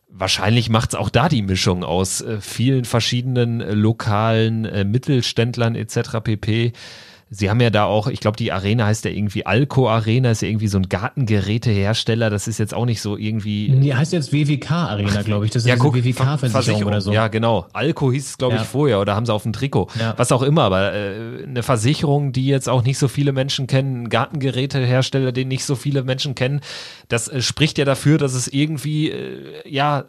Wahrscheinlich 0.09 0.71
macht's 0.71 0.95
auch 0.95 1.11
da 1.11 1.29
die 1.29 1.43
Mischung 1.43 1.85
aus 1.85 2.21
äh, 2.21 2.41
vielen 2.41 2.85
verschiedenen 2.85 3.61
äh, 3.61 3.75
lokalen 3.75 4.65
äh, 4.65 4.85
Mittelständlern 4.85 5.77
etc. 5.77 6.19
pp. 6.25 6.73
Sie 7.31 7.51
haben 7.51 7.61
ja 7.61 7.69
da 7.69 7.85
auch, 7.85 8.07
ich 8.07 8.21
glaube, 8.21 8.39
die 8.39 8.53
Arena 8.53 8.87
heißt 8.87 9.05
ja 9.05 9.11
irgendwie 9.11 9.45
Alco 9.45 9.89
Arena, 9.89 10.31
ist 10.31 10.41
ja 10.41 10.49
irgendwie 10.49 10.69
so 10.69 10.79
ein 10.79 10.89
Gartengerätehersteller. 10.89 12.31
Das 12.31 12.49
ist 12.49 12.59
jetzt 12.59 12.73
auch 12.73 12.87
nicht 12.87 13.03
so 13.03 13.19
irgendwie. 13.19 13.69
Die 13.69 13.95
heißt 13.95 14.15
jetzt 14.15 14.33
WWK 14.33 14.71
Arena, 14.71 15.23
glaube 15.23 15.45
ich. 15.45 15.51
Das 15.51 15.63
ist 15.65 15.69
ja, 15.69 15.77
guck, 15.77 15.95
WWK-Versicherung 15.95 16.85
oder 16.85 17.01
so. 17.03 17.13
Ja, 17.13 17.29
genau. 17.29 17.67
Alco 17.75 18.11
hieß 18.11 18.31
es, 18.31 18.39
glaube 18.39 18.55
ja. 18.55 18.63
ich, 18.63 18.67
vorher 18.67 19.01
oder 19.01 19.15
haben 19.15 19.27
sie 19.27 19.35
auf 19.35 19.43
dem 19.43 19.53
Trikot. 19.53 19.89
Ja. 19.99 20.15
Was 20.17 20.33
auch 20.33 20.43
immer, 20.43 20.63
aber 20.63 20.95
äh, 20.95 21.45
eine 21.45 21.63
Versicherung, 21.63 22.33
die 22.33 22.47
jetzt 22.47 22.69
auch 22.69 22.83
nicht 22.83 22.99
so 22.99 23.09
viele 23.09 23.33
Menschen 23.33 23.67
kennen, 23.67 24.05
ein 24.05 24.09
Gartengerätehersteller, 24.09 25.33
den 25.33 25.49
nicht 25.49 25.65
so 25.65 25.77
viele 25.77 26.05
Menschen 26.05 26.35
kennen, 26.35 26.61
das 27.09 27.29
äh, 27.29 27.43
spricht 27.43 27.77
ja 27.77 27.85
dafür, 27.85 28.17
dass 28.17 28.33
es 28.33 28.49
irgendwie, 28.49 29.11
äh, 29.11 29.69
ja, 29.69 30.05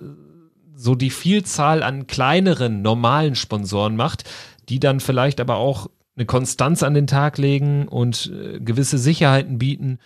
so 0.75 0.95
die 0.95 1.09
Vielzahl 1.09 1.83
an 1.83 2.07
kleineren, 2.07 2.81
normalen 2.81 3.35
Sponsoren 3.35 3.97
macht, 3.97 4.23
die 4.69 4.79
dann 4.79 5.01
vielleicht 5.01 5.41
aber 5.41 5.57
auch 5.57 5.89
eine 6.19 6.25
Konstanz 6.25 6.83
an 6.83 6.93
den 6.93 7.07
Tag 7.07 7.37
legen 7.37 7.87
und 7.87 8.31
äh, 8.33 8.59
gewisse 8.59 8.97
Sicherheiten 8.97 9.57
bieten. 9.57 9.99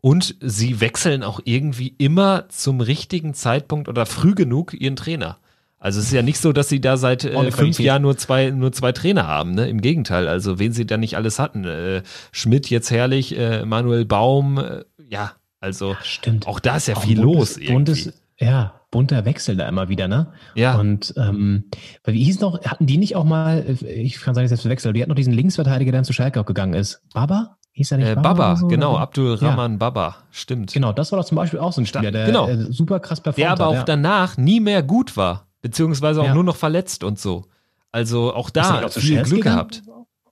Und 0.00 0.36
sie 0.40 0.80
wechseln 0.80 1.22
auch 1.22 1.40
irgendwie 1.44 1.94
immer 1.98 2.48
zum 2.48 2.80
richtigen 2.80 3.34
Zeitpunkt 3.34 3.88
oder 3.88 4.06
früh 4.06 4.34
genug 4.34 4.72
ihren 4.72 4.96
Trainer. 4.96 5.38
Also 5.78 6.00
es 6.00 6.06
ist 6.06 6.12
ja 6.12 6.22
nicht 6.22 6.38
so, 6.38 6.52
dass 6.52 6.68
sie 6.68 6.80
da 6.80 6.96
seit 6.96 7.24
äh, 7.24 7.50
fünf 7.52 7.78
Jahren 7.78 8.02
nur 8.02 8.16
zwei, 8.16 8.50
nur 8.50 8.72
zwei 8.72 8.92
Trainer 8.92 9.26
haben, 9.26 9.52
ne? 9.52 9.68
Im 9.68 9.82
Gegenteil, 9.82 10.26
also 10.26 10.58
wen 10.58 10.72
sie 10.72 10.86
da 10.86 10.96
nicht 10.96 11.16
alles 11.16 11.38
hatten. 11.38 11.64
Äh, 11.64 12.02
Schmidt 12.32 12.70
jetzt 12.70 12.90
herrlich, 12.90 13.36
äh, 13.38 13.64
Manuel 13.66 14.06
Baum, 14.06 14.58
äh, 14.58 14.84
ja, 15.08 15.32
also 15.60 15.92
ja, 15.92 15.98
stimmt. 16.02 16.46
auch 16.46 16.60
da 16.60 16.76
ist 16.76 16.88
ja 16.88 16.96
auch 16.96 17.02
viel 17.02 17.20
buntes, 17.20 17.34
los. 17.34 17.56
Irgendwie. 17.58 17.72
Buntes, 17.72 18.12
ja, 18.38 18.80
bunter 18.96 19.26
Wechsel 19.26 19.56
da 19.56 19.68
immer 19.68 19.90
wieder, 19.90 20.08
ne? 20.08 20.28
Ja. 20.54 20.78
Und 20.78 21.12
ähm, 21.18 21.64
wie 22.06 22.24
hieß 22.24 22.40
noch, 22.40 22.64
hatten 22.64 22.86
die 22.86 22.96
nicht 22.96 23.14
auch 23.14 23.24
mal, 23.24 23.76
ich 23.82 24.18
kann 24.22 24.34
sagen, 24.34 24.48
jetzt 24.48 24.62
verwechselt, 24.62 24.96
die 24.96 25.02
hatten 25.02 25.10
noch 25.10 25.16
diesen 25.16 25.34
Linksverteidiger, 25.34 25.92
der 25.92 25.98
dann 25.98 26.06
zu 26.06 26.14
Schalke 26.14 26.40
auch 26.40 26.46
gegangen 26.46 26.72
ist. 26.72 27.02
Baba? 27.12 27.58
Hieß 27.72 27.92
er 27.92 27.98
nicht 27.98 28.08
äh, 28.08 28.14
Baba? 28.14 28.32
Baba 28.32 28.56
so, 28.56 28.68
genau, 28.68 28.96
Abdul 28.96 29.34
Rahman 29.34 29.72
ja. 29.72 29.76
Baba, 29.76 30.16
stimmt. 30.30 30.72
Genau, 30.72 30.94
das 30.94 31.12
war 31.12 31.18
doch 31.18 31.26
zum 31.26 31.36
Beispiel 31.36 31.60
auch 31.60 31.74
so 31.74 31.82
ein 31.82 31.86
Spieler, 31.86 32.10
der 32.10 32.24
genau. 32.24 32.48
äh, 32.48 32.72
super 32.72 33.00
krass 33.00 33.20
performt 33.20 33.38
Der 33.38 33.50
aber 33.50 33.66
auch 33.66 33.74
ja. 33.74 33.84
danach 33.84 34.38
nie 34.38 34.60
mehr 34.60 34.82
gut 34.82 35.18
war, 35.18 35.46
beziehungsweise 35.60 36.22
auch 36.22 36.28
ja. 36.28 36.34
nur 36.34 36.44
noch 36.44 36.56
verletzt 36.56 37.04
und 37.04 37.18
so. 37.18 37.44
Also 37.92 38.32
auch 38.32 38.48
da 38.48 38.88
viel 38.88 39.22
Glück 39.24 39.42
gegangen? 39.42 39.42
gehabt. 39.42 39.82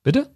Bitte? 0.01 0.31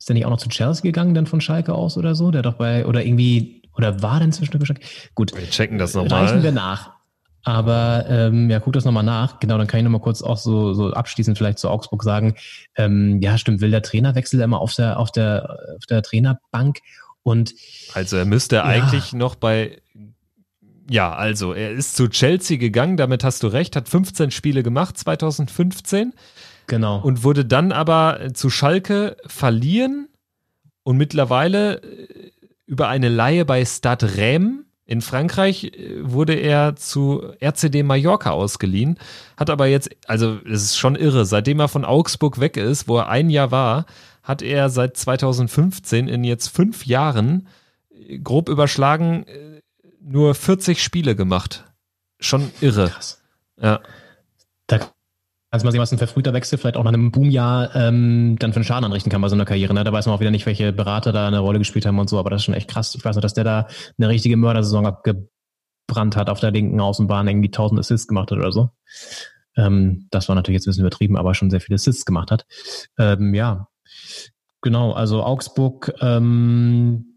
Ist 0.00 0.08
der 0.08 0.14
nicht 0.14 0.26
auch 0.26 0.30
noch 0.30 0.38
zu 0.38 0.48
Chelsea 0.48 0.82
gegangen, 0.82 1.14
dann 1.14 1.26
von 1.26 1.40
Schalke 1.40 1.74
aus 1.74 1.96
oder 1.96 2.16
so? 2.16 2.32
Der 2.32 2.42
doch 2.42 2.54
bei, 2.54 2.86
oder 2.86 3.04
irgendwie, 3.04 3.62
oder 3.76 4.02
war 4.02 4.18
denn 4.18 4.32
zwischen 4.32 4.66
Schalke? 4.66 4.82
Gut. 5.14 5.32
Wir 5.36 5.48
checken 5.48 5.78
das 5.78 5.94
nochmal. 5.94 6.24
Reichen 6.24 6.42
wir 6.42 6.50
nach. 6.50 7.01
Aber 7.44 8.06
ähm, 8.08 8.50
ja, 8.50 8.60
guck 8.60 8.72
das 8.72 8.84
nochmal 8.84 9.02
nach. 9.02 9.40
Genau, 9.40 9.58
dann 9.58 9.66
kann 9.66 9.78
ich 9.78 9.84
nochmal 9.84 10.00
kurz 10.00 10.22
auch 10.22 10.36
so, 10.36 10.74
so 10.74 10.92
abschließend 10.92 11.36
vielleicht 11.36 11.58
zu 11.58 11.68
Augsburg 11.68 12.04
sagen. 12.04 12.36
Ähm, 12.76 13.20
ja, 13.20 13.36
stimmt, 13.36 13.60
will 13.60 13.70
der 13.70 13.82
Trainerwechsel 13.82 14.40
immer 14.40 14.60
auf 14.60 14.74
der, 14.74 14.98
auf 14.98 15.10
der, 15.10 15.58
auf 15.76 15.86
der 15.86 16.02
Trainerbank 16.02 16.78
und 17.22 17.54
also 17.94 18.16
er 18.16 18.24
müsste 18.24 18.56
ja. 18.56 18.64
eigentlich 18.64 19.12
noch 19.12 19.34
bei 19.36 19.80
ja, 20.90 21.14
also 21.14 21.52
er 21.52 21.70
ist 21.70 21.96
zu 21.96 22.08
Chelsea 22.08 22.58
gegangen, 22.58 22.96
damit 22.96 23.22
hast 23.22 23.42
du 23.44 23.46
recht, 23.46 23.76
hat 23.76 23.88
15 23.88 24.30
Spiele 24.32 24.62
gemacht 24.62 24.98
2015. 24.98 26.12
Genau. 26.66 27.00
Und 27.00 27.22
wurde 27.22 27.44
dann 27.44 27.72
aber 27.72 28.34
zu 28.34 28.50
Schalke 28.50 29.16
verliehen 29.26 30.08
und 30.82 30.96
mittlerweile 30.96 31.80
äh, 31.82 32.30
über 32.66 32.88
eine 32.88 33.08
Laie 33.08 33.44
bei 33.44 33.64
Stade 33.64 34.16
Reims 34.16 34.64
in 34.84 35.00
Frankreich 35.00 35.64
äh, 35.64 36.00
wurde 36.02 36.34
er 36.34 36.76
zu 36.76 37.22
RCD 37.40 37.82
Mallorca 37.82 38.30
ausgeliehen, 38.30 38.98
hat 39.36 39.50
aber 39.50 39.66
jetzt, 39.66 39.90
also 40.06 40.38
es 40.44 40.62
ist 40.62 40.78
schon 40.78 40.96
irre, 40.96 41.24
seitdem 41.24 41.60
er 41.60 41.68
von 41.68 41.84
Augsburg 41.84 42.40
weg 42.40 42.56
ist, 42.56 42.88
wo 42.88 42.98
er 42.98 43.08
ein 43.08 43.30
Jahr 43.30 43.50
war, 43.50 43.86
hat 44.22 44.42
er 44.42 44.70
seit 44.70 44.96
2015 44.96 46.08
in 46.08 46.24
jetzt 46.24 46.48
fünf 46.48 46.86
Jahren 46.86 47.48
äh, 47.90 48.18
grob 48.18 48.48
überschlagen 48.48 49.26
äh, 49.26 49.60
nur 50.00 50.34
40 50.34 50.82
Spiele 50.82 51.14
gemacht. 51.16 51.64
Schon 52.20 52.50
irre. 52.60 52.88
Krass. 52.88 53.22
Ja. 53.60 53.80
Da 54.66 54.80
also 55.52 55.66
mal 55.66 55.70
sehen, 55.70 55.82
was 55.82 55.92
ein 55.92 55.98
verfrühter 55.98 56.32
Wechsel 56.32 56.56
vielleicht 56.56 56.78
auch 56.78 56.82
nach 56.82 56.94
einem 56.94 57.12
Boomjahr 57.12 57.76
ähm, 57.76 58.36
dann 58.38 58.52
für 58.52 58.56
einen 58.56 58.64
Schaden 58.64 58.84
anrichten 58.84 59.12
kann 59.12 59.20
bei 59.20 59.28
so 59.28 59.34
einer 59.34 59.44
Karriere. 59.44 59.74
Ne? 59.74 59.84
Da 59.84 59.92
weiß 59.92 60.06
man 60.06 60.16
auch 60.16 60.20
wieder 60.20 60.30
nicht, 60.30 60.46
welche 60.46 60.72
Berater 60.72 61.12
da 61.12 61.28
eine 61.28 61.40
Rolle 61.40 61.58
gespielt 61.58 61.84
haben 61.84 61.98
und 61.98 62.08
so, 62.08 62.18
aber 62.18 62.30
das 62.30 62.40
ist 62.40 62.46
schon 62.46 62.54
echt 62.54 62.70
krass. 62.70 62.94
Ich 62.94 63.04
weiß 63.04 63.16
noch, 63.16 63.22
dass 63.22 63.34
der 63.34 63.44
da 63.44 63.66
eine 63.98 64.08
richtige 64.08 64.38
Mördersaison 64.38 64.86
abgebrannt 64.86 66.16
hat 66.16 66.30
auf 66.30 66.40
der 66.40 66.52
linken 66.52 66.80
Außenbahn, 66.80 67.28
irgendwie 67.28 67.48
1000 67.48 67.80
Assists 67.80 68.08
gemacht 68.08 68.30
hat 68.30 68.38
oder 68.38 68.50
so. 68.50 68.70
Ähm, 69.54 70.08
das 70.10 70.28
war 70.28 70.36
natürlich 70.36 70.56
jetzt 70.56 70.66
ein 70.66 70.70
bisschen 70.70 70.86
übertrieben, 70.86 71.18
aber 71.18 71.34
schon 71.34 71.50
sehr 71.50 71.60
viele 71.60 71.74
Assists 71.74 72.06
gemacht 72.06 72.30
hat. 72.30 72.46
Ähm, 72.98 73.34
ja, 73.34 73.68
genau. 74.62 74.92
Also 74.92 75.22
Augsburg 75.22 75.92
ähm, 76.00 77.14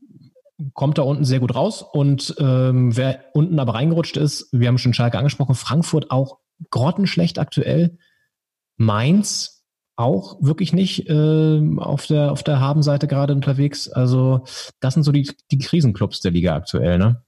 kommt 0.74 0.98
da 0.98 1.04
unten 1.04 1.24
sehr 1.24 1.40
gut 1.40 1.56
raus 1.56 1.82
und 1.82 2.36
ähm, 2.38 2.98
wer 2.98 3.24
unten 3.34 3.60
aber 3.60 3.76
reingerutscht 3.76 4.18
ist, 4.18 4.50
wir 4.52 4.68
haben 4.68 4.78
schon 4.78 4.94
Schalke 4.94 5.18
angesprochen, 5.18 5.56
Frankfurt 5.56 6.12
auch 6.12 6.40
grottenschlecht 6.70 7.40
aktuell. 7.40 7.98
Mainz 8.78 9.64
auch 9.98 10.38
wirklich 10.42 10.74
nicht 10.74 11.10
äh, 11.10 11.62
auf 11.78 12.06
der 12.06 12.32
auf 12.32 12.44
der 12.44 12.60
Habenseite 12.60 13.08
gerade 13.08 13.34
unterwegs. 13.34 13.90
Also 13.90 14.44
das 14.80 14.94
sind 14.94 15.04
so 15.04 15.12
die, 15.12 15.32
die 15.52 15.58
Krisenclubs 15.58 16.20
der 16.20 16.32
Liga 16.32 16.56
aktuell, 16.56 16.98
ne? 16.98 17.25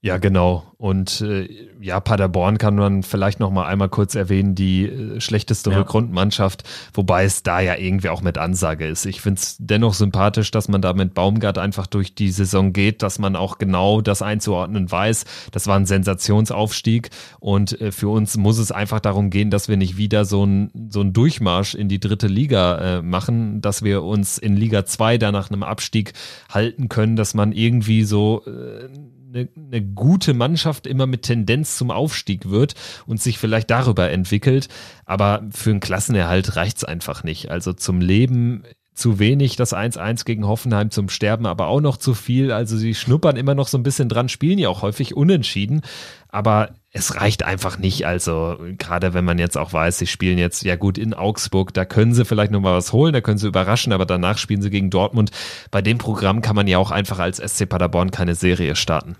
Ja, 0.00 0.18
genau. 0.18 0.64
Und 0.76 1.22
äh, 1.22 1.48
ja, 1.80 1.98
Paderborn 1.98 2.56
kann 2.58 2.76
man 2.76 3.02
vielleicht 3.02 3.40
noch 3.40 3.50
mal 3.50 3.66
einmal 3.66 3.88
kurz 3.88 4.14
erwähnen, 4.14 4.54
die 4.54 4.84
äh, 4.86 5.20
schlechteste 5.20 5.72
Ja. 5.72 5.78
Rückrundenmannschaft, 5.78 6.62
wobei 6.94 7.24
es 7.24 7.42
da 7.42 7.58
ja 7.58 7.74
irgendwie 7.74 8.08
auch 8.10 8.22
mit 8.22 8.38
Ansage 8.38 8.86
ist. 8.86 9.06
Ich 9.06 9.20
finde 9.20 9.40
es 9.40 9.56
dennoch 9.58 9.94
sympathisch, 9.94 10.52
dass 10.52 10.68
man 10.68 10.82
da 10.82 10.92
mit 10.92 11.14
Baumgart 11.14 11.58
einfach 11.58 11.88
durch 11.88 12.14
die 12.14 12.30
Saison 12.30 12.72
geht, 12.72 13.02
dass 13.02 13.18
man 13.18 13.34
auch 13.34 13.58
genau 13.58 14.00
das 14.00 14.22
einzuordnen 14.22 14.88
weiß. 14.88 15.24
Das 15.50 15.66
war 15.66 15.74
ein 15.74 15.86
Sensationsaufstieg 15.86 17.10
und 17.40 17.80
äh, 17.80 17.90
für 17.90 18.08
uns 18.08 18.36
muss 18.36 18.58
es 18.58 18.70
einfach 18.70 19.00
darum 19.00 19.30
gehen, 19.30 19.50
dass 19.50 19.68
wir 19.68 19.76
nicht 19.76 19.96
wieder 19.96 20.24
so 20.24 20.44
einen 20.44 20.90
so 20.90 21.00
einen 21.00 21.12
Durchmarsch 21.12 21.74
in 21.74 21.88
die 21.88 21.98
dritte 21.98 22.28
Liga 22.28 22.98
äh, 22.98 23.02
machen, 23.02 23.60
dass 23.60 23.82
wir 23.82 24.04
uns 24.04 24.38
in 24.38 24.56
Liga 24.56 24.86
2 24.86 25.18
da 25.18 25.32
nach 25.32 25.50
einem 25.50 25.64
Abstieg 25.64 26.12
halten 26.48 26.88
können, 26.88 27.16
dass 27.16 27.34
man 27.34 27.50
irgendwie 27.50 28.04
so 28.04 28.44
äh, 28.46 28.88
eine, 29.28 29.48
eine 29.56 29.82
gute 29.82 30.34
Mannschaft 30.34 30.86
immer 30.86 31.06
mit 31.06 31.22
Tendenz 31.22 31.76
zum 31.76 31.90
Aufstieg 31.90 32.48
wird 32.50 32.74
und 33.06 33.20
sich 33.20 33.38
vielleicht 33.38 33.70
darüber 33.70 34.10
entwickelt. 34.10 34.68
Aber 35.04 35.44
für 35.50 35.70
einen 35.70 35.80
Klassenerhalt 35.80 36.56
reicht's 36.56 36.84
einfach 36.84 37.24
nicht. 37.24 37.50
Also 37.50 37.72
zum 37.72 38.00
Leben 38.00 38.64
zu 38.94 39.18
wenig, 39.18 39.56
das 39.56 39.74
1-1 39.74 40.24
gegen 40.24 40.46
Hoffenheim 40.46 40.90
zum 40.90 41.08
Sterben, 41.08 41.46
aber 41.46 41.68
auch 41.68 41.80
noch 41.80 41.98
zu 41.98 42.14
viel. 42.14 42.50
Also 42.50 42.76
sie 42.76 42.94
schnuppern 42.94 43.36
immer 43.36 43.54
noch 43.54 43.68
so 43.68 43.78
ein 43.78 43.84
bisschen 43.84 44.08
dran, 44.08 44.28
spielen 44.28 44.58
ja 44.58 44.68
auch 44.68 44.82
häufig 44.82 45.16
unentschieden. 45.16 45.82
Aber 46.28 46.74
es 46.90 47.16
reicht 47.16 47.44
einfach 47.44 47.78
nicht. 47.78 48.06
Also 48.06 48.58
gerade 48.78 49.12
wenn 49.12 49.24
man 49.24 49.38
jetzt 49.38 49.58
auch 49.58 49.72
weiß, 49.72 49.98
sie 49.98 50.06
spielen 50.06 50.38
jetzt 50.38 50.64
ja 50.64 50.76
gut 50.76 50.96
in 50.96 51.14
Augsburg, 51.14 51.74
da 51.74 51.84
können 51.84 52.14
sie 52.14 52.24
vielleicht 52.24 52.50
noch 52.50 52.60
mal 52.60 52.74
was 52.74 52.92
holen, 52.92 53.12
da 53.12 53.20
können 53.20 53.38
sie 53.38 53.46
überraschen, 53.46 53.92
aber 53.92 54.06
danach 54.06 54.38
spielen 54.38 54.62
sie 54.62 54.70
gegen 54.70 54.90
Dortmund. 54.90 55.30
Bei 55.70 55.82
dem 55.82 55.98
Programm 55.98 56.40
kann 56.40 56.56
man 56.56 56.66
ja 56.66 56.78
auch 56.78 56.90
einfach 56.90 57.18
als 57.18 57.38
SC 57.38 57.68
Paderborn 57.68 58.10
keine 58.10 58.34
Serie 58.34 58.74
starten. 58.74 59.16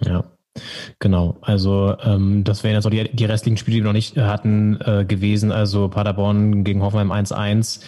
Ja, 0.00 0.24
genau. 0.98 1.38
Also 1.40 1.96
ähm, 2.02 2.44
das 2.44 2.62
wären 2.62 2.74
jetzt 2.74 2.86
auch 2.86 2.90
die, 2.90 3.10
die 3.10 3.24
restlichen 3.24 3.56
Spiele, 3.56 3.76
die 3.76 3.82
wir 3.82 3.86
noch 3.86 3.92
nicht 3.94 4.16
äh, 4.18 4.22
hatten, 4.22 4.78
äh, 4.80 5.04
gewesen. 5.06 5.50
Also 5.50 5.88
Paderborn 5.88 6.62
gegen 6.62 6.82
Hoffenheim 6.82 7.10
1-1, 7.10 7.80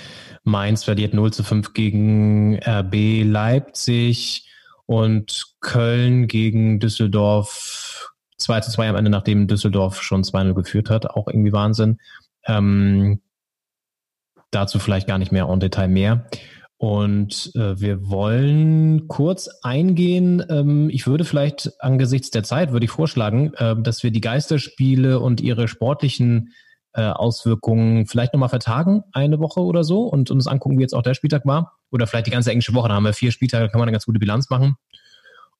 Mainz 0.44 0.84
verliert 0.84 1.12
0 1.12 1.32
zu 1.32 1.42
5 1.42 1.74
gegen 1.74 2.58
RB 2.58 3.22
Leipzig 3.24 4.48
und 4.86 5.46
Köln 5.60 6.26
gegen 6.26 6.80
Düsseldorf 6.80 7.93
2 8.38 8.60
zu 8.60 8.70
2 8.70 8.88
am 8.88 8.96
Ende, 8.96 9.10
nachdem 9.10 9.46
Düsseldorf 9.46 10.02
schon 10.02 10.22
2-0 10.22 10.54
geführt 10.54 10.90
hat. 10.90 11.10
Auch 11.10 11.28
irgendwie 11.28 11.52
Wahnsinn. 11.52 11.98
Ähm, 12.46 13.20
dazu 14.50 14.78
vielleicht 14.78 15.06
gar 15.06 15.18
nicht 15.18 15.32
mehr 15.32 15.48
en 15.48 15.60
Detail 15.60 15.88
mehr. 15.88 16.26
Und 16.76 17.52
äh, 17.54 17.80
wir 17.80 18.10
wollen 18.10 19.08
kurz 19.08 19.48
eingehen. 19.62 20.44
Ähm, 20.50 20.90
ich 20.90 21.06
würde 21.06 21.24
vielleicht 21.24 21.70
angesichts 21.80 22.30
der 22.30 22.42
Zeit, 22.42 22.72
würde 22.72 22.84
ich 22.84 22.90
vorschlagen, 22.90 23.54
äh, 23.54 23.76
dass 23.80 24.02
wir 24.02 24.10
die 24.10 24.20
Geisterspiele 24.20 25.20
und 25.20 25.40
ihre 25.40 25.68
sportlichen 25.68 26.52
äh, 26.92 27.02
Auswirkungen 27.02 28.06
vielleicht 28.06 28.34
nochmal 28.34 28.48
vertagen, 28.48 29.02
eine 29.12 29.38
Woche 29.40 29.60
oder 29.60 29.82
so, 29.82 30.02
und 30.02 30.30
uns 30.30 30.46
angucken, 30.46 30.78
wie 30.78 30.82
jetzt 30.82 30.94
auch 30.94 31.02
der 31.02 31.14
Spieltag 31.14 31.46
war. 31.46 31.78
Oder 31.90 32.06
vielleicht 32.06 32.26
die 32.26 32.32
ganze 32.32 32.50
englische 32.50 32.74
Woche. 32.74 32.88
Da 32.88 32.94
haben 32.94 33.04
wir 33.04 33.14
vier 33.14 33.32
Spieltage, 33.32 33.64
da 33.64 33.68
kann 33.70 33.78
man 33.78 33.88
eine 33.88 33.94
ganz 33.94 34.06
gute 34.06 34.18
Bilanz 34.18 34.50
machen. 34.50 34.76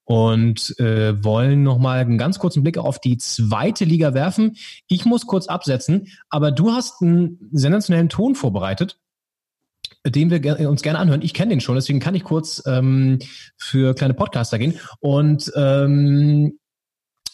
Und 0.05 0.79
äh, 0.79 1.25
wollen 1.25 1.63
nochmal 1.63 2.01
einen 2.01 2.19
ganz 2.19 2.39
kurzen 2.39 2.63
Blick 2.63 2.77
auf 2.77 3.01
die 3.01 3.17
zweite 3.17 3.87
Liga 3.87 4.13
werfen. 4.13 4.57
Ich 4.87 5.07
muss 5.07 5.27
kurz 5.27 5.47
absetzen, 5.47 6.09
aber 6.29 6.53
du 6.53 6.73
hast 6.73 7.01
einen 7.01 7.49
sensationellen 7.53 8.11
Ton 8.11 8.35
vorbereitet 8.35 8.99
den 10.07 10.31
wir 10.31 10.69
uns 10.69 10.83
gerne 10.83 10.99
anhören. 10.99 11.23
Ich 11.23 11.33
kenne 11.33 11.51
den 11.51 11.61
schon, 11.61 11.77
deswegen 11.77 12.01
kann 12.01 12.15
ich 12.15 12.25
kurz 12.25 12.63
ähm, 12.67 13.21
für 13.57 13.95
kleine 13.95 14.15
Podcaster 14.15 14.59
gehen. 14.59 14.79
Und 15.01 15.51
ähm, 15.57 16.59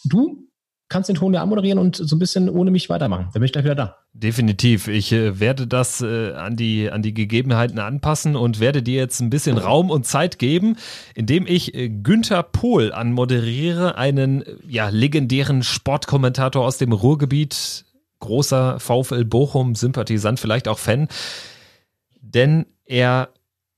du 0.05 0.47
kannst 0.91 1.09
den 1.09 1.15
Ton 1.15 1.33
ja 1.33 1.41
anmoderieren 1.41 1.79
und 1.79 1.95
so 1.95 2.15
ein 2.15 2.19
bisschen 2.19 2.49
ohne 2.49 2.69
mich 2.69 2.89
weitermachen. 2.89 3.29
Dann 3.33 3.39
bin 3.39 3.43
ich 3.43 3.53
gleich 3.53 3.63
wieder 3.63 3.75
da. 3.75 3.97
Definitiv. 4.13 4.87
Ich 4.87 5.11
äh, 5.13 5.39
werde 5.39 5.65
das 5.65 6.01
äh, 6.01 6.33
an, 6.33 6.55
die, 6.55 6.91
an 6.91 7.01
die 7.01 7.13
Gegebenheiten 7.13 7.79
anpassen 7.79 8.35
und 8.35 8.59
werde 8.59 8.83
dir 8.83 8.97
jetzt 8.97 9.21
ein 9.21 9.29
bisschen 9.29 9.57
Raum 9.57 9.89
und 9.89 10.05
Zeit 10.05 10.37
geben, 10.37 10.75
indem 11.15 11.47
ich 11.47 11.73
äh, 11.73 11.89
Günther 11.89 12.43
Pohl 12.43 12.91
anmoderiere, 12.91 13.97
einen 13.97 14.41
äh, 14.41 14.55
ja, 14.67 14.89
legendären 14.89 15.63
Sportkommentator 15.63 16.65
aus 16.65 16.77
dem 16.77 16.91
Ruhrgebiet, 16.91 17.85
großer 18.19 18.79
VfL 18.79 19.23
Bochum-Sympathisant, 19.23 20.39
vielleicht 20.39 20.67
auch 20.67 20.77
Fan. 20.77 21.07
Denn 22.21 22.65
er 22.85 23.29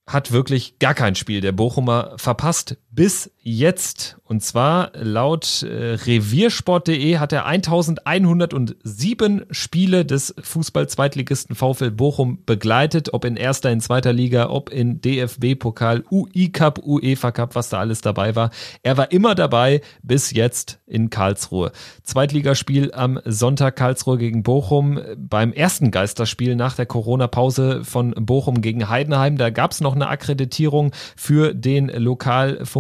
hat 0.08 0.32
wirklich 0.32 0.80
gar 0.80 0.94
kein 0.94 1.16
Spiel 1.16 1.42
der 1.42 1.54
Bochumer 1.54 2.14
verpasst 2.18 2.78
bis 2.96 3.32
jetzt. 3.42 4.18
Und 4.24 4.42
zwar 4.42 4.92
laut 4.96 5.64
äh, 5.64 5.96
reviersport.de 5.96 7.18
hat 7.18 7.34
er 7.34 7.46
1107 7.46 9.46
Spiele 9.52 10.06
des 10.06 10.34
Fußball-Zweitligisten 10.42 11.56
VfL 11.56 11.92
Bochum 11.92 12.40
begleitet, 12.46 13.14
ob 13.14 13.26
in 13.26 13.36
erster, 13.36 13.72
in 13.72 13.82
zweiter 13.82 14.14
Liga, 14.14 14.50
ob 14.50 14.70
in 14.70 15.02
DFB-Pokal, 15.02 16.04
UI-Cup, 16.10 16.80
UEFA-Cup, 16.84 17.56
was 17.56 17.70
da 17.70 17.80
alles 17.80 18.02
dabei 18.02 18.36
war. 18.36 18.52
Er 18.82 18.98
war 18.98 19.12
immer 19.12 19.36
dabei 19.36 19.82
bis 20.02 20.32
jetzt 20.32 20.80
in 20.88 21.10
Karlsruhe. 21.10 21.72
Zweitligaspiel 22.04 22.94
am 22.94 23.20
Sonntag 23.26 23.76
Karlsruhe 23.76 24.18
gegen 24.18 24.44
Bochum. 24.44 25.00
Beim 25.18 25.52
ersten 25.52 25.92
Geisterspiel 25.92 26.56
nach 26.56 26.76
der 26.76 26.86
Corona-Pause 26.86 27.84
von 27.84 28.12
Bochum 28.12 28.62
gegen 28.62 28.90
Heidenheim, 28.90 29.38
da 29.38 29.50
gab 29.50 29.72
es 29.72 29.82
noch 29.82 29.96
eine 29.96 30.08
Akkreditierung 30.08 30.92
für 31.16 31.54
den 31.54 31.90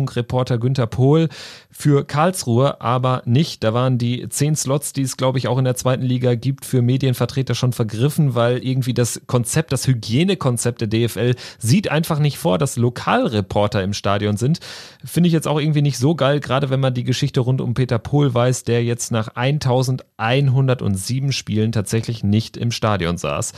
Lokalfunkreporter 0.03 0.57
Günther 0.57 0.87
Pohl 0.87 1.29
für 1.71 2.05
Karlsruhe, 2.05 2.81
aber 2.81 3.21
nicht. 3.25 3.63
Da 3.63 3.73
waren 3.73 3.97
die 3.97 4.27
zehn 4.29 4.55
Slots, 4.55 4.93
die 4.93 5.01
es, 5.01 5.17
glaube 5.17 5.37
ich, 5.39 5.47
auch 5.47 5.57
in 5.57 5.65
der 5.65 5.75
zweiten 5.75 6.03
Liga 6.03 6.35
gibt, 6.35 6.65
für 6.65 6.81
Medienvertreter 6.81 7.55
schon 7.55 7.73
vergriffen, 7.73 8.35
weil 8.35 8.63
irgendwie 8.63 8.93
das 8.93 9.21
Konzept, 9.27 9.71
das 9.71 9.87
Hygienekonzept 9.87 10.81
der 10.81 10.87
DFL 10.87 11.35
sieht 11.57 11.89
einfach 11.89 12.19
nicht 12.19 12.37
vor, 12.37 12.57
dass 12.57 12.77
Lokalreporter 12.77 13.81
im 13.83 13.93
Stadion 13.93 14.37
sind. 14.37 14.59
Finde 15.03 15.27
ich 15.27 15.33
jetzt 15.33 15.47
auch 15.47 15.59
irgendwie 15.59 15.81
nicht 15.81 15.97
so 15.97 16.15
geil, 16.15 16.39
gerade 16.39 16.69
wenn 16.69 16.79
man 16.79 16.93
die 16.93 17.03
Geschichte 17.03 17.39
rund 17.39 17.59
um 17.61 17.73
Peter 17.73 17.97
Pohl 17.99 18.33
weiß, 18.33 18.63
der 18.63 18.83
jetzt 18.83 19.11
nach 19.11 19.29
1107 19.35 21.31
Spielen 21.31 21.71
tatsächlich 21.71 22.23
nicht 22.23 22.57
im 22.57 22.71
Stadion 22.71 23.17
saß. 23.17 23.53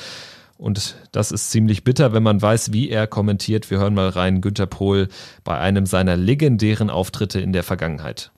Und 0.57 0.95
das 1.11 1.32
ist 1.32 1.52
ziemlich 1.52 1.84
bitter, 1.84 2.14
wenn 2.14 2.23
man 2.23 2.41
weiß, 2.41 2.72
wie 2.72 2.90
er 2.90 3.07
kommentiert. 3.07 3.69
Wir 3.69 3.80
hören 3.80 3.94
mal 3.94 4.10
rein, 4.10 4.40
Günter 4.41 4.65
Pohl 4.68 5.10
bei 5.44 5.57
einem 5.60 5.86
seiner 5.86 6.15
legendären 6.15 6.90
Auftritte 6.90 7.40
in 7.41 7.52
der 7.52 7.64
Vergangenheit. 7.64 8.32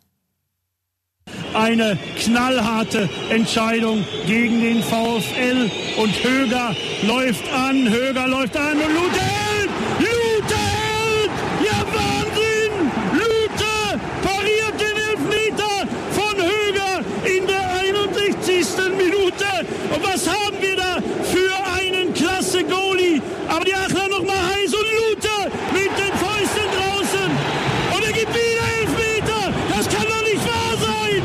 Eine 1.53 1.97
knallharte 2.17 3.09
Entscheidung 3.29 4.03
gegen 4.25 4.61
den 4.61 4.81
VfL 4.81 5.69
und 5.97 6.23
Höger 6.23 6.75
läuft 7.05 7.51
an, 7.53 7.89
Höger 7.89 8.27
läuft 8.27 8.55
an 8.55 8.73
und 8.77 8.93
Lute 8.95 9.19
hält! 9.19 9.69
Lute 9.99 10.55
hält! 10.55 11.31
Ja 11.65 11.79
Wahnsinn! 11.93 12.91
Lute 13.13 13.99
pariert 14.23 14.79
den 14.79 14.97
Elfmeter 15.11 15.87
von 16.11 16.35
Höger 16.37 17.03
in 17.25 17.45
der 17.45 17.69
61. 17.81 18.67
Minute. 18.97 19.45
Und 19.93 20.03
was 20.03 20.27
haben 20.27 20.55
wir 20.61 20.75
da 20.75 21.01
für 21.23 21.51
einen 21.75 22.13
klasse 22.13 22.63
Goalie? 22.63 23.21
Aber 23.49 23.65
die 23.65 23.73
Achler 23.73 24.07
noch 24.09 24.23
mal 24.23 24.37
heiß 24.37 24.73
und 24.73 24.87
Lute 25.01 25.51
mit 25.73 25.91
den 25.97 26.13
Fäusten 26.15 26.67
draußen. 26.77 27.31
Und 27.95 28.05
er 28.05 28.13
gibt 28.13 28.33
wieder 28.33 28.67
Elfmeter. 28.79 29.51
Das 29.75 29.89
kann 29.89 30.05
doch 30.07 30.23
nicht 30.23 30.45
wahr 30.45 30.77
sein. 30.79 31.21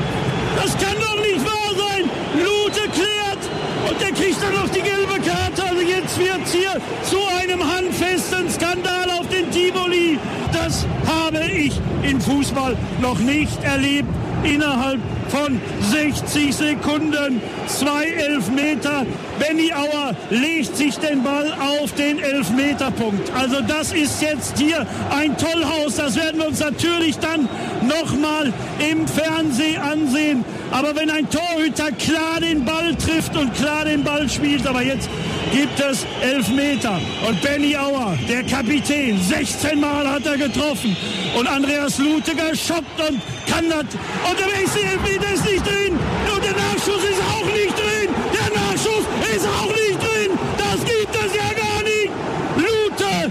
Das 0.57 0.73
kann 0.79 0.97
doch 1.01 1.17
nicht 1.21 1.45
wahr 1.45 1.71
sein. 1.77 2.05
Lute 2.39 2.89
klärt 2.91 3.43
und 3.89 4.01
der 4.01 4.13
kriegt 4.13 4.41
dann 4.43 4.55
noch 4.55 4.69
die 4.69 4.81
gelbe 4.81 5.19
Karte. 5.29 5.63
Also 5.65 5.81
jetzt 5.83 6.19
wird's 6.19 6.53
hier 6.53 6.62
zu 7.05 7.19
einem 7.41 7.61
handfesten 7.61 8.51
Skandal 8.51 9.11
auf 9.11 9.29
den 9.29 9.51
Tivoli. 9.51 10.19
Das 10.53 10.87
habe 11.07 11.45
ich 11.51 11.81
im 12.03 12.21
Fußball 12.21 12.77
noch 13.01 13.19
nicht 13.19 13.63
erlebt. 13.65 14.09
Innerhalb 14.45 15.01
von 15.29 15.61
60 15.91 16.55
Sekunden 16.55 17.41
zwei 17.67 18.07
Elfmeter. 18.07 19.07
Benny 19.39 19.73
Auer 19.73 20.15
legt 20.31 20.77
sich 20.77 20.99
den 20.99 21.23
Ball 21.23 21.53
auf 21.59 21.93
den 21.95 22.19
Elfmeterpunkt. 22.19 23.31
Also 23.35 23.61
das 23.67 23.93
ist 23.93 24.21
jetzt 24.21 24.59
hier 24.59 24.87
ein 25.11 25.37
Tollhaus. 25.37 25.97
Das 25.97 26.17
werden 26.17 26.41
wir 26.41 26.49
uns 26.49 26.61
natürlich 26.61 27.19
dann 27.19 27.49
nochmal 27.83 28.53
im 28.91 29.07
Fernsehen 29.09 29.81
ansehen. 29.81 30.45
Aber 30.71 30.95
wenn 30.97 31.11
ein 31.11 31.29
Torhüter 31.29 31.93
klar 31.93 32.41
den 32.41 32.65
Ball 32.65 32.95
trifft 32.95 33.37
und 33.37 33.55
klar 33.55 33.85
den 33.85 34.03
Ball 34.05 34.29
spielt, 34.29 34.67
aber 34.67 34.83
jetzt 34.83 35.09
gibt 35.53 35.81
es 35.81 36.07
Elfmeter. 36.23 36.99
Und 37.29 37.41
Benny 37.43 37.77
Auer, 37.77 38.17
der 38.29 38.43
Kapitän, 38.45 39.21
16 39.21 39.81
Mal 39.81 40.09
hat 40.09 40.27
er 40.27 40.37
getroffen. 40.37 40.97
Und 41.39 41.47
Andreas 41.47 41.99
Lutiger 41.99 42.55
schoppt 42.55 43.01
und 43.09 43.21
kann 43.47 43.69
das. 43.69 43.85
Und 44.33 44.41
der 44.41 44.47
nächste 44.47 44.81
Elfmeter 44.81 45.35
ist 45.35 45.45
nicht 45.45 45.67
drin. 45.67 45.93
Und 45.93 46.43
der 46.43 46.53
Nachschuss 46.53 47.05
ist 47.05 47.21
auch 47.21 47.45
nicht 47.53 47.77
drin. 47.77 48.09
Der 48.33 48.49
Nachschuss 48.57 49.05
ist 49.37 49.47
auch 49.47 49.69
nicht 49.69 50.01
drin. 50.01 50.31
Das 50.57 50.79
gibt 50.81 51.15
es 51.15 51.35
ja 51.37 51.53
gar 51.53 51.83
nicht. 51.83 52.11
Lute 52.57 53.31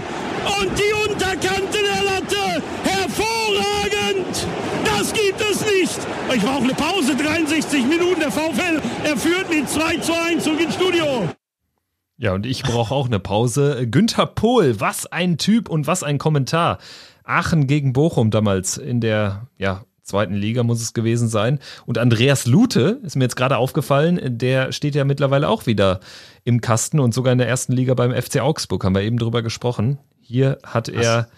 und 0.60 0.78
die 0.78 1.10
Unterkante 1.10 1.78
der 1.82 2.04
Latte. 2.04 2.62
Hervorragend. 2.84 4.46
Das 4.84 5.12
gibt 5.12 5.40
es 5.40 5.60
nicht. 5.66 5.98
Ich 6.36 6.42
brauche 6.42 6.62
eine 6.62 6.74
Pause, 6.74 7.16
63 7.16 7.84
Minuten. 7.84 8.20
Der 8.20 8.30
VfL, 8.30 8.80
er 9.02 9.16
führt 9.16 9.50
mit 9.50 9.68
2 9.68 9.96
zu 9.96 10.12
1 10.12 10.44
zurück 10.44 10.60
ins 10.60 10.74
Studio. 10.76 11.28
Ja, 12.16 12.32
und 12.32 12.46
ich 12.46 12.62
brauche 12.62 12.94
auch 12.94 13.06
eine 13.06 13.18
Pause. 13.18 13.88
Günther 13.90 14.26
Pohl, 14.26 14.78
was 14.78 15.06
ein 15.06 15.36
Typ 15.36 15.68
und 15.68 15.88
was 15.88 16.04
ein 16.04 16.18
Kommentar. 16.18 16.78
Aachen 17.24 17.66
gegen 17.66 17.92
Bochum 17.92 18.30
damals 18.30 18.76
in 18.76 19.00
der 19.00 19.48
ja, 19.58 19.84
zweiten 20.02 20.34
Liga 20.34 20.62
muss 20.62 20.82
es 20.82 20.94
gewesen 20.94 21.28
sein. 21.28 21.58
Und 21.86 21.98
Andreas 21.98 22.46
Lute 22.46 23.00
ist 23.02 23.16
mir 23.16 23.24
jetzt 23.24 23.36
gerade 23.36 23.56
aufgefallen, 23.56 24.20
der 24.38 24.72
steht 24.72 24.94
ja 24.94 25.04
mittlerweile 25.04 25.48
auch 25.48 25.66
wieder 25.66 26.00
im 26.44 26.60
Kasten 26.60 27.00
und 27.00 27.14
sogar 27.14 27.32
in 27.32 27.38
der 27.38 27.48
ersten 27.48 27.72
Liga 27.72 27.94
beim 27.94 28.12
FC 28.12 28.40
Augsburg, 28.40 28.84
haben 28.84 28.94
wir 28.94 29.02
eben 29.02 29.18
drüber 29.18 29.42
gesprochen. 29.42 29.98
Hier 30.20 30.58
hat 30.64 30.88
er, 30.88 31.28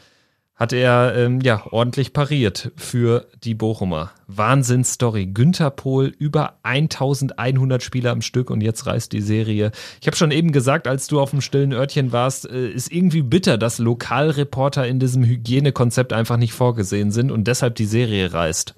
hat 0.55 0.73
er 0.73 1.15
ähm, 1.17 1.41
ja 1.41 1.65
ordentlich 1.71 2.13
pariert 2.13 2.71
für 2.77 3.27
die 3.43 3.55
Bochumer. 3.55 4.13
Wahnsinnsstory. 4.29 5.27
Günther 5.27 5.71
Pohl, 5.71 6.13
über 6.19 6.55
1100 6.63 7.83
Spieler 7.83 8.13
am 8.13 8.23
Stück 8.23 8.51
und 8.51 8.61
jetzt 8.61 8.87
reißt 8.87 9.13
die 9.13 9.21
Serie. 9.21 9.73
Ich 10.01 10.07
habe 10.07 10.17
schon 10.17 10.31
eben 10.31 10.53
gesagt, 10.53 10.87
als 10.87 11.09
du 11.09 11.21
auf 11.21 11.31
dem 11.31 11.41
stillen 11.41 11.73
Örtchen 11.73 12.13
warst, 12.13 12.49
äh, 12.49 12.69
ist 12.69 12.93
irgendwie 12.93 13.23
bitter, 13.23 13.59
dass 13.59 13.79
Lokalreporter 13.79 14.87
in 14.87 15.01
diesem 15.01 15.25
Hygienekonzept 15.25 16.13
einfach 16.13 16.37
nicht 16.37 16.53
vorgesehen 16.53 17.11
sind 17.11 17.33
und 17.33 17.49
deshalb 17.49 17.75
die 17.75 17.87
Serie 17.87 18.33
reißt. 18.33 18.75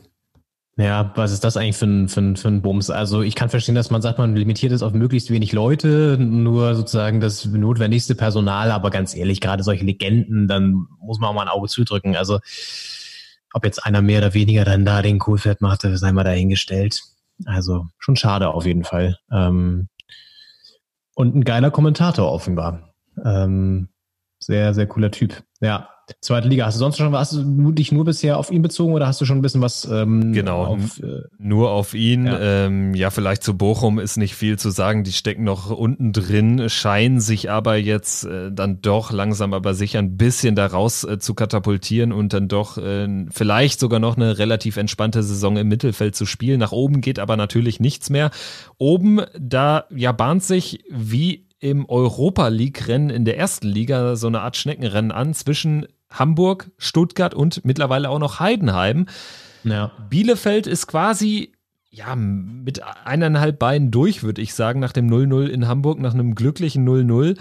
Ja, 0.79 1.11
was 1.15 1.33
ist 1.33 1.43
das 1.43 1.57
eigentlich 1.57 1.77
für 1.77 1.87
ein, 1.87 2.09
für, 2.09 2.21
ein, 2.21 2.37
für 2.37 2.49
ein 2.49 2.61
Bums? 2.61 2.91
Also 2.91 3.23
ich 3.23 3.35
kann 3.35 3.49
verstehen, 3.49 3.75
dass 3.75 3.91
man 3.91 4.03
sagt, 4.03 4.19
man 4.19 4.37
limitiert 4.37 4.73
es 4.73 4.83
auf 4.83 4.93
möglichst 4.93 5.31
wenig 5.31 5.53
Leute, 5.53 6.19
nur 6.21 6.75
sozusagen 6.75 7.21
das 7.21 7.47
notwendigste 7.47 8.15
Personal, 8.15 8.71
aber 8.71 8.91
ganz 8.91 9.17
ehrlich, 9.17 9.41
gerade 9.41 9.63
solche 9.63 9.87
Legenden, 9.87 10.49
dann 10.49 10.87
muss 11.01 11.19
man 11.19 11.31
auch 11.31 11.35
mal 11.35 11.43
ein 11.43 11.49
Auge 11.49 11.69
zudrücken. 11.69 12.15
Also 12.15 12.41
ob 13.55 13.65
jetzt 13.65 13.87
einer 13.87 14.03
mehr 14.03 14.19
oder 14.19 14.35
weniger 14.35 14.67
dann 14.67 14.85
da 14.85 15.01
den 15.01 15.19
Kohlfeld 15.19 15.63
macht, 15.63 15.81
sei 15.81 16.13
mal 16.13 16.25
dahingestellt. 16.25 17.01
Also 17.47 17.87
schon 17.99 18.17
schade 18.17 18.49
auf 18.49 18.67
jeden 18.67 18.85
Fall. 18.85 19.19
Ähm, 19.33 19.89
und 21.15 21.35
ein 21.35 21.45
geiler 21.45 21.71
Kommentator 21.71 22.31
offenbar. 22.31 22.93
Ähm, 23.25 23.89
sehr, 24.39 24.75
sehr 24.75 24.87
cooler 24.87 25.11
Typ. 25.11 25.43
Ja, 25.61 25.89
Zweite 26.21 26.49
Liga. 26.49 26.67
Hast 26.67 26.77
du 26.77 26.79
sonst 26.79 26.99
schon 26.99 27.11
was, 27.13 27.33
hast 27.33 27.39
du 27.39 27.73
dich 27.73 27.91
nur 27.91 28.05
bisher 28.05 28.39
auf 28.39 28.51
ihn 28.51 28.63
bezogen 28.63 28.93
oder 28.93 29.07
hast 29.07 29.21
du 29.21 29.25
schon 29.25 29.39
ein 29.39 29.43
bisschen 29.43 29.61
was? 29.61 29.85
Ähm, 29.91 30.33
genau, 30.33 30.65
auf, 30.65 31.01
äh, 31.01 31.23
nur 31.39 31.71
auf 31.71 31.95
ihn. 31.95 32.27
Ja. 32.27 32.67
Ähm, 32.67 32.95
ja, 32.95 33.11
vielleicht 33.11 33.43
zu 33.43 33.57
Bochum 33.57 33.99
ist 33.99 34.17
nicht 34.17 34.37
viel 34.37 34.59
zu 34.59 34.71
sagen. 34.71 35.03
Die 35.03 35.13
stecken 35.13 35.43
noch 35.43 35.71
unten 35.71 36.13
drin, 36.13 36.69
scheinen 36.69 37.21
sich 37.21 37.51
aber 37.51 37.77
jetzt 37.77 38.25
äh, 38.25 38.53
dann 38.53 38.81
doch 38.83 39.11
langsam 39.11 39.53
aber 39.53 39.75
sicher 39.75 39.99
ein 39.99 40.17
bisschen 40.17 40.55
daraus 40.55 41.03
äh, 41.03 41.19
zu 41.19 41.35
katapultieren 41.35 42.13
und 42.13 42.33
dann 42.33 42.47
doch 42.47 42.79
äh, 42.79 43.27
vielleicht 43.31 43.81
sogar 43.81 43.99
noch 43.99 44.17
eine 44.17 44.39
relativ 44.39 44.77
entspannte 44.77 45.25
Saison 45.25 45.57
im 45.57 45.67
Mittelfeld 45.67 46.15
zu 46.15 46.25
spielen. 46.25 46.61
Nach 46.61 46.73
oben 46.73 47.01
geht 47.01 47.19
aber 47.19 47.37
natürlich 47.37 47.81
nichts 47.81 48.11
mehr. 48.11 48.31
Oben, 48.79 49.23
da 49.39 49.85
ja 49.95 50.13
bahnt 50.13 50.45
sich 50.45 50.85
wie 50.89 51.47
im 51.59 51.89
Europa 51.89 52.49
League-Rennen 52.49 53.11
in 53.11 53.25
der 53.25 53.39
ersten 53.39 53.67
Liga 53.67 54.17
so 54.17 54.27
eine 54.27 54.43
Art 54.43 54.57
Schneckenrennen 54.57 55.11
an 55.11 55.35
zwischen 55.35 55.87
Hamburg, 56.19 56.71
Stuttgart 56.79 57.35
und 57.35 57.65
mittlerweile 57.65 58.11
auch 58.11 58.19
noch 58.19 58.41
Heidenheim. 58.41 59.07
Ja. 59.65 59.93
Bielefeld 60.09 60.67
ist 60.67 60.87
quasi 60.87 61.53
ja, 61.91 62.15
mit 62.15 62.83
eineinhalb 63.05 63.59
Beinen 63.59 63.91
durch, 63.91 64.23
würde 64.23 64.43
ich 64.43 64.55
sagen, 64.55 64.81
nach 64.81 64.93
dem 64.93 65.09
0-0 65.09 65.47
in 65.47 65.67
Hamburg, 65.67 65.99
nach 65.99 66.13
einem 66.13 66.35
glücklichen 66.35 66.87
0-0 66.87 67.39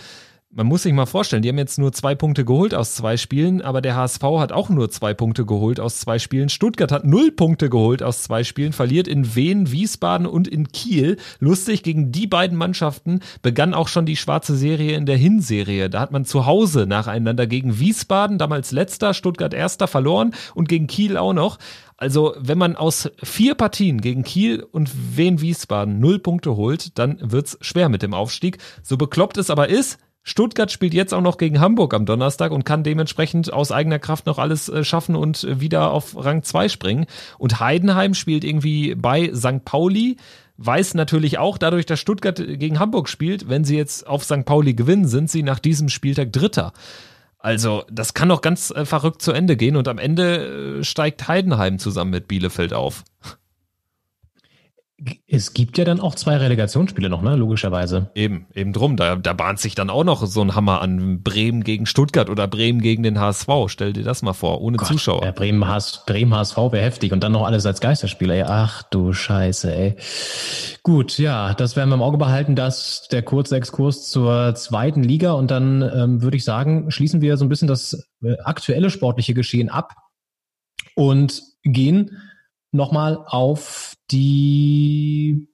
man 0.55 0.67
muss 0.67 0.83
sich 0.83 0.93
mal 0.93 1.05
vorstellen, 1.05 1.41
die 1.41 1.49
haben 1.49 1.57
jetzt 1.57 1.77
nur 1.77 1.91
zwei 1.91 2.15
Punkte 2.15 2.45
geholt 2.45 2.73
aus 2.73 2.95
zwei 2.95 3.17
Spielen, 3.17 3.61
aber 3.61 3.81
der 3.81 3.97
HSV 3.97 4.21
hat 4.39 4.53
auch 4.53 4.69
nur 4.69 4.89
zwei 4.89 5.13
Punkte 5.13 5.45
geholt 5.45 5.81
aus 5.81 5.99
zwei 5.99 6.17
Spielen. 6.17 6.47
Stuttgart 6.47 6.93
hat 6.93 7.03
null 7.03 7.31
Punkte 7.31 7.69
geholt 7.69 8.01
aus 8.01 8.23
zwei 8.23 8.45
Spielen, 8.45 8.71
verliert 8.71 9.09
in 9.09 9.35
Wien, 9.35 9.73
Wiesbaden 9.73 10.25
und 10.25 10.47
in 10.47 10.69
Kiel. 10.69 11.17
Lustig, 11.39 11.83
gegen 11.83 12.13
die 12.13 12.25
beiden 12.25 12.57
Mannschaften 12.57 13.19
begann 13.41 13.73
auch 13.73 13.89
schon 13.89 14.05
die 14.05 14.15
schwarze 14.15 14.55
Serie 14.55 14.95
in 14.95 15.05
der 15.05 15.17
Hinserie. 15.17 15.89
Da 15.89 15.99
hat 15.99 16.13
man 16.13 16.23
zu 16.23 16.45
Hause 16.45 16.85
nacheinander 16.87 17.47
gegen 17.47 17.77
Wiesbaden, 17.77 18.37
damals 18.37 18.71
letzter, 18.71 19.13
Stuttgart 19.13 19.53
erster, 19.53 19.89
verloren 19.89 20.33
und 20.53 20.69
gegen 20.69 20.87
Kiel 20.87 21.17
auch 21.17 21.33
noch. 21.33 21.57
Also, 21.97 22.35
wenn 22.37 22.57
man 22.57 22.75
aus 22.75 23.09
vier 23.23 23.55
Partien 23.55 24.01
gegen 24.01 24.23
Kiel 24.23 24.63
und 24.63 24.91
Wien 25.17 25.39
Wiesbaden 25.39 25.99
null 25.99 26.19
Punkte 26.19 26.55
holt, 26.55 26.97
dann 26.97 27.17
wird's 27.21 27.57
schwer 27.61 27.87
mit 27.87 28.01
dem 28.01 28.13
Aufstieg. 28.13 28.57
So 28.83 28.97
bekloppt 28.97 29.37
es 29.37 29.49
aber 29.49 29.69
ist, 29.69 29.97
Stuttgart 30.27 30.71
spielt 30.71 30.95
jetzt 30.95 31.13
auch 31.13 31.21
noch 31.21 31.37
gegen 31.37 31.59
Hamburg 31.59 31.93
am 31.93 32.07
Donnerstag 32.07 32.51
und 32.51 32.65
kann 32.65 32.83
dementsprechend 32.83 33.53
aus 33.53 33.71
eigener 33.71 33.99
Kraft 33.99 34.25
noch 34.25 34.39
alles 34.39 34.67
äh, 34.67 34.83
schaffen 34.83 35.15
und 35.15 35.43
äh, 35.43 35.61
wieder 35.61 35.91
auf 35.91 36.15
Rang 36.17 36.41
2 36.41 36.67
springen. 36.67 37.05
Und 37.37 37.59
Heidenheim 37.59 38.15
spielt 38.15 38.43
irgendwie 38.43 38.95
bei 38.95 39.31
St. 39.35 39.63
Pauli, 39.63 40.17
weiß 40.57 40.95
natürlich 40.95 41.37
auch, 41.37 41.59
dadurch, 41.59 41.85
dass 41.85 41.99
Stuttgart 41.99 42.37
gegen 42.37 42.79
Hamburg 42.79 43.07
spielt, 43.07 43.49
wenn 43.49 43.63
sie 43.63 43.77
jetzt 43.77 44.07
auf 44.07 44.23
St. 44.23 44.45
Pauli 44.45 44.73
gewinnen, 44.73 45.07
sind 45.07 45.29
sie 45.29 45.43
nach 45.43 45.59
diesem 45.59 45.89
Spieltag 45.89 46.33
Dritter. 46.33 46.73
Also, 47.37 47.83
das 47.91 48.15
kann 48.15 48.29
doch 48.29 48.41
ganz 48.41 48.71
äh, 48.71 48.83
verrückt 48.83 49.21
zu 49.21 49.31
Ende 49.31 49.55
gehen 49.55 49.75
und 49.75 49.87
am 49.87 49.99
Ende 49.99 50.83
steigt 50.83 51.27
Heidenheim 51.27 51.77
zusammen 51.77 52.09
mit 52.09 52.27
Bielefeld 52.27 52.73
auf. 52.73 53.03
Es 55.27 55.53
gibt 55.53 55.77
ja 55.77 55.83
dann 55.83 55.99
auch 55.99 56.15
zwei 56.15 56.37
Relegationsspiele 56.37 57.09
noch, 57.09 57.21
ne? 57.21 57.35
Logischerweise. 57.35 58.11
Eben, 58.15 58.45
eben 58.53 58.71
drum. 58.71 58.95
Da, 58.95 59.17
da 59.17 59.33
bahnt 59.33 59.59
sich 59.59 59.75
dann 59.75 59.89
auch 59.89 60.05
noch 60.05 60.25
so 60.25 60.41
ein 60.41 60.55
Hammer 60.55 60.81
an 60.81 61.21
Bremen 61.21 61.65
gegen 61.65 61.85
Stuttgart 61.85 62.29
oder 62.29 62.47
Bremen 62.47 62.79
gegen 62.79 63.03
den 63.03 63.19
HSV. 63.19 63.49
Stell 63.67 63.91
dir 63.91 64.03
das 64.03 64.21
mal 64.21 64.31
vor, 64.31 64.61
ohne 64.61 64.77
Gott, 64.77 64.87
Zuschauer. 64.87 65.25
Ja, 65.25 65.31
Bremen, 65.31 65.67
HS, 65.67 66.05
Bremen 66.05 66.33
HSV 66.33 66.55
wäre 66.57 66.81
heftig 66.81 67.11
und 67.11 67.21
dann 67.25 67.33
noch 67.33 67.45
alles 67.45 67.65
als 67.65 67.81
Geisterspieler. 67.81 68.35
Ey. 68.35 68.43
Ach 68.47 68.83
du 68.83 69.11
Scheiße, 69.11 69.75
ey. 69.75 69.97
Gut, 70.81 71.17
ja, 71.17 71.53
das 71.53 71.75
werden 71.75 71.89
wir 71.89 71.95
im 71.95 72.01
Auge 72.01 72.17
behalten, 72.17 72.55
dass 72.55 73.09
der 73.09 73.21
kurze 73.21 73.57
Exkurs 73.57 74.09
zur 74.09 74.55
zweiten 74.55 75.03
Liga 75.03 75.33
und 75.33 75.51
dann 75.51 75.81
ähm, 75.81 76.21
würde 76.21 76.37
ich 76.37 76.45
sagen, 76.45 76.89
schließen 76.89 77.19
wir 77.19 77.35
so 77.35 77.43
ein 77.43 77.49
bisschen 77.49 77.67
das 77.67 78.07
äh, 78.23 78.37
aktuelle 78.45 78.89
sportliche 78.89 79.33
Geschehen 79.33 79.67
ab 79.67 79.93
und 80.95 81.43
gehen 81.63 82.17
nochmal 82.71 83.17
auf 83.25 83.94
die 84.11 85.47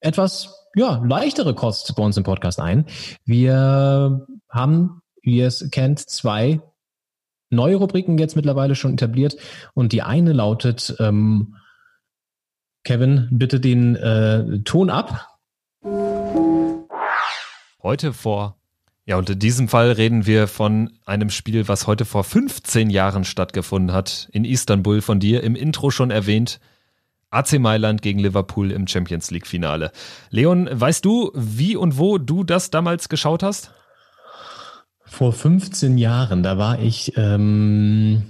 etwas 0.00 0.68
ja, 0.74 1.02
leichtere 1.04 1.54
Kost 1.54 1.94
bei 1.96 2.02
uns 2.02 2.16
im 2.16 2.24
Podcast 2.24 2.60
ein. 2.60 2.86
Wir 3.24 4.26
haben, 4.48 5.02
wie 5.22 5.38
ihr 5.38 5.46
es 5.46 5.70
kennt, 5.70 6.00
zwei 6.00 6.60
neue 7.50 7.76
Rubriken 7.76 8.18
jetzt 8.18 8.36
mittlerweile 8.36 8.74
schon 8.74 8.94
etabliert 8.94 9.36
und 9.74 9.92
die 9.92 10.02
eine 10.02 10.32
lautet, 10.32 10.96
ähm, 10.98 11.56
Kevin, 12.82 13.28
bitte 13.30 13.60
den 13.60 13.96
äh, 13.96 14.60
Ton 14.64 14.90
ab. 14.90 15.28
Heute 17.82 18.12
vor 18.12 18.56
ja, 19.06 19.18
und 19.18 19.28
in 19.28 19.38
diesem 19.38 19.68
Fall 19.68 19.92
reden 19.92 20.24
wir 20.24 20.46
von 20.48 20.90
einem 21.04 21.28
Spiel, 21.28 21.68
was 21.68 21.86
heute 21.86 22.06
vor 22.06 22.24
15 22.24 22.88
Jahren 22.88 23.24
stattgefunden 23.24 23.94
hat, 23.94 24.30
in 24.32 24.46
Istanbul 24.46 25.02
von 25.02 25.20
dir 25.20 25.42
im 25.42 25.56
Intro 25.56 25.90
schon 25.90 26.10
erwähnt. 26.10 26.58
AC 27.34 27.58
Mailand 27.58 28.02
gegen 28.02 28.18
Liverpool 28.18 28.70
im 28.70 28.86
Champions 28.86 29.30
League 29.30 29.46
Finale. 29.46 29.90
Leon, 30.30 30.68
weißt 30.70 31.04
du, 31.04 31.30
wie 31.34 31.76
und 31.76 31.98
wo 31.98 32.18
du 32.18 32.44
das 32.44 32.70
damals 32.70 33.08
geschaut 33.08 33.42
hast? 33.42 33.72
Vor 35.04 35.32
15 35.32 35.98
Jahren, 35.98 36.42
da 36.42 36.58
war 36.58 36.80
ich 36.80 37.12
ähm, 37.16 38.24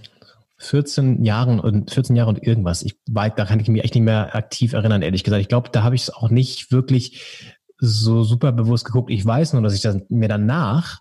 14 0.59 1.24
Jahren 1.24 1.60
und 1.60 1.90
14 1.90 2.16
Jahre 2.16 2.31
und 2.31 2.43
irgendwas. 2.43 2.82
Ich 2.82 2.97
war, 3.09 3.31
da 3.31 3.44
kann 3.44 3.60
ich 3.60 3.68
mich 3.68 3.85
echt 3.85 3.94
nicht 3.94 4.05
mehr 4.05 4.35
aktiv 4.35 4.72
erinnern, 4.72 5.02
ehrlich 5.02 5.24
gesagt. 5.24 5.43
Ich 5.43 5.48
glaube, 5.48 5.70
da 5.70 5.82
habe 5.82 5.94
ich 5.94 6.02
es 6.02 6.10
auch 6.10 6.31
nicht 6.31 6.72
wirklich 6.72 7.55
so 7.78 8.22
super 8.22 8.52
bewusst 8.52 8.85
geguckt. 8.85 9.10
Ich 9.10 9.24
weiß 9.24 9.52
nur, 9.52 9.62
dass 9.62 9.74
ich 9.74 9.82
das 9.82 9.98
mir 10.09 10.28
danach 10.28 11.01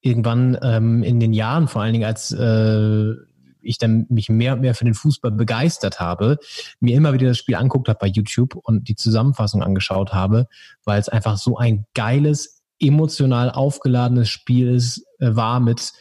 irgendwann 0.00 0.58
ähm, 0.62 1.02
in 1.02 1.20
den 1.20 1.32
Jahren, 1.32 1.68
vor 1.68 1.82
allen 1.82 1.92
Dingen 1.92 2.04
als 2.04 2.32
äh, 2.32 3.14
ich 3.62 3.78
dann 3.78 4.06
mich 4.08 4.28
mehr 4.28 4.54
und 4.54 4.60
mehr 4.60 4.74
für 4.74 4.84
den 4.84 4.94
Fußball 4.94 5.32
begeistert 5.32 6.00
habe, 6.00 6.38
mir 6.80 6.96
immer 6.96 7.12
wieder 7.12 7.28
das 7.28 7.38
Spiel 7.38 7.56
anguckt 7.56 7.88
habe 7.88 7.98
bei 8.00 8.08
YouTube 8.08 8.56
und 8.56 8.88
die 8.88 8.96
Zusammenfassung 8.96 9.62
angeschaut 9.62 10.12
habe, 10.12 10.46
weil 10.84 11.00
es 11.00 11.08
einfach 11.08 11.36
so 11.36 11.56
ein 11.56 11.84
geiles, 11.94 12.62
emotional 12.78 13.50
aufgeladenes 13.50 14.28
Spiel 14.28 14.74
ist, 14.74 15.06
äh, 15.20 15.34
war 15.36 15.60
mit 15.60 15.92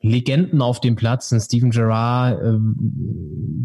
Legenden 0.00 0.62
auf 0.62 0.80
dem 0.80 0.94
Platz, 0.94 1.32
ein 1.32 1.40
Steven 1.40 1.70
Gerrard, 1.70 2.40
äh, 2.40 2.58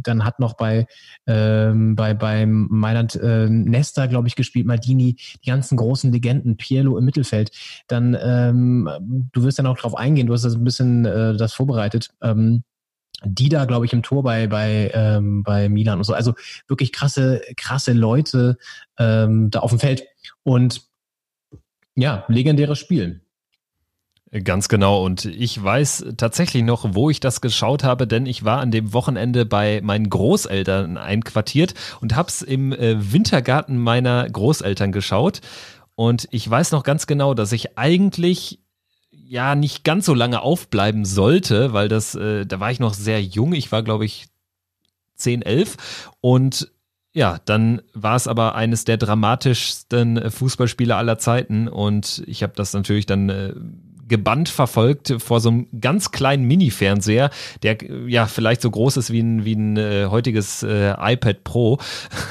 dann 0.01 0.25
hat 0.25 0.39
noch 0.39 0.53
bei 0.53 0.87
ähm, 1.27 1.95
bei 1.95 2.15
beim 2.15 2.67
Mailand 2.71 3.15
äh, 3.15 3.47
Nesta, 3.49 4.07
glaube 4.07 4.27
ich, 4.27 4.35
gespielt, 4.35 4.65
Maldini, 4.65 5.17
die 5.45 5.49
ganzen 5.49 5.77
großen 5.77 6.11
Legenden, 6.11 6.57
Pielo 6.57 6.97
im 6.97 7.05
Mittelfeld. 7.05 7.51
Dann 7.87 8.17
ähm, 8.19 8.89
du 9.31 9.43
wirst 9.43 9.59
dann 9.59 9.67
auch 9.67 9.77
drauf 9.77 9.95
eingehen, 9.95 10.25
du 10.25 10.33
hast 10.33 10.43
das 10.43 10.55
ein 10.55 10.63
bisschen 10.63 11.05
äh, 11.05 11.37
das 11.37 11.53
vorbereitet. 11.53 12.09
Ähm, 12.21 12.63
die 13.25 13.49
da, 13.49 13.65
glaube 13.65 13.85
ich, 13.85 13.93
im 13.93 14.03
Tor 14.03 14.23
bei, 14.23 14.47
bei, 14.47 14.91
ähm, 14.93 15.43
bei 15.43 15.69
Milan 15.69 15.97
und 15.97 16.03
so. 16.03 16.13
Also 16.13 16.33
wirklich 16.67 16.91
krasse, 16.91 17.41
krasse 17.57 17.93
Leute 17.93 18.57
ähm, 18.97 19.49
da 19.51 19.59
auf 19.59 19.71
dem 19.71 19.79
Feld. 19.79 20.03
Und 20.43 20.81
ja, 21.95 22.25
legendäres 22.27 22.79
Spiel. 22.79 23.21
Ganz 24.43 24.67
genau. 24.67 25.05
Und 25.05 25.25
ich 25.25 25.63
weiß 25.63 26.05
tatsächlich 26.17 26.63
noch, 26.63 26.95
wo 26.95 27.11
ich 27.11 27.19
das 27.19 27.39
geschaut 27.39 27.83
habe, 27.83 28.07
denn 28.07 28.25
ich 28.25 28.43
war 28.43 28.61
an 28.61 28.71
dem 28.71 28.91
Wochenende 28.91 29.45
bei 29.45 29.79
meinen 29.83 30.09
Großeltern 30.09 30.97
einquartiert 30.97 31.75
und 32.01 32.15
hab's 32.15 32.41
im 32.41 32.73
äh, 32.73 33.13
Wintergarten 33.13 33.77
meiner 33.77 34.27
Großeltern 34.27 34.91
geschaut. 34.91 35.41
Und 35.93 36.27
ich 36.31 36.49
weiß 36.49 36.71
noch 36.71 36.81
ganz 36.81 37.05
genau, 37.05 37.35
dass 37.35 37.51
ich 37.51 37.77
eigentlich 37.77 38.62
ja 39.25 39.55
nicht 39.55 39.83
ganz 39.83 40.05
so 40.05 40.13
lange 40.13 40.41
aufbleiben 40.41 41.05
sollte, 41.05 41.73
weil 41.73 41.87
das, 41.87 42.15
äh, 42.15 42.45
da 42.45 42.59
war 42.59 42.71
ich 42.71 42.79
noch 42.79 42.93
sehr 42.93 43.21
jung. 43.23 43.53
Ich 43.53 43.71
war, 43.71 43.83
glaube 43.83 44.05
ich, 44.05 44.27
10, 45.15 45.41
11 45.41 46.11
und 46.21 46.71
ja, 47.15 47.39
dann 47.45 47.81
war 47.93 48.15
es 48.15 48.27
aber 48.27 48.55
eines 48.55 48.85
der 48.85 48.97
dramatischsten 48.97 50.31
Fußballspiele 50.31 50.95
aller 50.95 51.19
Zeiten 51.19 51.67
und 51.67 52.23
ich 52.25 52.41
habe 52.41 52.53
das 52.55 52.73
natürlich 52.73 53.05
dann 53.05 53.29
äh, 53.29 53.53
gebannt 54.13 54.47
verfolgt 54.47 55.15
vor 55.17 55.39
so 55.39 55.49
einem 55.49 55.67
ganz 55.81 56.11
kleinen 56.11 56.43
Mini-Fernseher, 56.45 57.31
der 57.63 57.77
ja 58.05 58.27
vielleicht 58.27 58.61
so 58.61 58.69
groß 58.69 58.97
ist 58.97 59.11
wie 59.11 59.21
ein, 59.21 59.43
wie 59.43 59.55
ein 59.55 59.75
äh, 59.75 60.05
heutiges 60.05 60.61
äh, 60.61 60.93
iPad 60.99 61.43
Pro. 61.43 61.79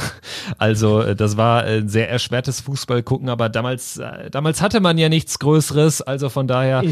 also 0.58 1.00
äh, 1.00 1.16
das 1.16 1.36
war 1.36 1.64
ein 1.64 1.88
sehr 1.88 2.08
erschwertes 2.08 2.60
Fußball 2.60 3.02
gucken, 3.02 3.28
aber 3.28 3.48
damals, 3.48 3.96
äh, 3.96 4.30
damals 4.30 4.62
hatte 4.62 4.78
man 4.78 4.96
ja 4.96 5.08
nichts 5.08 5.40
Größeres, 5.40 6.02
also 6.02 6.28
von 6.28 6.46
daher. 6.46 6.84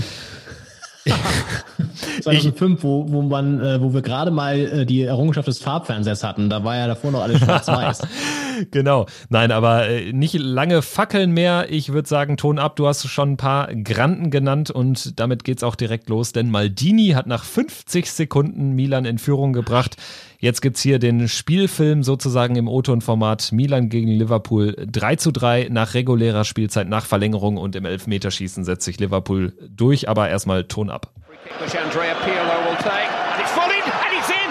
2005, 2.22 2.82
wo, 2.82 3.06
wo 3.08 3.22
man, 3.22 3.60
äh, 3.60 3.80
wo 3.80 3.94
wir 3.94 4.02
gerade 4.02 4.30
mal 4.30 4.58
äh, 4.58 4.86
die 4.86 5.02
Errungenschaft 5.02 5.48
des 5.48 5.58
Farbfernsehers 5.58 6.22
hatten, 6.24 6.50
da 6.50 6.64
war 6.64 6.76
ja 6.76 6.86
davor 6.86 7.10
noch 7.10 7.22
alles 7.22 7.40
schwarz-weiß. 7.40 8.02
genau. 8.70 9.06
Nein, 9.28 9.52
aber 9.52 9.88
äh, 9.88 10.12
nicht 10.12 10.34
lange 10.34 10.82
fackeln 10.82 11.32
mehr. 11.32 11.66
Ich 11.70 11.92
würde 11.92 12.08
sagen, 12.08 12.36
Ton 12.36 12.58
ab. 12.58 12.76
Du 12.76 12.86
hast 12.86 13.06
schon 13.08 13.32
ein 13.32 13.36
paar 13.36 13.74
Granden 13.74 14.30
genannt 14.30 14.70
und 14.70 15.18
damit 15.18 15.44
geht's 15.44 15.62
auch 15.62 15.76
direkt 15.76 16.08
los, 16.08 16.32
denn 16.32 16.50
Maldini 16.50 17.10
hat 17.10 17.26
nach 17.26 17.44
50 17.44 18.10
Sekunden 18.10 18.72
Milan 18.72 19.04
in 19.04 19.18
Führung 19.18 19.52
gebracht. 19.52 19.96
Jetzt 20.40 20.62
gibt's 20.62 20.80
hier 20.80 20.98
den 20.98 21.28
Spielfilm 21.28 22.02
sozusagen 22.02 22.56
im 22.56 22.66
O-Ton-Format 22.66 23.52
Milan 23.52 23.90
gegen 23.90 24.08
Liverpool 24.08 24.74
3 24.90 25.16
zu 25.16 25.32
3 25.32 25.68
nach 25.70 25.92
regulärer 25.92 26.46
Spielzeit, 26.46 26.88
nach 26.88 27.04
Verlängerung 27.04 27.58
und 27.58 27.76
im 27.76 27.84
Elfmeterschießen 27.84 28.64
setzt 28.64 28.86
sich 28.86 28.98
Liverpool 28.98 29.52
durch, 29.68 30.08
aber 30.08 30.30
erstmal 30.30 30.64
Ton 30.64 30.88
ab. 30.88 31.12
Which 31.60 31.78
Andrea 31.78 32.14
Pirlo 32.24 32.56
will 32.64 32.76
take. 32.80 33.12
And 33.32 33.40
it's 33.42 33.52
volleyed 33.52 33.84
and 33.84 34.12
it's 34.16 34.30
in. 34.30 34.50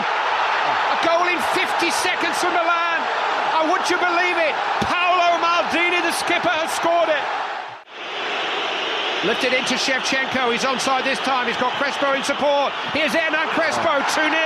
A 0.93 0.97
goal 1.01 1.25
in 1.25 1.41
50 1.57 1.89
seconds 1.89 2.37
from 2.37 2.53
Milan. 2.53 3.01
Oh. 3.57 3.65
Lifted 9.25 9.51
into 9.53 9.75
Shevchenko. 9.75 10.51
He's 10.53 10.63
onside 10.63 11.03
this 11.03 11.19
time. 11.19 11.45
He's 11.47 11.57
got 11.57 11.73
Crespo 11.73 12.13
in 12.13 12.23
support. 12.23 12.71
Here's 12.93 13.13
Hernan 13.13 13.47
Crespo, 13.49 13.99
2 14.07 14.29
0. 14.29 14.39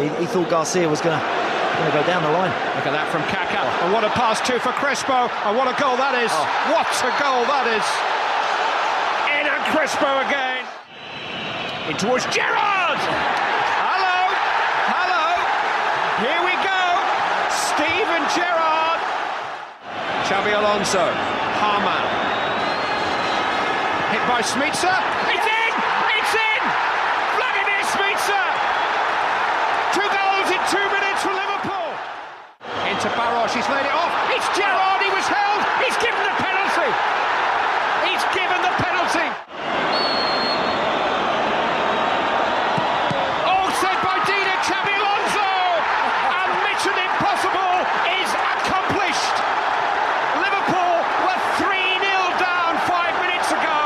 He, 0.00 0.08
he 0.22 0.26
thought 0.26 0.48
Garcia 0.48 0.88
was 0.88 1.00
going 1.00 1.18
to 1.18 1.92
go 1.92 2.04
down 2.06 2.22
the 2.22 2.30
line. 2.30 2.52
Look 2.76 2.86
at 2.86 2.92
that 2.92 3.08
from 3.08 3.22
Kaká. 3.32 3.64
Oh. 3.64 3.84
And 3.84 3.92
what 3.92 4.04
a 4.04 4.12
pass 4.12 4.40
too 4.44 4.58
for 4.60 4.72
Crespo. 4.76 5.32
And 5.48 5.56
what 5.56 5.68
a 5.68 5.76
goal 5.80 5.96
that 5.96 6.14
is. 6.20 6.30
Oh. 6.32 6.44
What 6.76 6.92
a 7.00 7.12
goal 7.16 7.42
that 7.48 7.66
is. 7.72 7.86
Hernan 9.28 9.62
Crespo 9.72 10.10
again. 10.28 10.64
In 11.88 11.96
towards 11.96 12.28
Gerrard. 12.28 13.00
Hello. 13.00 14.18
Hello. 14.92 15.26
Here 16.22 16.42
we 16.44 16.54
go. 16.60 16.82
Steven 17.48 18.22
Gerrard. 18.36 19.00
Xabi 20.28 20.52
Alonso. 20.54 21.08
Harman. 21.58 22.04
Hit 24.12 24.22
by 24.28 24.44
Smitsa. 24.44 24.94
It's 25.32 25.48
in. 25.48 25.72
It's 26.20 26.34
in. 26.36 26.62
Vladimir 27.40 27.82
Smitsa. 27.88 28.42
Two 29.96 30.06
goals 30.06 30.48
in 30.52 30.60
two 30.70 30.86
minutes 30.94 31.22
for 31.22 31.34
Liverpool. 31.34 31.90
Into 32.90 33.06
Barosh, 33.14 33.54
he's 33.54 33.68
laid 33.70 33.86
it 33.86 33.94
off. 33.94 34.10
It's 34.34 34.50
Gerrard, 34.58 34.98
he 34.98 35.10
was 35.14 35.22
held. 35.22 35.62
He's 35.78 35.94
given 36.02 36.18
the 36.26 36.34
penalty. 36.42 36.90
He's 38.02 38.24
given 38.34 38.58
the 38.66 38.74
penalty. 38.82 39.30
Oh, 43.46 43.64
saved 43.78 44.02
by 44.02 44.18
Dina 44.26 44.56
Xabi 44.66 44.90
Alonso. 44.98 45.50
And 46.34 46.50
mission 46.66 46.96
impossible 46.98 47.78
is 48.10 48.30
accomplished. 48.58 49.36
Liverpool 50.42 50.96
were 51.30 51.40
3-0 51.62 52.42
down 52.42 52.74
five 52.90 53.14
minutes 53.22 53.54
ago. 53.54 53.80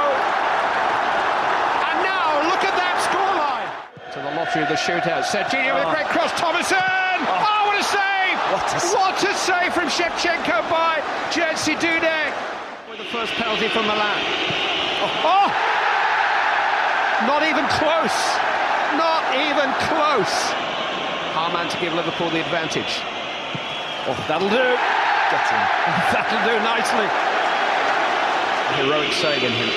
And 1.92 1.96
now 2.08 2.40
look 2.48 2.64
at 2.64 2.72
that 2.72 2.96
scoreline. 3.04 3.68
To 4.16 4.18
the 4.24 4.32
lottery 4.32 4.64
of 4.64 4.72
the 4.72 4.80
shootout. 4.80 5.28
Serginho 5.28 5.76
with 5.76 5.84
a 5.84 5.92
uh-huh. 5.92 5.92
great 5.92 6.08
cross. 6.08 6.32
Thomason. 6.40 6.80
Uh-huh. 6.80 7.52
Oh, 7.52 7.68
what 7.68 7.78
a 7.78 7.84
save! 7.84 8.23
What 8.54 9.18
a, 9.18 9.34
save 9.34 9.74
from 9.74 9.90
Shevchenko 9.90 10.70
by 10.70 11.02
Jerzy 11.34 11.74
Dudek. 11.74 12.30
With 12.88 12.98
the 12.98 13.10
first 13.10 13.32
penalty 13.34 13.66
from 13.66 13.82
Milan. 13.82 14.22
Oh, 15.02 15.26
oh! 15.26 15.50
Not 17.26 17.42
even 17.42 17.66
close. 17.66 18.14
Not 18.94 19.26
even 19.34 19.74
close. 19.90 20.54
Harman 21.34 21.66
to 21.66 21.76
give 21.82 21.94
Liverpool 21.94 22.30
the 22.30 22.46
advantage. 22.46 23.02
Oh, 24.06 24.14
that'll 24.30 24.46
do. 24.46 24.70
Get 25.34 25.46
him. 25.50 25.62
that'll 26.14 26.46
do 26.46 26.54
nicely. 26.62 27.10
A 28.70 28.72
heroic 28.86 29.10
save 29.18 29.42
in 29.42 29.50
him. 29.50 29.70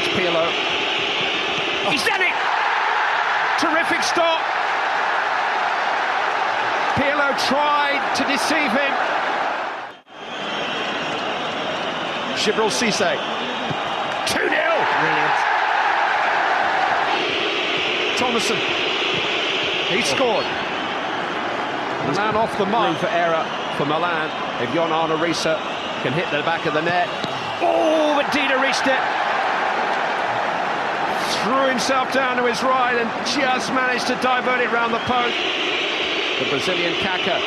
It's 0.00 0.08
Pirlo. 0.16 0.48
Oh. 1.84 1.90
He's 1.92 2.08
done 2.08 2.22
it! 2.24 2.32
Terrific 3.60 4.02
stop. 4.02 4.40
Pirlo 6.96 7.36
tried 7.46 8.02
to 8.16 8.24
deceive 8.24 8.72
him. 8.72 8.94
Gibril 12.40 12.70
Cisse. 12.70 13.12
2 14.26 14.38
0. 14.38 14.50
Brilliant. 15.00 15.36
Thomason. 18.16 18.56
He 19.92 20.02
scored. 20.02 20.46
Milan 22.08 22.36
off 22.36 22.56
the 22.58 22.66
mark. 22.66 22.98
For 22.98 23.08
error 23.08 23.44
for 23.76 23.84
Milan. 23.84 24.30
If 24.62 24.72
Jon 24.74 24.90
Arne 24.90 25.18
Risa 25.18 25.58
can 26.02 26.12
hit 26.12 26.30
the 26.30 26.42
back 26.42 26.66
of 26.66 26.74
the 26.74 26.82
net. 26.82 27.08
Oh, 27.60 28.14
but 28.16 28.26
Dida 28.32 28.60
reached 28.60 28.86
it 28.86 29.26
threw 31.46 31.68
himself 31.68 32.12
down 32.12 32.36
to 32.36 32.44
his 32.44 32.60
right 32.64 32.96
and 32.96 33.08
just 33.26 33.72
managed 33.72 34.08
to 34.08 34.14
divert 34.16 34.60
it 34.60 34.70
round 34.72 34.92
the 34.92 34.98
post. 35.06 35.75
The 36.36 36.44
Brazilian 36.50 36.92
Kaka, 37.00 37.40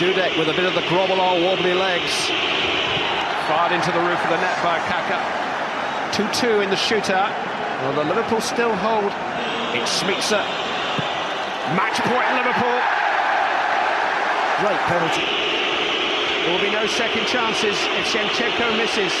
Dudek 0.00 0.38
with 0.38 0.48
a 0.48 0.56
bit 0.56 0.64
of 0.64 0.72
the 0.72 0.80
grovel 0.88 1.20
on 1.20 1.44
wobbly 1.44 1.74
legs. 1.74 2.08
Fired 3.44 3.76
into 3.76 3.92
the 3.92 4.00
roof 4.00 4.16
of 4.24 4.30
the 4.32 4.40
net 4.40 4.56
by 4.64 4.80
Kaka. 4.88 5.20
2-2 6.16 6.64
in 6.64 6.70
the 6.70 6.76
shootout. 6.76 7.28
Well, 7.84 7.92
the 8.00 8.04
Liverpool 8.04 8.40
still 8.40 8.74
hold. 8.76 9.12
It's 9.76 10.00
Smitsa. 10.00 10.40
Match 11.76 12.00
point 12.00 12.32
Liverpool. 12.32 12.80
Great 14.64 14.80
penalty. 14.88 15.28
There 16.40 16.52
will 16.56 16.64
be 16.64 16.72
no 16.72 16.86
second 16.86 17.26
chances 17.26 17.76
if 17.76 18.08
Shevchenko 18.08 18.76
misses. 18.80 19.12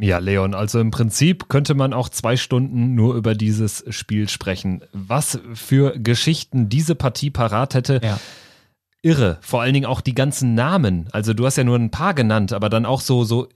Ja, 0.00 0.18
Leon, 0.18 0.54
also 0.54 0.78
im 0.78 0.92
Prinzip 0.92 1.48
könnte 1.48 1.74
man 1.74 1.92
auch 1.92 2.08
zwei 2.08 2.36
Stunden 2.36 2.94
nur 2.94 3.16
über 3.16 3.34
dieses 3.34 3.84
Spiel 3.88 4.28
sprechen. 4.28 4.82
Was 4.92 5.40
für 5.54 5.98
Geschichten 5.98 6.68
diese 6.68 6.94
Partie 6.94 7.30
parat 7.30 7.74
hätte. 7.74 8.00
Ja. 8.02 8.20
Irre. 9.02 9.38
Vor 9.40 9.60
allen 9.60 9.74
Dingen 9.74 9.86
auch 9.86 10.00
die 10.00 10.14
ganzen 10.14 10.54
Namen. 10.54 11.08
Also 11.12 11.34
du 11.34 11.46
hast 11.46 11.56
ja 11.56 11.64
nur 11.64 11.76
ein 11.76 11.90
paar 11.90 12.14
genannt, 12.14 12.52
aber 12.52 12.68
dann 12.68 12.86
auch 12.86 13.00
so, 13.00 13.24
so, 13.24 13.48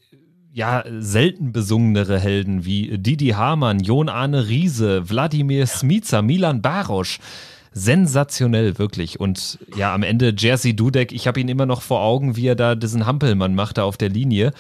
ja, 0.53 0.85
selten 0.99 1.53
besungenere 1.53 2.19
Helden 2.19 2.65
wie 2.65 2.99
Didi 2.99 3.29
Hamann, 3.29 3.81
Jon 3.81 4.09
Arne 4.09 4.49
Riese, 4.49 5.09
Wladimir 5.09 5.67
Smica, 5.67 6.23
Milan 6.23 6.61
Barosch. 6.61 7.21
Sensationell, 7.75 8.79
wirklich. 8.79 9.19
Und 9.19 9.59
ja, 9.77 9.95
am 9.95 10.03
Ende 10.03 10.35
Jerzy 10.37 10.75
Dudek, 10.75 11.13
ich 11.13 11.27
habe 11.27 11.41
ihn 11.41 11.49
immer 11.49 11.67
noch 11.67 11.81
vor 11.83 12.03
Augen, 12.03 12.37
wie 12.37 12.47
er 12.47 12.55
da 12.55 12.75
diesen 12.75 13.07
Hampelmann 13.07 13.55
machte 13.55 13.85
auf 13.85 13.97
der 13.97 14.11
Linie. 14.11 14.53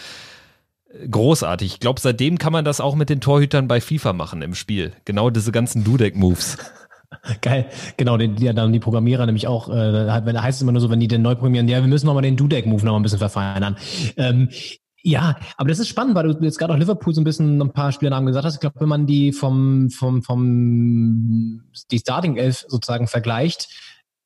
Großartig. 1.10 1.74
Ich 1.74 1.80
glaube, 1.80 2.00
seitdem 2.00 2.38
kann 2.38 2.52
man 2.52 2.64
das 2.64 2.80
auch 2.80 2.94
mit 2.94 3.08
den 3.08 3.20
Torhütern 3.20 3.68
bei 3.68 3.80
FIFA 3.80 4.12
machen 4.12 4.42
im 4.42 4.54
Spiel. 4.54 4.92
Genau 5.04 5.30
diese 5.30 5.52
ganzen 5.52 5.84
Dudek-Moves. 5.84 6.58
Geil, 7.42 7.66
genau, 7.96 8.16
die, 8.16 8.28
die, 8.28 8.52
die 8.52 8.80
Programmierer 8.80 9.26
nämlich 9.26 9.46
auch, 9.46 9.68
äh, 9.68 10.24
wenn 10.24 10.42
heißt 10.42 10.56
es 10.56 10.62
immer 10.62 10.72
nur 10.72 10.80
so, 10.80 10.90
wenn 10.90 11.00
die 11.00 11.08
den 11.08 11.22
neu 11.22 11.34
programmieren, 11.34 11.68
ja, 11.68 11.80
wir 11.80 11.88
müssen 11.88 12.06
nochmal 12.06 12.22
den 12.22 12.36
Dudek-Move 12.36 12.84
nochmal 12.84 13.00
ein 13.00 13.02
bisschen 13.02 13.18
verfeinern. 13.18 13.76
Ähm, 14.16 14.48
Ja, 15.04 15.36
aber 15.56 15.68
das 15.68 15.80
ist 15.80 15.88
spannend, 15.88 16.14
weil 16.14 16.32
du 16.32 16.44
jetzt 16.44 16.58
gerade 16.58 16.72
auch 16.72 16.78
Liverpool 16.78 17.12
so 17.12 17.20
ein 17.20 17.24
bisschen 17.24 17.60
ein 17.60 17.72
paar 17.72 17.90
Spielernamen 17.90 18.26
gesagt 18.26 18.46
hast. 18.46 18.54
Ich 18.54 18.60
glaube, 18.60 18.80
wenn 18.80 18.88
man 18.88 19.06
die 19.06 19.32
vom, 19.32 19.90
vom, 19.90 20.22
vom, 20.22 21.64
die 21.90 21.98
Starting 21.98 22.36
Elf 22.36 22.64
sozusagen 22.68 23.08
vergleicht, 23.08 23.68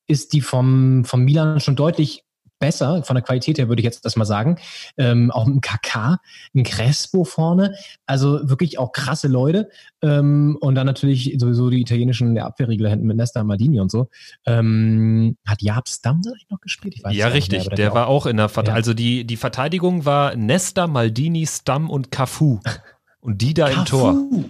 ist 0.06 0.34
die 0.34 0.42
vom, 0.42 1.04
vom 1.06 1.24
Milan 1.24 1.60
schon 1.60 1.76
deutlich 1.76 2.24
besser, 2.58 3.02
von 3.02 3.14
der 3.14 3.22
Qualität 3.22 3.58
her 3.58 3.68
würde 3.68 3.80
ich 3.80 3.84
jetzt 3.84 4.04
das 4.04 4.16
mal 4.16 4.24
sagen. 4.24 4.56
Ähm, 4.96 5.30
auch 5.30 5.46
ein 5.46 5.60
KK, 5.60 6.18
ein 6.54 6.62
Crespo 6.64 7.24
vorne, 7.24 7.74
also 8.06 8.48
wirklich 8.48 8.78
auch 8.78 8.92
krasse 8.92 9.28
Leute. 9.28 9.68
Ähm, 10.02 10.56
und 10.60 10.74
dann 10.74 10.86
natürlich 10.86 11.36
sowieso 11.38 11.70
die 11.70 11.80
italienischen 11.80 12.34
der 12.34 12.46
Abwehrriegler 12.46 12.90
hinten 12.90 13.06
mit 13.06 13.16
Nesta 13.16 13.44
Maldini 13.44 13.80
und 13.80 13.90
so. 13.90 14.08
Ähm, 14.46 15.36
hat 15.46 15.62
Jaap 15.62 15.88
Stam 15.88 16.22
da 16.22 16.30
noch 16.50 16.60
gespielt? 16.60 16.96
ja, 17.10 17.28
richtig. 17.28 17.66
Mehr, 17.66 17.76
der, 17.76 17.76
der 17.76 17.94
war 17.94 18.08
auch 18.08 18.26
in 18.26 18.36
der 18.36 18.48
Verteidigung. 18.48 18.74
Ja. 18.74 18.76
Also 18.76 18.94
die, 18.94 19.24
die 19.24 19.36
Verteidigung 19.36 20.04
war 20.04 20.36
Nesta, 20.36 20.86
Maldini, 20.86 21.46
Stam 21.46 21.90
und 21.90 22.10
Cafu. 22.10 22.60
Und 23.20 23.42
die 23.42 23.54
da 23.54 23.68
Cafu. 23.68 23.78
im 23.80 23.84
Tor. 23.86 24.44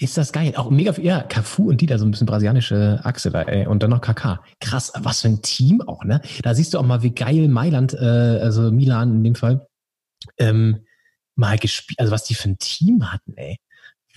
Ist 0.00 0.16
das 0.16 0.32
geil. 0.32 0.54
Auch 0.56 0.70
mega, 0.70 0.92
ja, 0.98 1.20
Cafu 1.22 1.68
und 1.68 1.82
die 1.82 1.86
da 1.86 1.98
so 1.98 2.06
ein 2.06 2.10
bisschen 2.10 2.26
brasilianische 2.26 3.00
Achse 3.04 3.30
da, 3.30 3.42
ey. 3.42 3.66
Und 3.66 3.82
dann 3.82 3.90
noch 3.90 4.00
KK. 4.00 4.42
Krass, 4.58 4.92
was 4.98 5.20
für 5.20 5.28
ein 5.28 5.42
Team 5.42 5.82
auch, 5.82 6.04
ne? 6.04 6.22
Da 6.42 6.54
siehst 6.54 6.72
du 6.72 6.78
auch 6.78 6.82
mal, 6.82 7.02
wie 7.02 7.10
geil 7.10 7.48
Mailand, 7.48 7.92
äh, 7.92 7.98
also 7.98 8.72
Milan 8.72 9.16
in 9.16 9.24
dem 9.24 9.34
Fall, 9.34 9.66
ähm, 10.38 10.86
mal 11.36 11.58
gespielt, 11.58 12.00
also 12.00 12.12
was 12.12 12.24
die 12.24 12.34
für 12.34 12.48
ein 12.48 12.58
Team 12.58 13.12
hatten, 13.12 13.34
ey. 13.36 13.58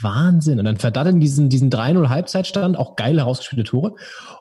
Wahnsinn. 0.02 0.60
Und 0.60 0.66
dann 0.66 0.78
verdatteln 0.78 1.20
diesen, 1.20 1.50
diesen 1.50 1.70
3-0 1.70 2.10
Halbzeitstand, 2.10 2.78
auch 2.78 2.96
geil 2.96 3.18
herausgespielte 3.18 3.64
Tore. 3.64 3.96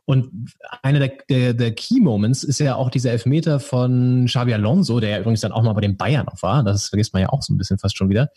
Und 0.04 0.48
einer 0.82 0.98
der, 0.98 1.12
der, 1.28 1.54
der 1.54 1.72
Key 1.74 2.00
Moments 2.00 2.42
ist 2.42 2.58
ja 2.58 2.76
auch 2.76 2.90
dieser 2.90 3.10
Elfmeter 3.10 3.60
von 3.60 4.24
Xabi 4.26 4.54
Alonso, 4.54 5.00
der 5.00 5.10
ja 5.10 5.20
übrigens 5.20 5.40
dann 5.40 5.52
auch 5.52 5.62
mal 5.62 5.72
bei 5.74 5.80
den 5.80 5.96
Bayern 5.96 6.26
noch 6.26 6.42
war. 6.42 6.62
Das 6.62 6.88
vergisst 6.88 7.12
man 7.12 7.22
ja 7.22 7.28
auch 7.28 7.42
so 7.42 7.52
ein 7.52 7.58
bisschen 7.58 7.78
fast 7.78 7.96
schon 7.96 8.10
wieder. 8.10 8.30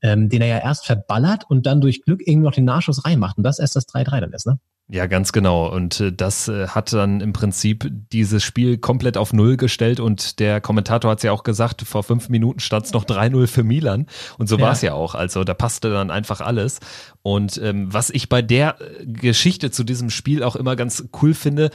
Ähm, 0.00 0.28
den 0.28 0.40
er 0.42 0.48
ja 0.48 0.58
erst 0.58 0.86
verballert 0.86 1.44
und 1.48 1.66
dann 1.66 1.80
durch 1.80 2.02
Glück 2.02 2.20
irgendwie 2.24 2.46
noch 2.46 2.54
den 2.54 2.64
Nachschuss 2.64 3.04
reinmacht. 3.04 3.36
Und 3.36 3.44
das 3.44 3.58
erst 3.58 3.76
das 3.76 3.88
3-3 3.88 4.20
dann 4.20 4.32
ist, 4.32 4.46
ne? 4.46 4.58
Ja, 4.88 5.06
ganz 5.06 5.32
genau. 5.32 5.72
Und 5.72 6.00
äh, 6.00 6.12
das 6.12 6.48
äh, 6.48 6.68
hat 6.68 6.92
dann 6.92 7.20
im 7.20 7.32
Prinzip 7.32 7.90
dieses 8.12 8.42
Spiel 8.42 8.76
komplett 8.76 9.16
auf 9.16 9.32
Null 9.32 9.56
gestellt. 9.56 10.00
Und 10.00 10.38
der 10.38 10.60
Kommentator 10.60 11.10
hat 11.10 11.18
es 11.18 11.24
ja 11.24 11.32
auch 11.32 11.44
gesagt, 11.44 11.82
vor 11.82 12.02
fünf 12.02 12.28
Minuten 12.28 12.60
stand 12.60 12.86
es 12.86 12.92
noch 12.92 13.04
3-0 13.04 13.46
für 13.46 13.64
Milan. 13.64 14.06
Und 14.38 14.48
so 14.48 14.56
ja. 14.58 14.64
war 14.64 14.72
es 14.72 14.82
ja 14.82 14.92
auch. 14.92 15.14
Also 15.14 15.44
da 15.44 15.54
passte 15.54 15.90
dann 15.90 16.10
einfach 16.10 16.40
alles. 16.40 16.80
Und 17.22 17.58
ähm, 17.62 17.92
was 17.92 18.10
ich 18.10 18.28
bei 18.28 18.42
der 18.42 18.76
äh, 18.80 19.06
Geschichte 19.06 19.70
zu 19.70 19.84
diesem 19.84 20.10
Spiel 20.10 20.42
auch 20.42 20.56
immer 20.56 20.76
ganz 20.76 21.08
cool 21.22 21.32
finde, 21.32 21.70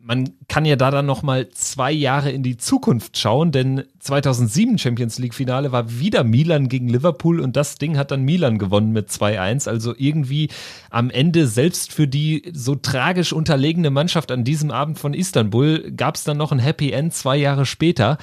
man 0.00 0.30
kann 0.46 0.64
ja 0.64 0.76
da 0.76 0.90
dann 0.90 1.06
noch 1.06 1.22
mal 1.22 1.48
zwei 1.50 1.90
Jahre 1.90 2.30
in 2.30 2.42
die 2.42 2.56
Zukunft 2.56 3.18
schauen, 3.18 3.50
denn 3.50 3.84
2007 3.98 4.78
Champions 4.78 5.18
League 5.18 5.34
Finale 5.34 5.72
war 5.72 5.98
wieder 5.98 6.24
Milan 6.24 6.68
gegen 6.68 6.88
Liverpool 6.88 7.40
und 7.40 7.56
das 7.56 7.76
Ding 7.76 7.98
hat 7.98 8.10
dann 8.10 8.22
Milan 8.22 8.58
gewonnen 8.58 8.92
mit 8.92 9.10
2-1. 9.10 9.68
Also 9.68 9.94
irgendwie 9.96 10.48
am 10.90 11.10
Ende 11.10 11.46
selbst 11.46 11.92
für 11.92 12.06
die 12.06 12.50
so 12.52 12.76
tragisch 12.76 13.32
unterlegene 13.32 13.90
Mannschaft 13.90 14.30
an 14.30 14.44
diesem 14.44 14.70
Abend 14.70 14.98
von 14.98 15.14
Istanbul 15.14 15.90
gab 15.90 16.14
es 16.14 16.24
dann 16.24 16.36
noch 16.36 16.52
ein 16.52 16.60
Happy 16.60 16.92
End 16.92 17.12
zwei 17.12 17.36
Jahre 17.36 17.66
später 17.66 18.18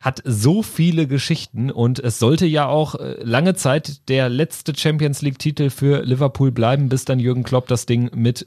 hat 0.00 0.22
so 0.24 0.62
viele 0.62 1.08
Geschichten 1.08 1.72
und 1.72 1.98
es 1.98 2.20
sollte 2.20 2.46
ja 2.46 2.68
auch 2.68 2.94
äh, 2.94 3.16
lange 3.20 3.54
Zeit 3.54 4.08
der 4.08 4.28
letzte 4.28 4.72
Champions 4.76 5.22
League 5.22 5.40
Titel 5.40 5.70
für 5.70 6.04
Liverpool 6.04 6.52
bleiben, 6.52 6.88
bis 6.88 7.04
dann 7.04 7.18
Jürgen 7.18 7.42
Klopp 7.42 7.66
das 7.66 7.84
Ding 7.84 8.10
mit 8.14 8.46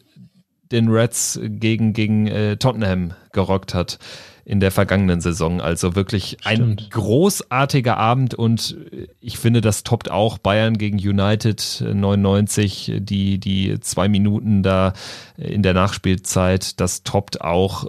den 0.72 0.90
Reds 0.90 1.40
gegen, 1.44 1.94
gegen 1.94 2.28
äh, 2.28 2.58
Tottenham 2.58 3.14
gerockt 3.32 3.74
hat 3.74 4.00
in 4.46 4.60
der 4.60 4.72
vergangenen 4.72 5.22
Saison. 5.22 5.62
Also 5.62 5.96
wirklich 5.96 6.38
ein 6.44 6.56
Stimmt. 6.56 6.92
großartiger 6.92 7.98
Abend 7.98 8.34
und 8.34 8.76
ich 9.20 9.38
finde, 9.38 9.62
das 9.62 9.84
toppt 9.84 10.10
auch 10.10 10.38
Bayern 10.38 10.78
gegen 10.78 10.98
United 10.98 11.84
99, 11.94 12.94
die, 13.00 13.40
die 13.40 13.80
zwei 13.80 14.10
Minuten 14.10 14.64
da 14.64 14.94
in 15.38 15.64
der 15.64 15.74
Nachspielzeit, 15.74 16.80
das 16.80 17.04
toppt 17.04 17.42
auch 17.42 17.86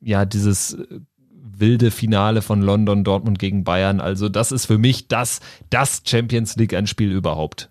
ja 0.00 0.24
dieses 0.24 0.78
wilde 1.60 1.90
Finale 1.90 2.40
von 2.40 2.62
London, 2.62 3.04
Dortmund 3.04 3.38
gegen 3.38 3.64
Bayern. 3.64 4.00
Also 4.00 4.28
das 4.28 4.52
ist 4.52 4.66
für 4.66 4.78
mich 4.78 5.08
das, 5.08 5.40
das 5.70 6.02
Champions 6.04 6.56
League 6.56 6.74
ein 6.74 6.86
Spiel 6.86 7.10
überhaupt. 7.10 7.68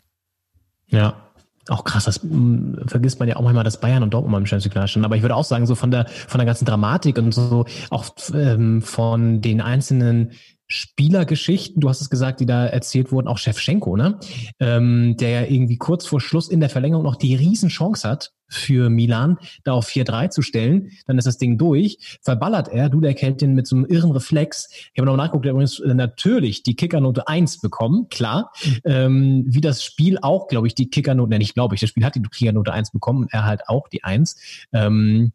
Ja, 0.88 1.26
auch 1.69 1.84
krass, 1.84 2.06
das 2.06 2.23
mh, 2.23 2.31
hm, 2.31 2.88
vergisst 2.88 3.19
man 3.19 3.27
ja 3.27 3.35
auch 3.35 3.41
manchmal, 3.41 3.64
dass 3.64 3.80
Bayern 3.80 4.03
und 4.03 4.14
Dortmund 4.14 4.38
im 4.38 4.45
Champions 4.45 4.76
League 4.76 4.89
standen. 4.89 5.06
Aber 5.06 5.15
ich 5.15 5.22
würde 5.22 5.35
auch 5.35 5.44
sagen, 5.44 5.65
so 5.65 5.76
von 5.76 5.91
der 5.91 6.07
von 6.27 6.39
der 6.39 6.45
ganzen 6.45 6.65
Dramatik 6.65 7.18
und 7.18 7.34
so 7.34 7.65
auch 7.89 8.06
ähm, 8.34 8.81
von 8.81 9.41
den 9.41 9.61
einzelnen 9.61 10.31
Spielergeschichten, 10.68 11.80
du 11.80 11.89
hast 11.89 12.02
es 12.02 12.10
gesagt, 12.10 12.39
die 12.39 12.45
da 12.45 12.65
erzählt 12.65 13.11
wurden, 13.11 13.27
auch 13.27 13.38
Chefchenko, 13.38 13.95
ne? 13.95 14.19
Ähm, 14.60 15.15
der 15.18 15.30
ja 15.30 15.41
irgendwie 15.44 15.77
kurz 15.77 16.06
vor 16.06 16.19
Schluss 16.19 16.49
in 16.49 16.60
der 16.60 16.69
Verlängerung 16.69 17.03
noch 17.03 17.15
die 17.15 17.35
Riesenchance 17.35 18.07
hat, 18.07 18.34
für 18.49 18.89
Milan, 18.89 19.38
da 19.64 19.73
auf 19.73 19.88
4-3 19.88 20.30
zu 20.30 20.41
stellen. 20.41 20.91
Dann 21.06 21.18
ist 21.18 21.27
das 21.27 21.38
Ding 21.38 21.57
durch. 21.57 22.18
Verballert 22.22 22.69
er, 22.69 22.89
du, 22.89 23.02
der 23.02 23.14
den 23.14 23.56
mit 23.56 23.68
so 23.68 23.76
einem 23.76 23.85
irren 23.85 24.11
Reflex. 24.11 24.69
Ich 24.72 24.99
habe 24.99 25.06
noch 25.06 25.18
nachgeguckt, 25.18 25.45
der 25.45 25.52
übrigens 25.52 25.81
natürlich 25.85 26.64
die 26.64 26.76
Kickernote 26.76 27.27
1 27.27 27.60
bekommen, 27.60 28.07
klar. 28.10 28.52
Ähm, 28.85 29.44
wie 29.48 29.61
das 29.61 29.84
Spiel 29.84 30.18
auch, 30.22 30.48
glaube 30.48 30.68
ich, 30.68 30.76
die 30.76 30.89
Kickernote, 30.89 31.30
ne, 31.30 31.39
nicht 31.39 31.56
glaube 31.56 31.76
ich, 31.76 31.81
das 31.81 31.89
Spiel 31.89 32.06
hat 32.06 32.15
die 32.15 32.22
Kickernote 32.22 32.72
1 32.72 32.91
bekommen, 32.91 33.27
er 33.31 33.45
halt 33.45 33.68
auch 33.68 33.88
die 33.89 34.03
1. 34.03 34.38
Ähm, 34.73 35.34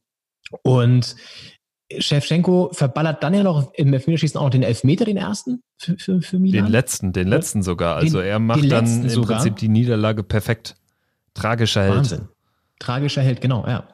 und 0.63 1.17
Shevchenko 2.01 2.71
verballert 2.73 3.23
dann 3.23 3.35
ja 3.35 3.43
noch 3.43 3.73
im 3.75 3.93
Elfmeterschießen 3.93 4.39
auch 4.39 4.45
noch 4.45 4.51
den 4.51 4.63
Elfmeter, 4.63 5.05
den 5.05 5.17
ersten 5.17 5.63
für, 5.77 5.97
für, 5.99 6.21
für 6.21 6.39
Milan. 6.39 6.65
Den 6.65 6.73
letzten, 6.73 7.13
den 7.13 7.29
letzten 7.29 7.63
sogar. 7.63 7.97
Also 7.97 8.19
den, 8.19 8.29
er 8.29 8.39
macht 8.39 8.71
dann 8.71 9.03
im 9.03 9.09
sogar. 9.09 9.39
Prinzip 9.39 9.57
die 9.57 9.69
Niederlage 9.69 10.23
perfekt. 10.23 10.77
Tragischer 11.35 11.83
Held. 11.83 11.97
Wahnsinn. 11.97 12.29
Tragischer 12.79 13.23
Held, 13.23 13.41
genau, 13.41 13.67
ja. 13.67 13.85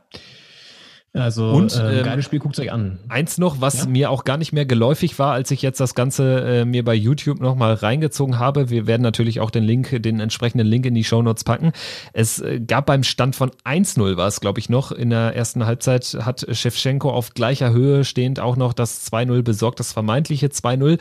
Also 1.14 1.50
und, 1.50 1.74
äh, 1.74 2.02
geiles 2.02 2.26
Spiel, 2.26 2.38
guckt 2.38 2.58
euch 2.60 2.70
an. 2.70 2.98
Eins 3.08 3.38
noch, 3.38 3.60
was 3.60 3.84
ja? 3.84 3.88
mir 3.88 4.10
auch 4.10 4.24
gar 4.24 4.36
nicht 4.36 4.52
mehr 4.52 4.66
geläufig 4.66 5.18
war, 5.18 5.32
als 5.32 5.50
ich 5.50 5.62
jetzt 5.62 5.80
das 5.80 5.94
Ganze 5.94 6.40
äh, 6.40 6.64
mir 6.64 6.84
bei 6.84 6.94
YouTube 6.94 7.40
nochmal 7.40 7.74
reingezogen 7.74 8.38
habe. 8.38 8.68
Wir 8.68 8.86
werden 8.86 9.02
natürlich 9.02 9.40
auch 9.40 9.50
den 9.50 9.64
Link, 9.64 10.02
den 10.02 10.20
entsprechenden 10.20 10.66
Link 10.66 10.84
in 10.84 10.94
die 10.94 11.04
Shownotes 11.04 11.44
packen. 11.44 11.72
Es 12.12 12.40
äh, 12.40 12.60
gab 12.60 12.86
beim 12.86 13.04
Stand 13.04 13.36
von 13.36 13.50
1-0 13.64 14.16
war 14.16 14.28
es, 14.28 14.40
glaube 14.40 14.60
ich, 14.60 14.68
noch. 14.68 14.92
In 14.92 15.10
der 15.10 15.34
ersten 15.34 15.64
Halbzeit 15.64 16.18
hat 16.20 16.46
Shevchenko 16.50 17.10
auf 17.10 17.32
gleicher 17.32 17.72
Höhe 17.72 18.04
stehend 18.04 18.38
auch 18.38 18.56
noch 18.56 18.74
das 18.74 19.10
2-0 19.10 19.42
besorgt, 19.42 19.80
das 19.80 19.92
vermeintliche 19.92 20.48
2-0. 20.48 20.98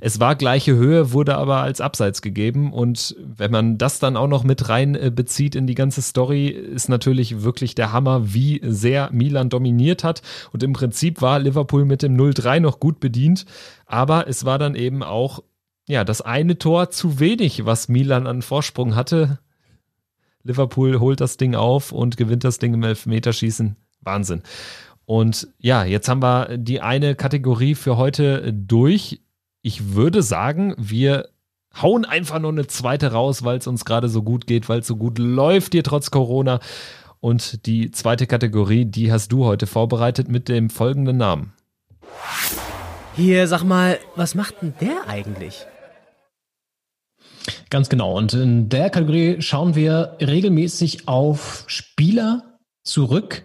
Es 0.00 0.20
war 0.20 0.36
gleiche 0.36 0.74
Höhe, 0.74 1.12
wurde 1.12 1.36
aber 1.36 1.58
als 1.58 1.80
Abseits 1.80 2.22
gegeben. 2.22 2.72
Und 2.72 3.16
wenn 3.18 3.50
man 3.50 3.78
das 3.78 3.98
dann 3.98 4.16
auch 4.16 4.28
noch 4.28 4.44
mit 4.44 4.68
rein 4.68 4.94
äh, 4.94 5.10
bezieht 5.14 5.54
in 5.54 5.66
die 5.66 5.74
ganze 5.74 6.02
Story, 6.02 6.48
ist 6.48 6.88
natürlich 6.88 7.42
wirklich 7.42 7.74
der 7.74 7.92
Hammer, 7.92 8.32
wie 8.32 8.60
sehr 8.62 9.10
Milan 9.12 9.48
dominiert 9.48 10.04
hat. 10.04 10.22
Und 10.52 10.62
im 10.62 10.72
Prinzip 10.72 11.20
war 11.20 11.38
Liverpool 11.38 11.84
mit 11.84 12.02
dem 12.02 12.16
0-3 12.16 12.60
noch 12.60 12.80
gut 12.80 13.00
bedient. 13.00 13.44
Aber 13.86 14.28
es 14.28 14.44
war 14.44 14.58
dann 14.58 14.74
eben 14.74 15.02
auch 15.02 15.42
ja, 15.88 16.04
das 16.04 16.20
eine 16.20 16.58
Tor 16.58 16.90
zu 16.90 17.18
wenig, 17.18 17.64
was 17.64 17.88
Milan 17.88 18.26
an 18.26 18.42
Vorsprung 18.42 18.94
hatte. 18.94 19.38
Liverpool 20.42 21.00
holt 21.00 21.20
das 21.20 21.38
Ding 21.38 21.54
auf 21.54 21.92
und 21.92 22.16
gewinnt 22.16 22.44
das 22.44 22.58
Ding 22.58 22.74
im 22.74 22.82
Elfmeterschießen. 22.82 23.76
Wahnsinn. 24.02 24.42
Und 25.06 25.48
ja, 25.58 25.84
jetzt 25.84 26.08
haben 26.08 26.22
wir 26.22 26.58
die 26.58 26.82
eine 26.82 27.14
Kategorie 27.14 27.74
für 27.74 27.96
heute 27.96 28.52
durch 28.52 29.22
ich 29.68 29.92
würde 29.94 30.22
sagen, 30.22 30.74
wir 30.78 31.28
hauen 31.82 32.06
einfach 32.06 32.38
nur 32.38 32.52
eine 32.52 32.66
zweite 32.66 33.12
raus, 33.12 33.44
weil 33.44 33.58
es 33.58 33.66
uns 33.66 33.84
gerade 33.84 34.08
so 34.08 34.22
gut 34.22 34.46
geht, 34.46 34.70
weil 34.70 34.80
es 34.80 34.86
so 34.86 34.96
gut 34.96 35.18
läuft 35.18 35.72
hier 35.72 35.84
trotz 35.84 36.10
Corona. 36.10 36.58
Und 37.20 37.66
die 37.66 37.90
zweite 37.90 38.26
Kategorie, 38.26 38.86
die 38.86 39.12
hast 39.12 39.30
du 39.30 39.44
heute 39.44 39.66
vorbereitet 39.66 40.28
mit 40.30 40.48
dem 40.48 40.70
folgenden 40.70 41.18
Namen. 41.18 41.52
Hier, 43.14 43.46
sag 43.46 43.62
mal, 43.62 43.98
was 44.16 44.34
macht 44.34 44.62
denn 44.62 44.72
der 44.80 45.06
eigentlich? 45.06 45.66
Ganz 47.68 47.90
genau. 47.90 48.16
Und 48.16 48.32
in 48.32 48.70
der 48.70 48.88
Kategorie 48.88 49.42
schauen 49.42 49.74
wir 49.74 50.16
regelmäßig 50.18 51.08
auf 51.08 51.64
Spieler 51.66 52.58
zurück, 52.84 53.44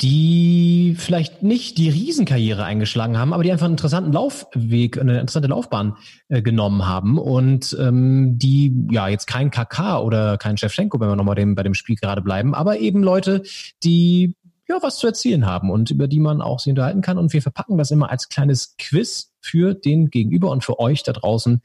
die 0.00 0.94
vielleicht 0.96 1.42
nicht 1.42 1.76
die 1.76 1.88
Riesenkarriere 1.88 2.64
eingeschlagen 2.64 3.18
haben, 3.18 3.32
aber 3.32 3.42
die 3.42 3.50
einfach 3.50 3.64
einen 3.64 3.74
interessanten 3.74 4.12
Laufweg, 4.12 4.98
eine 4.98 5.18
interessante 5.18 5.48
Laufbahn 5.48 5.96
äh, 6.28 6.40
genommen 6.40 6.86
haben 6.86 7.18
und 7.18 7.76
ähm, 7.80 8.38
die 8.38 8.86
ja 8.90 9.08
jetzt 9.08 9.26
kein 9.26 9.50
KK 9.50 10.00
oder 10.00 10.38
kein 10.38 10.56
Shevchenko, 10.56 11.00
wenn 11.00 11.08
wir 11.08 11.16
nochmal 11.16 11.34
dem, 11.34 11.56
bei 11.56 11.64
dem 11.64 11.74
Spiel 11.74 11.96
gerade 11.96 12.22
bleiben, 12.22 12.54
aber 12.54 12.78
eben 12.78 13.02
Leute, 13.02 13.42
die 13.82 14.36
ja 14.68 14.78
was 14.82 14.98
zu 14.98 15.06
erzählen 15.06 15.46
haben 15.46 15.70
und 15.70 15.90
über 15.90 16.06
die 16.06 16.20
man 16.20 16.42
auch 16.42 16.60
sich 16.60 16.70
unterhalten 16.70 17.00
kann. 17.00 17.18
Und 17.18 17.32
wir 17.32 17.42
verpacken 17.42 17.78
das 17.78 17.90
immer 17.90 18.10
als 18.10 18.28
kleines 18.28 18.76
Quiz 18.76 19.32
für 19.40 19.74
den 19.74 20.10
Gegenüber 20.10 20.50
und 20.50 20.62
für 20.62 20.78
euch 20.78 21.02
da 21.02 21.12
draußen 21.12 21.62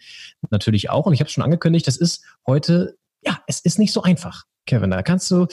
natürlich 0.50 0.90
auch. 0.90 1.06
Und 1.06 1.14
ich 1.14 1.20
habe 1.20 1.28
es 1.28 1.34
schon 1.34 1.44
angekündigt, 1.44 1.86
das 1.86 1.98
ist 1.98 2.24
heute 2.48 2.96
ja, 3.26 3.40
es 3.48 3.60
ist 3.60 3.80
nicht 3.80 3.94
so 3.94 4.02
einfach. 4.04 4.44
Kevin, 4.66 4.92
da 4.92 5.02
kannst 5.04 5.30
du, 5.30 5.48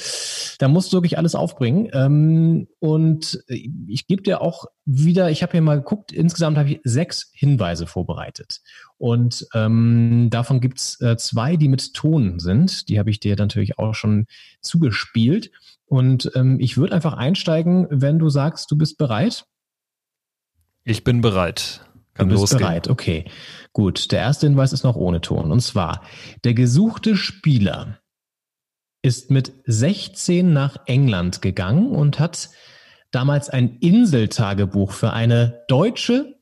da 0.59 0.69
musst 0.69 0.93
du 0.93 0.97
wirklich 0.97 1.19
alles 1.19 1.35
aufbringen. 1.35 1.89
Ähm, 1.93 2.69
und 2.79 3.43
ich 3.49 4.07
gebe 4.07 4.23
dir 4.23 4.41
auch 4.41 4.67
wieder, 4.85 5.31
ich 5.31 5.43
habe 5.43 5.53
hier 5.53 5.63
mal 5.63 5.79
geguckt, 5.79 6.13
insgesamt 6.13 6.57
habe 6.57 6.71
ich 6.71 6.81
sechs 6.85 7.31
Hinweise 7.35 7.87
vorbereitet. 7.87 8.61
Und 8.99 9.47
ähm, 9.55 10.29
davon 10.31 10.61
gibt's 10.61 11.01
äh, 11.01 11.17
zwei, 11.17 11.57
die 11.57 11.69
mit 11.69 11.95
Ton 11.95 12.39
sind. 12.39 12.89
Die 12.89 12.99
habe 12.99 13.11
ich 13.11 13.19
dir 13.19 13.35
natürlich 13.35 13.79
auch 13.79 13.95
schon 13.95 14.27
zugespielt. 14.61 15.51
Und 15.87 16.31
ähm, 16.37 16.59
ich 16.61 16.77
würde 16.77 16.95
einfach 16.95 17.15
einsteigen, 17.15 17.89
wenn 17.91 18.21
du 18.21 18.29
sagst, 18.29 18.71
du 18.71 18.77
bist 18.79 18.97
bereit. 18.97 19.45
Ich 20.85 21.03
bin 21.03 21.21
bereit. 21.21 21.85
Kann 22.21 22.29
du 22.29 22.35
bist 22.35 22.53
losgehen. 22.53 22.69
bereit, 22.69 22.89
okay. 22.89 23.25
Gut, 23.73 24.13
der 24.13 24.21
erste 24.21 24.47
Hinweis 24.47 24.73
ist 24.73 24.85
noch 24.85 24.97
ohne 24.97 25.21
Ton. 25.21 25.51
Und 25.53 25.61
zwar, 25.61 26.03
der 26.45 26.55
gesuchte 26.55 27.17
Spieler 27.17 28.01
ist 29.03 29.31
mit 29.31 29.53
16 29.67 30.53
nach 30.53 30.77
England 30.87 31.43
gegangen 31.43 31.91
und 31.91 32.19
hat 32.19 32.51
damals 33.11 33.49
ein 33.49 33.79
Inseltagebuch 33.79 34.93
für 34.93 35.13
eine 35.13 35.65
deutsche 35.69 36.39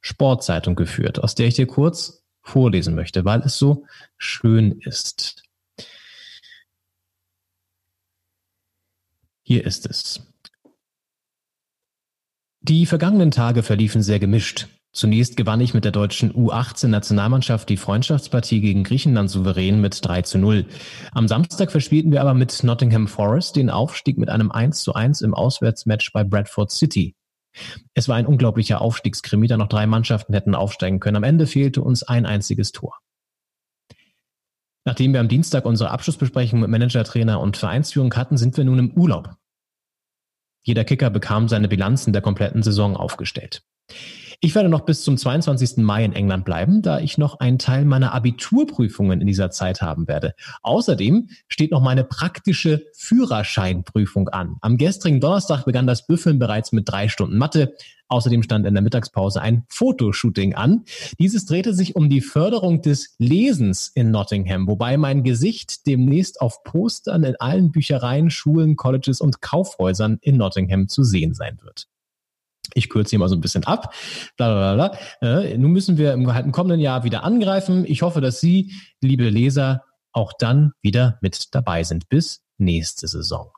Sportzeitung 0.00 0.74
geführt, 0.74 1.22
aus 1.22 1.34
der 1.34 1.46
ich 1.46 1.54
dir 1.54 1.66
kurz 1.66 2.24
vorlesen 2.42 2.94
möchte, 2.94 3.24
weil 3.24 3.40
es 3.40 3.58
so 3.58 3.84
schön 4.16 4.80
ist. 4.80 5.44
Hier 9.42 9.64
ist 9.64 9.88
es. 9.88 10.26
Die 12.60 12.86
vergangenen 12.86 13.30
Tage 13.30 13.62
verliefen 13.62 14.02
sehr 14.02 14.18
gemischt. 14.18 14.68
Zunächst 14.92 15.36
gewann 15.36 15.60
ich 15.60 15.72
mit 15.72 15.84
der 15.84 15.92
deutschen 15.92 16.32
U18-Nationalmannschaft 16.32 17.68
die 17.68 17.76
Freundschaftspartie 17.76 18.60
gegen 18.60 18.82
Griechenland 18.82 19.30
souverän 19.30 19.80
mit 19.80 20.04
3 20.04 20.22
zu 20.22 20.38
0. 20.38 20.66
Am 21.12 21.28
Samstag 21.28 21.70
verspielten 21.70 22.10
wir 22.10 22.20
aber 22.20 22.34
mit 22.34 22.64
Nottingham 22.64 23.06
Forest 23.06 23.54
den 23.54 23.70
Aufstieg 23.70 24.18
mit 24.18 24.28
einem 24.28 24.50
1 24.50 24.82
zu 24.82 24.92
1 24.92 25.20
im 25.20 25.32
Auswärtsmatch 25.32 26.12
bei 26.12 26.24
Bradford 26.24 26.72
City. 26.72 27.14
Es 27.94 28.08
war 28.08 28.16
ein 28.16 28.26
unglaublicher 28.26 28.80
Aufstiegskrimi, 28.80 29.46
da 29.46 29.56
noch 29.56 29.68
drei 29.68 29.86
Mannschaften 29.86 30.34
hätten 30.34 30.56
aufsteigen 30.56 30.98
können. 30.98 31.16
Am 31.16 31.24
Ende 31.24 31.46
fehlte 31.46 31.82
uns 31.82 32.02
ein 32.02 32.26
einziges 32.26 32.72
Tor. 32.72 32.98
Nachdem 34.84 35.12
wir 35.12 35.20
am 35.20 35.28
Dienstag 35.28 35.66
unsere 35.66 35.90
Abschlussbesprechung 35.90 36.60
mit 36.60 36.70
Manager, 36.70 37.04
Trainer 37.04 37.40
und 37.40 37.56
Vereinsführung 37.56 38.14
hatten, 38.14 38.36
sind 38.36 38.56
wir 38.56 38.64
nun 38.64 38.78
im 38.78 38.90
Urlaub. 38.92 39.36
Jeder 40.62 40.84
Kicker 40.84 41.10
bekam 41.10 41.48
seine 41.48 41.68
Bilanzen 41.68 42.12
der 42.12 42.22
kompletten 42.22 42.62
Saison 42.62 42.96
aufgestellt. 42.96 43.62
Ich 44.42 44.54
werde 44.54 44.70
noch 44.70 44.86
bis 44.86 45.04
zum 45.04 45.18
22. 45.18 45.84
Mai 45.84 46.02
in 46.02 46.14
England 46.14 46.46
bleiben, 46.46 46.80
da 46.80 46.98
ich 46.98 47.18
noch 47.18 47.40
einen 47.40 47.58
Teil 47.58 47.84
meiner 47.84 48.14
Abiturprüfungen 48.14 49.20
in 49.20 49.26
dieser 49.26 49.50
Zeit 49.50 49.82
haben 49.82 50.08
werde. 50.08 50.34
Außerdem 50.62 51.28
steht 51.46 51.72
noch 51.72 51.82
meine 51.82 52.04
praktische 52.04 52.86
Führerscheinprüfung 52.94 54.30
an. 54.30 54.56
Am 54.62 54.78
gestrigen 54.78 55.20
Donnerstag 55.20 55.66
begann 55.66 55.86
das 55.86 56.06
Büffeln 56.06 56.38
bereits 56.38 56.72
mit 56.72 56.88
drei 56.88 57.08
Stunden 57.08 57.36
Mathe. 57.36 57.74
Außerdem 58.08 58.42
stand 58.42 58.64
in 58.64 58.72
der 58.72 58.82
Mittagspause 58.82 59.42
ein 59.42 59.66
Fotoshooting 59.68 60.54
an. 60.54 60.84
Dieses 61.18 61.44
drehte 61.44 61.74
sich 61.74 61.94
um 61.94 62.08
die 62.08 62.22
Förderung 62.22 62.80
des 62.80 63.14
Lesens 63.18 63.92
in 63.94 64.10
Nottingham, 64.10 64.66
wobei 64.66 64.96
mein 64.96 65.22
Gesicht 65.22 65.86
demnächst 65.86 66.40
auf 66.40 66.64
Postern 66.64 67.24
in 67.24 67.36
allen 67.38 67.72
Büchereien, 67.72 68.30
Schulen, 68.30 68.76
Colleges 68.76 69.20
und 69.20 69.42
Kaufhäusern 69.42 70.16
in 70.22 70.38
Nottingham 70.38 70.88
zu 70.88 71.04
sehen 71.04 71.34
sein 71.34 71.58
wird. 71.60 71.89
Ich 72.74 72.88
kürze 72.88 73.10
hier 73.10 73.18
mal 73.18 73.28
so 73.28 73.36
ein 73.36 73.40
bisschen 73.40 73.64
ab. 73.64 73.94
Bla, 74.36 74.74
bla, 74.74 74.88
bla. 75.20 75.40
Äh, 75.42 75.58
nun 75.58 75.72
müssen 75.72 75.98
wir 75.98 76.12
im, 76.12 76.28
im 76.28 76.52
kommenden 76.52 76.80
Jahr 76.80 77.04
wieder 77.04 77.24
angreifen. 77.24 77.84
Ich 77.86 78.02
hoffe, 78.02 78.20
dass 78.20 78.40
Sie, 78.40 78.72
liebe 79.00 79.28
Leser, 79.28 79.84
auch 80.12 80.32
dann 80.38 80.72
wieder 80.82 81.18
mit 81.20 81.54
dabei 81.54 81.84
sind. 81.84 82.08
Bis 82.08 82.42
nächste 82.58 83.06
Saison. 83.08 83.50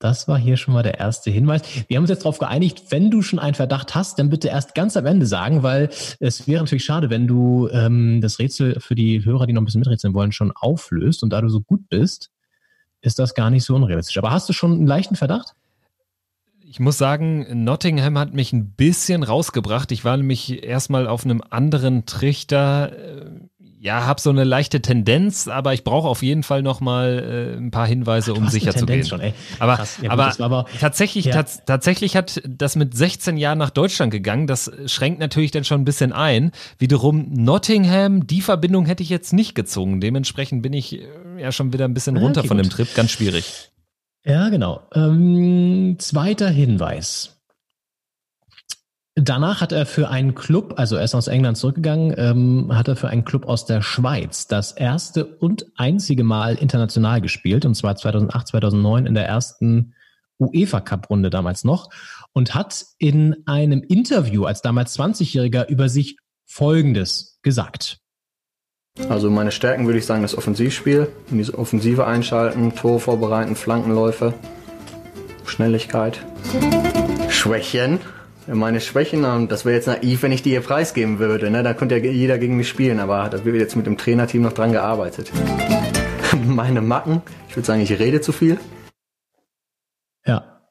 Das 0.00 0.28
war 0.28 0.38
hier 0.38 0.56
schon 0.56 0.74
mal 0.74 0.84
der 0.84 0.98
erste 1.00 1.30
Hinweis. 1.30 1.62
Wir 1.88 1.96
haben 1.96 2.04
uns 2.04 2.10
jetzt 2.10 2.22
darauf 2.24 2.38
geeinigt, 2.38 2.84
wenn 2.90 3.10
du 3.10 3.20
schon 3.20 3.40
einen 3.40 3.54
Verdacht 3.54 3.96
hast, 3.96 4.18
dann 4.18 4.30
bitte 4.30 4.46
erst 4.46 4.76
ganz 4.76 4.96
am 4.96 5.06
Ende 5.06 5.26
sagen, 5.26 5.64
weil 5.64 5.90
es 6.20 6.46
wäre 6.46 6.62
natürlich 6.62 6.84
schade, 6.84 7.10
wenn 7.10 7.26
du 7.26 7.68
ähm, 7.72 8.20
das 8.20 8.38
Rätsel 8.38 8.78
für 8.78 8.94
die 8.94 9.24
Hörer, 9.24 9.46
die 9.48 9.52
noch 9.52 9.62
ein 9.62 9.64
bisschen 9.64 9.80
miträtseln 9.80 10.14
wollen, 10.14 10.30
schon 10.30 10.52
auflöst. 10.52 11.24
Und 11.24 11.30
da 11.30 11.40
du 11.40 11.48
so 11.48 11.60
gut 11.60 11.88
bist, 11.88 12.30
ist 13.00 13.18
das 13.18 13.34
gar 13.34 13.50
nicht 13.50 13.64
so 13.64 13.74
unrealistisch. 13.74 14.18
Aber 14.18 14.30
hast 14.30 14.48
du 14.48 14.52
schon 14.52 14.72
einen 14.72 14.86
leichten 14.86 15.16
Verdacht? 15.16 15.54
Ich 16.70 16.80
muss 16.80 16.98
sagen, 16.98 17.64
Nottingham 17.64 18.18
hat 18.18 18.34
mich 18.34 18.52
ein 18.52 18.72
bisschen 18.72 19.22
rausgebracht. 19.22 19.90
Ich 19.90 20.04
war 20.04 20.16
nämlich 20.16 20.62
erstmal 20.64 21.06
auf 21.06 21.24
einem 21.24 21.42
anderen 21.48 22.04
Trichter. 22.04 22.92
Äh, 22.92 23.30
ja, 23.80 24.04
habe 24.06 24.20
so 24.20 24.30
eine 24.30 24.42
leichte 24.42 24.82
Tendenz, 24.82 25.46
aber 25.46 25.72
ich 25.72 25.84
brauche 25.84 26.08
auf 26.08 26.22
jeden 26.22 26.42
Fall 26.42 26.62
noch 26.62 26.80
mal 26.80 27.54
äh, 27.56 27.56
ein 27.56 27.70
paar 27.70 27.86
Hinweise, 27.86 28.32
Ach, 28.32 28.38
um 28.38 28.48
sicher 28.48 28.74
zu 28.74 28.86
gehen. 28.86 29.06
Schon, 29.06 29.20
aber, 29.60 29.86
ja, 30.02 30.10
aber, 30.10 30.30
gut, 30.30 30.40
aber, 30.40 30.66
tatsächlich, 30.80 31.26
ja. 31.26 31.34
tats 31.34 31.62
tatsächlich 31.64 32.16
hat 32.16 32.42
das 32.44 32.74
mit 32.74 32.96
16 32.96 33.36
Jahren 33.36 33.58
nach 33.58 33.70
Deutschland 33.70 34.10
gegangen. 34.10 34.48
Das 34.48 34.70
schränkt 34.86 35.20
natürlich 35.20 35.52
dann 35.52 35.64
schon 35.64 35.82
ein 35.82 35.84
bisschen 35.84 36.12
ein. 36.12 36.50
Wiederum 36.78 37.32
Nottingham, 37.32 38.26
die 38.26 38.42
Verbindung 38.42 38.84
hätte 38.86 39.04
ich 39.04 39.10
jetzt 39.10 39.32
nicht 39.32 39.54
gezogen. 39.54 40.00
Dementsprechend 40.00 40.62
bin 40.62 40.72
ich 40.72 41.00
äh, 41.00 41.06
ja 41.38 41.52
schon 41.52 41.72
wieder 41.72 41.84
ein 41.84 41.94
bisschen 41.94 42.16
runter 42.16 42.40
okay, 42.40 42.48
von 42.48 42.56
gut. 42.56 42.66
dem 42.66 42.70
Trip. 42.70 42.94
Ganz 42.94 43.12
schwierig. 43.12 43.67
Ja, 44.28 44.50
genau. 44.50 44.82
Ähm, 44.92 45.96
zweiter 45.98 46.50
Hinweis. 46.50 47.40
Danach 49.14 49.62
hat 49.62 49.72
er 49.72 49.86
für 49.86 50.10
einen 50.10 50.34
Club, 50.34 50.74
also 50.76 50.96
er 50.96 51.04
ist 51.04 51.14
aus 51.14 51.28
England 51.28 51.56
zurückgegangen, 51.56 52.14
ähm, 52.18 52.76
hat 52.76 52.88
er 52.88 52.96
für 52.96 53.08
einen 53.08 53.24
Club 53.24 53.46
aus 53.46 53.64
der 53.64 53.80
Schweiz 53.80 54.46
das 54.46 54.72
erste 54.72 55.24
und 55.24 55.66
einzige 55.76 56.24
Mal 56.24 56.56
international 56.56 57.22
gespielt, 57.22 57.64
und 57.64 57.74
zwar 57.74 57.96
2008, 57.96 58.48
2009 58.48 59.06
in 59.06 59.14
der 59.14 59.26
ersten 59.26 59.94
UEFA 60.38 60.80
Cup 60.82 61.08
Runde 61.08 61.30
damals 61.30 61.64
noch 61.64 61.90
und 62.34 62.54
hat 62.54 62.84
in 62.98 63.34
einem 63.46 63.82
Interview 63.82 64.44
als 64.44 64.60
damals 64.60 64.96
20-Jähriger 64.98 65.66
über 65.68 65.88
sich 65.88 66.18
Folgendes 66.44 67.38
gesagt. 67.40 67.98
Also 69.08 69.30
meine 69.30 69.52
Stärken 69.52 69.86
würde 69.86 69.98
ich 69.98 70.06
sagen, 70.06 70.22
das 70.22 70.36
Offensivspiel, 70.36 71.08
in 71.30 71.38
diese 71.38 71.58
Offensive 71.58 72.06
einschalten, 72.06 72.74
Tor 72.74 73.00
vorbereiten, 73.00 73.56
Flankenläufe, 73.56 74.34
Schnelligkeit. 75.46 76.20
Schwächen. 77.30 78.00
Meine 78.46 78.80
Schwächen, 78.80 79.48
das 79.48 79.64
wäre 79.64 79.76
jetzt 79.76 79.86
naiv, 79.86 80.22
wenn 80.22 80.32
ich 80.32 80.42
die 80.42 80.50
hier 80.50 80.60
preisgeben 80.60 81.18
würde. 81.18 81.50
Ne? 81.50 81.62
Da 81.62 81.74
könnte 81.74 81.96
ja 81.96 82.10
jeder 82.10 82.38
gegen 82.38 82.56
mich 82.56 82.68
spielen, 82.68 82.98
aber 82.98 83.28
da 83.28 83.44
wird 83.44 83.56
jetzt 83.56 83.76
mit 83.76 83.86
dem 83.86 83.98
Trainerteam 83.98 84.42
noch 84.42 84.52
dran 84.52 84.72
gearbeitet. 84.72 85.30
Meine 86.46 86.80
Macken, 86.80 87.22
ich 87.48 87.56
würde 87.56 87.66
sagen, 87.66 87.82
ich 87.82 87.98
rede 87.98 88.20
zu 88.20 88.32
viel. 88.32 88.58
Ja, 90.26 90.62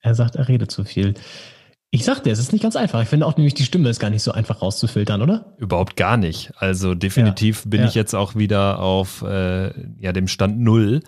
er 0.00 0.14
sagt, 0.14 0.36
er 0.36 0.48
redet 0.48 0.70
zu 0.70 0.84
viel. 0.84 1.14
Ich 1.90 2.04
sag 2.04 2.22
dir, 2.22 2.32
es 2.32 2.38
ist 2.38 2.52
nicht 2.52 2.62
ganz 2.62 2.76
einfach. 2.76 3.02
Ich 3.02 3.08
finde 3.08 3.26
auch 3.26 3.36
nämlich 3.36 3.54
die 3.54 3.64
Stimme 3.64 3.88
ist 3.88 3.98
gar 3.98 4.10
nicht 4.10 4.22
so 4.22 4.32
einfach 4.32 4.60
rauszufiltern, 4.60 5.22
oder? 5.22 5.54
Überhaupt 5.56 5.96
gar 5.96 6.18
nicht. 6.18 6.52
Also 6.58 6.94
definitiv 6.94 7.64
ja, 7.64 7.70
bin 7.70 7.80
ja. 7.80 7.88
ich 7.88 7.94
jetzt 7.94 8.14
auch 8.14 8.34
wieder 8.34 8.80
auf 8.80 9.22
äh, 9.22 9.72
ja, 9.98 10.12
dem 10.12 10.28
Stand 10.28 10.60
Null. 10.60 11.00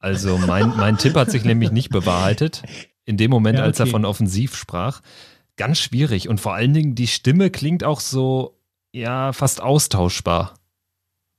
Also 0.00 0.36
mein, 0.38 0.76
mein 0.76 0.98
Tipp 0.98 1.14
hat 1.14 1.30
sich 1.30 1.44
nämlich 1.44 1.70
nicht 1.70 1.90
bewahrheitet. 1.90 2.62
In 3.04 3.16
dem 3.16 3.30
Moment, 3.30 3.58
ja, 3.58 3.62
okay. 3.62 3.68
als 3.68 3.80
er 3.80 3.86
von 3.86 4.04
offensiv 4.04 4.56
sprach. 4.56 5.00
Ganz 5.56 5.78
schwierig. 5.78 6.28
Und 6.28 6.40
vor 6.40 6.54
allen 6.54 6.74
Dingen, 6.74 6.94
die 6.94 7.06
Stimme 7.06 7.50
klingt 7.50 7.84
auch 7.84 8.00
so, 8.00 8.58
ja, 8.92 9.32
fast 9.32 9.62
austauschbar. 9.62 10.57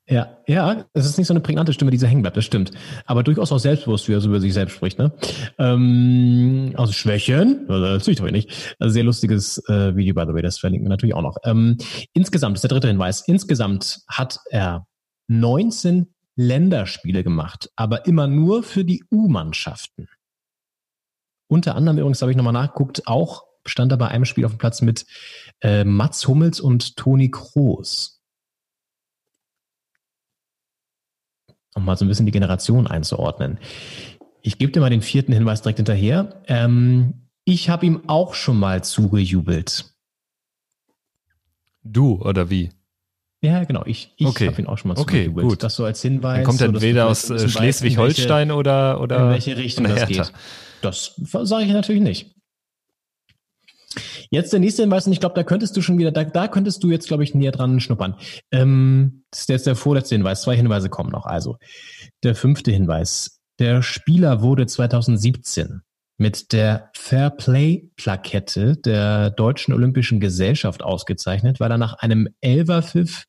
Ja, 0.10 0.40
ja, 0.48 0.86
es 0.94 1.06
ist 1.06 1.20
nicht 1.20 1.28
so 1.28 1.34
eine 1.34 1.40
prägnante 1.40 1.72
Stimme, 1.72 1.92
die 1.92 1.98
so 1.98 2.08
hängen 2.08 2.24
bleibt, 2.24 2.36
das 2.36 2.44
stimmt. 2.44 2.72
Aber 3.06 3.22
durchaus 3.22 3.52
auch 3.52 3.60
selbstbewusst, 3.60 4.10
wie 4.10 4.14
er 4.14 4.22
so 4.22 4.30
über 4.30 4.40
sich 4.40 4.56
selbst 4.56 4.74
spricht, 4.74 4.98
ne? 4.98 5.12
Ähm, 5.60 6.74
also 6.76 6.92
Schwächen, 6.92 7.68
das 7.68 8.06
tue 8.06 8.14
ich 8.14 8.20
doch 8.20 8.30
nicht. 8.32 8.76
Also 8.80 8.92
sehr 8.92 9.04
lustiges 9.04 9.60
äh, 9.70 9.96
Video, 9.96 10.16
by 10.16 10.24
the 10.28 10.34
way, 10.34 10.42
das 10.42 10.58
verlinken 10.58 10.88
wir 10.88 10.90
natürlich 10.90 11.14
auch 11.14 11.22
noch. 11.22 11.38
Ähm, 11.44 11.78
insgesamt, 12.14 12.56
das 12.56 12.64
ist 12.64 12.72
der 12.72 12.76
dritte 12.76 12.88
Hinweis, 12.88 13.22
insgesamt 13.28 14.00
hat 14.08 14.40
er 14.50 14.88
19 15.28 16.08
Länderspiele 16.36 17.24
gemacht, 17.24 17.70
aber 17.76 18.08
immer 18.08 18.26
nur 18.26 18.64
für 18.64 18.84
die 18.84 19.04
U-Mannschaften. 19.12 20.08
Unter 21.48 21.76
anderem 21.76 22.00
übrigens, 22.00 22.22
habe 22.24 22.32
ich 22.32 22.38
nochmal 22.38 22.54
nachgeguckt, 22.54 23.06
auch 23.06 23.44
stand 23.64 23.92
er 23.92 23.98
bei 23.98 24.08
einem 24.08 24.26
Spiel 24.26 24.46
auf 24.46 24.54
dem 24.54 24.58
Platz 24.58 24.82
mit 24.82 25.06
äh, 25.62 25.84
Mats 25.84 26.28
Hummels 26.28 26.60
und 26.60 26.96
Toni 26.96 27.30
Kroos. 27.30 28.19
Um 31.80 31.86
mal 31.86 31.98
so 31.98 32.06
ein 32.06 32.08
bisschen 32.08 32.26
die 32.26 32.32
Generation 32.32 32.88
einzuordnen. 32.88 33.58
Ich 34.42 34.58
gebe 34.58 34.72
dir 34.72 34.80
mal 34.80 34.90
den 34.90 35.02
vierten 35.02 35.34
Hinweis 35.34 35.62
direkt 35.62 35.80
hinterher. 35.80 36.42
Ähm, 36.48 37.14
ich 37.44 37.70
habe 37.70 37.86
ihm 37.86 38.04
auch 38.08 38.36
schon 38.36 38.60
mal 38.60 38.84
zugejubelt. 38.84 39.86
Du 41.84 42.22
oder 42.22 42.50
wie? 42.50 42.70
Ja, 43.42 43.64
genau. 43.64 43.84
Ich, 43.86 44.14
ich 44.18 44.28
okay. 44.28 44.48
habe 44.48 44.62
ihn 44.62 44.68
auch 44.68 44.78
schon 44.78 44.90
mal 44.90 44.98
okay, 44.98 45.24
zugejubelt. 45.24 45.48
Gut. 45.48 45.64
Das 45.64 45.76
so 45.76 45.86
als 45.86 46.02
Hinweis. 46.02 46.38
Dann 46.38 46.46
kommt 46.46 46.62
er 46.62 46.68
entweder 46.68 47.08
aus 47.08 47.30
äh, 47.30 47.48
Schleswig-Holstein 47.48 48.52
oder, 48.52 49.02
oder 49.02 49.26
in 49.26 49.30
welche 49.32 49.58
Richtung 49.58 49.86
das 49.86 50.08
geht. 50.08 50.32
Das 50.82 51.14
sage 51.16 51.66
ich 51.66 51.72
natürlich 51.72 52.02
nicht. 52.02 52.36
Jetzt 54.30 54.54
der 54.54 54.60
nächste 54.60 54.84
Hinweis, 54.84 55.08
und 55.08 55.14
ich 55.14 55.20
glaube, 55.20 55.36
da 55.36 55.44
könntest 55.44 55.76
du 55.76 55.82
schon 55.82 55.98
wieder, 55.98 56.12
da, 56.12 56.24
da 56.24 56.48
könntest 56.48 56.84
du 56.84 56.92
jetzt, 56.92 57.08
glaube 57.08 57.24
ich, 57.24 57.34
näher 57.34 57.52
dran 57.52 57.80
schnuppern. 57.80 58.16
Ähm, 58.52 59.24
das 59.32 59.42
ist 59.42 59.50
jetzt 59.50 59.68
der 59.68 59.76
vorletzte 59.76 60.16
Hinweis. 60.16 60.42
Zwei 60.42 60.56
Hinweise 60.56 60.90
kommen 60.90 61.10
noch. 61.10 61.26
Also, 61.26 61.58
der 62.24 62.36
fünfte 62.36 62.72
Hinweis. 62.72 63.40
Der 63.58 63.82
Spieler 63.82 64.42
wurde 64.42 64.68
2017 64.68 65.82
mit 66.18 66.52
der 66.52 66.92
Fair 66.94 67.30
Play 67.30 67.90
Plakette 67.96 68.78
der 68.78 69.32
Deutschen 69.32 69.74
Olympischen 69.74 70.20
Gesellschaft 70.20 70.84
ausgezeichnet, 70.84 71.60
weil 71.60 71.72
er 71.72 71.78
nach 71.78 71.94
einem 71.96 72.28
Elverpfiff 72.42 73.26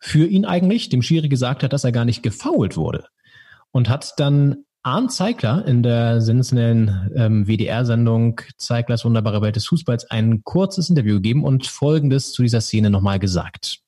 für 0.00 0.26
ihn 0.26 0.44
eigentlich 0.44 0.88
dem 0.88 1.02
Schiri 1.02 1.28
gesagt 1.28 1.62
hat, 1.62 1.72
dass 1.72 1.84
er 1.84 1.92
gar 1.92 2.04
nicht 2.04 2.22
gefoult 2.22 2.76
wurde. 2.76 3.06
Und 3.72 3.88
hat 3.88 4.14
dann 4.16 4.64
Arndt 4.88 5.12
Zeigler 5.12 5.64
in 5.66 5.82
der 5.82 6.22
sensationellen 6.22 7.10
ähm, 7.14 7.46
WDR-Sendung 7.46 8.40
Zeiglers 8.56 9.04
wunderbare 9.04 9.42
Welt 9.42 9.54
des 9.54 9.66
Fußballs 9.66 10.10
ein 10.10 10.40
kurzes 10.44 10.88
Interview 10.88 11.16
gegeben 11.16 11.44
und 11.44 11.66
Folgendes 11.66 12.32
zu 12.32 12.40
dieser 12.40 12.62
Szene 12.62 12.88
nochmal 12.88 13.18
gesagt. 13.18 13.80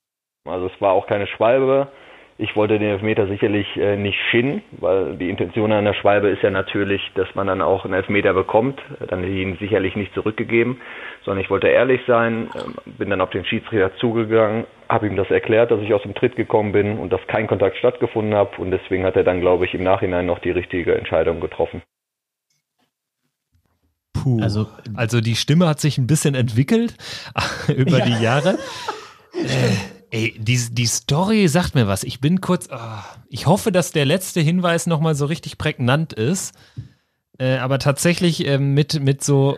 Also 0.45 0.67
es 0.67 0.79
war 0.79 0.93
auch 0.93 1.07
keine 1.07 1.27
Schwalbe. 1.27 1.89
Ich 2.37 2.55
wollte 2.55 2.79
den 2.79 2.91
Elfmeter 2.91 3.27
sicherlich 3.29 3.67
äh, 3.79 3.97
nicht 3.97 4.19
schinnen, 4.31 4.61
weil 4.73 5.17
die 5.17 5.31
Intention 5.31 5.73
einer 5.73 5.95
Schwalbe 5.95 6.29
ist 6.29 6.43
ja 6.43 6.51
natürlich, 6.51 7.01
dass 7.15 7.35
man 7.35 7.47
dann 7.47 7.63
auch 7.63 7.87
einen 7.87 7.95
Elfmeter 7.95 8.35
bekommt. 8.35 8.79
Dann 9.09 9.21
hätte 9.21 9.33
ich 9.33 9.41
ihn 9.41 9.57
sicherlich 9.59 9.97
nicht 9.97 10.13
zurückgegeben, 10.13 10.83
sondern 11.25 11.43
ich 11.43 11.49
wollte 11.49 11.69
ehrlich 11.69 12.03
sein, 12.07 12.51
äh, 12.55 12.91
bin 12.99 13.09
dann 13.09 13.23
auf 13.23 13.31
den 13.31 13.47
Schiedsrichter 13.47 13.97
zugegangen, 13.97 14.67
habe 14.91 15.07
ihm 15.07 15.17
das 15.17 15.31
erklärt, 15.31 15.71
dass 15.71 15.81
ich 15.81 15.95
aus 15.95 16.03
dem 16.03 16.15
Tritt 16.15 16.35
gekommen 16.35 16.73
bin 16.73 16.99
und 16.99 17.11
dass 17.11 17.21
kein 17.29 17.47
Kontakt 17.47 17.77
stattgefunden 17.77 18.35
hat 18.35 18.59
und 18.59 18.73
deswegen 18.73 19.05
hat 19.05 19.15
er 19.15 19.23
dann, 19.23 19.41
glaube 19.41 19.65
ich, 19.65 19.73
im 19.73 19.85
Nachhinein 19.85 20.27
noch 20.27 20.41
die 20.41 20.51
richtige 20.51 20.97
Entscheidung 20.97 21.41
getroffen. 21.41 21.83
Puh. 24.13 24.41
Also, 24.43 24.67
also 24.95 25.21
die 25.21 25.37
Stimme 25.37 25.69
hat 25.69 25.81
sich 25.81 25.97
ein 25.97 26.09
bisschen 26.09 26.35
entwickelt 26.35 26.97
über 27.69 27.99
ja. 27.99 28.05
die 28.05 28.23
Jahre. 28.23 28.59
äh, 29.33 29.77
ey, 30.11 30.35
die, 30.37 30.59
die 30.73 30.87
Story 30.87 31.47
sagt 31.47 31.77
mir 31.77 31.87
was. 31.87 32.03
Ich 32.03 32.21
bin 32.21 32.41
kurz. 32.41 32.69
Oh, 32.71 32.77
ich 33.29 33.47
hoffe, 33.47 33.71
dass 33.71 33.93
der 33.93 34.05
letzte 34.05 34.41
Hinweis 34.41 34.89
nochmal 34.89 35.15
so 35.15 35.27
richtig 35.27 35.57
prägnant 35.57 36.13
ist. 36.13 36.55
Äh, 37.39 37.59
aber 37.59 37.79
tatsächlich 37.79 38.47
äh, 38.47 38.59
mit, 38.59 39.01
mit 39.01 39.23
so 39.23 39.57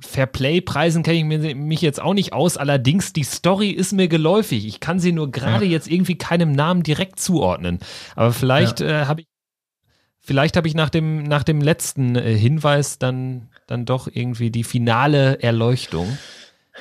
Fairplay-Preisen 0.00 1.02
kenne 1.02 1.18
ich 1.18 1.54
mich 1.54 1.80
jetzt 1.80 2.00
auch 2.00 2.14
nicht 2.14 2.32
aus. 2.32 2.56
Allerdings, 2.56 3.12
die 3.12 3.24
Story 3.24 3.70
ist 3.70 3.92
mir 3.92 4.08
geläufig. 4.08 4.66
Ich 4.66 4.80
kann 4.80 4.98
sie 4.98 5.12
nur 5.12 5.30
gerade 5.30 5.64
ja. 5.64 5.72
jetzt 5.72 5.88
irgendwie 5.88 6.16
keinem 6.16 6.52
Namen 6.52 6.82
direkt 6.82 7.20
zuordnen. 7.20 7.78
Aber 8.14 8.32
vielleicht 8.32 8.80
ja. 8.80 9.02
äh, 9.02 9.06
habe 9.06 9.22
ich, 9.22 9.26
vielleicht 10.20 10.56
habe 10.56 10.68
ich 10.68 10.74
nach 10.74 10.90
dem, 10.90 11.22
nach 11.22 11.42
dem 11.42 11.60
letzten 11.60 12.16
äh, 12.16 12.36
Hinweis 12.36 12.98
dann, 12.98 13.48
dann 13.66 13.84
doch 13.84 14.08
irgendwie 14.12 14.50
die 14.50 14.64
finale 14.64 15.42
Erleuchtung. 15.42 16.18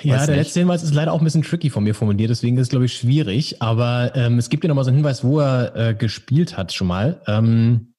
Ja, 0.01 0.15
Weiß 0.15 0.25
der 0.25 0.35
nicht. 0.35 0.45
letzte 0.45 0.59
Hinweis 0.59 0.83
ist 0.83 0.93
leider 0.93 1.13
auch 1.13 1.19
ein 1.19 1.23
bisschen 1.23 1.43
tricky 1.43 1.69
von 1.69 1.83
mir 1.83 1.95
formuliert, 1.95 2.29
deswegen 2.29 2.57
ist 2.57 2.63
es, 2.63 2.69
glaube 2.69 2.85
ich, 2.85 2.97
schwierig. 2.97 3.61
Aber 3.61 4.11
ähm, 4.15 4.37
es 4.37 4.49
gibt 4.49 4.63
ja 4.63 4.67
nochmal 4.67 4.83
so 4.83 4.89
einen 4.89 4.97
Hinweis, 4.97 5.23
wo 5.23 5.39
er 5.39 5.75
äh, 5.75 5.93
gespielt 5.93 6.57
hat 6.57 6.73
schon 6.73 6.87
mal. 6.87 7.21
Ähm, 7.27 7.93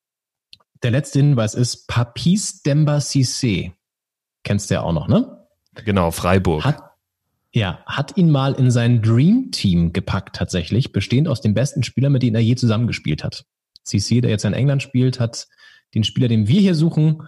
der 0.83 0.91
letzte 0.91 1.21
Hinweis 1.21 1.55
ist 1.55 1.87
Papis 1.89 2.63
Demba 2.63 2.99
Cissé 2.99 3.73
kennst 4.47 4.71
du 4.71 4.75
ja 4.75 4.83
auch 4.83 4.93
noch, 4.93 5.09
ne? 5.09 5.45
Genau, 5.85 6.11
Freiburg. 6.11 6.65
Hat, 6.65 6.83
ja, 7.53 7.81
hat 7.85 8.17
ihn 8.17 8.31
mal 8.31 8.55
in 8.55 8.71
sein 8.71 9.03
Dream 9.03 9.51
Team 9.51 9.93
gepackt 9.93 10.37
tatsächlich, 10.37 10.93
bestehend 10.93 11.29
aus 11.29 11.41
den 11.41 11.53
besten 11.53 11.83
Spielern, 11.83 12.13
mit 12.13 12.23
denen 12.23 12.37
er 12.37 12.43
je 12.43 12.55
zusammengespielt 12.55 13.25
hat. 13.25 13.45
CC, 13.83 14.21
der 14.21 14.31
jetzt 14.31 14.45
in 14.45 14.55
England 14.55 14.83
spielt, 14.83 15.21
hat 15.21 15.49
den 15.95 16.05
Spieler, 16.05 16.29
den 16.29 16.49
wir 16.49 16.61
hier 16.61 16.75
suchen, 16.75 17.23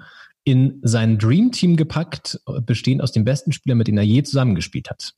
in 0.45 0.79
sein 0.83 1.19
Dream 1.19 1.53
Team 1.53 1.77
gepackt, 1.77 2.41
bestehend 2.63 3.03
aus 3.03 3.13
den 3.13 3.25
besten 3.25 3.53
Spielern, 3.53 3.79
mit 3.79 3.89
denen 3.89 3.99
er 3.99 4.05
je 4.05 4.23
zusammengespielt 4.23 4.89
hat. 4.89 5.15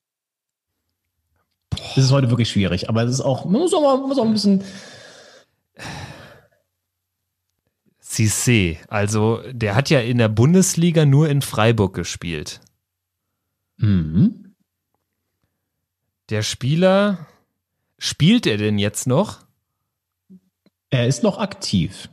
Das 1.71 2.05
ist 2.05 2.11
heute 2.11 2.31
wirklich 2.31 2.51
schwierig, 2.51 2.89
aber 2.89 3.05
es 3.05 3.11
ist 3.11 3.21
auch, 3.21 3.45
man 3.45 3.61
muss 3.61 3.75
auch, 3.75 3.83
mal, 3.83 4.07
muss 4.07 4.19
auch 4.19 4.25
ein 4.25 4.33
bisschen 4.33 4.65
Cissé, 8.21 8.77
also 8.89 9.41
der 9.51 9.75
hat 9.75 9.89
ja 9.89 10.01
in 10.01 10.19
der 10.19 10.29
Bundesliga 10.29 11.07
nur 11.07 11.31
in 11.31 11.41
Freiburg 11.41 11.95
gespielt. 11.95 12.61
Mhm. 13.79 14.55
Der 16.29 16.43
Spieler, 16.43 17.27
spielt 17.99 18.47
er 18.47 18.59
denn 18.59 18.79
jetzt 18.79 19.07
noch? 19.07 19.47
Er 20.91 21.07
ist 21.07 21.23
noch 21.23 21.39
aktiv. 21.39 22.11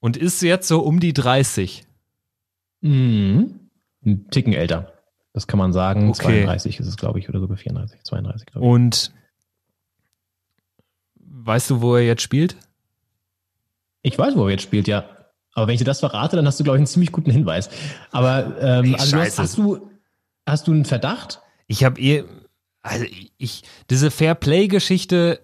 Und 0.00 0.16
ist 0.16 0.42
jetzt 0.42 0.66
so 0.66 0.80
um 0.80 0.98
die 0.98 1.12
30? 1.12 1.86
Mhm. 2.80 3.60
Ein 4.04 4.28
Ticken 4.30 4.54
älter. 4.54 4.92
Das 5.32 5.46
kann 5.46 5.58
man 5.58 5.72
sagen. 5.72 6.08
Okay. 6.08 6.42
32 6.42 6.80
ist 6.80 6.86
es, 6.86 6.96
glaube 6.96 7.20
ich, 7.20 7.28
oder 7.28 7.38
sogar 7.38 7.56
34, 7.56 8.02
32, 8.02 8.46
glaube 8.46 8.66
ich. 8.66 8.72
Und 8.72 9.12
weißt 11.14 11.70
du, 11.70 11.80
wo 11.80 11.94
er 11.94 12.04
jetzt 12.04 12.22
spielt? 12.22 12.56
Ich 14.02 14.18
weiß, 14.18 14.34
wo 14.36 14.46
er 14.46 14.50
jetzt 14.50 14.62
spielt, 14.62 14.88
ja. 14.88 15.17
Aber 15.58 15.66
wenn 15.66 15.74
ich 15.74 15.80
dir 15.80 15.84
das 15.84 15.98
verrate, 15.98 16.36
dann 16.36 16.46
hast 16.46 16.60
du, 16.60 16.64
glaube 16.64 16.76
ich, 16.76 16.80
einen 16.80 16.86
ziemlich 16.86 17.10
guten 17.10 17.32
Hinweis. 17.32 17.68
Aber 18.12 18.56
ähm, 18.60 18.94
also 18.94 19.16
du 19.16 19.22
hast, 19.22 19.38
hast, 19.40 19.58
du, 19.58 19.90
hast 20.46 20.68
du 20.68 20.72
einen 20.72 20.84
Verdacht? 20.84 21.40
Ich 21.66 21.82
habe 21.82 22.00
eh, 22.00 22.22
also 22.82 23.04
ich, 23.38 23.64
diese 23.90 24.12
Fair-Play-Geschichte, 24.12 25.40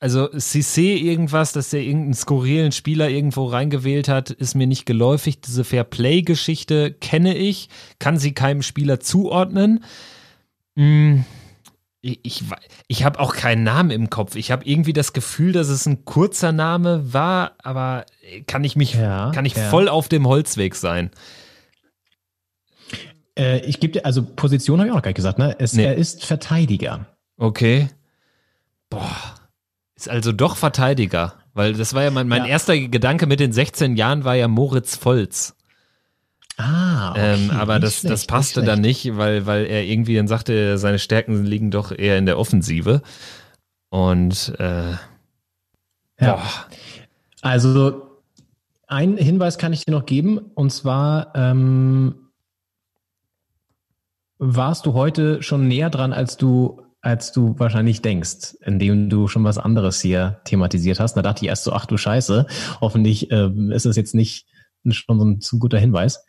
also 0.00 0.24
Cissé 0.32 0.96
irgendwas, 0.96 1.52
dass 1.52 1.72
er 1.72 1.80
irgendeinen 1.80 2.14
skurrilen 2.14 2.72
Spieler 2.72 3.08
irgendwo 3.08 3.46
reingewählt 3.46 4.08
hat, 4.08 4.30
ist 4.30 4.56
mir 4.56 4.66
nicht 4.66 4.84
geläufig. 4.84 5.40
Diese 5.40 5.62
Fair-Play-Geschichte 5.62 6.92
kenne 6.92 7.36
ich, 7.36 7.68
kann 8.00 8.18
sie 8.18 8.32
keinem 8.32 8.62
Spieler 8.62 8.98
zuordnen. 8.98 9.84
Hm 10.74 11.24
ich, 12.02 12.18
ich, 12.24 12.44
ich 12.88 13.04
habe 13.04 13.20
auch 13.20 13.34
keinen 13.34 13.62
Namen 13.62 13.90
im 13.90 14.10
Kopf. 14.10 14.34
Ich 14.34 14.50
habe 14.50 14.64
irgendwie 14.64 14.92
das 14.92 15.12
Gefühl, 15.12 15.52
dass 15.52 15.68
es 15.68 15.86
ein 15.86 16.04
kurzer 16.04 16.50
Name 16.50 17.12
war, 17.12 17.52
aber 17.62 18.04
kann 18.46 18.64
ich 18.64 18.74
mich, 18.74 18.94
ja, 18.94 19.30
kann 19.30 19.44
ich 19.44 19.54
ja. 19.54 19.70
voll 19.70 19.88
auf 19.88 20.08
dem 20.08 20.26
Holzweg 20.26 20.74
sein. 20.74 21.10
Äh, 23.38 23.60
ich 23.60 23.78
gebe 23.78 23.92
dir, 23.92 24.04
also 24.04 24.24
Position 24.24 24.80
habe 24.80 24.88
ich 24.88 24.92
auch 24.92 24.96
noch 24.96 25.02
gar 25.02 25.10
nicht 25.10 25.16
gesagt, 25.16 25.38
ne? 25.38 25.56
Es, 25.58 25.74
nee. 25.74 25.84
Er 25.84 25.94
ist 25.94 26.24
Verteidiger. 26.24 27.06
Okay. 27.38 27.88
Boah. 28.90 29.36
Ist 29.94 30.08
also 30.08 30.32
doch 30.32 30.56
Verteidiger. 30.56 31.34
Weil 31.54 31.74
das 31.74 31.94
war 31.94 32.02
ja 32.02 32.10
mein, 32.10 32.26
mein 32.26 32.44
ja. 32.44 32.48
erster 32.48 32.76
Gedanke 32.78 33.26
mit 33.26 33.38
den 33.38 33.52
16 33.52 33.96
Jahren 33.96 34.24
war 34.24 34.34
ja 34.34 34.48
Moritz 34.48 34.96
Volz. 34.96 35.54
Ah, 36.58 37.10
okay, 37.10 37.34
ähm, 37.34 37.50
aber 37.50 37.80
das, 37.80 38.00
schlecht, 38.00 38.12
das 38.12 38.26
passte 38.26 38.60
nicht 38.60 38.68
dann 38.68 38.80
nicht, 38.80 39.16
weil, 39.16 39.46
weil 39.46 39.64
er 39.66 39.84
irgendwie 39.84 40.16
dann 40.16 40.28
sagte, 40.28 40.78
seine 40.78 40.98
Stärken 40.98 41.44
liegen 41.44 41.70
doch 41.70 41.92
eher 41.92 42.18
in 42.18 42.26
der 42.26 42.38
Offensive. 42.38 43.02
Und 43.88 44.54
äh, 44.58 44.92
ja. 44.92 44.98
Boah. 46.18 46.42
Also 47.40 48.20
ein 48.86 49.16
Hinweis 49.16 49.58
kann 49.58 49.72
ich 49.72 49.84
dir 49.84 49.92
noch 49.92 50.06
geben, 50.06 50.38
und 50.38 50.70
zwar 50.70 51.32
ähm, 51.34 52.28
warst 54.38 54.86
du 54.86 54.92
heute 54.92 55.42
schon 55.42 55.66
näher 55.68 55.90
dran, 55.90 56.12
als 56.12 56.36
du 56.36 56.82
als 57.02 57.32
du 57.32 57.58
wahrscheinlich 57.58 58.00
denkst, 58.00 58.56
indem 58.60 59.10
du 59.10 59.26
schon 59.26 59.42
was 59.42 59.58
anderes 59.58 60.00
hier 60.00 60.40
thematisiert 60.44 61.00
hast. 61.00 61.14
Da 61.14 61.22
dachte 61.22 61.44
ich 61.44 61.48
erst 61.48 61.64
so, 61.64 61.72
ach 61.72 61.84
du 61.84 61.96
Scheiße, 61.96 62.46
hoffentlich 62.80 63.28
äh, 63.32 63.50
ist 63.70 63.86
das 63.86 63.96
jetzt 63.96 64.14
nicht 64.14 64.46
schon 64.88 65.18
so 65.18 65.24
ein 65.24 65.40
zu 65.40 65.58
guter 65.58 65.78
Hinweis. 65.78 66.24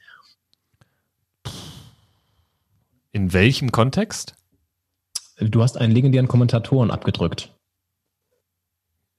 In 3.13 3.31
welchem 3.31 3.71
Kontext? 3.71 4.35
Du 5.39 5.61
hast 5.61 5.77
einen 5.77 5.93
legendären 5.93 6.27
Kommentatoren 6.27 6.89
abgedrückt. 6.89 7.55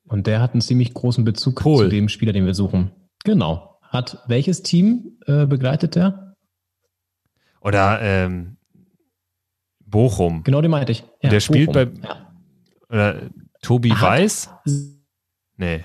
Und 0.02 0.26
der 0.26 0.40
hat 0.40 0.52
einen 0.52 0.60
ziemlich 0.60 0.92
großen 0.92 1.24
Bezug 1.24 1.56
Kohl. 1.56 1.84
zu 1.84 1.90
dem 1.90 2.08
Spieler, 2.08 2.32
den 2.32 2.44
wir 2.44 2.54
suchen. 2.54 2.90
Genau. 3.24 3.78
Hat 3.82 4.18
welches 4.26 4.62
Team 4.62 5.18
äh, 5.26 5.46
begleitet 5.46 5.94
der? 5.94 6.34
Oder 7.60 8.00
ähm, 8.02 8.56
Bochum. 9.78 10.42
Genau, 10.42 10.60
den 10.60 10.72
meinte 10.72 10.90
ich. 10.90 11.04
Ja, 11.22 11.30
der 11.30 11.40
spielt 11.40 11.72
bei 11.72 11.84
ja. 11.84 12.34
oder 12.88 13.30
Tobi 13.62 13.92
hat, 13.92 14.02
Weiß? 14.02 14.50
Nee. 15.56 15.84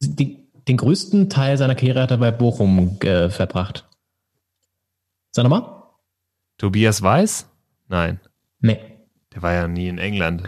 Die, 0.00 0.50
den 0.66 0.76
größten 0.76 1.30
Teil 1.30 1.56
seiner 1.56 1.76
Karriere 1.76 2.02
hat 2.02 2.10
er 2.10 2.18
bei 2.18 2.32
Bochum 2.32 2.98
äh, 3.00 3.30
verbracht. 3.30 3.88
Sag 5.30 5.44
nochmal. 5.44 5.81
Tobias 6.62 7.02
Weiß? 7.02 7.48
Nein. 7.88 8.20
Nee. 8.60 8.78
Der 9.34 9.42
war 9.42 9.52
ja 9.52 9.66
nie 9.66 9.88
in 9.88 9.98
England. 9.98 10.44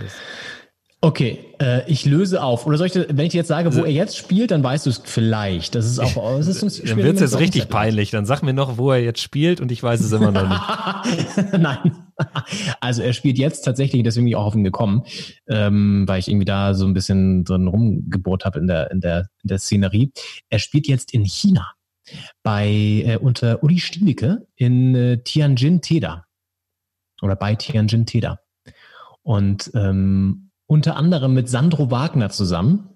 Okay, 1.00 1.40
äh, 1.60 1.80
ich 1.90 2.06
löse 2.06 2.40
auf. 2.40 2.66
Oder 2.66 2.78
soll 2.78 2.86
ich, 2.86 2.94
wenn 2.94 3.26
ich 3.26 3.32
jetzt 3.32 3.48
sage, 3.48 3.74
wo 3.74 3.82
er 3.82 3.90
jetzt 3.90 4.16
spielt, 4.16 4.52
dann 4.52 4.62
weißt 4.62 4.86
du 4.86 4.90
es 4.90 5.02
vielleicht. 5.04 5.74
Das 5.74 5.86
ist 5.86 5.98
auch. 5.98 6.36
Das 6.36 6.46
ist 6.46 6.62
dann 6.88 6.98
wird 6.98 7.16
es 7.16 7.20
jetzt 7.20 7.40
richtig 7.40 7.68
peinlich. 7.68 8.12
Dann 8.12 8.26
sag 8.26 8.42
mir 8.42 8.52
noch, 8.52 8.78
wo 8.78 8.92
er 8.92 9.02
jetzt 9.02 9.20
spielt 9.22 9.60
und 9.60 9.72
ich 9.72 9.82
weiß 9.82 9.98
es 10.02 10.12
immer 10.12 10.30
noch 10.30 10.48
nicht. 10.48 11.52
Nein. 11.58 11.96
Also 12.80 13.02
er 13.02 13.12
spielt 13.12 13.36
jetzt 13.36 13.62
tatsächlich, 13.62 14.04
deswegen 14.04 14.26
bin 14.26 14.30
ich 14.30 14.36
auch 14.36 14.46
auf 14.46 14.54
ihn 14.54 14.62
gekommen, 14.62 15.02
ähm, 15.48 16.04
weil 16.06 16.20
ich 16.20 16.28
irgendwie 16.28 16.44
da 16.44 16.74
so 16.74 16.86
ein 16.86 16.94
bisschen 16.94 17.42
drin 17.42 17.66
rumgebohrt 17.66 18.44
habe 18.44 18.60
in 18.60 18.68
der, 18.68 18.92
in, 18.92 19.00
der, 19.00 19.26
in 19.42 19.48
der 19.48 19.58
Szenerie. 19.58 20.12
Er 20.48 20.60
spielt 20.60 20.86
jetzt 20.86 21.12
in 21.12 21.24
China 21.24 21.72
bei 22.42 22.68
äh, 22.68 23.18
unter 23.20 23.62
Uli 23.62 23.78
Stielicke 23.78 24.46
in 24.56 24.94
äh, 24.94 25.22
Tianjin 25.22 25.80
Teda. 25.80 26.26
oder 27.22 27.36
bei 27.36 27.54
Tianjin 27.54 28.06
Teda. 28.06 28.40
Und 29.22 29.70
ähm, 29.74 30.50
unter 30.66 30.96
anderem 30.96 31.34
mit 31.34 31.48
Sandro 31.48 31.90
Wagner 31.90 32.30
zusammen. 32.30 32.90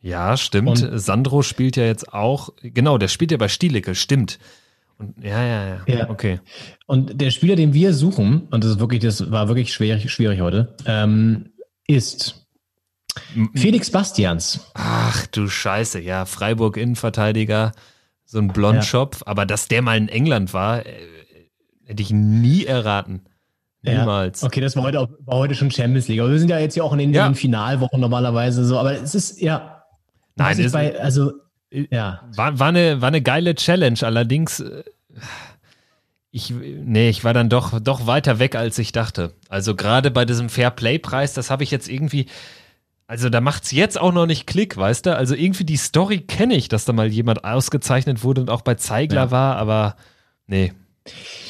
Ja, 0.00 0.36
stimmt. 0.36 0.68
Und 0.68 1.00
Sandro 1.00 1.42
spielt 1.42 1.76
ja 1.76 1.84
jetzt 1.84 2.12
auch, 2.12 2.50
genau, 2.62 2.96
der 2.96 3.08
spielt 3.08 3.32
ja 3.32 3.36
bei 3.36 3.48
Stielicke, 3.48 3.94
stimmt. 3.94 4.38
Und, 4.98 5.22
ja, 5.22 5.42
ja, 5.44 5.66
ja, 5.66 5.80
Ja. 5.86 6.10
Okay. 6.10 6.40
Und 6.86 7.20
der 7.20 7.30
Spieler, 7.30 7.56
den 7.56 7.74
wir 7.74 7.92
suchen, 7.94 8.48
und 8.50 8.64
das 8.64 8.72
ist 8.72 8.80
wirklich, 8.80 9.00
das 9.00 9.30
war 9.30 9.48
wirklich 9.48 9.72
schwierig, 9.72 10.10
schwierig 10.10 10.40
heute, 10.40 10.76
ähm, 10.86 11.52
ist 11.86 12.39
Felix 13.54 13.90
Bastians. 13.90 14.60
Ach 14.74 15.26
du 15.28 15.48
Scheiße, 15.48 16.00
ja, 16.00 16.24
Freiburg 16.26 16.76
Innenverteidiger, 16.76 17.72
so 18.24 18.38
ein 18.38 18.48
Blondschopf, 18.48 19.22
aber 19.26 19.46
dass 19.46 19.68
der 19.68 19.82
mal 19.82 19.96
in 19.96 20.08
England 20.08 20.52
war, 20.54 20.84
äh, 20.86 20.92
hätte 21.84 22.02
ich 22.02 22.10
nie 22.10 22.64
erraten. 22.64 23.22
Niemals. 23.82 24.42
Ja. 24.42 24.46
Okay, 24.46 24.60
das 24.60 24.76
war 24.76 24.82
heute, 24.82 25.00
auch, 25.00 25.08
war 25.20 25.38
heute 25.38 25.54
schon 25.54 25.70
Champions 25.70 26.06
League. 26.06 26.20
Aber 26.20 26.30
wir 26.30 26.38
sind 26.38 26.50
ja 26.50 26.58
jetzt 26.58 26.76
ja 26.76 26.82
auch 26.82 26.92
in 26.92 26.98
den, 26.98 27.14
Ja. 27.14 27.32
Finalwochen 27.32 27.98
normalerweise 28.00 28.64
so. 28.64 28.78
Aber 28.78 28.92
es 29.00 29.14
ist, 29.14 29.40
ja. 29.40 29.84
Nein, 30.36 30.60
es- 30.60 30.72
bei, 30.72 31.00
also, 31.00 31.32
ja. 31.70 32.20
War, 32.36 32.58
war, 32.58 32.68
eine, 32.68 33.00
war 33.00 33.08
eine 33.08 33.22
geile 33.22 33.54
Challenge, 33.54 33.98
allerdings, 34.02 34.60
äh, 34.60 34.82
ich, 36.30 36.50
nee, 36.50 37.08
ich 37.08 37.24
war 37.24 37.32
dann 37.34 37.48
doch, 37.48 37.80
doch 37.80 38.06
weiter 38.06 38.38
weg, 38.38 38.54
als 38.54 38.78
ich 38.78 38.92
dachte. 38.92 39.32
Also 39.48 39.74
gerade 39.74 40.10
bei 40.10 40.24
diesem 40.24 40.48
Fair-Play-Preis, 40.48 41.32
das 41.34 41.50
habe 41.50 41.64
ich 41.64 41.70
jetzt 41.72 41.88
irgendwie, 41.88 42.26
also 43.10 43.28
da 43.28 43.40
macht's 43.40 43.72
jetzt 43.72 44.00
auch 44.00 44.12
noch 44.12 44.26
nicht 44.26 44.46
Klick, 44.46 44.76
weißt 44.76 45.06
du? 45.06 45.16
Also 45.16 45.34
irgendwie 45.34 45.64
die 45.64 45.76
Story 45.76 46.20
kenne 46.20 46.54
ich, 46.54 46.68
dass 46.68 46.84
da 46.84 46.92
mal 46.92 47.08
jemand 47.08 47.44
ausgezeichnet 47.44 48.22
wurde 48.22 48.40
und 48.40 48.50
auch 48.50 48.62
bei 48.62 48.76
Zeigler 48.76 49.22
Ja. 49.22 49.30
war, 49.32 49.56
aber 49.56 49.96
nee. 50.46 50.72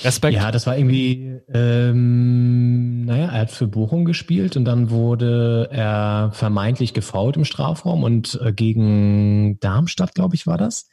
Respekt. 0.03 0.35
Ja, 0.37 0.51
das 0.53 0.67
war 0.67 0.79
irgendwie, 0.79 1.39
ähm, 1.53 3.05
naja, 3.05 3.27
er 3.27 3.41
hat 3.43 3.51
für 3.51 3.67
Bochum 3.67 4.07
gespielt 4.07 4.57
und 4.57 4.65
dann 4.65 4.89
wurde 4.89 5.69
er 5.71 6.31
vermeintlich 6.33 6.95
gefault 6.95 7.37
im 7.37 7.45
Strafraum 7.45 8.05
und 8.05 8.41
äh, 8.43 8.55
gegen 8.55 9.61
Darmstadt, 9.61 10.15
glaube 10.15 10.37
ich, 10.37 10.47
war 10.47 10.57
das. 10.57 10.89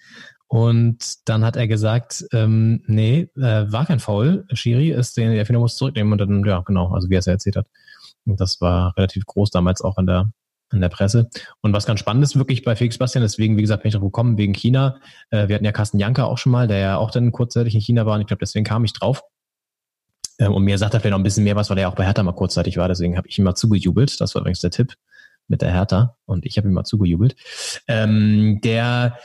Und 0.48 1.30
dann 1.30 1.46
hat 1.46 1.56
er 1.56 1.70
gesagt, 1.70 2.26
ähm, 2.34 2.82
nee, 2.88 3.30
äh, 3.38 3.72
war 3.72 3.86
kein 3.86 4.00
Foul. 4.02 4.46
Schiri 4.52 4.90
ist 4.90 5.16
den 5.16 5.32
Elfmeter 5.32 5.60
muss 5.62 5.78
zurücknehmen 5.78 6.12
und 6.12 6.18
dann, 6.18 6.44
ja, 6.44 6.60
genau, 6.66 6.92
also 6.92 7.10
wie 7.10 7.16
er 7.16 7.20
es 7.20 7.26
ja 7.26 7.34
erzählt 7.34 7.56
hat. 7.56 7.68
Und 8.26 8.42
das 8.42 8.60
war 8.60 8.98
relativ 8.98 9.26
groß 9.26 9.50
damals 9.52 9.82
auch 9.82 9.98
in 9.98 10.08
der, 10.08 10.30
in 10.72 10.82
der 10.82 10.90
Presse. 10.90 11.30
Und 11.62 11.74
was 11.74 11.86
ganz 11.86 12.00
spannend 12.00 12.24
ist 12.24 12.38
wirklich 12.38 12.64
bei 12.64 12.76
Felix 12.76 12.98
Bastian, 12.98 13.22
deswegen, 13.22 13.58
wie 13.58 13.62
gesagt, 13.62 13.84
bin 13.84 13.90
ich 13.90 13.96
drauf 13.96 14.04
gekommen, 14.04 14.38
wegen 14.38 14.54
China. 14.54 15.00
Äh, 15.30 15.48
wir 15.48 15.56
hatten 15.56 15.66
ja 15.66 15.72
Carsten 15.72 16.00
Janker 16.00 16.28
auch 16.28 16.38
schon 16.38 16.52
mal, 16.52 16.68
der 16.68 16.78
ja 16.78 16.98
auch 16.98 17.12
dann 17.12 17.32
kurzzeitig 17.32 17.74
in 17.76 17.82
China 17.82 18.06
war 18.06 18.16
und 18.16 18.22
ich 18.22 18.28
glaube, 18.28 18.40
deswegen 18.40 18.66
kam 18.66 18.84
ich 18.84 18.94
drauf. 18.94 19.24
Ähm, 20.40 20.54
und 20.54 20.64
mir 20.64 20.78
sagt 20.78 20.94
er 20.94 21.00
vielleicht 21.00 21.12
noch 21.12 21.20
ein 21.20 21.24
bisschen 21.24 21.44
mehr 21.44 21.56
was, 21.56 21.70
weil 21.70 21.78
er 21.78 21.90
auch 21.90 21.96
bei 21.96 22.06
Hertha 22.06 22.24
mal 22.24 22.34
kurzzeitig 22.34 22.78
war, 22.78 22.88
deswegen 22.88 23.18
habe 23.18 23.28
ich 23.28 23.38
ihm 23.38 23.46
mal 23.46 23.56
zugejubelt. 23.56 24.20
Das 24.20 24.36
war 24.36 24.42
übrigens 24.42 24.62
der 24.62 24.72
Tipp 24.72 24.94
mit 25.48 25.62
der 25.62 25.72
Hertha 25.72 26.18
und 26.26 26.46
ich 26.46 26.58
habe 26.58 26.68
ihm 26.68 26.74
mal 26.74 26.84
zugejubelt. 26.84 27.36
Ähm, 27.88 28.60
der 28.64 29.18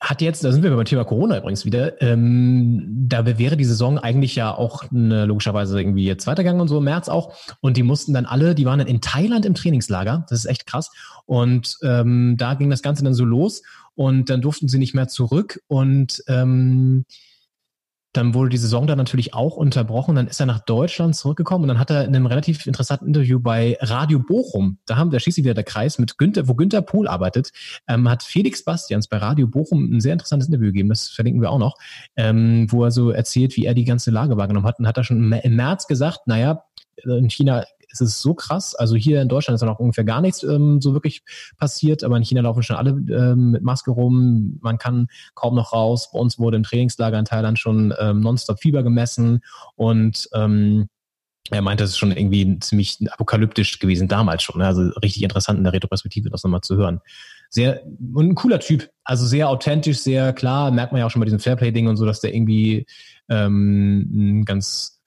hat 0.00 0.22
jetzt, 0.22 0.44
da 0.44 0.52
sind 0.52 0.62
wir 0.62 0.74
beim 0.74 0.84
Thema 0.84 1.04
Corona 1.04 1.38
übrigens 1.38 1.64
wieder, 1.64 2.00
ähm, 2.00 3.06
da 3.08 3.26
wäre 3.26 3.56
die 3.56 3.64
Saison 3.64 3.98
eigentlich 3.98 4.36
ja 4.36 4.54
auch 4.54 4.84
eine, 4.90 5.24
logischerweise 5.24 5.80
irgendwie 5.80 6.04
jetzt 6.04 6.26
weitergegangen 6.26 6.60
und 6.60 6.68
so 6.68 6.78
im 6.78 6.84
März 6.84 7.08
auch. 7.08 7.34
Und 7.60 7.76
die 7.76 7.82
mussten 7.82 8.14
dann 8.14 8.24
alle, 8.24 8.54
die 8.54 8.64
waren 8.64 8.78
dann 8.78 8.86
in 8.88 9.00
Thailand 9.00 9.44
im 9.44 9.54
Trainingslager, 9.54 10.24
das 10.28 10.40
ist 10.40 10.46
echt 10.46 10.66
krass. 10.66 10.90
Und 11.26 11.78
ähm, 11.82 12.36
da 12.38 12.54
ging 12.54 12.70
das 12.70 12.82
Ganze 12.82 13.02
dann 13.02 13.14
so 13.14 13.24
los 13.24 13.62
und 13.96 14.30
dann 14.30 14.40
durften 14.40 14.68
sie 14.68 14.78
nicht 14.78 14.94
mehr 14.94 15.08
zurück 15.08 15.60
und 15.66 16.22
ähm, 16.28 17.04
dann 18.12 18.34
wurde 18.34 18.50
die 18.50 18.56
Saison 18.56 18.86
dann 18.86 18.98
natürlich 18.98 19.34
auch 19.34 19.56
unterbrochen. 19.56 20.14
Dann 20.14 20.28
ist 20.28 20.40
er 20.40 20.46
nach 20.46 20.60
Deutschland 20.60 21.14
zurückgekommen 21.14 21.64
und 21.64 21.68
dann 21.68 21.78
hat 21.78 21.90
er 21.90 22.04
in 22.04 22.14
einem 22.14 22.26
relativ 22.26 22.66
interessanten 22.66 23.06
Interview 23.06 23.38
bei 23.38 23.76
Radio 23.80 24.18
Bochum, 24.18 24.78
da 24.86 24.96
haben, 24.96 25.10
da 25.10 25.20
schließt 25.20 25.36
sich 25.36 25.44
wieder 25.44 25.54
der 25.54 25.64
Kreis 25.64 25.98
mit 25.98 26.16
Günther, 26.18 26.48
wo 26.48 26.54
Günther 26.54 26.82
Pohl 26.82 27.06
arbeitet, 27.06 27.52
ähm, 27.86 28.08
hat 28.08 28.22
Felix 28.22 28.64
Bastians 28.64 29.08
bei 29.08 29.18
Radio 29.18 29.46
Bochum 29.46 29.96
ein 29.96 30.00
sehr 30.00 30.14
interessantes 30.14 30.48
Interview 30.48 30.68
gegeben. 30.68 30.88
Das 30.88 31.08
verlinken 31.08 31.42
wir 31.42 31.50
auch 31.50 31.58
noch, 31.58 31.76
ähm, 32.16 32.66
wo 32.70 32.84
er 32.84 32.90
so 32.90 33.10
erzählt, 33.10 33.56
wie 33.56 33.66
er 33.66 33.74
die 33.74 33.84
ganze 33.84 34.10
Lage 34.10 34.36
wahrgenommen 34.36 34.66
hat. 34.66 34.78
Und 34.78 34.86
hat 34.86 34.96
er 34.96 35.04
schon 35.04 35.18
im 35.18 35.32
im 35.32 35.56
März 35.56 35.86
gesagt, 35.86 36.26
naja, 36.26 36.64
in 37.04 37.30
China 37.30 37.64
ist 37.90 38.00
es 38.00 38.20
so 38.20 38.34
krass. 38.34 38.74
Also 38.74 38.96
hier 38.96 39.22
in 39.22 39.28
Deutschland 39.28 39.54
ist 39.54 39.60
dann 39.60 39.68
auch 39.68 39.78
ungefähr 39.78 40.04
gar 40.04 40.20
nichts 40.20 40.42
ähm, 40.42 40.80
so 40.80 40.92
wirklich 40.92 41.22
passiert, 41.56 42.04
aber 42.04 42.16
in 42.16 42.24
China 42.24 42.42
laufen 42.42 42.62
schon 42.62 42.76
alle 42.76 42.90
ähm, 42.90 43.52
mit 43.52 43.62
Maske 43.62 43.90
rum. 43.90 44.58
Man 44.62 44.78
kann 44.78 45.08
kaum 45.34 45.54
noch 45.54 45.72
raus. 45.72 46.10
Bei 46.12 46.18
uns 46.18 46.38
wurde 46.38 46.56
im 46.56 46.62
Trainingslager 46.62 47.18
in 47.18 47.24
Thailand 47.24 47.58
schon 47.58 47.94
ähm, 47.98 48.20
nonstop 48.20 48.60
Fieber 48.60 48.82
gemessen 48.82 49.40
und 49.76 50.28
ähm, 50.34 50.88
er 51.50 51.62
meinte, 51.62 51.84
es 51.84 51.90
ist 51.90 51.98
schon 51.98 52.12
irgendwie 52.12 52.58
ziemlich 52.58 52.98
apokalyptisch 53.10 53.78
gewesen 53.78 54.06
damals 54.06 54.42
schon. 54.42 54.58
ne? 54.60 54.66
Also 54.66 54.82
richtig 55.00 55.22
interessant 55.22 55.58
in 55.58 55.64
der 55.64 55.72
Retroperspektive 55.72 56.28
das 56.28 56.44
nochmal 56.44 56.60
zu 56.60 56.76
hören. 56.76 57.00
Sehr 57.48 57.82
und 58.12 58.28
ein 58.28 58.34
cooler 58.34 58.60
Typ, 58.60 58.90
also 59.04 59.24
sehr 59.24 59.48
authentisch, 59.48 59.98
sehr 59.98 60.34
klar. 60.34 60.70
Merkt 60.70 60.92
man 60.92 60.98
ja 61.00 61.06
auch 61.06 61.10
schon 61.10 61.20
bei 61.20 61.24
diesem 61.24 61.40
Fairplay-Ding 61.40 61.88
und 61.88 61.96
so, 61.96 62.04
dass 62.04 62.20
der 62.20 62.34
irgendwie 62.34 62.86
ähm, 63.30 64.40
ein 64.40 64.44
ganz 64.44 65.00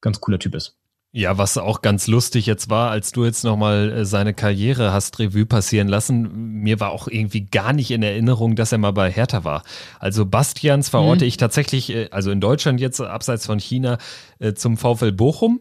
ganz 0.00 0.20
cooler 0.20 0.38
Typ 0.38 0.54
ist. 0.54 0.77
Ja, 1.10 1.38
was 1.38 1.56
auch 1.56 1.80
ganz 1.80 2.06
lustig 2.06 2.44
jetzt 2.44 2.68
war, 2.68 2.90
als 2.90 3.12
du 3.12 3.24
jetzt 3.24 3.42
nochmal 3.42 3.90
äh, 3.90 4.04
seine 4.04 4.34
Karriere 4.34 4.92
hast 4.92 5.18
Revue 5.18 5.46
passieren 5.46 5.88
lassen, 5.88 6.60
mir 6.60 6.80
war 6.80 6.90
auch 6.90 7.08
irgendwie 7.08 7.46
gar 7.46 7.72
nicht 7.72 7.90
in 7.90 8.02
Erinnerung, 8.02 8.56
dass 8.56 8.72
er 8.72 8.78
mal 8.78 8.90
bei 8.92 9.10
Hertha 9.10 9.42
war. 9.42 9.62
Also 9.98 10.26
Bastians 10.26 10.90
verorte 10.90 11.24
Mhm. 11.24 11.28
ich 11.28 11.36
tatsächlich, 11.38 11.88
äh, 11.94 12.08
also 12.10 12.30
in 12.30 12.42
Deutschland 12.42 12.78
jetzt 12.78 13.00
abseits 13.00 13.46
von 13.46 13.58
China, 13.58 13.96
äh, 14.38 14.52
zum 14.52 14.76
VfL 14.76 15.12
Bochum 15.12 15.60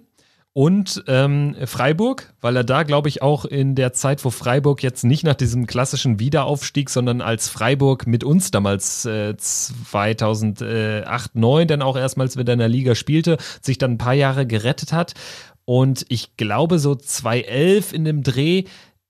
und 0.54 1.04
ähm, 1.08 1.56
Freiburg, 1.66 2.34
weil 2.42 2.56
er 2.56 2.64
da, 2.64 2.82
glaube 2.82 3.10
ich, 3.10 3.22
auch 3.22 3.46
in 3.46 3.76
der 3.76 3.94
Zeit, 3.94 4.26
wo 4.26 4.32
Freiburg 4.32 4.82
jetzt 4.82 5.04
nicht 5.04 5.24
nach 5.24 5.36
diesem 5.36 5.68
klassischen 5.68 6.20
Wiederaufstieg, 6.20 6.90
sondern 6.90 7.22
als 7.22 7.48
Freiburg 7.48 8.08
mit 8.08 8.24
uns 8.24 8.50
damals 8.50 9.06
äh, 9.06 9.38
2008, 9.38 11.36
9 11.36 11.68
dann 11.68 11.84
auch 11.84 11.96
erstmals 11.96 12.38
wieder 12.38 12.54
in 12.54 12.60
der 12.60 12.70
Liga 12.70 12.96
spielte, 12.96 13.38
sich 13.62 13.78
dann 13.78 13.92
ein 13.92 13.98
paar 14.00 14.16
Jahre 14.16 14.48
gerettet 14.48 14.94
hat. 14.94 15.14
Und 15.70 16.06
ich 16.08 16.38
glaube, 16.38 16.80
so 16.80 16.96
2011 16.96 17.94
in 17.94 18.06
dem 18.06 18.24
Dreh, 18.24 18.64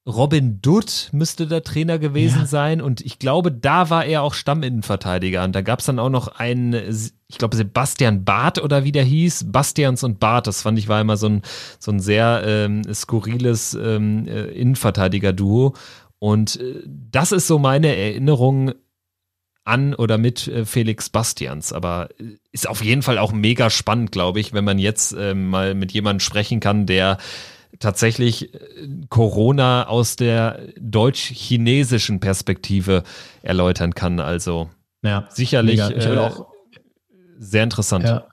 Robin 0.08 0.62
Dutt 0.62 1.10
müsste 1.12 1.48
der 1.48 1.64
Trainer 1.64 2.00
gewesen 2.00 2.40
Ja. 2.42 2.46
sein. 2.46 2.82
Und 2.82 3.02
ich 3.02 3.20
glaube, 3.20 3.52
da 3.52 3.90
war 3.90 4.06
er 4.06 4.24
auch 4.24 4.34
Stamminnenverteidiger. 4.34 5.44
Und 5.44 5.54
da 5.54 5.62
gab 5.62 5.80
es 5.80 5.86
dann 5.86 6.00
auch 6.00 6.10
noch 6.10 6.30
einen, 6.30 6.74
ich 6.74 7.38
glaube, 7.38 7.58
Sebastian 7.58 8.24
Barth 8.24 8.60
oder 8.64 8.86
wie 8.86 8.94
der 8.94 9.04
hieß. 9.04 9.52
Bastians 9.52 10.04
und 10.06 10.20
Barth. 10.20 10.48
Das 10.48 10.62
fand 10.62 10.80
ich 10.80 10.88
war 10.88 11.02
immer 11.02 11.18
so 11.18 11.28
ein, 11.28 11.42
so 11.78 11.92
ein 11.92 12.00
sehr 12.00 12.42
ähm, 12.46 12.84
skurriles 12.94 13.74
ähm, 13.74 14.28
äh, 14.30 14.46
Innenverteidiger-Duo. 14.46 15.74
Und 16.20 16.60
äh, 16.62 16.82
das 16.86 17.34
ist 17.34 17.48
so 17.48 17.60
meine 17.60 17.94
Erinnerung 17.96 18.72
an 19.66 19.94
oder 19.94 20.18
mit 20.18 20.48
äh, 20.48 20.66
Felix 20.66 21.10
Bastians. 21.10 21.74
Aber 21.74 22.10
äh, 22.18 22.38
ist 22.54 22.70
auf 22.70 22.82
jeden 22.82 23.02
Fall 23.02 23.18
auch 23.18 23.34
mega 23.34 23.70
spannend, 23.70 24.14
glaube 24.14 24.40
ich, 24.40 24.54
wenn 24.54 24.64
man 24.64 24.80
jetzt 24.80 25.12
äh, 25.12 25.34
mal 25.34 25.76
mit 25.76 25.92
jemandem 25.92 26.22
sprechen 26.22 26.62
kann, 26.62 26.86
der 26.86 27.18
tatsächlich 27.80 28.54
äh, 28.54 28.60
Corona 29.10 29.88
aus 29.88 30.16
der 30.16 30.60
deutsch-chinesischen 30.80 32.20
Perspektive 32.20 33.04
erläutern 33.44 33.94
kann. 33.94 34.20
Also 34.20 34.70
Ja, 35.04 35.26
sicherlich 35.30 35.80
äh, 35.80 36.18
auch- 36.18 36.48
sehr 37.40 37.64
interessant. 37.64 38.06
Ja. 38.06 38.28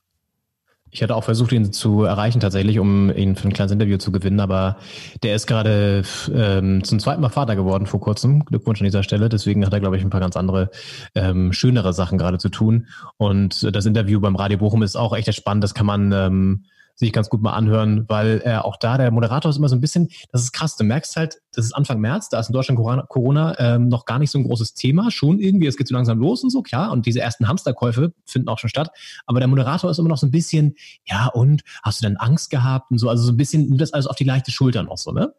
Ich 0.91 1.03
hatte 1.03 1.16
auch 1.16 1.25
versucht, 1.25 1.51
ihn 1.51 1.73
zu 1.73 2.05
erreichen 2.05 2.39
tatsächlich, 2.39 2.79
um 2.79 3.11
ihn 3.15 3.35
für 3.35 3.49
ein 3.49 3.53
kleines 3.53 3.73
Interview 3.73 3.97
zu 3.99 4.12
gewinnen, 4.12 4.39
aber 4.39 4.77
der 5.25 5.35
ist 5.35 5.49
gerade 5.49 6.05
ähm, 6.33 6.85
zum 6.85 7.01
zweiten 7.01 7.21
Mal 7.21 7.31
Vater 7.31 7.57
geworden 7.57 7.87
vor 7.87 7.99
kurzem. 8.01 8.45
Glückwunsch 8.45 8.81
an 8.81 8.85
dieser 8.85 9.03
Stelle. 9.03 9.29
Deswegen 9.29 9.66
hat 9.66 9.73
er, 9.73 9.81
glaube 9.81 9.97
ich, 9.97 10.05
ein 10.05 10.11
paar 10.11 10.21
ganz 10.21 10.37
andere, 10.37 10.71
ähm, 11.16 11.53
schönere 11.53 11.93
Sachen 11.93 12.16
gerade 12.16 12.39
zu 12.39 12.49
tun. 12.49 12.87
Und 13.16 13.75
das 13.75 13.87
Interview 13.87 14.21
beim 14.21 14.37
Radio 14.37 14.59
Bochum 14.59 14.85
ist 14.85 14.95
auch 14.95 15.12
echt 15.16 15.35
spannend. 15.35 15.65
Das 15.65 15.75
kann 15.75 15.87
man 15.87 16.12
ähm, 16.12 16.65
sich 16.97 17.12
ganz 17.12 17.29
gut 17.29 17.43
mal 17.43 17.53
anhören, 17.53 18.05
weil 18.09 18.41
er 18.45 18.65
auch 18.65 18.77
da, 18.77 18.97
der 18.97 19.11
Moderator 19.11 19.51
ist 19.51 19.57
immer 19.57 19.69
so 19.69 19.75
ein 19.75 19.81
bisschen, 19.81 20.09
das 20.31 20.43
ist 20.43 20.53
krass, 20.53 20.77
du 20.77 20.85
merkst 20.85 21.16
halt, 21.16 21.39
das 21.53 21.65
ist 21.65 21.73
Anfang 21.73 22.01
März, 22.01 22.29
da 22.29 22.39
ist 22.39 22.49
in 22.49 22.53
Deutschland 22.53 22.79
Corona, 22.79 23.03
Corona 23.03 23.59
ähm, 23.59 23.89
noch 23.89 24.05
gar 24.05 24.19
nicht 24.19 24.31
so 24.31 24.39
ein 24.39 24.45
großes 24.45 24.75
Thema, 24.75 25.11
schon 25.11 25.41
irgendwie, 25.41 25.66
es 25.66 25.77
geht 25.77 25.89
so 25.89 25.95
langsam 25.95 26.19
los 26.19 26.45
und 26.45 26.51
so, 26.51 26.62
klar, 26.62 26.93
und 26.93 27.07
diese 27.07 27.21
ersten 27.21 27.49
Hamsterkäufe 27.49 28.12
finden 28.25 28.49
auch 28.49 28.59
schon 28.59 28.71
statt, 28.71 28.91
aber 29.27 29.41
der 29.41 29.49
Moderator 29.49 29.91
ist 29.91 29.99
immer 29.99 30.09
noch 30.09 30.19
so 30.19 30.27
ein 30.27 30.31
bisschen, 30.31 30.75
ja 31.05 31.27
und, 31.27 31.62
hast 31.83 32.01
du 32.01 32.07
denn 32.07 32.16
Angst 32.16 32.51
gehabt 32.51 32.91
und 32.91 32.99
so, 32.99 33.09
also 33.09 33.25
so 33.25 33.33
ein 33.33 33.37
bisschen, 33.37 33.66
nimmt 33.66 33.81
das 33.81 33.93
alles 33.93 34.07
auf 34.07 34.16
die 34.16 34.25
leichte 34.25 34.53
Schulter 34.53 34.83
noch 34.83 34.99
so, 34.99 35.12
ne? 35.12 35.35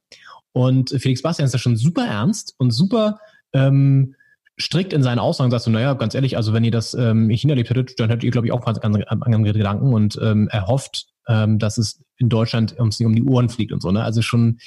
Und 0.51 0.91
Felix 0.91 1.21
Bastian 1.21 1.45
ist 1.45 1.53
da 1.53 1.57
schon 1.57 1.75
super 1.75 2.05
ernst 2.05 2.55
und 2.57 2.71
super 2.71 3.19
ähm, 3.51 4.15
strikt 4.59 4.93
in 4.93 5.03
seinen 5.03 5.19
Aussagen, 5.19 5.51
sagst 5.51 5.67
du, 5.67 5.71
naja, 5.71 5.93
ganz 5.95 6.15
ehrlich, 6.15 6.37
also 6.37 6.53
wenn 6.53 6.63
ihr 6.63 6.71
das 6.71 6.93
ähm, 6.93 7.29
in 7.29 7.37
China 7.37 7.51
erlebt 7.51 7.69
hättet, 7.69 7.99
dann 7.99 8.09
hättet 8.09 8.23
ihr, 8.23 8.31
glaube 8.31 8.47
ich, 8.47 8.53
auch 8.53 8.63
ganz 8.63 8.77
andere 8.79 9.03
Gedanken 9.51 9.93
und 9.93 10.17
ähm, 10.21 10.47
er 10.49 10.67
hofft, 10.67 11.07
ähm, 11.27 11.59
dass 11.59 11.77
es 11.77 12.03
in 12.17 12.29
Deutschland 12.29 12.73
uns 12.79 12.99
nicht 12.99 13.07
um 13.07 13.15
die 13.15 13.23
Ohren 13.23 13.49
fliegt 13.49 13.71
und 13.71 13.81
so. 13.81 13.91
Ne? 13.91 14.03
Also 14.03 14.21
schon 14.21 14.59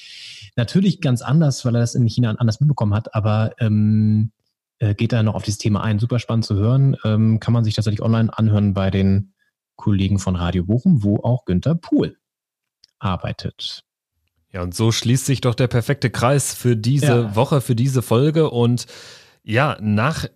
natürlich 0.56 1.00
ganz 1.00 1.22
anders, 1.22 1.64
weil 1.64 1.74
er 1.74 1.80
das 1.80 1.94
in 1.94 2.06
China 2.06 2.30
anders 2.32 2.60
mitbekommen 2.60 2.94
hat, 2.94 3.14
aber 3.14 3.52
ähm, 3.58 4.32
äh, 4.78 4.94
geht 4.94 5.12
da 5.12 5.22
noch 5.22 5.34
auf 5.34 5.44
dieses 5.44 5.58
Thema 5.58 5.82
ein. 5.82 5.98
Super 5.98 6.18
spannend 6.18 6.44
zu 6.44 6.54
hören. 6.56 6.96
Ähm, 7.04 7.40
kann 7.40 7.52
man 7.52 7.64
sich 7.64 7.74
tatsächlich 7.74 8.02
online 8.02 8.36
anhören 8.36 8.74
bei 8.74 8.90
den 8.90 9.32
Kollegen 9.76 10.18
von 10.18 10.36
Radio 10.36 10.64
Bochum, 10.64 11.02
wo 11.02 11.18
auch 11.18 11.44
Günther 11.44 11.74
Pohl 11.74 12.16
arbeitet. 12.98 13.84
Ja, 14.52 14.62
und 14.62 14.74
so 14.74 14.92
schließt 14.92 15.26
sich 15.26 15.40
doch 15.40 15.54
der 15.54 15.68
perfekte 15.68 16.10
Kreis 16.10 16.54
für 16.54 16.76
diese 16.76 17.06
Ja. 17.06 17.36
Woche, 17.36 17.60
für 17.60 17.74
diese 17.74 18.02
Folge. 18.02 18.50
Und 18.50 18.86
ja, 19.42 19.76
nach 19.80 20.26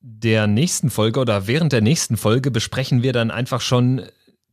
der 0.00 0.46
nächsten 0.46 0.90
Folge 0.90 1.20
oder 1.20 1.46
während 1.46 1.72
der 1.72 1.80
nächsten 1.82 2.16
Folge 2.16 2.50
besprechen 2.50 3.02
wir 3.02 3.12
dann 3.12 3.30
einfach 3.30 3.60
schon 3.60 4.02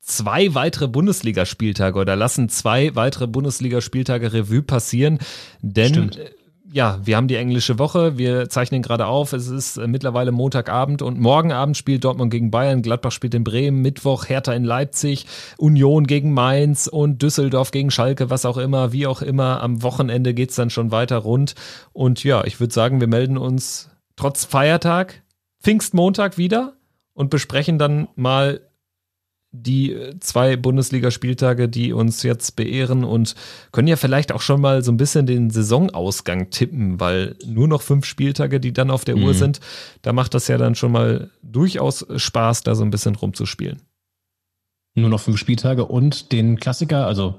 zwei 0.07 0.55
weitere 0.55 0.87
Bundesligaspieltage 0.87 1.99
oder 1.99 2.15
lassen 2.15 2.49
zwei 2.49 2.95
weitere 2.95 3.27
Bundesligaspieltage 3.27 4.33
Revue 4.33 4.63
passieren. 4.63 5.19
Denn 5.61 5.89
Stimmt. 5.89 6.17
äh, 6.17 6.31
ja, 6.71 6.99
wir 7.03 7.15
haben 7.15 7.27
die 7.27 7.35
englische 7.35 7.79
Woche, 7.79 8.17
wir 8.17 8.49
zeichnen 8.49 8.81
gerade 8.81 9.07
auf, 9.07 9.33
es 9.33 9.47
ist 9.47 9.77
äh, 9.77 9.87
mittlerweile 9.87 10.31
Montagabend 10.31 11.01
und 11.01 11.19
morgen 11.19 11.51
Abend 11.51 11.77
spielt 11.77 12.03
Dortmund 12.03 12.31
gegen 12.31 12.51
Bayern, 12.51 12.81
Gladbach 12.81 13.11
spielt 13.11 13.33
in 13.35 13.43
Bremen, 13.43 13.81
Mittwoch 13.81 14.27
Hertha 14.27 14.53
in 14.53 14.63
Leipzig, 14.63 15.25
Union 15.57 16.07
gegen 16.07 16.33
Mainz 16.33 16.87
und 16.87 17.21
Düsseldorf 17.21 17.71
gegen 17.71 17.91
Schalke, 17.91 18.29
was 18.29 18.45
auch 18.45 18.57
immer, 18.57 18.91
wie 18.91 19.07
auch 19.07 19.21
immer. 19.21 19.61
Am 19.61 19.81
Wochenende 19.81 20.33
geht's 20.33 20.55
dann 20.55 20.69
schon 20.69 20.91
weiter 20.91 21.17
rund. 21.17 21.55
Und 21.93 22.23
ja, 22.23 22.43
ich 22.43 22.59
würde 22.59 22.73
sagen, 22.73 22.99
wir 22.99 23.07
melden 23.07 23.37
uns 23.37 23.89
trotz 24.15 24.45
Feiertag, 24.45 25.23
Pfingstmontag 25.61 26.37
wieder 26.37 26.73
und 27.13 27.29
besprechen 27.29 27.79
dann 27.79 28.09
mal 28.15 28.66
die 29.61 29.93
äh, 29.93 30.19
zwei 30.19 30.55
Bundesligaspieltage, 30.55 31.69
die 31.69 31.93
uns 31.93 32.23
jetzt 32.23 32.55
beehren 32.55 33.03
und 33.03 33.35
können 33.71 33.87
ja 33.87 33.95
vielleicht 33.95 34.31
auch 34.31 34.41
schon 34.41 34.61
mal 34.61 34.83
so 34.83 34.91
ein 34.91 34.97
bisschen 34.97 35.25
den 35.25 35.49
Saisonausgang 35.49 36.49
tippen, 36.49 36.99
weil 36.99 37.35
nur 37.45 37.67
noch 37.67 37.81
fünf 37.81 38.05
Spieltage, 38.05 38.59
die 38.59 38.73
dann 38.73 38.91
auf 38.91 39.05
der 39.05 39.15
Uhr 39.15 39.33
Mhm. 39.33 39.37
sind, 39.37 39.59
da 40.01 40.13
macht 40.13 40.33
das 40.33 40.47
ja 40.47 40.57
dann 40.57 40.75
schon 40.75 40.91
mal 40.91 41.29
durchaus 41.41 42.05
Spaß, 42.15 42.63
da 42.63 42.75
so 42.75 42.83
ein 42.83 42.89
bisschen 42.91 43.15
rumzuspielen. 43.15 43.81
Nur 44.97 45.11
noch 45.11 45.19
fünf 45.19 45.37
Spieltage 45.37 45.85
und 45.85 46.31
den 46.31 46.57
Klassiker, 46.57 47.05
also 47.05 47.35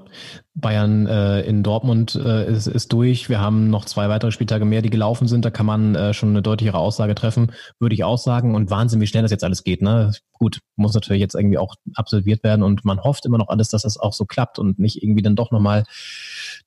Bayern 0.55 1.07
äh, 1.07 1.41
in 1.41 1.61
Dortmund 1.61 2.15
äh, 2.15 2.49
ist, 2.49 2.67
ist 2.67 2.93
durch. 2.93 3.27
Wir 3.27 3.41
haben 3.41 3.69
noch 3.69 3.83
zwei 3.83 4.07
weitere 4.07 4.31
Spieltage 4.31 4.63
mehr, 4.63 4.81
die 4.81 4.89
gelaufen 4.89 5.27
sind. 5.27 5.43
Da 5.43 5.49
kann 5.49 5.65
man 5.65 5.93
äh, 5.93 6.13
schon 6.13 6.29
eine 6.29 6.41
deutlichere 6.41 6.77
Aussage 6.77 7.15
treffen, 7.15 7.51
würde 7.77 7.95
ich 7.95 8.05
auch 8.05 8.17
sagen. 8.17 8.55
Und 8.55 8.69
Wahnsinn, 8.69 9.01
wie 9.01 9.07
schnell 9.07 9.23
das 9.23 9.31
jetzt 9.31 9.43
alles 9.43 9.65
geht. 9.65 9.81
Ne? 9.81 10.13
Gut, 10.31 10.61
muss 10.77 10.93
natürlich 10.93 11.19
jetzt 11.19 11.35
irgendwie 11.35 11.57
auch 11.57 11.75
absolviert 11.95 12.45
werden 12.45 12.63
und 12.63 12.85
man 12.85 13.03
hofft 13.03 13.25
immer 13.25 13.37
noch 13.37 13.49
alles, 13.49 13.67
dass 13.67 13.81
das 13.81 13.97
auch 13.97 14.13
so 14.13 14.23
klappt 14.23 14.57
und 14.57 14.79
nicht 14.79 15.03
irgendwie 15.03 15.21
dann 15.21 15.35
doch 15.35 15.51
nochmal 15.51 15.83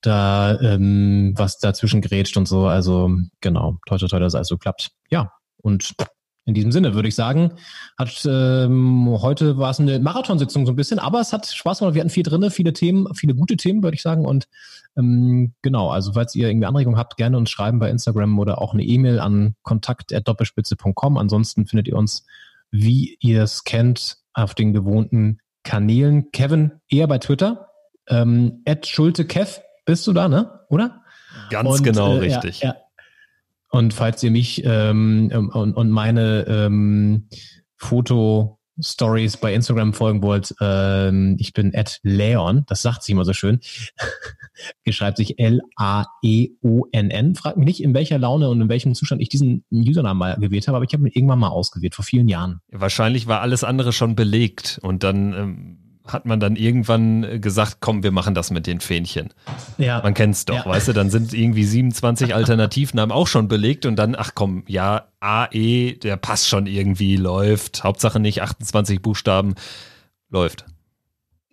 da 0.02 0.60
ähm, 0.60 1.32
was 1.36 1.58
dazwischen 1.58 2.02
grätscht 2.02 2.36
und 2.36 2.46
so. 2.46 2.66
Also 2.66 3.10
genau, 3.40 3.78
toi, 3.86 3.96
toi, 3.96 4.08
toi, 4.08 4.20
dass 4.20 4.34
alles 4.34 4.48
so 4.48 4.58
klappt. 4.58 4.90
Ja, 5.08 5.32
und 5.56 5.94
in 6.44 6.54
diesem 6.54 6.72
Sinne 6.72 6.94
würde 6.94 7.08
ich 7.08 7.14
sagen, 7.14 7.52
hat 7.96 8.26
ähm, 8.26 9.08
heute 9.20 9.58
war 9.58 9.70
es 9.70 9.78
eine 9.78 10.00
Marathonsitzung 10.00 10.66
so 10.66 10.72
ein 10.72 10.76
bisschen, 10.76 10.98
aber 10.98 11.20
es 11.20 11.32
hat 11.32 11.46
Spaß 11.46 11.78
gemacht. 11.78 11.94
Wir 11.94 12.00
hatten 12.00 12.10
viel 12.10 12.24
drinne, 12.24 12.50
viele 12.50 12.72
Themen, 12.72 13.06
viele 13.14 13.34
gute 13.34 13.56
Themen, 13.56 13.82
würde 13.82 13.94
ich 13.94 14.02
sagen. 14.02 14.24
Und 14.24 14.48
ähm, 14.96 15.54
genau, 15.62 15.90
also 15.90 16.14
falls 16.14 16.34
ihr 16.34 16.48
irgendwie 16.48 16.66
Anregungen 16.66 16.98
habt, 16.98 17.16
gerne 17.16 17.36
uns 17.36 17.50
schreiben 17.50 17.78
bei 17.78 17.90
Instagram 17.90 18.38
oder 18.38 18.60
auch 18.60 18.74
eine 18.74 18.82
E-Mail 18.82 19.20
an 19.20 19.54
kontakt@doppelspitze.com. 19.62 21.16
Ansonsten 21.16 21.66
findet 21.66 21.86
ihr 21.86 21.96
uns, 21.96 22.26
wie 22.70 23.16
ihr 23.20 23.44
es 23.44 23.62
kennt, 23.62 24.18
auf 24.34 24.54
den 24.54 24.72
gewohnten 24.72 25.38
Kanälen. 25.62 26.32
Kevin 26.32 26.72
eher 26.88 27.06
bei 27.06 27.18
Twitter. 27.18 27.68
Ähm, 28.08 28.64
@schultekev 28.84 29.60
bist 29.84 30.06
du 30.08 30.12
da, 30.12 30.28
ne? 30.28 30.60
Oder? 30.68 31.02
Ganz 31.50 31.82
genau 31.82 32.16
äh, 32.16 32.28
ja, 32.28 32.40
richtig. 32.40 32.60
Ja, 32.62 32.76
und 33.72 33.94
falls 33.94 34.22
ihr 34.22 34.30
mich 34.30 34.62
ähm, 34.66 35.50
und, 35.54 35.72
und 35.72 35.90
meine 35.90 36.44
ähm, 36.46 37.26
Foto-Stories 37.78 39.38
bei 39.38 39.54
Instagram 39.54 39.94
folgen 39.94 40.22
wollt, 40.22 40.54
ähm, 40.60 41.36
ich 41.40 41.54
bin 41.54 41.74
at 41.74 41.98
Leon, 42.02 42.64
das 42.68 42.82
sagt 42.82 43.02
sie 43.02 43.12
immer 43.12 43.24
so 43.24 43.32
schön. 43.32 43.60
Geschreibt 44.84 45.16
sich 45.16 45.38
L-A-E-O-N-N. 45.38 45.74
Fragt 47.34 47.56
mich 47.56 47.64
nicht, 47.64 47.82
in 47.82 47.94
welcher 47.94 48.18
Laune 48.18 48.50
und 48.50 48.60
in 48.60 48.68
welchem 48.68 48.94
Zustand 48.94 49.22
ich 49.22 49.30
diesen 49.30 49.64
Usernamen 49.72 50.18
mal 50.18 50.36
gewählt 50.36 50.68
habe, 50.68 50.76
aber 50.76 50.84
ich 50.84 50.92
habe 50.92 51.04
ihn 51.04 51.12
irgendwann 51.12 51.38
mal 51.38 51.48
ausgewählt, 51.48 51.94
vor 51.94 52.04
vielen 52.04 52.28
Jahren. 52.28 52.60
Wahrscheinlich 52.70 53.26
war 53.26 53.40
alles 53.40 53.64
andere 53.64 53.94
schon 53.94 54.14
belegt 54.14 54.80
und 54.82 55.02
dann 55.02 55.32
ähm, 55.32 55.81
hat 56.06 56.26
man 56.26 56.40
dann 56.40 56.56
irgendwann 56.56 57.24
äh, 57.24 57.38
gesagt, 57.38 57.76
komm, 57.80 58.02
wir 58.02 58.10
machen 58.10 58.34
das 58.34 58.50
mit 58.50 58.66
den 58.66 58.80
Fähnchen. 58.80 59.30
Ja. 59.78 60.00
Man 60.02 60.14
kennt's 60.14 60.44
doch, 60.44 60.64
Ja. 60.64 60.66
weißt 60.66 60.88
du, 60.88 60.92
dann 60.92 61.10
sind 61.10 61.32
irgendwie 61.32 61.64
27 61.64 62.34
Alternativnamen 62.34 63.12
auch 63.12 63.26
schon 63.28 63.48
belegt 63.48 63.86
und 63.86 63.96
dann, 63.96 64.14
ach 64.16 64.32
komm, 64.34 64.64
ja, 64.66 65.08
AE, 65.20 65.92
der 65.94 66.16
passt 66.16 66.48
schon 66.48 66.66
irgendwie, 66.66 67.16
läuft. 67.16 67.84
Hauptsache 67.84 68.18
nicht 68.20 68.42
28 68.42 69.00
Buchstaben, 69.02 69.54
läuft. 70.30 70.64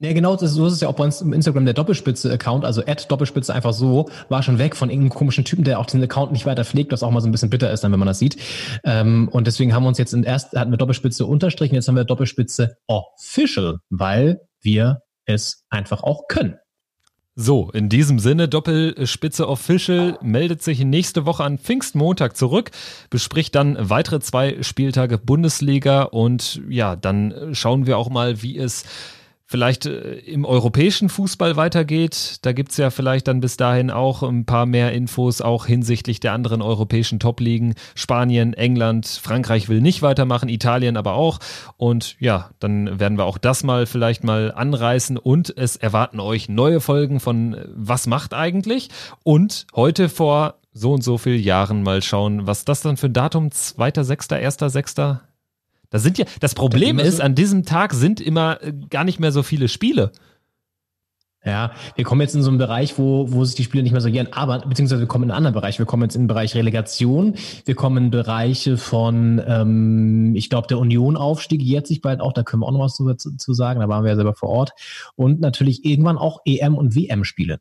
Ja, 0.02 0.14
genau, 0.14 0.38
das, 0.38 0.52
so 0.54 0.66
ist 0.66 0.74
es 0.74 0.80
ja 0.80 0.88
auch 0.88 0.94
bei 0.94 1.04
uns 1.04 1.20
im 1.20 1.34
Instagram 1.34 1.66
der 1.66 1.74
Doppelspitze-Account, 1.74 2.64
also 2.64 2.82
Ad 2.86 3.04
Doppelspitze 3.10 3.54
einfach 3.54 3.74
so, 3.74 4.10
war 4.30 4.42
schon 4.44 4.58
weg 4.58 4.78
von 4.78 4.90
irgendeinem 4.90 5.18
komischen 5.18 5.44
Typen, 5.44 5.66
der 5.66 5.78
auch 5.78 5.88
den 5.88 6.02
Account 6.02 6.32
nicht 6.32 6.46
weiter 6.46 6.64
pflegt, 6.64 6.94
was 6.94 7.04
auch 7.04 7.12
mal 7.12 7.20
so 7.20 7.28
ein 7.28 7.34
bisschen 7.34 7.50
bitter 7.50 7.70
ist, 7.70 7.84
dann, 7.84 7.92
wenn 7.92 8.00
man 8.00 8.08
das 8.08 8.20
sieht. 8.20 8.38
Ähm, 8.86 9.28
und 9.30 9.46
deswegen 9.46 9.74
haben 9.74 9.84
wir 9.84 9.90
uns 9.90 9.98
jetzt 9.98 10.14
in 10.14 10.24
erst 10.24 10.56
hatten 10.56 10.72
wir 10.72 10.78
Doppelspitze 10.78 11.26
unterstrichen, 11.26 11.76
jetzt 11.76 11.90
haben 11.90 11.98
wir 11.98 12.06
Doppelspitze 12.06 12.78
official, 12.88 13.80
weil 13.90 14.40
wir 14.62 15.02
es 15.26 15.66
einfach 15.70 16.02
auch 16.02 16.30
können. 16.30 16.56
So, 17.36 17.70
in 17.72 17.90
diesem 17.90 18.20
Sinne, 18.20 18.48
Doppelspitze 18.48 19.48
Official 19.48 20.18
meldet 20.22 20.62
sich 20.62 20.84
nächste 20.84 21.26
Woche 21.26 21.44
an 21.44 21.58
Pfingstmontag 21.58 22.38
zurück, 22.38 22.72
bespricht 23.10 23.56
dann 23.56 23.78
weitere 23.80 24.20
zwei 24.22 24.62
Spieltage 24.62 25.18
Bundesliga 25.18 26.04
und 26.04 26.62
ja, 26.70 26.96
dann 26.96 27.50
schauen 27.54 27.86
wir 27.86 27.98
auch 27.98 28.10
mal, 28.10 28.42
wie 28.42 28.58
es 28.58 28.84
vielleicht 29.50 29.88
äh, 29.88 30.20
im 30.20 30.46
europäischen 30.46 31.10
Fußball 31.10 31.56
weitergeht. 31.56 32.38
Da 32.44 32.54
gibt's 32.54 32.78
ja 32.78 32.92
vielleicht 32.92 33.28
dann 33.28 33.40
bis 33.40 33.58
dahin 33.58 33.90
auch 33.90 34.22
ein 34.22 34.46
paar 34.46 34.68
mehr 34.68 34.94
Infos, 34.94 35.42
auch 35.42 35.66
hinsichtlich 35.66 36.20
der 36.20 36.34
anderen 36.34 36.62
europäischen 36.62 37.20
Top-Ligen. 37.20 37.74
Spanien, 37.96 38.54
England, 38.54 39.08
Frankreich 39.08 39.68
will 39.68 39.82
nicht 39.82 40.04
weitermachen, 40.04 40.50
Italien 40.50 40.98
aber 40.98 41.14
auch. 41.14 41.40
Und 41.78 42.16
ja, 42.20 42.52
dann 42.60 43.00
werden 43.00 43.18
wir 43.18 43.26
auch 43.26 43.40
das 43.40 43.64
mal 43.64 43.88
vielleicht 43.88 44.24
mal 44.24 44.52
anreißen 44.52 45.18
und 45.18 45.52
es 45.58 45.76
erwarten 45.76 46.20
euch 46.20 46.48
neue 46.48 46.80
Folgen 46.80 47.20
von 47.20 47.56
äh, 47.56 47.66
Was 47.74 48.06
macht 48.06 48.36
eigentlich? 48.36 48.90
Und 49.24 49.66
heute 49.76 50.10
vor 50.10 50.60
so 50.74 50.94
und 50.94 51.04
so 51.04 51.18
vielen 51.18 51.42
Jahren 51.42 51.82
mal 51.82 52.04
schauen, 52.04 52.46
was 52.46 52.66
das 52.66 52.82
dann 52.82 52.98
für 52.98 53.08
ein 53.08 53.14
Datum, 53.14 53.48
2.6., 53.48 54.30
1.6., 54.30 55.20
da 55.90 56.00
sind 56.00 56.18
ja, 56.18 56.26
das 56.40 56.56
Problem 56.56 57.00
so- 57.00 57.06
ist, 57.06 57.22
an 57.22 57.36
diesem 57.36 57.66
Tag 57.66 57.94
sind 57.94 58.22
immer 58.22 58.62
äh, 58.64 58.74
gar 58.90 59.04
nicht 59.04 59.20
mehr 59.20 59.32
so 59.32 59.44
viele 59.44 59.68
Spiele. 59.68 60.12
Ja, 61.46 61.72
wir 61.96 62.04
kommen 62.04 62.20
jetzt 62.20 62.36
in 62.36 62.44
so 62.44 62.50
einen 62.50 62.58
Bereich, 62.58 62.98
wo, 62.98 63.32
wo 63.32 63.46
sich 63.46 63.56
die 63.56 63.64
Spiele 63.64 63.82
nicht 63.82 63.94
mehr 63.94 64.02
so 64.02 64.10
jähren, 64.10 64.28
aber 64.34 64.60
beziehungsweise 64.60 65.00
wir 65.00 65.08
kommen 65.08 65.24
in 65.24 65.32
einen 65.32 65.38
anderen 65.38 65.54
Bereich. 65.54 65.80
Wir 65.80 65.86
kommen 65.86 66.04
jetzt 66.04 66.16
in 66.16 66.24
den 66.24 66.28
Bereich 66.28 66.54
Relegation, 66.54 67.36
wir 67.64 67.76
kommen 67.76 68.06
in 68.06 68.12
Bereiche 68.12 68.76
von, 68.76 69.42
ähm, 69.48 70.36
ich 70.36 70.50
glaube, 70.50 70.68
der 70.68 70.80
Union-Aufstieg 70.80 71.62
jährt 71.62 71.88
sich 71.88 72.02
bald 72.02 72.20
auch, 72.20 72.34
da 72.34 72.44
können 72.44 72.62
wir 72.62 72.68
auch 72.68 72.74
noch 72.74 72.82
was 72.82 72.94
zu, 72.94 73.14
zu, 73.14 73.38
zu 73.38 73.54
sagen, 73.54 73.80
da 73.80 73.88
waren 73.88 74.04
wir 74.04 74.10
ja 74.10 74.16
selber 74.18 74.34
vor 74.34 74.50
Ort. 74.50 74.72
Und 75.16 75.40
natürlich 75.40 75.86
irgendwann 75.86 76.18
auch 76.18 76.42
EM- 76.46 76.76
und 76.76 76.94
WM-Spiele. 76.94 77.60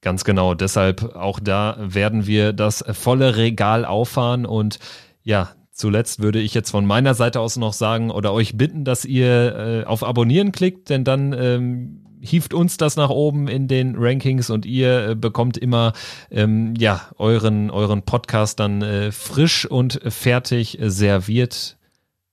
Ganz 0.00 0.24
genau. 0.24 0.54
Deshalb 0.54 1.14
auch 1.14 1.40
da 1.40 1.76
werden 1.78 2.26
wir 2.26 2.54
das 2.54 2.82
volle 2.92 3.36
Regal 3.36 3.84
auffahren 3.84 4.46
und 4.46 4.78
ja, 5.24 5.50
zuletzt 5.78 6.20
würde 6.20 6.40
ich 6.40 6.54
jetzt 6.54 6.70
von 6.70 6.84
meiner 6.84 7.14
Seite 7.14 7.40
aus 7.40 7.56
noch 7.56 7.72
sagen 7.72 8.10
oder 8.10 8.32
euch 8.32 8.56
bitten, 8.56 8.84
dass 8.84 9.04
ihr 9.04 9.56
äh, 9.56 9.84
auf 9.84 10.04
Abonnieren 10.04 10.52
klickt, 10.52 10.90
denn 10.90 11.04
dann 11.04 11.32
ähm, 11.32 12.04
hieft 12.20 12.52
uns 12.52 12.76
das 12.76 12.96
nach 12.96 13.10
oben 13.10 13.48
in 13.48 13.68
den 13.68 13.94
Rankings 13.96 14.50
und 14.50 14.66
ihr 14.66 15.10
äh, 15.10 15.14
bekommt 15.14 15.56
immer 15.56 15.92
ähm, 16.30 16.74
ja 16.76 17.08
euren 17.16 17.70
euren 17.70 18.02
Podcast 18.02 18.58
dann 18.60 18.82
äh, 18.82 19.12
frisch 19.12 19.66
und 19.66 20.00
fertig 20.08 20.78
serviert 20.82 21.78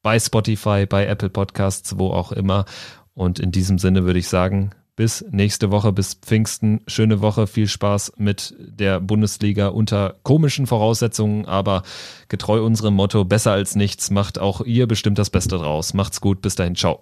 bei 0.02 0.20
Spotify, 0.20 0.86
bei 0.86 1.06
Apple 1.08 1.30
Podcasts, 1.30 1.98
wo 1.98 2.12
auch 2.12 2.32
immer. 2.32 2.66
Und 3.16 3.40
in 3.40 3.52
diesem 3.52 3.80
Sinne 3.80 4.06
würde 4.06 4.20
ich 4.20 4.28
sagen, 4.28 4.72
bis 4.96 5.26
nächste 5.30 5.72
Woche, 5.72 5.92
bis 5.92 6.14
Pfingsten. 6.16 6.82
Schöne 6.88 7.22
Woche, 7.22 7.48
viel 7.48 7.68
Spaß 7.68 8.14
mit 8.18 8.54
der 8.58 9.00
Bundesliga 9.00 9.68
unter 9.68 10.16
komischen 10.24 10.68
Voraussetzungen, 10.68 11.46
aber 11.46 11.84
getreu 12.30 12.64
unserem 12.64 12.94
Motto, 12.94 13.26
besser 13.26 13.52
als 13.52 13.76
nichts, 13.76 14.10
macht 14.10 14.40
auch 14.40 14.62
ihr 14.62 14.88
bestimmt 14.88 15.18
das 15.18 15.30
Beste 15.30 15.58
draus. 15.58 15.94
Macht's 15.94 16.22
gut, 16.22 16.42
bis 16.42 16.56
dahin, 16.56 16.76
ciao. 16.76 17.02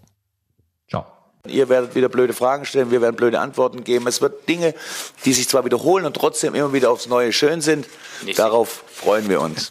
Ciao. 0.89 1.05
Ihr 1.45 1.67
werdet 1.67 1.93
wieder 1.93 2.07
blöde 2.09 2.33
Fragen 2.33 2.65
stellen, 2.65 2.89
wir 2.89 3.01
werden 3.01 3.15
blöde 3.15 3.39
Antworten 3.39 3.83
geben. 3.83 4.07
Es 4.07 4.21
wird 4.21 4.47
Dinge, 4.47 4.73
die 5.25 5.33
sich 5.33 5.49
zwar 5.49 5.65
wiederholen 5.65 6.05
und 6.05 6.15
trotzdem 6.15 6.55
immer 6.55 6.71
wieder 6.71 6.89
aufs 6.89 7.07
Neue 7.07 7.33
schön 7.33 7.61
sind. 7.61 7.85
Darauf 8.37 8.85
freuen 8.87 9.27
wir 9.27 9.41
uns. 9.41 9.61